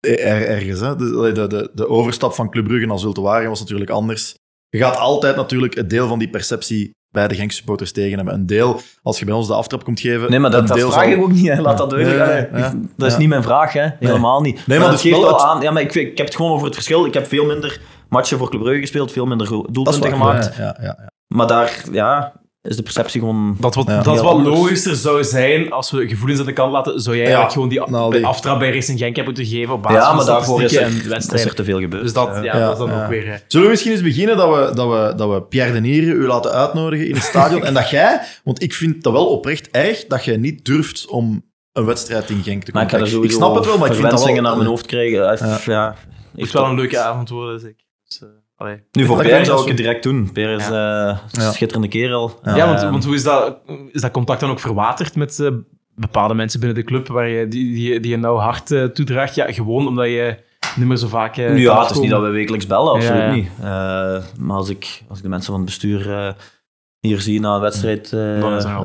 Er, 0.00 0.18
ergens, 0.46 0.80
hè. 0.80 0.96
De, 0.96 1.32
de, 1.32 1.46
de, 1.46 1.70
de 1.74 1.88
overstap 1.88 2.32
van 2.32 2.50
Club 2.50 2.64
Brugge 2.64 2.86
naar 2.86 2.98
Zulte 2.98 3.20
Waregem 3.20 3.48
was 3.48 3.60
natuurlijk 3.60 3.90
anders. 3.90 4.34
Je 4.68 4.78
gaat 4.78 4.96
altijd 4.96 5.36
natuurlijk 5.36 5.74
het 5.74 5.90
deel 5.90 6.08
van 6.08 6.18
die 6.18 6.30
perceptie 6.30 6.90
bij 7.12 7.28
de 7.28 7.34
Genk 7.34 7.52
supporters 7.52 7.92
tegen 7.92 8.16
hebben. 8.16 8.34
Een 8.34 8.46
deel, 8.46 8.80
als 9.02 9.18
je 9.18 9.24
bij 9.24 9.34
ons 9.34 9.46
de 9.46 9.54
aftrap 9.54 9.84
komt 9.84 10.00
geven... 10.00 10.30
Nee, 10.30 10.38
maar 10.38 10.50
dat, 10.50 10.66
vraag 10.66 10.92
zal- 10.92 11.02
ik 11.02 11.20
ook 11.22 11.32
niet. 11.32 11.48
Hè. 11.48 11.60
Laat 11.60 11.78
dat 11.78 11.90
duidelijk 11.90 12.50
ja, 12.56 12.74
Dat 12.96 13.10
is 13.10 13.16
niet 13.16 13.28
mijn 13.28 13.42
vraag, 13.42 13.72
hè. 13.72 13.88
helemaal 13.98 14.40
niet. 14.40 14.66
maar 14.66 14.78
maar 14.78 14.90
dus 14.90 15.02
dat 15.02 15.12
geeft 15.12 15.22
wel 15.24 15.32
het- 15.32 15.42
aan. 15.42 15.60
Ja, 15.60 15.70
maar 15.70 15.82
ik, 15.82 15.94
ik 15.94 16.16
heb 16.16 16.26
het 16.26 16.36
gewoon 16.36 16.52
over 16.52 16.64
het 16.64 16.74
verschil. 16.74 17.06
Ik 17.06 17.14
heb 17.14 17.26
veel 17.26 17.44
minder 17.44 17.80
matchen 18.08 18.38
voor 18.38 18.48
Club 18.48 18.60
Brugge 18.62 18.80
gespeeld, 18.80 19.12
veel 19.12 19.26
minder 19.26 19.46
doelpunten 19.48 20.00
waar, 20.00 20.10
gemaakt. 20.10 20.56
Ja, 20.56 20.62
ja, 20.62 20.76
ja. 20.82 21.10
Maar 21.26 21.46
daar 21.46 21.84
ja, 21.92 22.32
is 22.62 22.76
de 22.76 22.82
perceptie 22.82 23.20
gewoon... 23.20 23.56
Dat 23.58 23.74
wat, 23.74 23.86
Ja. 23.86 24.02
dat 24.02 24.20
wat 24.20 24.32
anders. 24.32 24.56
logischer 24.56 24.94
zou 24.96 25.24
zijn, 25.24 25.72
als 25.72 25.90
we 25.90 26.08
gevoelens 26.08 26.40
aan 26.40 26.46
de 26.46 26.52
kant 26.52 26.72
laten, 26.72 27.00
zou 27.00 27.16
jij 27.16 27.28
Ja. 27.28 27.30
eigenlijk 27.36 27.52
gewoon 27.52 27.68
die, 27.68 27.96
Nou, 27.98 28.22
aftrap 28.22 28.58
bij 28.58 28.72
Racing 28.72 28.98
Genk 28.98 29.16
hebben 29.16 29.34
moeten 29.34 29.52
geven 29.52 29.74
op 29.74 29.82
basis 29.82 29.98
ja, 30.00 30.06
van 30.06 30.16
maar 30.16 30.24
daarvoor 30.26 30.62
is 30.62 30.76
er, 30.76 31.16
is 31.34 31.44
er 31.44 31.54
te 31.54 31.64
veel 31.64 31.80
gebeurd. 31.80 32.02
Dus 32.02 32.12
dat, 32.12 32.28
ja, 32.34 32.42
Ja. 32.42 32.58
dat 32.58 32.72
is 32.72 32.78
dan 32.78 32.88
ja. 32.90 33.02
ook 33.02 33.08
weer... 33.10 33.28
eh, 33.32 33.38
Zullen 33.46 33.66
we 33.66 33.70
misschien 33.72 33.92
eens 33.92 34.02
beginnen 34.02 34.36
dat 34.36 34.48
we, 34.56 34.74
dat 34.74 34.88
we, 34.88 35.12
dat 35.16 35.30
we 35.30 35.42
Pierre 35.42 35.72
Denieren 35.72 36.08
u 36.16 36.26
laten 36.26 36.52
uitnodigen 36.52 37.06
in 37.08 37.14
het 37.14 37.22
stadion 37.24 37.64
en 37.68 37.74
dat 37.74 37.90
jij, 37.90 38.20
want 38.44 38.62
ik 38.62 38.74
vind 38.74 39.02
dat 39.02 39.12
wel 39.12 39.26
oprecht 39.26 39.70
erg, 39.70 40.06
dat 40.06 40.24
jij 40.24 40.36
niet 40.36 40.64
durft 40.64 41.06
om 41.06 41.50
een 41.72 41.84
wedstrijd 41.84 42.30
in 42.30 42.42
Genk 42.42 42.62
te 42.64 42.72
komen 42.72 43.22
ik 43.24 43.30
snap 43.30 43.54
het 43.54 43.64
wel, 43.66 43.78
maar 43.78 43.88
ik 43.88 43.94
vind 43.96 44.10
dat 44.10 44.24
wel... 44.24 44.34
naar 44.40 44.56
mijn 44.56 44.68
hoofd 44.68 44.86
krijgen. 44.86 45.18
Ja. 45.18 45.58
Ja. 45.64 45.94
Heeft 46.36 46.52
wel 46.52 46.64
een 46.64 46.74
leuke 46.74 46.98
avond 46.98 47.28
worden, 47.28 47.60
zeker. 47.60 47.84
Dus, 48.04 48.22
eh, 48.22 48.28
allee. 48.62 48.82
Nu, 48.92 49.04
voor 49.04 49.16
kan 49.16 49.44
zou 49.44 49.56
je 49.56 49.62
ik 49.62 49.68
het 49.68 49.76
direct 49.76 50.02
doen. 50.02 50.30
Eh, 50.34 50.58
Ja. 50.58 51.20
een 51.32 51.52
schitterende 51.52 51.88
kerel. 51.88 52.40
Ja. 52.42 52.56
Ja, 52.56 52.66
want, 52.66 52.82
Eh, 52.82 52.90
want 52.90 53.04
hoe 53.04 53.14
is 53.14 53.22
dat, 53.22 53.58
is 53.92 54.00
dat 54.00 54.10
contact 54.10 54.40
dan 54.40 54.50
ook 54.50 54.60
verwaterd 54.60 55.16
met 55.16 55.38
eh, 55.40 55.48
bepaalde 55.94 56.34
mensen 56.34 56.60
binnen 56.60 56.78
de 56.78 56.84
club 56.84 57.08
waar 57.08 57.28
je, 57.28 57.48
die, 57.48 57.74
die, 57.74 58.00
die 58.00 58.10
je 58.10 58.16
nou 58.16 58.38
hard 58.38 58.66
toedraagt? 58.94 59.34
Ja, 59.34 59.52
gewoon 59.52 59.86
omdat 59.86 60.06
je 60.06 60.36
niet 60.76 60.86
meer 60.86 60.96
zo 60.96 61.08
vaak... 61.08 61.34
ja, 61.34 61.80
het 61.82 61.90
is 61.90 61.98
niet 61.98 62.10
dat 62.10 62.22
we 62.22 62.28
wekelijks 62.28 62.66
bellen, 62.66 62.92
absoluut 62.92 63.18
Ja, 63.20 63.26
ja. 63.26 63.34
niet. 63.34 63.48
Eh, 63.58 64.44
maar 64.44 64.56
als 64.56 64.68
ik, 64.68 65.02
als 65.08 65.18
ik 65.18 65.24
de 65.24 65.30
mensen 65.30 65.50
van 65.50 65.60
het 65.60 65.64
bestuur 65.64 66.10
eh, 66.12 66.32
hier 67.00 67.20
zie 67.20 67.40
na 67.40 67.54
een 67.54 67.60
wedstrijd 67.60 68.08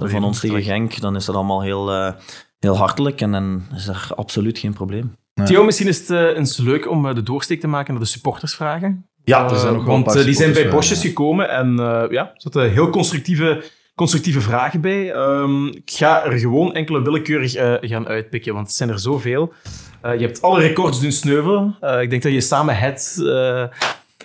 van 0.03 0.23
ons 0.23 0.39
tegen. 0.39 0.63
Genk, 0.63 0.99
dan 0.99 1.15
is 1.15 1.25
dat 1.25 1.35
allemaal 1.35 1.61
heel, 1.61 1.91
eh, 1.91 2.13
heel 2.59 2.77
hartelijk 2.77 3.21
en 3.21 3.31
dan 3.31 3.61
is 3.75 3.87
er 3.87 4.07
absoluut 4.15 4.57
geen 4.59 4.73
probleem. 4.73 5.15
Theo, 5.45 5.63
misschien 5.63 5.87
is 5.87 6.07
het 6.07 6.35
eens 6.35 6.57
leuk 6.57 6.89
om 6.89 7.13
de 7.15 7.23
doorsteek 7.23 7.59
te 7.59 7.67
maken 7.67 7.93
naar 7.93 8.03
de 8.03 8.09
supportersvragen. 8.09 9.09
Ja, 9.27 9.43
er 9.49 9.55
zijn 9.57 9.67
Eh, 9.73 9.77
nog 9.77 9.85
Want 9.85 10.15
eh, 10.15 10.23
die 10.23 10.33
zijn 10.33 10.51
bij 10.53 10.61
supporters, 10.61 10.89
Bosjes 10.89 11.01
gekomen 11.09 11.49
en 11.49 11.79
eh, 11.79 12.03
ja, 12.09 12.21
er 12.23 12.31
zaten 12.37 12.71
heel 12.71 12.89
constructieve, 12.89 13.63
constructieve 13.95 14.41
vragen 14.41 14.81
bij. 14.81 15.11
Ehm, 15.11 15.65
ik 15.67 15.91
ga 15.91 16.25
er 16.25 16.39
gewoon 16.39 16.73
enkele 16.73 17.01
willekeurig 17.01 17.55
eh, 17.55 17.73
gaan 17.81 18.07
uitpikken, 18.07 18.53
want 18.53 18.67
het 18.67 18.75
zijn 18.75 18.89
er 18.89 18.99
zoveel. 18.99 19.53
Eh, 20.01 20.13
je 20.19 20.25
hebt 20.25 20.41
alle 20.41 20.59
records 20.61 21.01
doen 21.01 21.11
sneuvelen. 21.11 21.77
Eh, 21.81 22.01
ik 22.01 22.09
denk 22.09 22.21
dat 22.23 22.31
je 22.31 22.41
samen 22.41 22.77
het... 22.77 23.21
eh, 23.25 23.63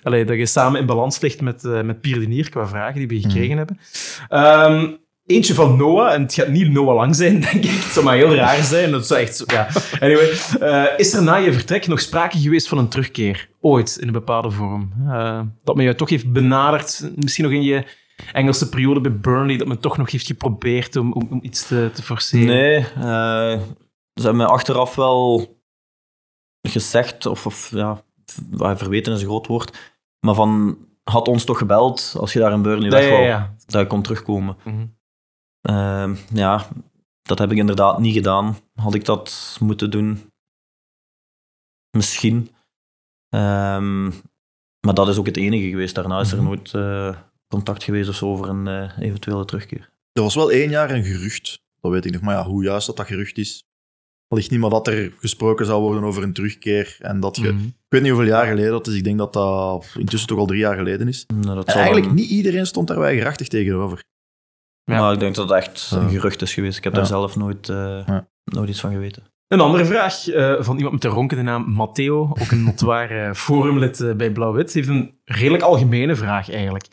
allee, 0.03 0.25
dat 0.25 0.37
je 0.37 0.47
samen 0.47 0.81
in 0.81 0.87
balans 0.87 1.21
ligt 1.21 1.41
met, 1.41 1.65
eh 1.65 1.81
met 1.83 2.01
Pierre 2.01 2.21
Denier 2.21 2.51
qua 2.51 2.67
vragen 2.67 2.95
die 2.99 3.09
we 3.09 3.15
Mhm. 3.15 3.29
gekregen 3.31 3.57
hebben. 3.57 3.79
Ehm, 4.29 4.87
eentje 5.27 5.55
van 5.55 5.77
Noah, 5.77 6.13
en 6.13 6.23
het 6.23 6.35
gaat 6.35 6.49
niet 6.49 6.71
Noah 6.71 6.95
Lang 6.95 7.15
zijn, 7.17 7.41
denk 7.51 7.65
ik. 7.65 7.71
Het 7.71 7.93
zou 7.93 8.05
maar 8.05 8.15
heel 8.17 8.35
raar 8.35 8.63
zijn. 8.63 8.91
Dat 8.91 9.07
zou 9.07 9.21
echt... 9.21 9.37
zo- 9.37 9.45
Ja. 9.47 9.69
Anyway, 10.01 10.31
eh, 10.61 10.99
is 10.99 11.15
er 11.15 11.23
na 11.23 11.37
je 11.37 11.53
vertrek 11.53 11.87
nog 11.87 12.01
sprake 12.01 12.39
geweest 12.39 12.69
van 12.69 12.79
een 12.79 12.89
terugkeer? 12.89 13.49
Ooit, 13.61 13.97
in 14.01 14.07
een 14.07 14.13
bepaalde 14.13 14.51
vorm? 14.51 14.93
Eh, 15.09 15.41
dat 15.63 15.77
men 15.77 15.85
je 15.85 15.95
toch 15.95 16.11
heeft 16.11 16.33
benaderd, 16.33 17.11
misschien 17.17 17.45
nog 17.45 17.53
in 17.53 17.63
je 17.63 17.85
Engelse 18.33 18.69
periode 18.69 19.01
bij 19.01 19.17
Burnley, 19.19 19.57
dat 19.57 19.67
men 19.67 19.81
toch 19.81 19.97
nog 19.97 20.11
heeft 20.11 20.27
geprobeerd 20.27 20.97
om, 20.97 21.13
om, 21.13 21.27
om 21.31 21.39
iets 21.43 21.67
te, 21.67 21.91
te 21.95 22.03
forceren? 22.03 22.47
Nee, 22.47 22.77
eh, 22.79 23.61
ze 24.15 24.23
hebben 24.23 24.37
me 24.37 24.47
achteraf 24.47 24.95
wel 24.95 25.47
gezegd, 26.69 27.27
of, 27.27 27.47
of 27.47 27.71
ja, 27.75 28.03
verweten 28.77 29.13
is 29.13 29.21
een 29.21 29.27
groot 29.27 29.47
woord, 29.47 29.93
maar 30.21 30.35
van, 30.35 30.79
had 31.03 31.29
ons 31.29 31.45
toch 31.45 31.59
gebeld 31.59 32.15
als 32.19 32.33
je 32.33 32.39
daar 32.39 32.53
in 32.53 32.63
Burnley 32.63 32.91
Ja, 32.91 32.97
weg 32.97 33.09
wou, 33.11 33.23
ja. 33.25 33.55
dat 33.67 33.83
ik 33.83 33.89
kon 33.89 34.03
terugkomen. 34.03 34.57
Mhm. 34.65 34.85
Ehm, 35.63 36.15
ja, 36.35 36.69
dat 37.23 37.39
heb 37.39 37.51
ik 37.51 37.59
inderdaad 37.59 37.99
niet 37.99 38.15
gedaan. 38.15 38.57
Had 38.75 38.95
ik 38.95 39.05
dat 39.05 39.57
moeten 39.61 39.91
doen? 39.91 40.31
Misschien. 41.97 42.51
Ehm, 43.29 44.05
maar 44.81 44.95
dat 44.95 45.09
is 45.09 45.19
ook 45.19 45.27
het 45.27 45.37
enige 45.37 45.69
geweest. 45.69 45.95
Daarna 45.95 46.21
is 46.21 46.31
er 46.33 46.37
Mhm. 46.37 46.47
nooit 46.47 46.75
eh, 46.75 47.17
contact 47.49 47.83
geweest 47.85 48.09
of 48.09 48.15
zo 48.15 48.27
over 48.27 48.49
een 48.49 48.67
eh, 48.67 48.99
eventuele 48.99 49.45
terugkeer. 49.45 49.91
Er 50.13 50.23
was 50.23 50.35
wel 50.35 50.51
één 50.53 50.71
jaar 50.71 50.91
een 50.91 51.05
gerucht, 51.05 51.63
dat 51.81 51.93
weet 51.93 52.05
ik 52.05 52.13
nog. 52.13 52.21
Maar 52.21 52.35
ja, 52.35 52.45
hoe 52.45 52.63
juist 52.65 52.87
dat 52.87 52.97
dat 52.97 53.07
gerucht 53.07 53.39
is, 53.39 53.65
ligt 54.29 54.51
niet 54.51 54.61
maar 54.61 54.71
dat 54.71 54.87
er 54.87 55.13
gesproken 55.19 55.67
zou 55.67 55.83
worden 55.83 56.05
over 56.05 56.23
een 56.23 56.33
terugkeer. 56.33 56.97
En 56.99 57.21
dat 57.21 57.37
je, 57.37 57.53
Mhm. 57.53 57.65
ik 57.67 57.75
weet 57.89 58.03
niet 58.03 58.11
hoeveel 58.11 58.29
jaar 58.31 58.47
geleden 58.47 58.71
dat 58.71 58.87
is, 58.87 58.95
ik 58.95 59.05
denk 59.05 59.19
dat 59.19 59.33
dat 59.33 59.95
intussen 59.99 60.29
toch 60.29 60.39
al 60.39 60.47
drie 60.47 60.59
jaar 60.61 60.77
geleden 60.77 61.09
is. 61.09 61.27
Nou, 61.27 61.55
dat 61.55 61.67
En 61.69 61.75
eigenlijk 61.75 62.07
dan- 62.07 62.15
niet 62.15 62.31
iedereen 62.31 62.67
stond 62.67 62.89
daar 62.89 62.99
weigerachtig 62.99 63.49
tegenover. 63.49 64.05
Ja. 64.85 65.01
Maar 65.01 65.13
ik 65.13 65.21
denk 65.21 65.35
dat 65.35 65.49
het 65.49 65.59
echt 65.59 65.91
een 65.95 66.11
gerucht 66.11 66.43
is 66.43 66.55
geweest. 66.55 66.79
Ik 66.79 66.85
heb 66.85 66.93
Ja. 66.93 66.99
daar 66.99 67.09
zelf 67.09 67.37
nooit, 67.37 67.69
eh, 67.69 68.07
Ja. 68.07 68.29
nooit 68.45 68.69
iets 68.69 68.81
van 68.81 68.93
geweten. 68.93 69.23
Een 69.49 69.61
andere 69.61 69.85
vraag 69.85 70.29
eh, 70.29 70.55
van 70.59 70.75
iemand 70.77 70.93
met 70.93 71.03
de 71.03 71.09
ronkende 71.09 71.43
naam 71.43 71.71
Matteo, 71.71 72.21
ook 72.23 72.51
een 72.51 72.65
notoire 72.65 73.21
eh, 73.29 73.35
forumlid 73.45 74.01
eh, 74.01 74.13
bij 74.15 74.31
Blauw-Wit, 74.33 74.73
heeft 74.73 74.89
een 74.89 75.15
redelijk 75.25 75.63
algemene 75.63 76.15
vraag 76.17 76.51
eigenlijk. 76.51 76.87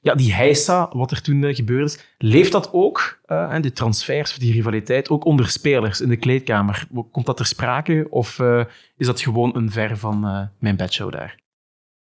Ja, 0.00 0.14
die 0.14 0.34
heisa, 0.34 0.88
wat 0.92 1.10
er 1.10 1.22
toen 1.22 1.54
gebeurd 1.54 1.84
is, 1.90 2.14
leeft 2.18 2.52
dat 2.52 2.68
ook, 2.72 3.20
eh, 3.24 3.52
en 3.52 3.62
de 3.62 3.72
transfers, 3.72 4.30
of 4.30 4.38
die 4.38 4.52
rivaliteit, 4.52 5.08
ook 5.10 5.24
onder 5.24 5.48
spelers 5.48 6.00
in 6.00 6.08
de 6.08 6.16
kleedkamer? 6.16 6.86
Komt 7.10 7.26
dat 7.26 7.36
ter 7.36 7.46
sprake 7.46 8.06
of 8.10 8.38
eh, 8.38 8.64
is 8.96 9.06
dat 9.06 9.20
gewoon 9.20 9.56
een 9.56 9.70
ver 9.70 9.96
van 9.98 10.24
eh, 10.26 10.42
mijn 10.58 10.76
bedshow 10.76 11.12
daar? 11.12 11.38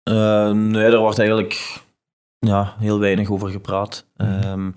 Eh, 0.03 0.51
nee, 0.51 0.83
er 0.83 0.97
wordt 0.99 1.19
eigenlijk 1.19 1.79
ja, 2.39 2.75
heel 2.79 2.99
weinig 2.99 3.29
over 3.29 3.49
gepraat. 3.49 4.05
Ehm, 4.15 4.71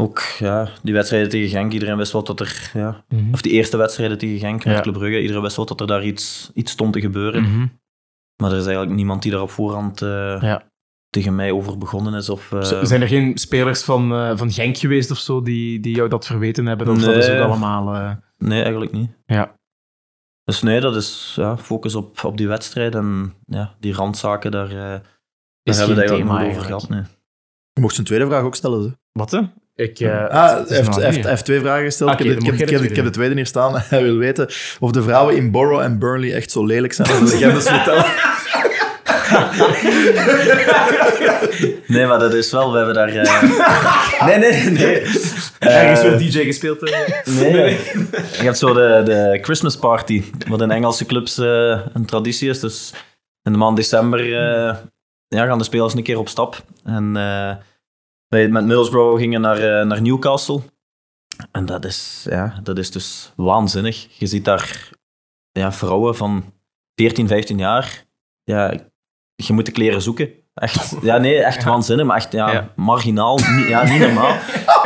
ook 0.00 0.20
ja, 0.38 0.68
die 0.82 0.94
wedstrijden 0.94 1.28
tegen 1.28 1.48
Genk, 1.48 1.72
iedereen 1.72 1.96
wist 1.96 2.12
wel 2.12 2.24
dat 2.24 2.40
er... 2.40 2.70
Ja, 2.74 3.04
of 3.32 3.42
die 3.42 3.52
eerste 3.52 3.76
wedstrijden 3.76 4.18
tegen 4.18 4.38
Genk 4.38 4.64
met 4.64 4.74
Ja. 4.74 4.80
Club 4.80 4.94
Brugge, 4.94 5.20
iedereen 5.20 5.42
wist 5.42 5.56
wel 5.56 5.66
dat 5.66 5.80
er 5.80 5.86
daar 5.86 6.04
iets, 6.04 6.50
iets 6.54 6.72
stond 6.72 6.92
te 6.92 7.00
gebeuren. 7.00 7.42
Mhm. 7.42 7.66
Maar 8.42 8.50
er 8.50 8.58
is 8.58 8.64
eigenlijk 8.64 8.96
niemand 8.96 9.22
die 9.22 9.32
daar 9.32 9.40
op 9.40 9.50
voorhand 9.50 10.02
eh, 10.02 10.38
Ja. 10.40 10.70
tegen 11.08 11.34
mij 11.34 11.52
over 11.52 11.78
begonnen 11.78 12.14
is. 12.14 12.28
Of, 12.28 12.52
uh... 12.52 12.62
Zijn 12.62 13.02
er 13.02 13.08
geen 13.08 13.38
spelers 13.38 13.82
van, 13.82 14.12
uh, 14.12 14.36
van 14.36 14.50
Genk 14.50 14.76
geweest 14.76 15.10
of 15.10 15.18
zo 15.18 15.42
die, 15.42 15.80
die 15.80 15.94
jou 15.94 16.08
dat 16.08 16.26
verweten 16.26 16.66
hebben? 16.66 16.88
Of 16.88 16.96
nee. 16.96 17.06
dat 17.06 17.16
is 17.16 17.30
ook 17.30 17.40
allemaal... 17.40 17.94
Uh... 17.94 18.12
Nee, 18.38 18.62
eigenlijk 18.62 18.92
niet. 18.92 19.10
Ja. 19.26 19.56
Dus 20.44 20.62
nee, 20.62 20.80
dat 20.80 20.96
is 20.96 21.32
ja, 21.36 21.56
focus 21.56 21.94
op, 21.94 22.24
op 22.24 22.36
die 22.36 22.48
wedstrijd 22.48 22.94
en 22.94 23.34
ja, 23.46 23.74
die 23.80 23.94
randzaken, 23.94 24.50
daar, 24.50 24.68
daar 24.68 25.02
hebben 25.62 25.96
we 25.96 26.00
het 26.02 26.10
eigenlijk 26.10 26.24
nooit 26.24 26.50
over 26.50 26.62
gehad. 26.62 26.88
Nee. 26.88 27.02
Je 27.72 27.80
mocht 27.80 27.94
zijn 27.94 28.06
tweede 28.06 28.26
vraag 28.26 28.42
ook 28.42 28.54
stellen. 28.54 28.82
Hè? 28.82 28.90
Wat 29.12 29.30
hè? 29.30 29.40
Ik, 29.78 30.00
uh, 30.00 30.28
ah, 30.28 30.50
hij 30.50 30.76
heeft, 30.76 30.96
heeft, 30.96 31.26
heeft, 31.26 31.44
twee 31.44 31.60
vragen 31.60 31.84
gesteld. 31.84 32.12
Okay, 32.12 32.26
ik, 32.26 32.32
heb, 32.32 32.54
ik, 32.54 32.70
heb, 32.70 32.80
ik, 32.80 32.96
heb, 32.96 33.04
de 33.04 33.10
tweede 33.10 33.34
hier 33.34 33.46
staan. 33.46 33.72
Hij 33.88 34.02
wil 34.02 34.16
weten 34.16 34.48
of 34.80 34.90
de 34.90 35.02
vrouwen 35.02 35.36
in 35.36 35.50
Borough 35.50 35.84
en 35.84 35.98
Burnley 35.98 36.34
echt 36.34 36.50
zo 36.50 36.66
lelijk 36.66 36.92
zijn 36.92 37.08
als 37.08 37.30
de 37.30 37.38
legendes 37.38 37.68
vertellen. 37.68 38.04
nee, 41.94 42.06
maar 42.06 42.18
dat 42.18 42.34
is 42.34 42.50
wel, 42.50 42.70
we 42.72 42.76
hebben 42.76 42.94
daar... 42.94 43.14
Uh... 43.14 43.42
Nee, 44.26 44.38
nee, 44.38 44.70
nee. 44.70 45.02
Ergens 45.58 46.04
uh, 46.04 46.18
DJ 46.18 46.44
gespeeld. 46.44 46.82
Uh... 46.82 46.96
Nee, 47.24 47.70
je 48.10 48.42
hebt 48.42 48.58
zo 48.58 48.72
de, 48.72 49.02
de 49.04 49.38
Christmas 49.42 49.76
party, 49.76 50.22
wat 50.48 50.60
in 50.60 50.70
Engelse 50.70 51.06
clubs 51.06 51.38
uh, 51.38 51.80
een 51.92 52.04
traditie 52.06 52.48
is. 52.48 52.60
Dus 52.60 52.92
in 53.42 53.52
de 53.52 53.58
maand 53.58 53.76
december 53.76 54.24
ja, 55.28 55.46
gaan 55.46 55.58
de 55.58 55.64
spelers 55.64 55.94
een 55.94 56.02
keer 56.02 56.18
op 56.18 56.28
stap. 56.28 56.62
En 56.84 57.16
wij 58.28 58.48
met 58.48 58.64
Middlesbrough 58.64 59.18
gingen 59.20 59.40
naar, 59.40 59.86
naar 59.86 60.02
Newcastle. 60.02 60.60
En 61.52 61.66
dat 61.66 61.84
is, 61.84 62.26
ja, 62.30 62.60
dat 62.62 62.78
is 62.78 62.90
dus 62.90 63.32
waanzinnig. 63.36 64.18
Je 64.18 64.26
ziet 64.26 64.44
daar 64.44 64.90
ja, 65.52 65.72
vrouwen 65.72 66.16
van 66.16 66.52
14, 66.94 67.28
15 67.28 67.58
jaar. 67.58 68.04
Ja, 68.44 68.74
je 69.34 69.52
moet 69.52 69.66
de 69.66 69.72
kleren 69.72 70.02
zoeken. 70.02 70.30
Echt, 70.54 70.96
ja, 71.02 71.18
nee, 71.18 71.42
echt 71.42 71.64
waanzinnig, 71.70 72.06
maar 72.06 72.16
echt 72.16 72.32
ja, 72.32 72.72
marginaal. 72.76 73.36
Niet, 73.36 73.68
ja, 73.68 73.84
niet 73.84 74.00
normaal. 74.00 74.36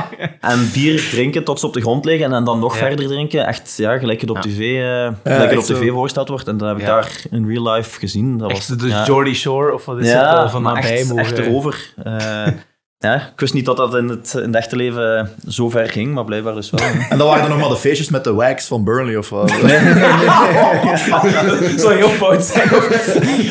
en 0.41 0.71
bier 0.73 1.09
drinken 1.11 1.45
tot 1.45 1.61
ze 1.61 1.67
op 1.67 1.73
de 1.73 1.81
grond 1.81 2.05
liggen 2.05 2.33
en 2.33 2.45
dan 2.45 2.59
nog 2.59 2.77
verder 2.77 3.07
drinken. 3.07 3.47
Echt, 3.47 3.77
ja, 3.77 3.99
gelijk 3.99 4.21
het 4.21 4.31
op 4.31 4.39
tv, 4.39 4.59
uh, 4.59 5.13
gelijk 5.23 5.51
het 5.51 5.59
op 5.59 5.65
tv 5.65 5.91
voorgesteld 5.91 6.29
wordt. 6.29 6.49
En 6.49 6.57
dat 6.57 6.69
heb 6.69 6.79
ik 6.79 6.87
daar 6.87 7.23
in 7.31 7.47
real 7.47 7.73
life 7.73 7.99
gezien. 7.99 8.39
Dat 8.39 8.51
echt 8.51 8.69
was, 8.69 8.79
de 8.79 9.03
Jordy 9.07 9.35
Shore, 9.35 9.75
of 9.75 9.85
wat 9.85 9.99
is 9.99 10.13
het, 10.13 10.23
uh, 10.23 10.51
van 10.51 10.63
nabij 10.63 10.99
echt, 10.99 11.09
mogen... 11.09 11.25
echt 11.25 11.39
erover. 11.39 11.95
Uh, 12.07 12.47
Ja, 13.03 13.15
ik 13.15 13.41
wist 13.41 13.55
niet 13.55 13.65
dat 13.65 13.77
dat 13.77 13.95
in 13.95 14.09
het, 14.09 14.35
in 14.35 14.43
het 14.43 14.55
echte 14.55 14.77
leven 14.77 15.31
zo 15.49 15.71
ver 15.71 15.89
ging, 15.89 16.15
maar 16.15 16.25
blijkbaar 16.25 16.55
dus 16.55 16.71
wel. 16.71 16.81
En 17.11 17.19
dan 17.19 17.27
waren 17.27 17.43
er 17.43 17.49
nog 17.49 17.61
maar 17.61 17.69
de 17.69 17.77
feestjes 17.77 18.09
met 18.09 18.25
de 18.25 18.33
wax 18.33 18.67
van 18.67 18.85
Burnley 18.85 19.17
of 19.17 19.29
wat? 19.29 19.63
Nee, 19.63 19.79
nee, 19.81 19.95
nee. 19.95 21.79
Zou 21.79 21.95
heel 21.95 22.09
fout 22.09 22.45
zijn. 22.45 22.69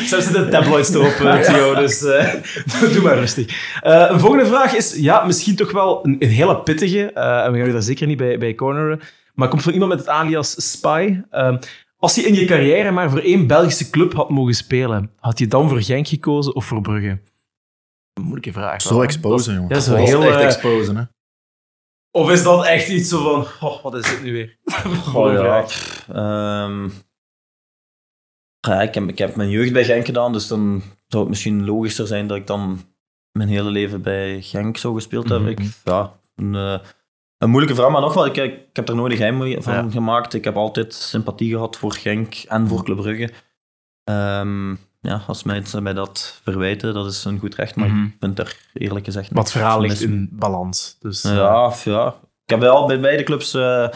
Zo 0.06 0.20
zitten 0.20 0.50
tabloids 0.50 0.94
erop, 0.94 1.42
Theo, 1.42 1.74
dus 1.74 2.02
uh, 2.02 2.34
doe 2.92 3.02
maar 3.02 3.18
rustig. 3.18 3.46
Uh, 3.86 4.06
een 4.08 4.20
volgende 4.20 4.46
vraag 4.46 4.74
is, 4.74 4.94
ja, 4.96 5.24
misschien 5.24 5.56
toch 5.56 5.72
wel 5.72 6.00
een, 6.02 6.16
een 6.18 6.28
hele 6.28 6.56
pittige, 6.56 7.12
en 7.12 7.52
we 7.52 7.58
gaan 7.58 7.66
je 7.66 7.72
daar 7.72 7.82
zeker 7.82 8.06
niet 8.06 8.16
bij, 8.16 8.38
bij 8.38 8.54
corneren, 8.54 9.00
maar 9.34 9.48
komt 9.48 9.62
van 9.62 9.72
iemand 9.72 9.90
met 9.90 10.00
het 10.00 10.08
alias 10.08 10.70
Spy. 10.70 11.20
als 11.98 12.14
je 12.14 12.22
in 12.22 12.34
je 12.34 12.44
carrière 12.44 12.90
maar 12.90 13.10
voor 13.10 13.20
één 13.20 13.46
Belgische 13.46 13.90
club 13.90 14.14
had 14.14 14.30
mogen 14.30 14.54
spelen, 14.54 15.10
had 15.20 15.38
je 15.38 15.46
dan 15.46 15.68
voor 15.68 15.82
Genk 15.82 16.08
gekozen 16.08 16.54
of 16.54 16.64
voor 16.64 16.80
Brugge? 16.80 17.18
Een 18.12 18.22
moeilijke 18.22 18.52
vraag. 18.52 18.82
Zo 18.82 19.02
exposen, 19.02 19.54
jongen. 19.54 19.68
Dat 19.68 19.78
is 19.78 19.86
heel 19.86 20.24
echt 20.24 20.36
uh, 20.36 20.44
exposen, 20.44 20.96
hè. 20.96 21.04
Of 22.10 22.30
is 22.30 22.42
dat 22.42 22.64
echt 22.64 22.88
iets 22.88 23.08
zo 23.08 23.22
van, 23.22 23.68
oh, 23.70 23.82
wat 23.82 23.94
is 23.94 24.10
dit 24.10 24.22
nu 24.22 24.32
weer? 24.32 24.58
oh, 25.14 25.32
ja. 25.32 25.66
Um, 26.64 26.92
ja, 28.60 28.82
ik, 28.82 28.94
heb, 28.94 29.08
ik 29.08 29.18
heb 29.18 29.36
mijn 29.36 29.50
jeugd 29.50 29.72
bij 29.72 29.84
Genk 29.84 30.06
gedaan, 30.06 30.32
dus 30.32 30.48
dan 30.48 30.82
zou 31.06 31.22
het 31.22 31.28
misschien 31.28 31.64
logischer 31.64 32.06
zijn 32.06 32.26
dat 32.26 32.36
ik 32.36 32.46
dan 32.46 32.80
mijn 33.32 33.48
hele 33.48 33.70
leven 33.70 34.02
bij 34.02 34.42
Genk 34.42 34.76
zou 34.76 34.94
gespeeld 34.94 35.28
hebben. 35.28 35.50
Mm 35.50 35.56
-hmm. 35.56 35.66
ik, 35.66 35.74
ja, 35.84 36.18
een, 36.36 36.54
uh, 36.54 36.78
een, 37.38 37.50
moeilijke 37.50 37.76
vraag, 37.76 37.90
maar 37.90 38.00
nog 38.00 38.14
wel, 38.14 38.26
ik, 38.26 38.36
ik 38.36 38.60
heb 38.72 38.88
er 38.88 38.94
nooit 38.94 39.12
een 39.12 39.18
geheim 39.18 39.62
van 39.62 39.74
ja. 39.74 39.90
gemaakt. 39.90 40.34
Ik 40.34 40.44
heb 40.44 40.56
altijd 40.56 40.94
sympathie 40.94 41.50
gehad 41.50 41.76
voor 41.76 41.92
Genk 41.92 42.34
en 42.34 42.68
voor 42.68 42.84
Club 42.84 42.96
Brugge. 42.96 43.30
Um, 44.10 44.78
ja, 45.02 45.22
als 45.26 45.42
mensen 45.42 45.82
mij 45.82 45.92
dat 45.92 46.40
verwijten, 46.42 46.94
dat 46.94 47.06
is 47.06 47.24
een 47.24 47.38
goed 47.38 47.54
recht, 47.54 47.76
maar 47.76 47.88
mm 47.88 47.94
-hmm. 47.94 48.06
ik 48.06 48.16
vind 48.20 48.38
er 48.38 48.56
eerlijk 48.72 49.04
gezegd... 49.04 49.30
Wat 49.32 49.50
verhaal 49.50 49.80
ligt 49.80 50.00
in 50.00 50.28
balans. 50.32 50.96
Dus, 51.00 51.22
ja, 51.22 51.72
ja, 51.84 52.20
ik 52.44 52.50
heb 52.50 52.62
al 52.62 52.86
bij 52.86 53.00
beide 53.00 53.22
clubs 53.22 53.54
uh, 53.54 53.88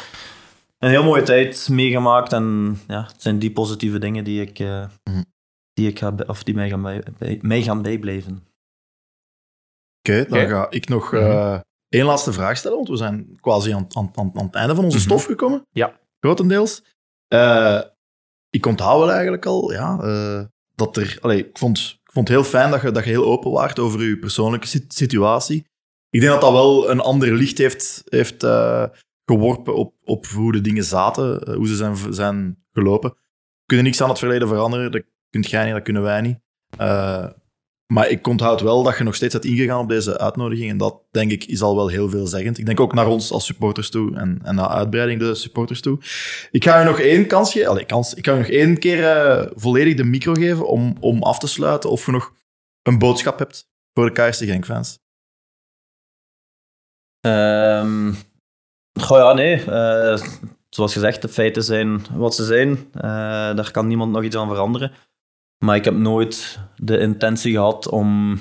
een 0.79 0.91
heel 0.91 1.05
mooie 1.05 1.23
tijd 1.23 1.69
meegemaakt 1.69 2.33
en 2.33 2.79
ja, 2.87 3.03
het 3.13 3.23
zijn 3.23 3.39
die 3.39 3.53
positieve 3.53 3.99
dingen 3.99 4.25
die, 4.25 4.41
ik, 4.41 4.59
uh, 4.59 4.81
mm 4.81 5.15
-hmm. 5.15 5.25
die, 5.73 5.89
ik 5.89 5.99
ga, 5.99 6.15
of 6.27 6.43
die 6.43 6.55
mij 6.55 6.69
gaan, 6.69 6.83
bij, 6.83 7.03
bij, 7.19 7.39
mij 7.43 7.63
gaan 7.63 7.83
bijblijven. 7.83 8.47
Oké, 9.99 10.19
okay, 10.19 10.25
dan 10.27 10.39
okay. 10.39 10.49
ga 10.49 10.71
ik 10.71 10.89
nog 10.89 11.13
uh, 11.13 11.61
één 11.89 12.05
laatste 12.05 12.33
vraag 12.33 12.57
stellen, 12.57 12.77
want 12.77 12.89
we 12.89 12.97
zijn 12.97 13.39
quasi 13.41 13.73
aan, 13.73 13.87
aan, 13.89 14.11
aan, 14.15 14.31
aan 14.35 14.47
het 14.47 14.55
einde 14.55 14.75
van 14.75 14.85
onze 14.85 14.97
mm 14.97 15.03
-hmm. 15.03 15.13
stof 15.13 15.25
gekomen. 15.25 15.67
Ja. 15.71 16.01
Grotendeels. 16.21 16.83
ik 18.51 18.67
onthoud 18.67 18.99
wel 18.99 19.11
eigenlijk 19.11 19.47
al, 19.47 19.73
ja 19.73 19.99
dat 20.77 20.97
er. 20.97 21.19
Allee, 21.21 21.39
ik, 21.39 21.59
vond, 21.59 22.01
ik 22.05 22.13
vond 22.13 22.29
het 22.29 22.37
heel 22.37 22.47
fijn 22.47 22.71
dat 22.71 22.83
je, 22.83 22.91
dat 22.91 23.05
je 23.05 23.11
heel 23.11 23.25
open 23.25 23.51
waart 23.51 23.79
over 23.79 24.03
je 24.03 24.19
persoonlijke 24.19 24.83
situatie. 24.89 25.67
Ik 26.11 26.21
denk 26.21 26.33
dat 26.33 26.41
dat 26.41 26.53
wel 26.53 26.91
een 26.91 27.01
ander 27.01 27.35
licht 27.35 27.59
heeft, 27.59 28.03
heeft 28.05 28.43
uh, 28.43 28.85
geworpen 29.25 29.75
op, 29.75 29.95
op 30.05 30.27
hoe 30.27 30.53
de 30.53 30.61
dingen 30.61 30.85
zaten, 30.85 31.49
uh, 31.49 31.55
hoe 31.57 31.69
ze 31.69 31.77
zijn, 31.77 32.15
zijn 32.15 32.65
gelopen. 32.73 33.11
We 33.11 33.67
kunnen 33.67 33.85
niks 33.87 34.01
aan 34.01 34.09
het 34.09 34.19
verleden 34.19 34.49
veranderen, 34.49 34.93
dat 34.93 35.03
kunt 35.31 35.51
jij 35.51 35.65
niet, 35.65 35.75
dat 35.75 35.83
kunnen 35.83 36.03
wij 36.03 36.21
niet. 36.21 36.39
Uh, 36.81 37.27
maar 37.87 38.09
ik 38.09 38.27
onthoud 38.27 38.61
wel 38.61 38.83
dat 38.83 38.99
je 38.99 39.05
nog 39.05 39.15
steeds 39.15 39.33
hebt 39.33 39.45
ingegaan 39.45 39.81
op 39.81 39.89
deze 39.89 40.19
uitnodiging. 40.19 40.71
En 40.71 40.77
dat, 40.77 41.03
denk 41.11 41.31
ik, 41.31 41.45
is 41.45 41.63
al 41.63 41.77
wel 41.77 41.89
heel 41.89 42.09
veelzeggend. 42.09 42.59
Ik 42.59 42.67
denk 42.67 42.81
ook 42.81 42.95
naar 42.95 43.07
ons 43.07 43.33
als 43.33 43.45
supporters 43.45 43.91
toe 43.91 44.17
en, 44.17 44.39
en 44.43 44.55
naar 44.55 44.69
uitbreiding 44.69 45.21
de 45.21 45.35
supporters 45.35 45.81
toe. 45.81 45.99
Ik 46.51 46.65
ga 46.65 46.79
je 46.79 46.85
nog 46.85 47.01
één 47.01 47.27
kansje, 47.27 47.85
kans, 47.87 48.15
ik 48.15 48.27
ga 48.27 48.35
nog 48.35 48.47
één 48.47 48.79
keer 48.79 48.99
uh, 48.99 49.47
volledig 49.55 49.95
de 49.95 50.05
micro 50.05 50.33
geven 50.33 50.69
om, 50.69 50.97
om 51.01 51.23
af 51.23 51.39
te 51.39 51.47
sluiten. 51.47 51.91
Of 51.91 52.07
je 52.07 52.13
nog 52.13 52.33
een 52.83 52.99
boodschap 52.99 53.39
hebt 53.39 53.69
voor 53.93 54.15
de 54.15 54.29
KSC 54.29 54.45
Genk-fans. 54.45 54.99
Um, 57.27 58.17
goh 59.01 59.19
ja, 59.19 59.33
nee. 59.33 59.65
Uh, 59.69 60.19
zoals 60.69 60.93
gezegd, 60.93 61.23
de 61.23 61.29
feiten 61.29 61.63
zijn 61.63 62.07
wat 62.13 62.35
ze 62.35 62.45
zijn. 62.45 62.71
Uh, 62.71 63.03
daar 63.55 63.71
kan 63.71 63.87
niemand 63.87 64.13
nog 64.13 64.23
iets 64.23 64.37
aan 64.37 64.49
veranderen. 64.49 64.93
Maar 65.59 65.77
ik 65.77 65.85
heb 65.85 65.95
nooit 65.95 66.59
de 66.77 66.99
intentie 66.99 67.53
gehad 67.53 67.89
om 67.89 68.39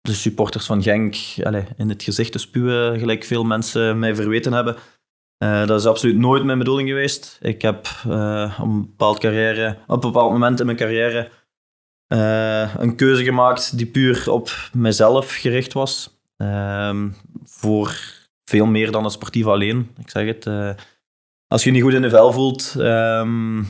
de 0.00 0.14
supporters 0.14 0.66
van 0.66 0.82
Genk 0.82 1.16
allez, 1.42 1.64
in 1.76 1.88
het 1.88 2.02
gezicht 2.02 2.32
te 2.32 2.38
spuwen, 2.38 2.98
gelijk 2.98 3.24
veel 3.24 3.44
mensen 3.44 3.98
mij 3.98 4.14
verweten 4.14 4.52
hebben. 4.52 4.76
Uh, 5.44 5.66
dat 5.66 5.80
is 5.80 5.86
absoluut 5.86 6.16
nooit 6.16 6.44
mijn 6.44 6.58
bedoeling 6.58 6.88
geweest. 6.88 7.38
Ik 7.40 7.62
heb 7.62 7.88
uh, 8.06 8.54
op, 8.60 8.66
een 8.66 8.80
bepaald 8.80 9.18
carrière, 9.18 9.78
op 9.86 10.04
een 10.04 10.12
bepaald 10.12 10.32
moment 10.32 10.60
in 10.60 10.66
mijn 10.66 10.78
carrière 10.78 11.30
uh, 12.08 12.74
een 12.76 12.96
keuze 12.96 13.24
gemaakt 13.24 13.76
die 13.76 13.86
puur 13.86 14.32
op 14.32 14.70
mezelf 14.72 15.34
gericht 15.34 15.72
was. 15.72 16.20
Ehm, 16.36 17.08
voor 17.44 17.96
veel 18.44 18.66
meer 18.66 18.90
dan 18.90 19.04
het 19.04 19.12
sportief 19.12 19.46
alleen. 19.46 19.90
Ik 19.98 20.10
zeg 20.10 20.26
het. 20.26 20.46
als 21.48 21.64
je 21.64 21.70
niet 21.70 21.82
goed 21.82 21.94
in 21.94 22.02
de 22.02 22.10
vel 22.10 22.32
voelt, 22.32 22.74
um, 22.78 23.66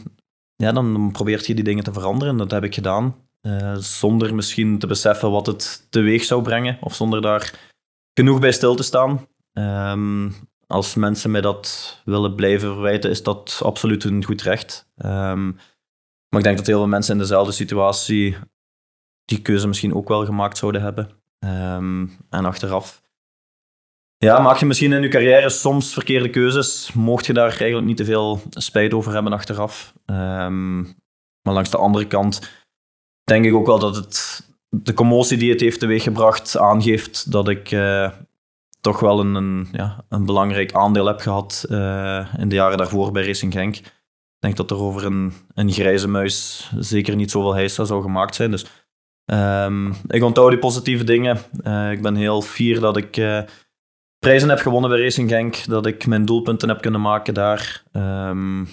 ja, 0.56 0.72
dan, 0.72 1.12
probeert 1.12 1.46
je 1.46 1.54
die 1.54 1.64
dingen 1.64 1.84
te 1.84 1.92
veranderen. 1.92 2.36
Dat 2.36 2.50
heb 2.50 2.64
ik 2.64 2.74
gedaan. 2.74 3.14
Uh, 3.42 3.74
zonder 3.74 4.34
misschien 4.34 4.78
te 4.78 4.86
beseffen 4.86 5.30
wat 5.30 5.46
het 5.46 5.86
teweeg 5.90 6.24
zou 6.24 6.42
brengen. 6.42 6.78
Of 6.80 6.94
zonder 6.94 7.22
daar 7.22 7.52
genoeg 8.14 8.40
bij 8.40 8.52
stil 8.52 8.74
te 8.74 8.82
staan. 8.82 9.26
Um, 9.52 10.34
als 10.66 10.94
mensen 10.94 11.30
mij 11.30 11.40
dat 11.40 12.00
willen 12.04 12.34
blijven 12.34 12.72
verwijten, 12.72 13.10
is 13.10 13.22
dat 13.22 13.60
absoluut 13.64 14.04
een 14.04 14.24
goed 14.24 14.42
recht. 14.42 14.88
Um, 14.96 15.58
maar 16.28 16.40
ik 16.40 16.42
denk 16.42 16.56
dat 16.56 16.66
heel 16.66 16.78
veel 16.78 16.86
mensen 16.86 17.12
in 17.12 17.18
dezelfde 17.18 17.52
situatie 17.52 18.36
die 19.24 19.42
keuze 19.42 19.66
misschien 19.66 19.94
ook 19.94 20.08
wel 20.08 20.24
gemaakt 20.24 20.58
zouden 20.58 20.82
hebben. 20.82 21.10
Um, 21.38 22.16
en 22.30 22.44
achteraf 22.44 23.02
ja, 24.18 24.38
maak 24.40 24.56
je 24.56 24.66
misschien 24.66 24.92
in 24.92 25.02
je 25.02 25.08
carrière 25.08 25.48
soms 25.48 25.92
verkeerde 25.92 26.30
keuzes. 26.30 26.92
Mocht 26.92 27.26
je 27.26 27.32
daar 27.32 27.56
eigenlijk 27.58 27.86
niet 27.86 27.96
te 27.96 28.04
veel 28.04 28.42
spijt 28.50 28.94
over 28.94 29.12
hebben 29.12 29.32
achteraf. 29.32 29.92
Um, 30.06 30.82
maar 31.42 31.54
langs 31.54 31.70
de 31.70 31.76
andere 31.76 32.06
kant 32.06 32.64
denk 33.24 33.44
ik 33.44 33.54
ook 33.54 33.66
wel 33.66 33.78
dat 33.78 33.96
het 33.96 34.44
de 34.68 34.94
commotie 34.94 35.38
die 35.38 35.50
het 35.50 35.60
heeft 35.60 35.80
teweeggebracht 35.80 36.58
aangeeft 36.58 37.32
dat 37.32 37.48
ik 37.48 37.70
uh, 37.70 38.10
toch 38.80 39.00
wel 39.00 39.20
een, 39.20 39.34
een, 39.34 39.68
ja, 39.72 40.04
een 40.08 40.24
belangrijk 40.24 40.72
aandeel 40.72 41.06
heb 41.06 41.20
gehad 41.20 41.66
uh, 41.68 42.34
in 42.38 42.48
de 42.48 42.54
jaren 42.54 42.78
daarvoor 42.78 43.12
bij 43.12 43.26
Racing 43.26 43.52
Genk. 43.52 43.76
Ik 43.76 43.84
denk 44.38 44.56
dat 44.56 44.70
er 44.70 44.84
over 44.84 45.04
een, 45.04 45.32
een 45.54 45.72
grijze 45.72 46.08
muis 46.08 46.70
zeker 46.78 47.16
niet 47.16 47.30
zoveel 47.30 47.54
heisa 47.54 47.84
zou 47.84 48.02
gemaakt 48.02 48.34
zijn. 48.34 48.50
Dus 48.50 48.66
um, 49.24 49.94
ik 50.06 50.22
onthoud 50.22 50.50
die 50.50 50.58
positieve 50.58 51.04
dingen. 51.04 51.38
Uh, 51.66 51.90
ik 51.90 52.02
ben 52.02 52.14
heel 52.14 52.42
fier 52.42 52.80
dat 52.80 52.96
ik 52.96 53.16
prijzen 54.26 54.48
heb 54.48 54.58
gewonnen 54.58 54.90
bij 54.90 55.00
Racing 55.00 55.30
Genk, 55.30 55.64
dat 55.66 55.86
ik 55.86 56.06
mijn 56.06 56.24
doelpunten 56.24 56.68
heb 56.68 56.80
kunnen 56.80 57.00
maken 57.00 57.34
daar. 57.34 57.82
Um, 57.92 58.68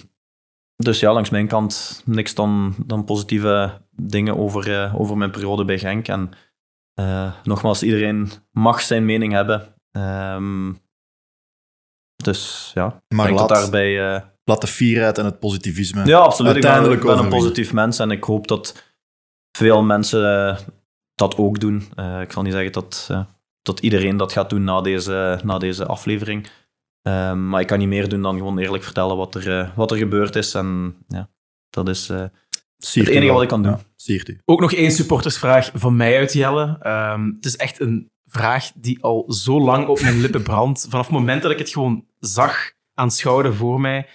dus 0.76 1.00
ja, 1.00 1.12
langs 1.12 1.30
mijn 1.30 1.46
kant 1.46 2.02
niks 2.04 2.34
dan, 2.34 2.74
dan 2.86 3.04
positieve 3.04 3.80
dingen 3.90 4.36
over, 4.36 4.68
uh, 4.68 5.00
over 5.00 5.16
mijn 5.16 5.30
periode 5.30 5.64
bij 5.64 5.78
Genk. 5.78 6.08
En 6.08 6.30
eh, 6.94 7.32
nogmaals, 7.44 7.82
iedereen 7.82 8.30
mag 8.50 8.80
zijn 8.80 9.04
mening 9.04 9.32
hebben. 9.32 9.74
Ehm, 9.90 10.72
dus 12.22 12.70
ja, 12.74 13.02
ik 13.08 13.16
Maar 13.16 13.30
laat, 13.30 13.48
dat 13.48 13.58
daarbij... 13.58 14.14
eh, 14.14 14.22
laat 14.44 14.60
de 14.60 14.66
fierheid 14.66 15.18
en 15.18 15.24
het 15.24 15.38
positivisme 15.38 16.06
ja, 16.06 16.18
absoluut. 16.18 16.56
Ik 16.56 16.60
ben, 16.60 16.70
uiteindelijk 16.70 17.10
ik 17.10 17.16
ben 17.16 17.24
een 17.24 17.38
positief 17.38 17.72
mens 17.72 17.98
en 17.98 18.10
ik 18.10 18.24
hoop 18.24 18.48
dat 18.48 18.84
veel 19.56 19.82
mensen 19.82 20.48
eh, 20.48 20.58
dat 21.14 21.36
ook 21.36 21.60
doen. 21.60 21.88
Eh, 21.94 22.20
ik 22.20 22.32
zal 22.32 22.42
niet 22.42 22.52
zeggen 22.52 22.72
dat, 22.72 23.10
dat 23.64 23.80
iedereen 23.80 24.16
dat 24.16 24.32
gaat 24.32 24.50
doen 24.50 24.64
na 24.64 24.80
deze, 24.80 25.40
na 25.44 25.58
deze 25.58 25.86
aflevering. 25.86 26.48
Ehm, 27.02 27.48
maar 27.48 27.60
ik 27.60 27.66
kan 27.66 27.78
niet 27.78 27.88
meer 27.88 28.08
doen 28.08 28.22
dan 28.22 28.36
gewoon 28.36 28.58
eerlijk 28.58 28.84
vertellen 28.84 29.16
wat 29.16 29.34
er, 29.34 29.58
eh, 29.58 29.68
wat 29.76 29.90
er 29.90 29.96
gebeurd 29.96 30.36
is. 30.36 30.54
En 30.54 30.96
ja, 31.08 31.28
dat 31.70 31.88
is 31.88 32.08
eh, 32.08 32.24
het 32.78 33.08
enige 33.08 33.32
wat 33.32 33.42
ik 33.42 33.48
kan 33.48 33.62
doen. 33.62 33.72
Ja. 33.72 33.80
Ook 34.44 34.60
nog 34.60 34.72
één 34.72 34.90
supportersvraag 34.90 35.70
van 35.74 35.96
mij 35.96 36.18
uit, 36.18 36.32
Jelle. 36.32 36.76
Ehm, 36.80 37.26
het 37.26 37.44
is 37.44 37.56
echt 37.56 37.80
een 37.80 38.10
vraag 38.26 38.70
die 38.74 39.02
al 39.02 39.32
zo 39.32 39.60
lang 39.60 39.86
op 39.86 40.00
mijn 40.00 40.20
lippen 40.20 40.42
brandt. 40.42 40.86
Vanaf 40.88 41.06
het 41.06 41.14
moment 41.14 41.42
dat 41.42 41.50
ik 41.50 41.58
het 41.58 41.68
gewoon 41.68 42.04
zag, 42.18 42.72
aanschouwde 42.94 43.52
voor 43.52 43.80
mij. 43.80 44.06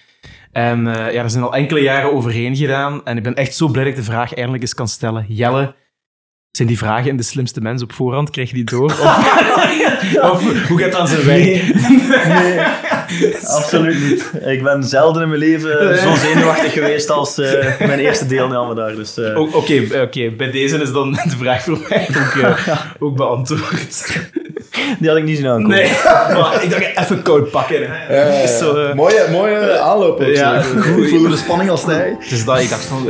En 0.52 0.86
eh, 0.86 1.12
ja, 1.12 1.22
er 1.22 1.30
zijn 1.30 1.44
al 1.44 1.54
enkele 1.54 1.80
jaren 1.80 2.12
overheen 2.12 2.56
gedaan. 2.56 3.04
En 3.04 3.16
ik 3.16 3.22
ben 3.22 3.34
echt 3.34 3.54
zo 3.54 3.68
blij 3.68 3.84
dat 3.84 3.92
ik 3.92 3.98
de 3.98 4.10
vraag 4.10 4.34
eindelijk 4.34 4.62
eens 4.62 4.74
kan 4.74 4.88
stellen. 4.88 5.24
Jelle, 5.28 5.74
zijn 6.50 6.68
die 6.68 6.78
vragen 6.78 7.10
in 7.10 7.16
de 7.16 7.22
slimste 7.22 7.60
mens 7.60 7.82
op 7.82 7.92
voorhand? 7.92 8.30
Krijg 8.30 8.48
je 8.48 8.54
die 8.54 8.64
door? 8.64 8.84
Of, 8.84 9.00
of 10.32 10.66
hoe 10.68 10.78
gaat 10.78 10.86
het 10.86 10.94
aan 10.94 11.08
zijn 11.08 11.24
werk? 11.24 11.62
Absoluut 13.46 14.00
niet. 14.08 14.30
Ik 14.46 14.62
ben 14.62 14.84
zelden 14.84 15.22
in 15.22 15.28
mijn 15.28 15.40
leven 15.40 15.98
zo 15.98 16.14
zenuwachtig 16.14 16.72
geweest 16.72 17.10
als 17.10 17.38
eh, 17.38 17.78
mijn 17.86 17.98
eerste 17.98 18.26
deelname 18.26 18.74
daar. 18.74 18.94
Dus, 18.94 19.16
eh, 19.18 19.38
O- 19.38 19.48
Oké, 19.52 19.82
oké, 20.02 20.30
bij 20.30 20.50
deze 20.50 20.76
is 20.76 20.92
dan 20.92 21.12
de 21.12 21.36
vraag 21.38 21.62
voor 21.62 21.78
mij 21.88 22.08
ook, 22.08 22.42
eh, 22.42 22.80
ook 22.98 23.16
beantwoord. 23.16 24.18
die 24.98 25.08
had 25.08 25.18
ik 25.18 25.24
niet 25.24 25.36
zien 25.36 25.46
aankomen. 25.46 25.76
Nee, 25.76 25.90
maar 26.40 26.62
ik 26.62 26.70
dacht 26.70 26.98
even 26.98 27.22
koud 27.22 27.50
pakken. 27.50 27.82
hè. 27.88 28.46
Zo, 28.46 28.94
mooie, 28.94 29.26
mooie 29.30 29.78
aanloop. 29.78 30.20
ook, 30.20 30.26
Ja, 30.26 30.62
zo. 30.62 30.68
goed. 30.80 31.02
Ik 31.04 31.08
voelde 31.08 31.28
de 31.28 31.36
spanning 31.36 31.70
als 31.70 31.84
hij. 31.84 32.16
Het 32.20 32.30
is 32.30 32.44
dat 32.44 32.60
ik 32.60 32.68
dacht 32.68 32.84
van... 32.84 33.02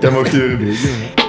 Jij 0.00 0.10
mocht 0.10 0.30
de 0.30 0.38
rubriek 0.46 0.82
doen. 0.82 0.90
hè. 1.14 1.28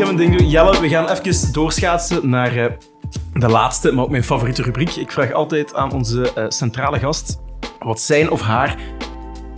Doen. 0.00 0.48
Jelle, 0.48 0.80
we 0.80 0.88
gaan 0.88 1.08
even 1.08 1.52
doorschaatsen 1.52 2.28
naar 2.28 2.56
eh, 2.56 2.72
de 3.32 3.48
laatste, 3.48 3.92
maar 3.92 4.04
ook 4.04 4.10
mijn 4.10 4.24
favoriete 4.24 4.62
rubriek. 4.62 4.90
Ik 4.96 5.12
vraag 5.12 5.32
altijd 5.32 5.74
aan 5.74 5.92
onze 5.92 6.32
eh, 6.32 6.44
centrale 6.48 6.98
gast 6.98 7.40
wat 7.78 8.00
zijn 8.00 8.30
of 8.30 8.40
haar 8.40 8.76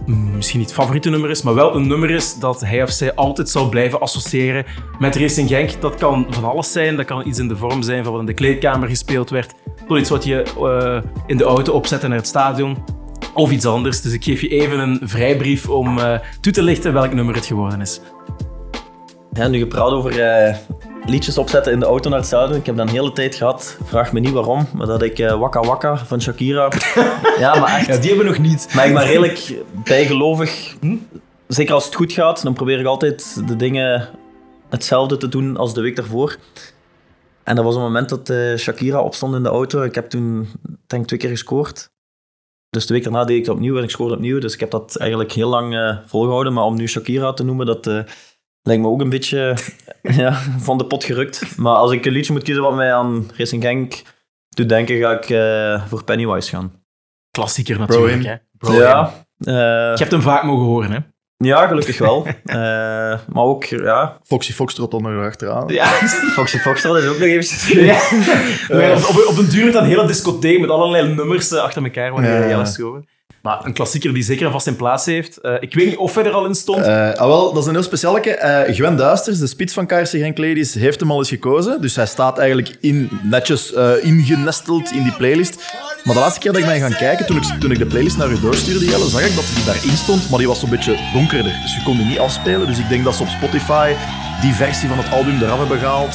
mm, 0.07 0.37
misschien 0.37 0.61
niet 0.61 0.73
favoriete 0.73 1.11
nummer 1.11 1.31
is, 1.31 1.43
maar 1.43 1.55
wel 1.55 1.75
een 1.75 1.87
nummer 1.87 2.11
is 2.11 2.39
dat 2.39 2.61
hij 2.61 2.83
of 2.83 2.91
zij 2.91 3.15
altijd 3.15 3.49
zal 3.49 3.69
blijven 3.69 4.01
associëren 4.01 4.65
met 4.99 5.17
Racing 5.17 5.49
Genk. 5.49 5.81
Dat 5.81 5.95
kan 5.95 6.27
van 6.31 6.45
alles 6.45 6.73
zijn. 6.73 6.97
Dat 6.97 7.07
kan 7.07 7.27
iets 7.27 7.39
in 7.39 7.49
de 7.49 7.57
vorm 7.57 7.83
zijn 7.83 8.03
van 8.03 8.13
wat 8.13 8.21
in 8.21 8.27
de 8.27 8.35
kleedkamer 8.35 8.89
gespeeld 8.89 9.31
werd, 9.31 9.55
tot 9.89 9.99
iets 9.99 10.11
wat 10.11 10.25
je 10.25 10.43
eh, 10.43 11.11
in 11.27 11.37
de 11.37 11.45
auto 11.45 11.73
opzette 11.73 12.09
naar 12.09 12.19
het 12.19 12.27
stadion. 12.27 12.77
Of 13.35 13.51
iets 13.51 13.67
anders. 13.67 14.01
Dus 14.01 14.13
ik 14.13 14.25
geef 14.25 14.41
je 14.41 14.49
even 14.49 14.79
een 14.79 15.01
vrijbrief 15.03 15.69
om 15.69 15.99
toe 16.41 16.53
te 16.53 16.63
lichten 16.63 16.93
welk 16.93 17.13
nummer 17.13 17.35
het 17.35 17.47
geworden 17.47 17.81
is. 17.81 18.01
Ja, 19.35 19.49
nu 19.49 19.59
gepraat 19.59 19.91
over 19.91 20.21
eh, 20.21 20.57
liedjes 21.07 21.39
opzetten 21.39 21.73
in 21.73 21.81
de 21.81 21.87
auto 21.87 22.09
naar 22.09 22.19
het 22.19 22.27
stadion. 22.27 22.59
Ik 22.59 22.67
heb 22.67 22.77
dat 22.77 22.87
een 22.87 22.93
hele 22.93 23.13
tijd 23.13 23.35
gehad. 23.35 23.79
Vraag 23.85 24.13
me 24.13 24.21
niet 24.21 24.33
waarom, 24.33 24.67
maar 24.75 24.87
dat 24.87 25.03
ik 25.03 25.19
eh 25.19 25.39
Waka 25.39 25.61
Waka 25.61 25.97
van 25.97 26.21
Shakira. 26.21 26.73
ja, 27.39 27.59
maar 27.59 27.77
echt. 27.77 27.87
Ja, 27.87 27.97
die 27.97 28.09
hebben 28.09 28.27
we 28.27 28.39
nog 28.39 28.49
niet. 28.49 28.75
Maar 28.75 28.87
ik 28.87 28.95
ben 28.95 29.07
redelijk 29.13 29.55
bijgelovig. 29.85 30.77
Zeker 31.49 31.75
als 31.75 31.85
het 31.85 31.95
goed 31.95 32.13
gaat, 32.13 32.43
dan 32.43 32.53
probeer 32.55 32.81
ik 32.81 32.87
altijd 32.87 33.49
de 33.49 33.57
dingen 33.57 34.09
hetzelfde 34.69 35.17
te 35.17 35.29
doen 35.29 35.57
als 35.57 35.75
de 35.75 35.81
week 35.81 35.97
daarvoor. 35.97 36.37
En 37.45 37.57
dat 37.57 37.65
was 37.65 37.75
een 37.75 37.81
moment 37.81 38.09
dat 38.09 38.31
eh, 38.31 38.57
Shakira 38.57 39.03
opstond 39.03 39.35
in 39.35 39.43
de 39.43 39.49
auto. 39.49 39.83
Ik 39.83 39.95
heb 39.95 40.11
toen, 40.11 40.49
denk 40.87 41.07
twee 41.07 41.19
keer 41.19 41.31
gescoord. 41.31 41.91
Dus 42.71 42.87
de 42.87 42.95
week 42.95 43.03
daarna 43.03 43.25
deed 43.25 43.37
ik 43.37 43.45
dat 43.45 43.55
opnieuw 43.55 43.77
en 43.77 43.83
ik 43.83 43.91
scoorde 43.91 44.15
opnieuw. 44.15 44.39
Dus 44.39 44.55
ik 44.55 44.61
heb 44.61 44.71
dat 44.71 44.97
eigenlijk 44.97 45.33
heel 45.33 45.49
lang 45.49 45.75
eh, 45.75 45.97
volgehouden. 46.07 46.53
Maar 46.53 46.65
om 46.65 46.77
nu 46.77 46.89
Shakira 46.89 47.33
te 47.33 47.45
noemen, 47.45 47.67
dat 47.67 47.87
lijkt 48.63 48.83
me 48.83 48.89
ook 48.89 49.01
een 49.01 49.09
beetje 49.09 49.57
ja, 50.03 50.33
van 50.59 50.79
de 50.79 50.87
pot 50.87 51.05
gerukt. 51.05 51.57
Maar 51.57 51.75
als 51.75 51.93
ik 51.93 52.05
een 52.05 52.13
liedje 52.13 52.33
moet 52.33 52.43
kiezen 52.43 52.63
wat 52.63 52.75
mij 52.75 52.95
aan 52.95 53.31
Racing 53.37 53.63
Genk 53.63 54.03
doet 54.49 54.69
denken, 54.69 54.99
ga 54.99 55.13
ik 55.13 55.31
eh, 55.31 55.89
voor 55.89 56.05
Pennywise 56.05 56.49
gaan. 56.49 56.73
Klassieker 57.31 57.79
natuurlijk. 57.79 58.25
Hè? 58.25 58.35
Ja, 58.73 59.15
eh, 59.39 59.55
Je 59.55 59.95
hebt 59.99 60.11
hem 60.11 60.23
vaak 60.23 60.43
mogen 60.43 60.65
horen, 60.65 60.91
hè? 60.91 60.99
ja, 61.37 61.67
gelukkig 61.67 61.99
wel. 61.99 62.27
Eh, 62.45 63.19
maar 63.29 63.45
ook, 63.45 63.65
ja, 63.65 64.19
Foxy 64.23 64.53
Foxtrot 64.53 64.91
dan 64.91 65.03
nog 65.03 65.25
achteraan. 65.25 65.69
Ja. 65.69 65.87
Foxy 65.87 66.59
Foxtrot 66.59 66.97
is 66.97 67.07
ook 67.07 67.19
nog 67.19 67.29
eventjes... 67.29 67.75
Maar 68.69 68.93
op, 68.93 69.09
op, 69.09 69.27
op 69.29 69.37
een 69.37 69.49
duur 69.49 69.73
dat 69.73 69.85
hele 69.85 70.07
discotheek 70.07 70.61
met 70.61 70.71
allerlei 70.71 71.15
nummers 71.15 71.53
achter 71.53 71.85
elkaar 71.85 72.13
wanneer 72.13 72.31
Ja, 72.31 72.37
ja, 72.37 72.43
ja. 72.43 72.49
Jelle 72.49 72.67
schoven. 72.67 73.09
Maar 73.43 73.65
een 73.65 73.73
klassieker 73.73 74.15
die 74.15 74.23
zeker 74.23 74.51
vast 74.51 74.65
zijn 74.65 74.77
plaats 74.77 75.07
heeft. 75.07 75.41
Eh, 75.41 75.55
ik 75.61 75.75
weet 75.75 75.87
niet 75.87 75.97
of 75.97 76.15
hij 76.15 76.25
er 76.25 76.33
al 76.33 76.47
in 76.47 76.55
stond. 76.55 76.85
Eh, 76.85 77.13
ah, 77.13 77.27
wel, 77.27 77.53
dat 77.53 77.63
is 77.63 77.69
een 77.69 77.75
heel 77.75 77.83
specialeke. 77.83 78.31
Eh 78.31 78.75
Gwen 78.75 78.97
Duisters, 78.97 79.39
de 79.39 79.47
spits 79.47 79.73
van 79.73 79.87
KRC 79.87 80.09
Genk 80.09 80.39
heeft 80.39 81.01
hem 81.01 81.11
al 81.11 81.19
eens 81.19 81.29
gekozen. 81.29 81.81
Dus 81.81 81.97
hij 81.97 82.07
staat 82.07 82.39
eigenlijk 82.39 82.77
in, 82.81 83.11
netjes 83.23 83.73
ingenesteld 84.03 84.93
in 84.93 85.03
die 85.03 85.13
playlist. 85.13 85.75
Maar 86.05 86.15
de 86.15 86.21
laatste 86.21 86.41
keer 86.41 86.53
dat 86.53 86.61
ik 86.61 86.67
ben 86.67 86.81
gaan 86.81 86.97
kijken, 86.97 87.27
toen 87.27 87.37
ik, 87.37 87.43
toen 87.43 87.71
ik 87.71 87.79
de 87.79 87.87
playlist 87.87 88.17
naar 88.17 88.31
u 88.31 88.41
doorstuurde, 88.41 88.85
Jelle, 88.85 89.09
zag 89.09 89.27
ik 89.27 89.35
dat 89.35 89.45
hij 89.47 89.65
daarin 89.65 89.97
stond, 89.97 90.31
maar 90.31 90.39
die 90.39 90.49
was 90.49 90.61
zo'n 90.61 90.71
beetje 90.71 90.97
donkerder. 91.13 91.53
Dus 91.63 91.75
je 91.75 91.83
kon 91.85 91.97
die 91.97 92.07
niet 92.07 92.19
afspelen. 92.19 92.67
Dus 92.67 92.79
ik 92.79 92.89
denk 92.89 93.05
dat 93.05 93.15
ze 93.15 93.23
op 93.23 93.29
Spotify 93.29 93.93
die 94.41 94.53
versie 94.53 94.89
van 94.89 94.99
het 94.99 95.13
album 95.13 95.43
eraf 95.43 95.59
hebben 95.59 95.79
gehaald. 95.79 96.15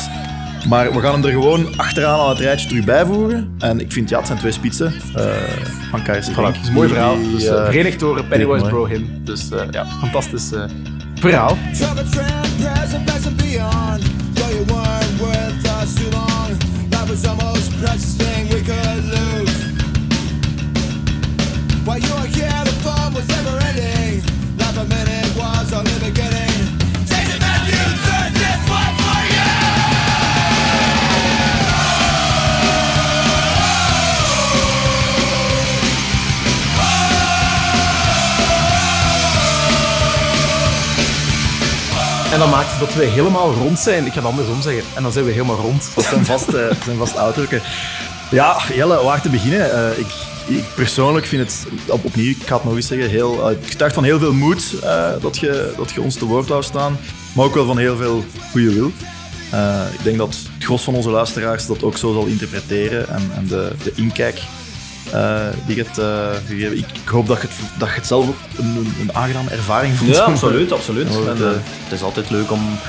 Maar 0.68 0.94
we 0.94 1.00
gaan 1.00 1.14
hem 1.14 1.24
er 1.26 1.32
gewoon 1.32 1.78
achteraan 1.78 2.20
aan 2.20 2.30
het 2.30 2.40
rijtje 2.40 2.68
terug 2.68 2.86
bijvoegen. 2.86 3.56
En 3.60 3.80
ik 3.80 3.92
vind, 3.92 4.10
ja, 4.10 4.18
het 4.18 4.28
zijn 4.28 4.40
twee 4.40 4.52
spitsen 4.52 4.94
eh, 5.16 5.26
van 5.90 6.02
KRC 6.04 6.24
Genk. 6.24 6.56
Het 6.56 6.62
is 6.62 6.68
een 6.68 6.74
mooi 6.74 6.90
verhaal. 6.90 7.18
Die, 7.18 7.32
Dus, 7.32 7.46
eh, 7.46 7.66
verenigd 7.66 8.00
door 8.00 8.24
Pennywise. 8.24 8.66
Bro 8.66 8.86
Him. 8.86 9.22
Dus 9.24 9.50
eh, 9.52 9.62
ja, 9.72 9.86
fantastisch 10.00 10.52
eh, 10.52 10.64
verhaal. 11.16 11.58
Present, 12.58 13.06
past 13.06 13.26
and 13.26 13.38
beyond. 13.38 14.02
Though 14.34 14.48
En 42.38 42.44
dan 42.44 42.52
maakt 42.52 42.80
dat 42.80 42.94
we 42.94 43.04
helemaal 43.06 43.54
rond 43.54 43.80
zijn. 43.80 44.06
Ik 44.06 44.12
ga 44.12 44.20
het 44.20 44.30
andersom 44.30 44.62
zeggen. 44.62 44.84
En 44.96 45.04
dan 45.04 45.12
zijn 45.12 45.26
we 45.26 45.32
helemaal 45.32 45.56
rond. 45.56 45.90
Dat 45.96 46.04
zijn 46.04 46.26
vast, 46.26 46.48
eh, 46.48 46.68
dat 46.68 46.78
zijn 46.84 46.98
vast 46.98 47.18
uitdrukken. 47.18 47.62
Ja, 48.32 48.58
Jelle, 48.74 49.04
waar 49.04 49.22
te 49.22 49.30
beginnen? 49.30 49.72
Eh, 49.72 50.00
ik, 50.00 50.08
ik 50.48 50.64
persoonlijk 50.76 51.26
vind 51.26 51.42
het, 51.42 51.68
op, 51.88 52.06
opnieuw, 52.06 52.30
ik 52.30 52.38
ga 52.46 52.56
het 52.56 52.64
nog 52.64 52.76
eens 52.76 52.88
zeggen, 52.88 53.10
heel, 53.10 53.40
uh, 53.40 53.46
het 53.46 53.70
getuigt 53.70 53.94
van 53.94 54.04
heel 54.04 54.20
veel 54.20 54.34
moed 54.34 54.74
eh, 54.84 55.10
dat, 55.22 55.38
je, 55.38 55.74
dat 55.78 55.92
je 55.92 56.02
ons 56.02 56.16
te 56.16 56.26
woord 56.26 56.50
houdt 56.50 56.66
staan. 56.66 56.98
Maar 57.36 57.46
ook 57.46 57.54
wel 57.54 57.66
van 57.66 57.78
heel 57.78 57.98
veel 57.98 58.26
goede 58.52 58.74
wil. 58.74 58.92
Eh, 59.52 59.82
ik 59.94 60.04
denk 60.04 60.18
dat 60.18 60.28
het 60.28 60.50
gros 60.60 60.84
van 60.84 60.96
onze 60.96 61.10
luisteraars 61.10 61.66
dat 61.66 61.84
ook 61.84 61.98
zo 61.98 62.14
zal 62.14 62.26
interpreteren. 62.26 63.10
En, 63.10 63.32
en 63.36 63.48
de, 63.48 63.72
de 63.84 63.92
inkijk 63.96 64.42
eh, 65.12 65.40
die 65.66 65.76
je 65.76 65.84
het 65.84 65.98
eh, 65.98 66.48
gegeven. 66.48 66.78
Ik, 66.78 66.86
ik 67.04 67.08
hoop 67.08 67.28
dat 67.28 67.42
je 67.42 67.48
het, 67.48 67.56
dat 67.78 67.90
je 67.90 67.96
het 67.96 68.08
zelf 68.08 68.28
ook 68.28 68.36
een, 68.58 68.96
een, 69.00 69.16
aangename 69.16 69.50
ervaring 69.50 69.98
vond. 69.98 70.16
Ja, 70.16 70.22
absoluut, 70.22 70.72
absoluut. 70.78 71.08
Ja, 71.14 71.20
En, 71.20 71.28
het, 71.28 71.42
eh, 71.42 71.48
het 71.84 71.92
is 71.92 72.02
altijd 72.02 72.30
leuk 72.30 72.52
om 72.52 72.80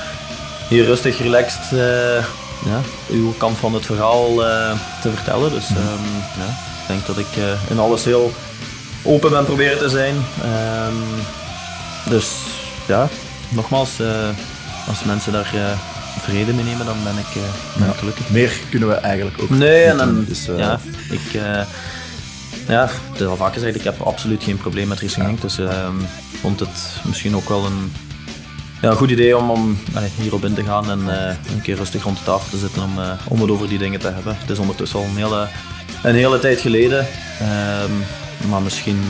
hier 0.67 0.85
rustig, 0.85 1.21
relaxed 1.21 1.61
ja, 2.65 2.81
uw 3.09 3.33
kant 3.37 3.57
van 3.57 3.73
het 3.73 3.85
verhaal 3.85 4.35
te 5.01 5.11
vertellen. 5.15 5.51
Dus 5.51 5.69
ehm, 5.69 6.39
ja, 6.39 6.45
ik 6.81 6.87
denk 6.87 7.05
dat 7.05 7.17
ik 7.17 7.43
in 7.69 7.79
alles 7.79 8.03
heel 8.03 8.31
open 9.03 9.29
ben 9.29 9.45
proberen 9.45 9.77
te 9.77 9.89
zijn. 9.89 10.15
Ehm, 10.43 10.93
dus 12.09 12.27
ja, 12.87 13.07
nogmaals, 13.49 13.89
als 14.87 15.03
mensen 15.03 15.31
daar 15.31 15.53
vrede 16.21 16.53
mee 16.53 16.65
nemen, 16.65 16.85
dan 16.85 16.97
ben 17.03 17.17
ik, 17.17 17.41
ben 17.77 17.85
Ja. 17.85 17.91
ik 17.91 17.99
gelukkig. 17.99 18.29
Meer 18.29 18.51
kunnen 18.69 18.89
we 18.89 18.95
eigenlijk 18.95 19.41
ook 19.41 19.49
Nee, 19.49 19.83
en 19.83 19.97
dan, 19.97 20.25
Dus, 20.27 20.45
ja, 20.57 20.79
ik, 21.09 21.41
ja, 22.69 22.89
het 23.11 23.19
is 23.21 23.27
al 23.27 23.35
vaker 23.35 23.53
gezegd, 23.53 23.75
ik 23.75 23.83
heb 23.83 24.01
absoluut 24.01 24.43
geen 24.43 24.57
probleem 24.57 24.87
met 24.87 24.99
Racing 24.99 25.25
Genk. 25.25 25.41
Dus 25.41 25.57
ik 25.57 26.39
vond 26.41 26.59
het 26.59 27.01
misschien 27.05 27.35
ook 27.35 27.49
wel 27.49 27.65
een, 27.65 27.91
ja, 28.81 28.93
goed 28.93 29.09
idee 29.09 29.37
om, 29.37 29.49
om 29.49 29.77
hierop 30.15 30.45
in 30.45 30.53
te 30.53 30.63
gaan 30.63 30.89
en 30.89 30.99
eh, 31.19 31.35
een 31.53 31.61
keer 31.61 31.75
rustig 31.75 32.03
rond 32.03 32.17
de 32.17 32.23
tafel 32.23 32.49
te 32.49 32.57
zitten 32.57 32.83
om, 32.83 32.99
eh, 32.99 33.11
om 33.27 33.41
het 33.41 33.49
over 33.49 33.69
die 33.69 33.77
dingen 33.77 33.99
te 33.99 34.11
hebben. 34.11 34.37
Het 34.39 34.49
is 34.49 34.59
ondertussen 34.59 34.99
al 34.99 35.05
een 35.05 35.17
hele, 35.17 35.47
een 36.03 36.15
hele 36.15 36.39
tijd 36.39 36.59
geleden. 36.59 37.07
Ehm, 37.39 37.91
Maar 38.49 38.61
misschien... 38.61 39.01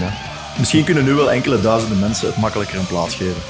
Ja. 0.00 0.12
Misschien 0.58 0.84
kunnen 0.84 1.04
nu 1.04 1.12
wel 1.12 1.30
enkele 1.30 1.60
duizenden 1.60 1.98
mensen 1.98 2.26
het 2.26 2.36
makkelijker 2.36 2.78
een 2.78 2.86
plaats 2.86 3.14
geven. 3.14 3.42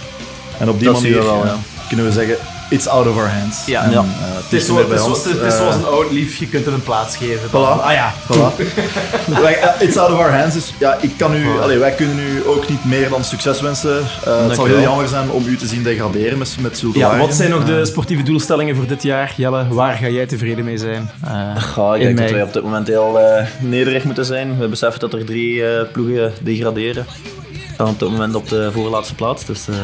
En 0.59 0.69
op 0.69 0.79
die 0.79 0.89
Dat 0.89 1.03
manier 1.03 1.23
wel, 1.23 1.47
ja. 1.47 1.57
kunnen 1.89 2.07
we 2.07 2.13
zeggen, 2.13 2.37
it's 2.71 2.87
out 2.87 3.07
of 3.07 3.17
our 3.17 3.29
hands. 3.29 3.67
Ja. 3.67 3.83
En, 3.85 3.91
Ja. 3.91 3.99
eh, 3.99 4.05
Het 4.51 4.61
is, 4.61 4.69
Eh, 4.69 5.51
zoals 5.51 5.75
een 5.75 5.85
oud 5.85 6.11
lief, 6.11 6.37
je 6.37 6.47
kunt 6.49 6.65
het 6.65 6.75
een 6.75 6.83
plaats 6.83 7.17
geven. 7.17 7.49
Voilà. 7.49 7.53
Ah 7.83 7.93
ja. 7.93 8.13
Voilà. 8.33 8.57
eh, 9.45 9.69
it's 9.87 9.97
out 9.97 10.13
of 10.13 10.19
our 10.19 10.31
hands. 10.39 10.55
Dus 10.55 10.73
ja, 10.79 10.99
ik 11.01 11.11
kan 11.17 11.35
u, 11.35 11.61
allee, 11.61 11.79
wij 11.79 11.91
kunnen 11.93 12.19
u 12.19 12.43
ook 12.47 12.69
niet 12.69 12.85
meer 12.85 13.09
dan 13.09 13.25
succes 13.25 13.61
wensen. 13.61 13.99
Eh, 14.25 14.43
het 14.47 14.55
zal 14.55 14.65
heel 14.65 14.81
jammer 14.81 15.09
zijn 15.09 15.31
om 15.31 15.47
u 15.47 15.57
te 15.57 15.67
zien 15.67 15.83
degraderen 15.83 16.39
met, 16.39 16.57
met 16.61 16.79
zulke 16.79 16.99
Ja, 16.99 17.19
wat 17.19 17.35
zijn 17.35 17.51
nog 17.51 17.65
de 17.65 17.85
sportieve 17.85 18.23
doelstellingen 18.23 18.77
voor 18.77 18.87
dit 18.87 19.03
jaar? 19.03 19.33
Jelle, 19.37 19.69
waar 19.69 19.95
ga 19.97 20.09
jij 20.09 20.27
tevreden 20.27 20.65
mee 20.65 20.79
zijn? 20.79 21.11
Eh, 21.25 21.95
ik 21.95 22.03
denk 22.03 22.19
dat 22.19 22.31
wij 22.31 22.43
op 22.43 22.53
dit 22.53 22.63
moment 22.63 22.87
heel 22.87 23.21
eh, 23.21 23.47
nederig 23.61 24.05
moeten 24.05 24.25
zijn. 24.25 24.59
We 24.59 24.69
beseffen 24.69 25.01
dat 25.01 25.13
er 25.13 25.25
drie 25.25 25.67
eh, 25.67 25.83
ploegen 25.93 26.33
degraderen. 26.43 27.07
We 27.53 27.59
staan 27.87 27.89
op 27.89 27.99
dit 27.99 28.11
moment 28.11 28.35
op 28.35 28.49
de 28.49 28.71
voorlaatste 28.73 29.15
plaats. 29.15 29.45
Dus 29.45 29.69
eh, 29.69 29.75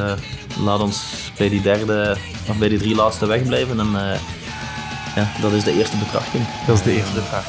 laat 0.64 0.80
ons 0.80 1.02
bij 1.36 1.48
die 1.48 1.62
derde, 1.62 2.16
of 2.48 2.56
bij 2.56 2.68
die 2.68 2.78
drie 2.78 2.94
laatste 2.94 3.26
wegblijven. 3.26 3.80
En 3.80 3.86
eh, 4.12 4.18
ja, 5.16 5.28
dat 5.40 5.52
is 5.52 5.64
de 5.64 5.72
eerste 5.78 5.96
betrachting. 5.96 6.44
Dat 6.66 6.76
is 6.76 6.82
de 6.82 6.92
eerste 6.92 7.20
vraag. 7.28 7.44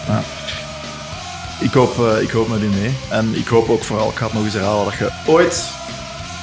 Ik 1.60 1.74
hoop, 1.74 2.00
eh, 2.08 2.22
ik 2.22 2.30
hoop 2.32 2.48
met 2.48 2.62
u 2.62 2.68
mee. 2.68 2.92
En 3.10 3.36
ik 3.36 3.48
hoop 3.48 3.70
ook 3.70 3.84
vooral, 3.84 4.10
ik 4.10 4.16
ga 4.16 4.26
het 4.26 4.34
nog 4.34 4.44
eens 4.44 4.54
herhalen, 4.54 4.86
dat 4.86 4.94
je 4.98 5.10
ooit 5.26 5.64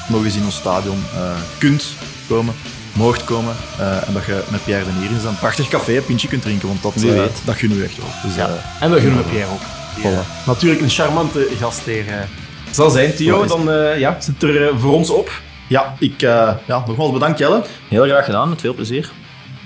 nog 0.08 0.24
eens 0.24 0.36
in 0.36 0.44
ons 0.44 0.56
stadion 0.56 1.02
eh, 1.14 1.20
kunt 1.58 1.84
komen, 2.28 2.54
mocht 2.92 3.24
komen. 3.24 3.54
eh, 3.78 4.08
en 4.08 4.12
dat 4.14 4.24
je 4.24 4.42
met 4.48 4.64
Pierre 4.64 4.84
de 4.84 4.90
Nier 5.00 5.10
in 5.10 5.20
zijn 5.20 5.36
prachtig 5.38 5.68
café 5.68 5.96
een 5.96 6.04
pintje 6.04 6.28
kunt 6.28 6.42
drinken, 6.42 6.68
want 6.68 6.82
dat, 6.82 6.94
weet. 6.94 7.30
dat 7.44 7.54
gunnen 7.56 7.78
we 7.78 7.84
echt 7.84 7.96
wel. 7.96 8.06
Dus, 8.24 8.34
Ja. 8.34 8.50
En 8.80 8.90
dat 8.90 9.00
gunnen 9.00 9.18
we 9.24 9.30
Pierre 9.30 9.50
ook. 9.52 9.60
Die, 9.96 10.04
Voilà. 10.04 10.44
natuurlijk 10.46 10.80
een 10.80 10.88
charmante 10.90 11.48
gastheer 11.60 12.28
zal 12.70 12.90
zijn. 12.90 13.14
Theo, 13.14 13.46
dan 13.46 13.70
eh, 13.70 13.98
ja, 13.98 14.16
zit 14.20 14.42
er 14.42 14.78
voor 14.78 14.92
ons 14.94 15.10
op. 15.10 15.30
ja, 15.68 15.94
ik, 15.98 16.22
eh, 16.22 16.50
ja, 16.66 16.82
nogmaals 16.86 17.12
bedankt 17.12 17.38
Jelle. 17.38 17.62
Heel 17.88 18.04
graag 18.04 18.24
gedaan, 18.24 18.48
met 18.48 18.60
veel 18.60 18.74
plezier. 18.74 19.10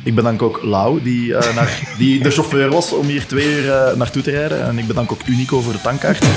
Ik 0.04 0.14
bedank 0.14 0.42
ook 0.42 0.60
Lau, 0.62 1.02
die, 1.02 1.34
eh, 1.34 1.54
naar, 1.56 1.78
die 1.98 2.22
de 2.22 2.30
chauffeur 2.30 2.70
was 2.70 2.92
om 2.92 3.06
hier 3.06 3.26
twee 3.26 3.46
uur 3.56 3.72
eh, 3.72 3.96
naartoe 3.96 4.22
te 4.22 4.30
rijden. 4.30 4.62
En 4.66 4.78
ik 4.78 4.86
bedank 4.86 5.12
ook 5.12 5.20
Unico 5.26 5.60
voor 5.60 5.72
de 5.72 5.80
tankkaart. 5.80 6.24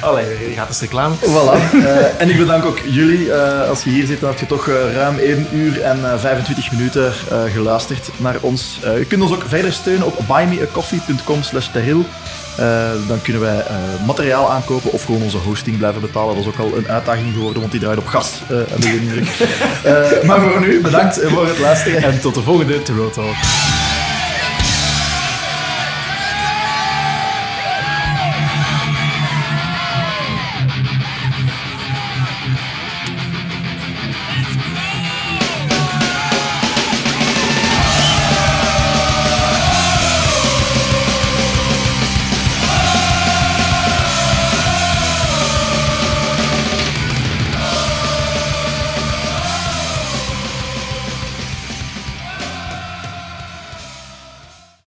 Allee, 0.00 0.24
je 0.48 0.54
gaat 0.56 0.68
eens 0.68 0.80
reclame. 0.80 1.14
Voilà. 1.14 1.74
Eh, 1.74 2.20
en 2.20 2.30
ik 2.30 2.38
bedank 2.38 2.64
ook 2.64 2.78
jullie. 2.78 3.32
Eh, 3.32 3.68
als 3.68 3.84
je 3.84 3.90
hier 3.90 4.06
zit, 4.06 4.20
dan 4.20 4.30
heb 4.30 4.38
je 4.38 4.46
toch 4.46 4.66
ruim 4.94 5.18
1 5.18 5.46
uur 5.52 5.80
en 5.80 6.12
eh, 6.12 6.18
25 6.18 6.72
minuten 6.72 7.12
eh, 7.30 7.42
geluisterd 7.52 8.10
naar 8.16 8.36
ons. 8.40 8.78
Eh, 8.84 8.98
je 8.98 9.04
kunt 9.04 9.22
ons 9.22 9.32
ook 9.32 9.44
verder 9.48 9.72
steunen 9.72 10.06
op 10.06 10.18
buymeacoffee.com 10.28 11.42
slash 11.42 11.68
dan 13.06 13.22
kunnen 13.22 13.42
wij 13.42 13.58
eh, 13.58 13.76
materiaal 14.06 14.50
aankopen 14.50 14.92
of 14.92 15.04
gewoon 15.04 15.22
onze 15.22 15.36
hosting 15.36 15.78
blijven 15.78 16.00
betalen. 16.00 16.34
Dat 16.34 16.44
is 16.44 16.50
ook 16.50 16.58
al 16.58 16.76
een 16.76 16.88
uitdaging 16.88 17.32
geworden, 17.32 17.60
want 17.60 17.72
die 17.72 17.80
draait 17.80 17.98
op 17.98 18.06
gas. 18.06 18.42
eh 18.48 18.94
indruk. 18.94 19.28
Eh, 19.82 20.22
maar 20.22 20.40
voor 20.40 20.60
nu, 20.60 20.80
bedankt 20.80 21.20
voor 21.22 21.46
het 21.46 21.58
luisteren. 21.58 22.02
En 22.02 22.20
tot 22.20 22.34
de 22.34 22.42
volgende 22.42 22.82
Talk. 23.10 23.34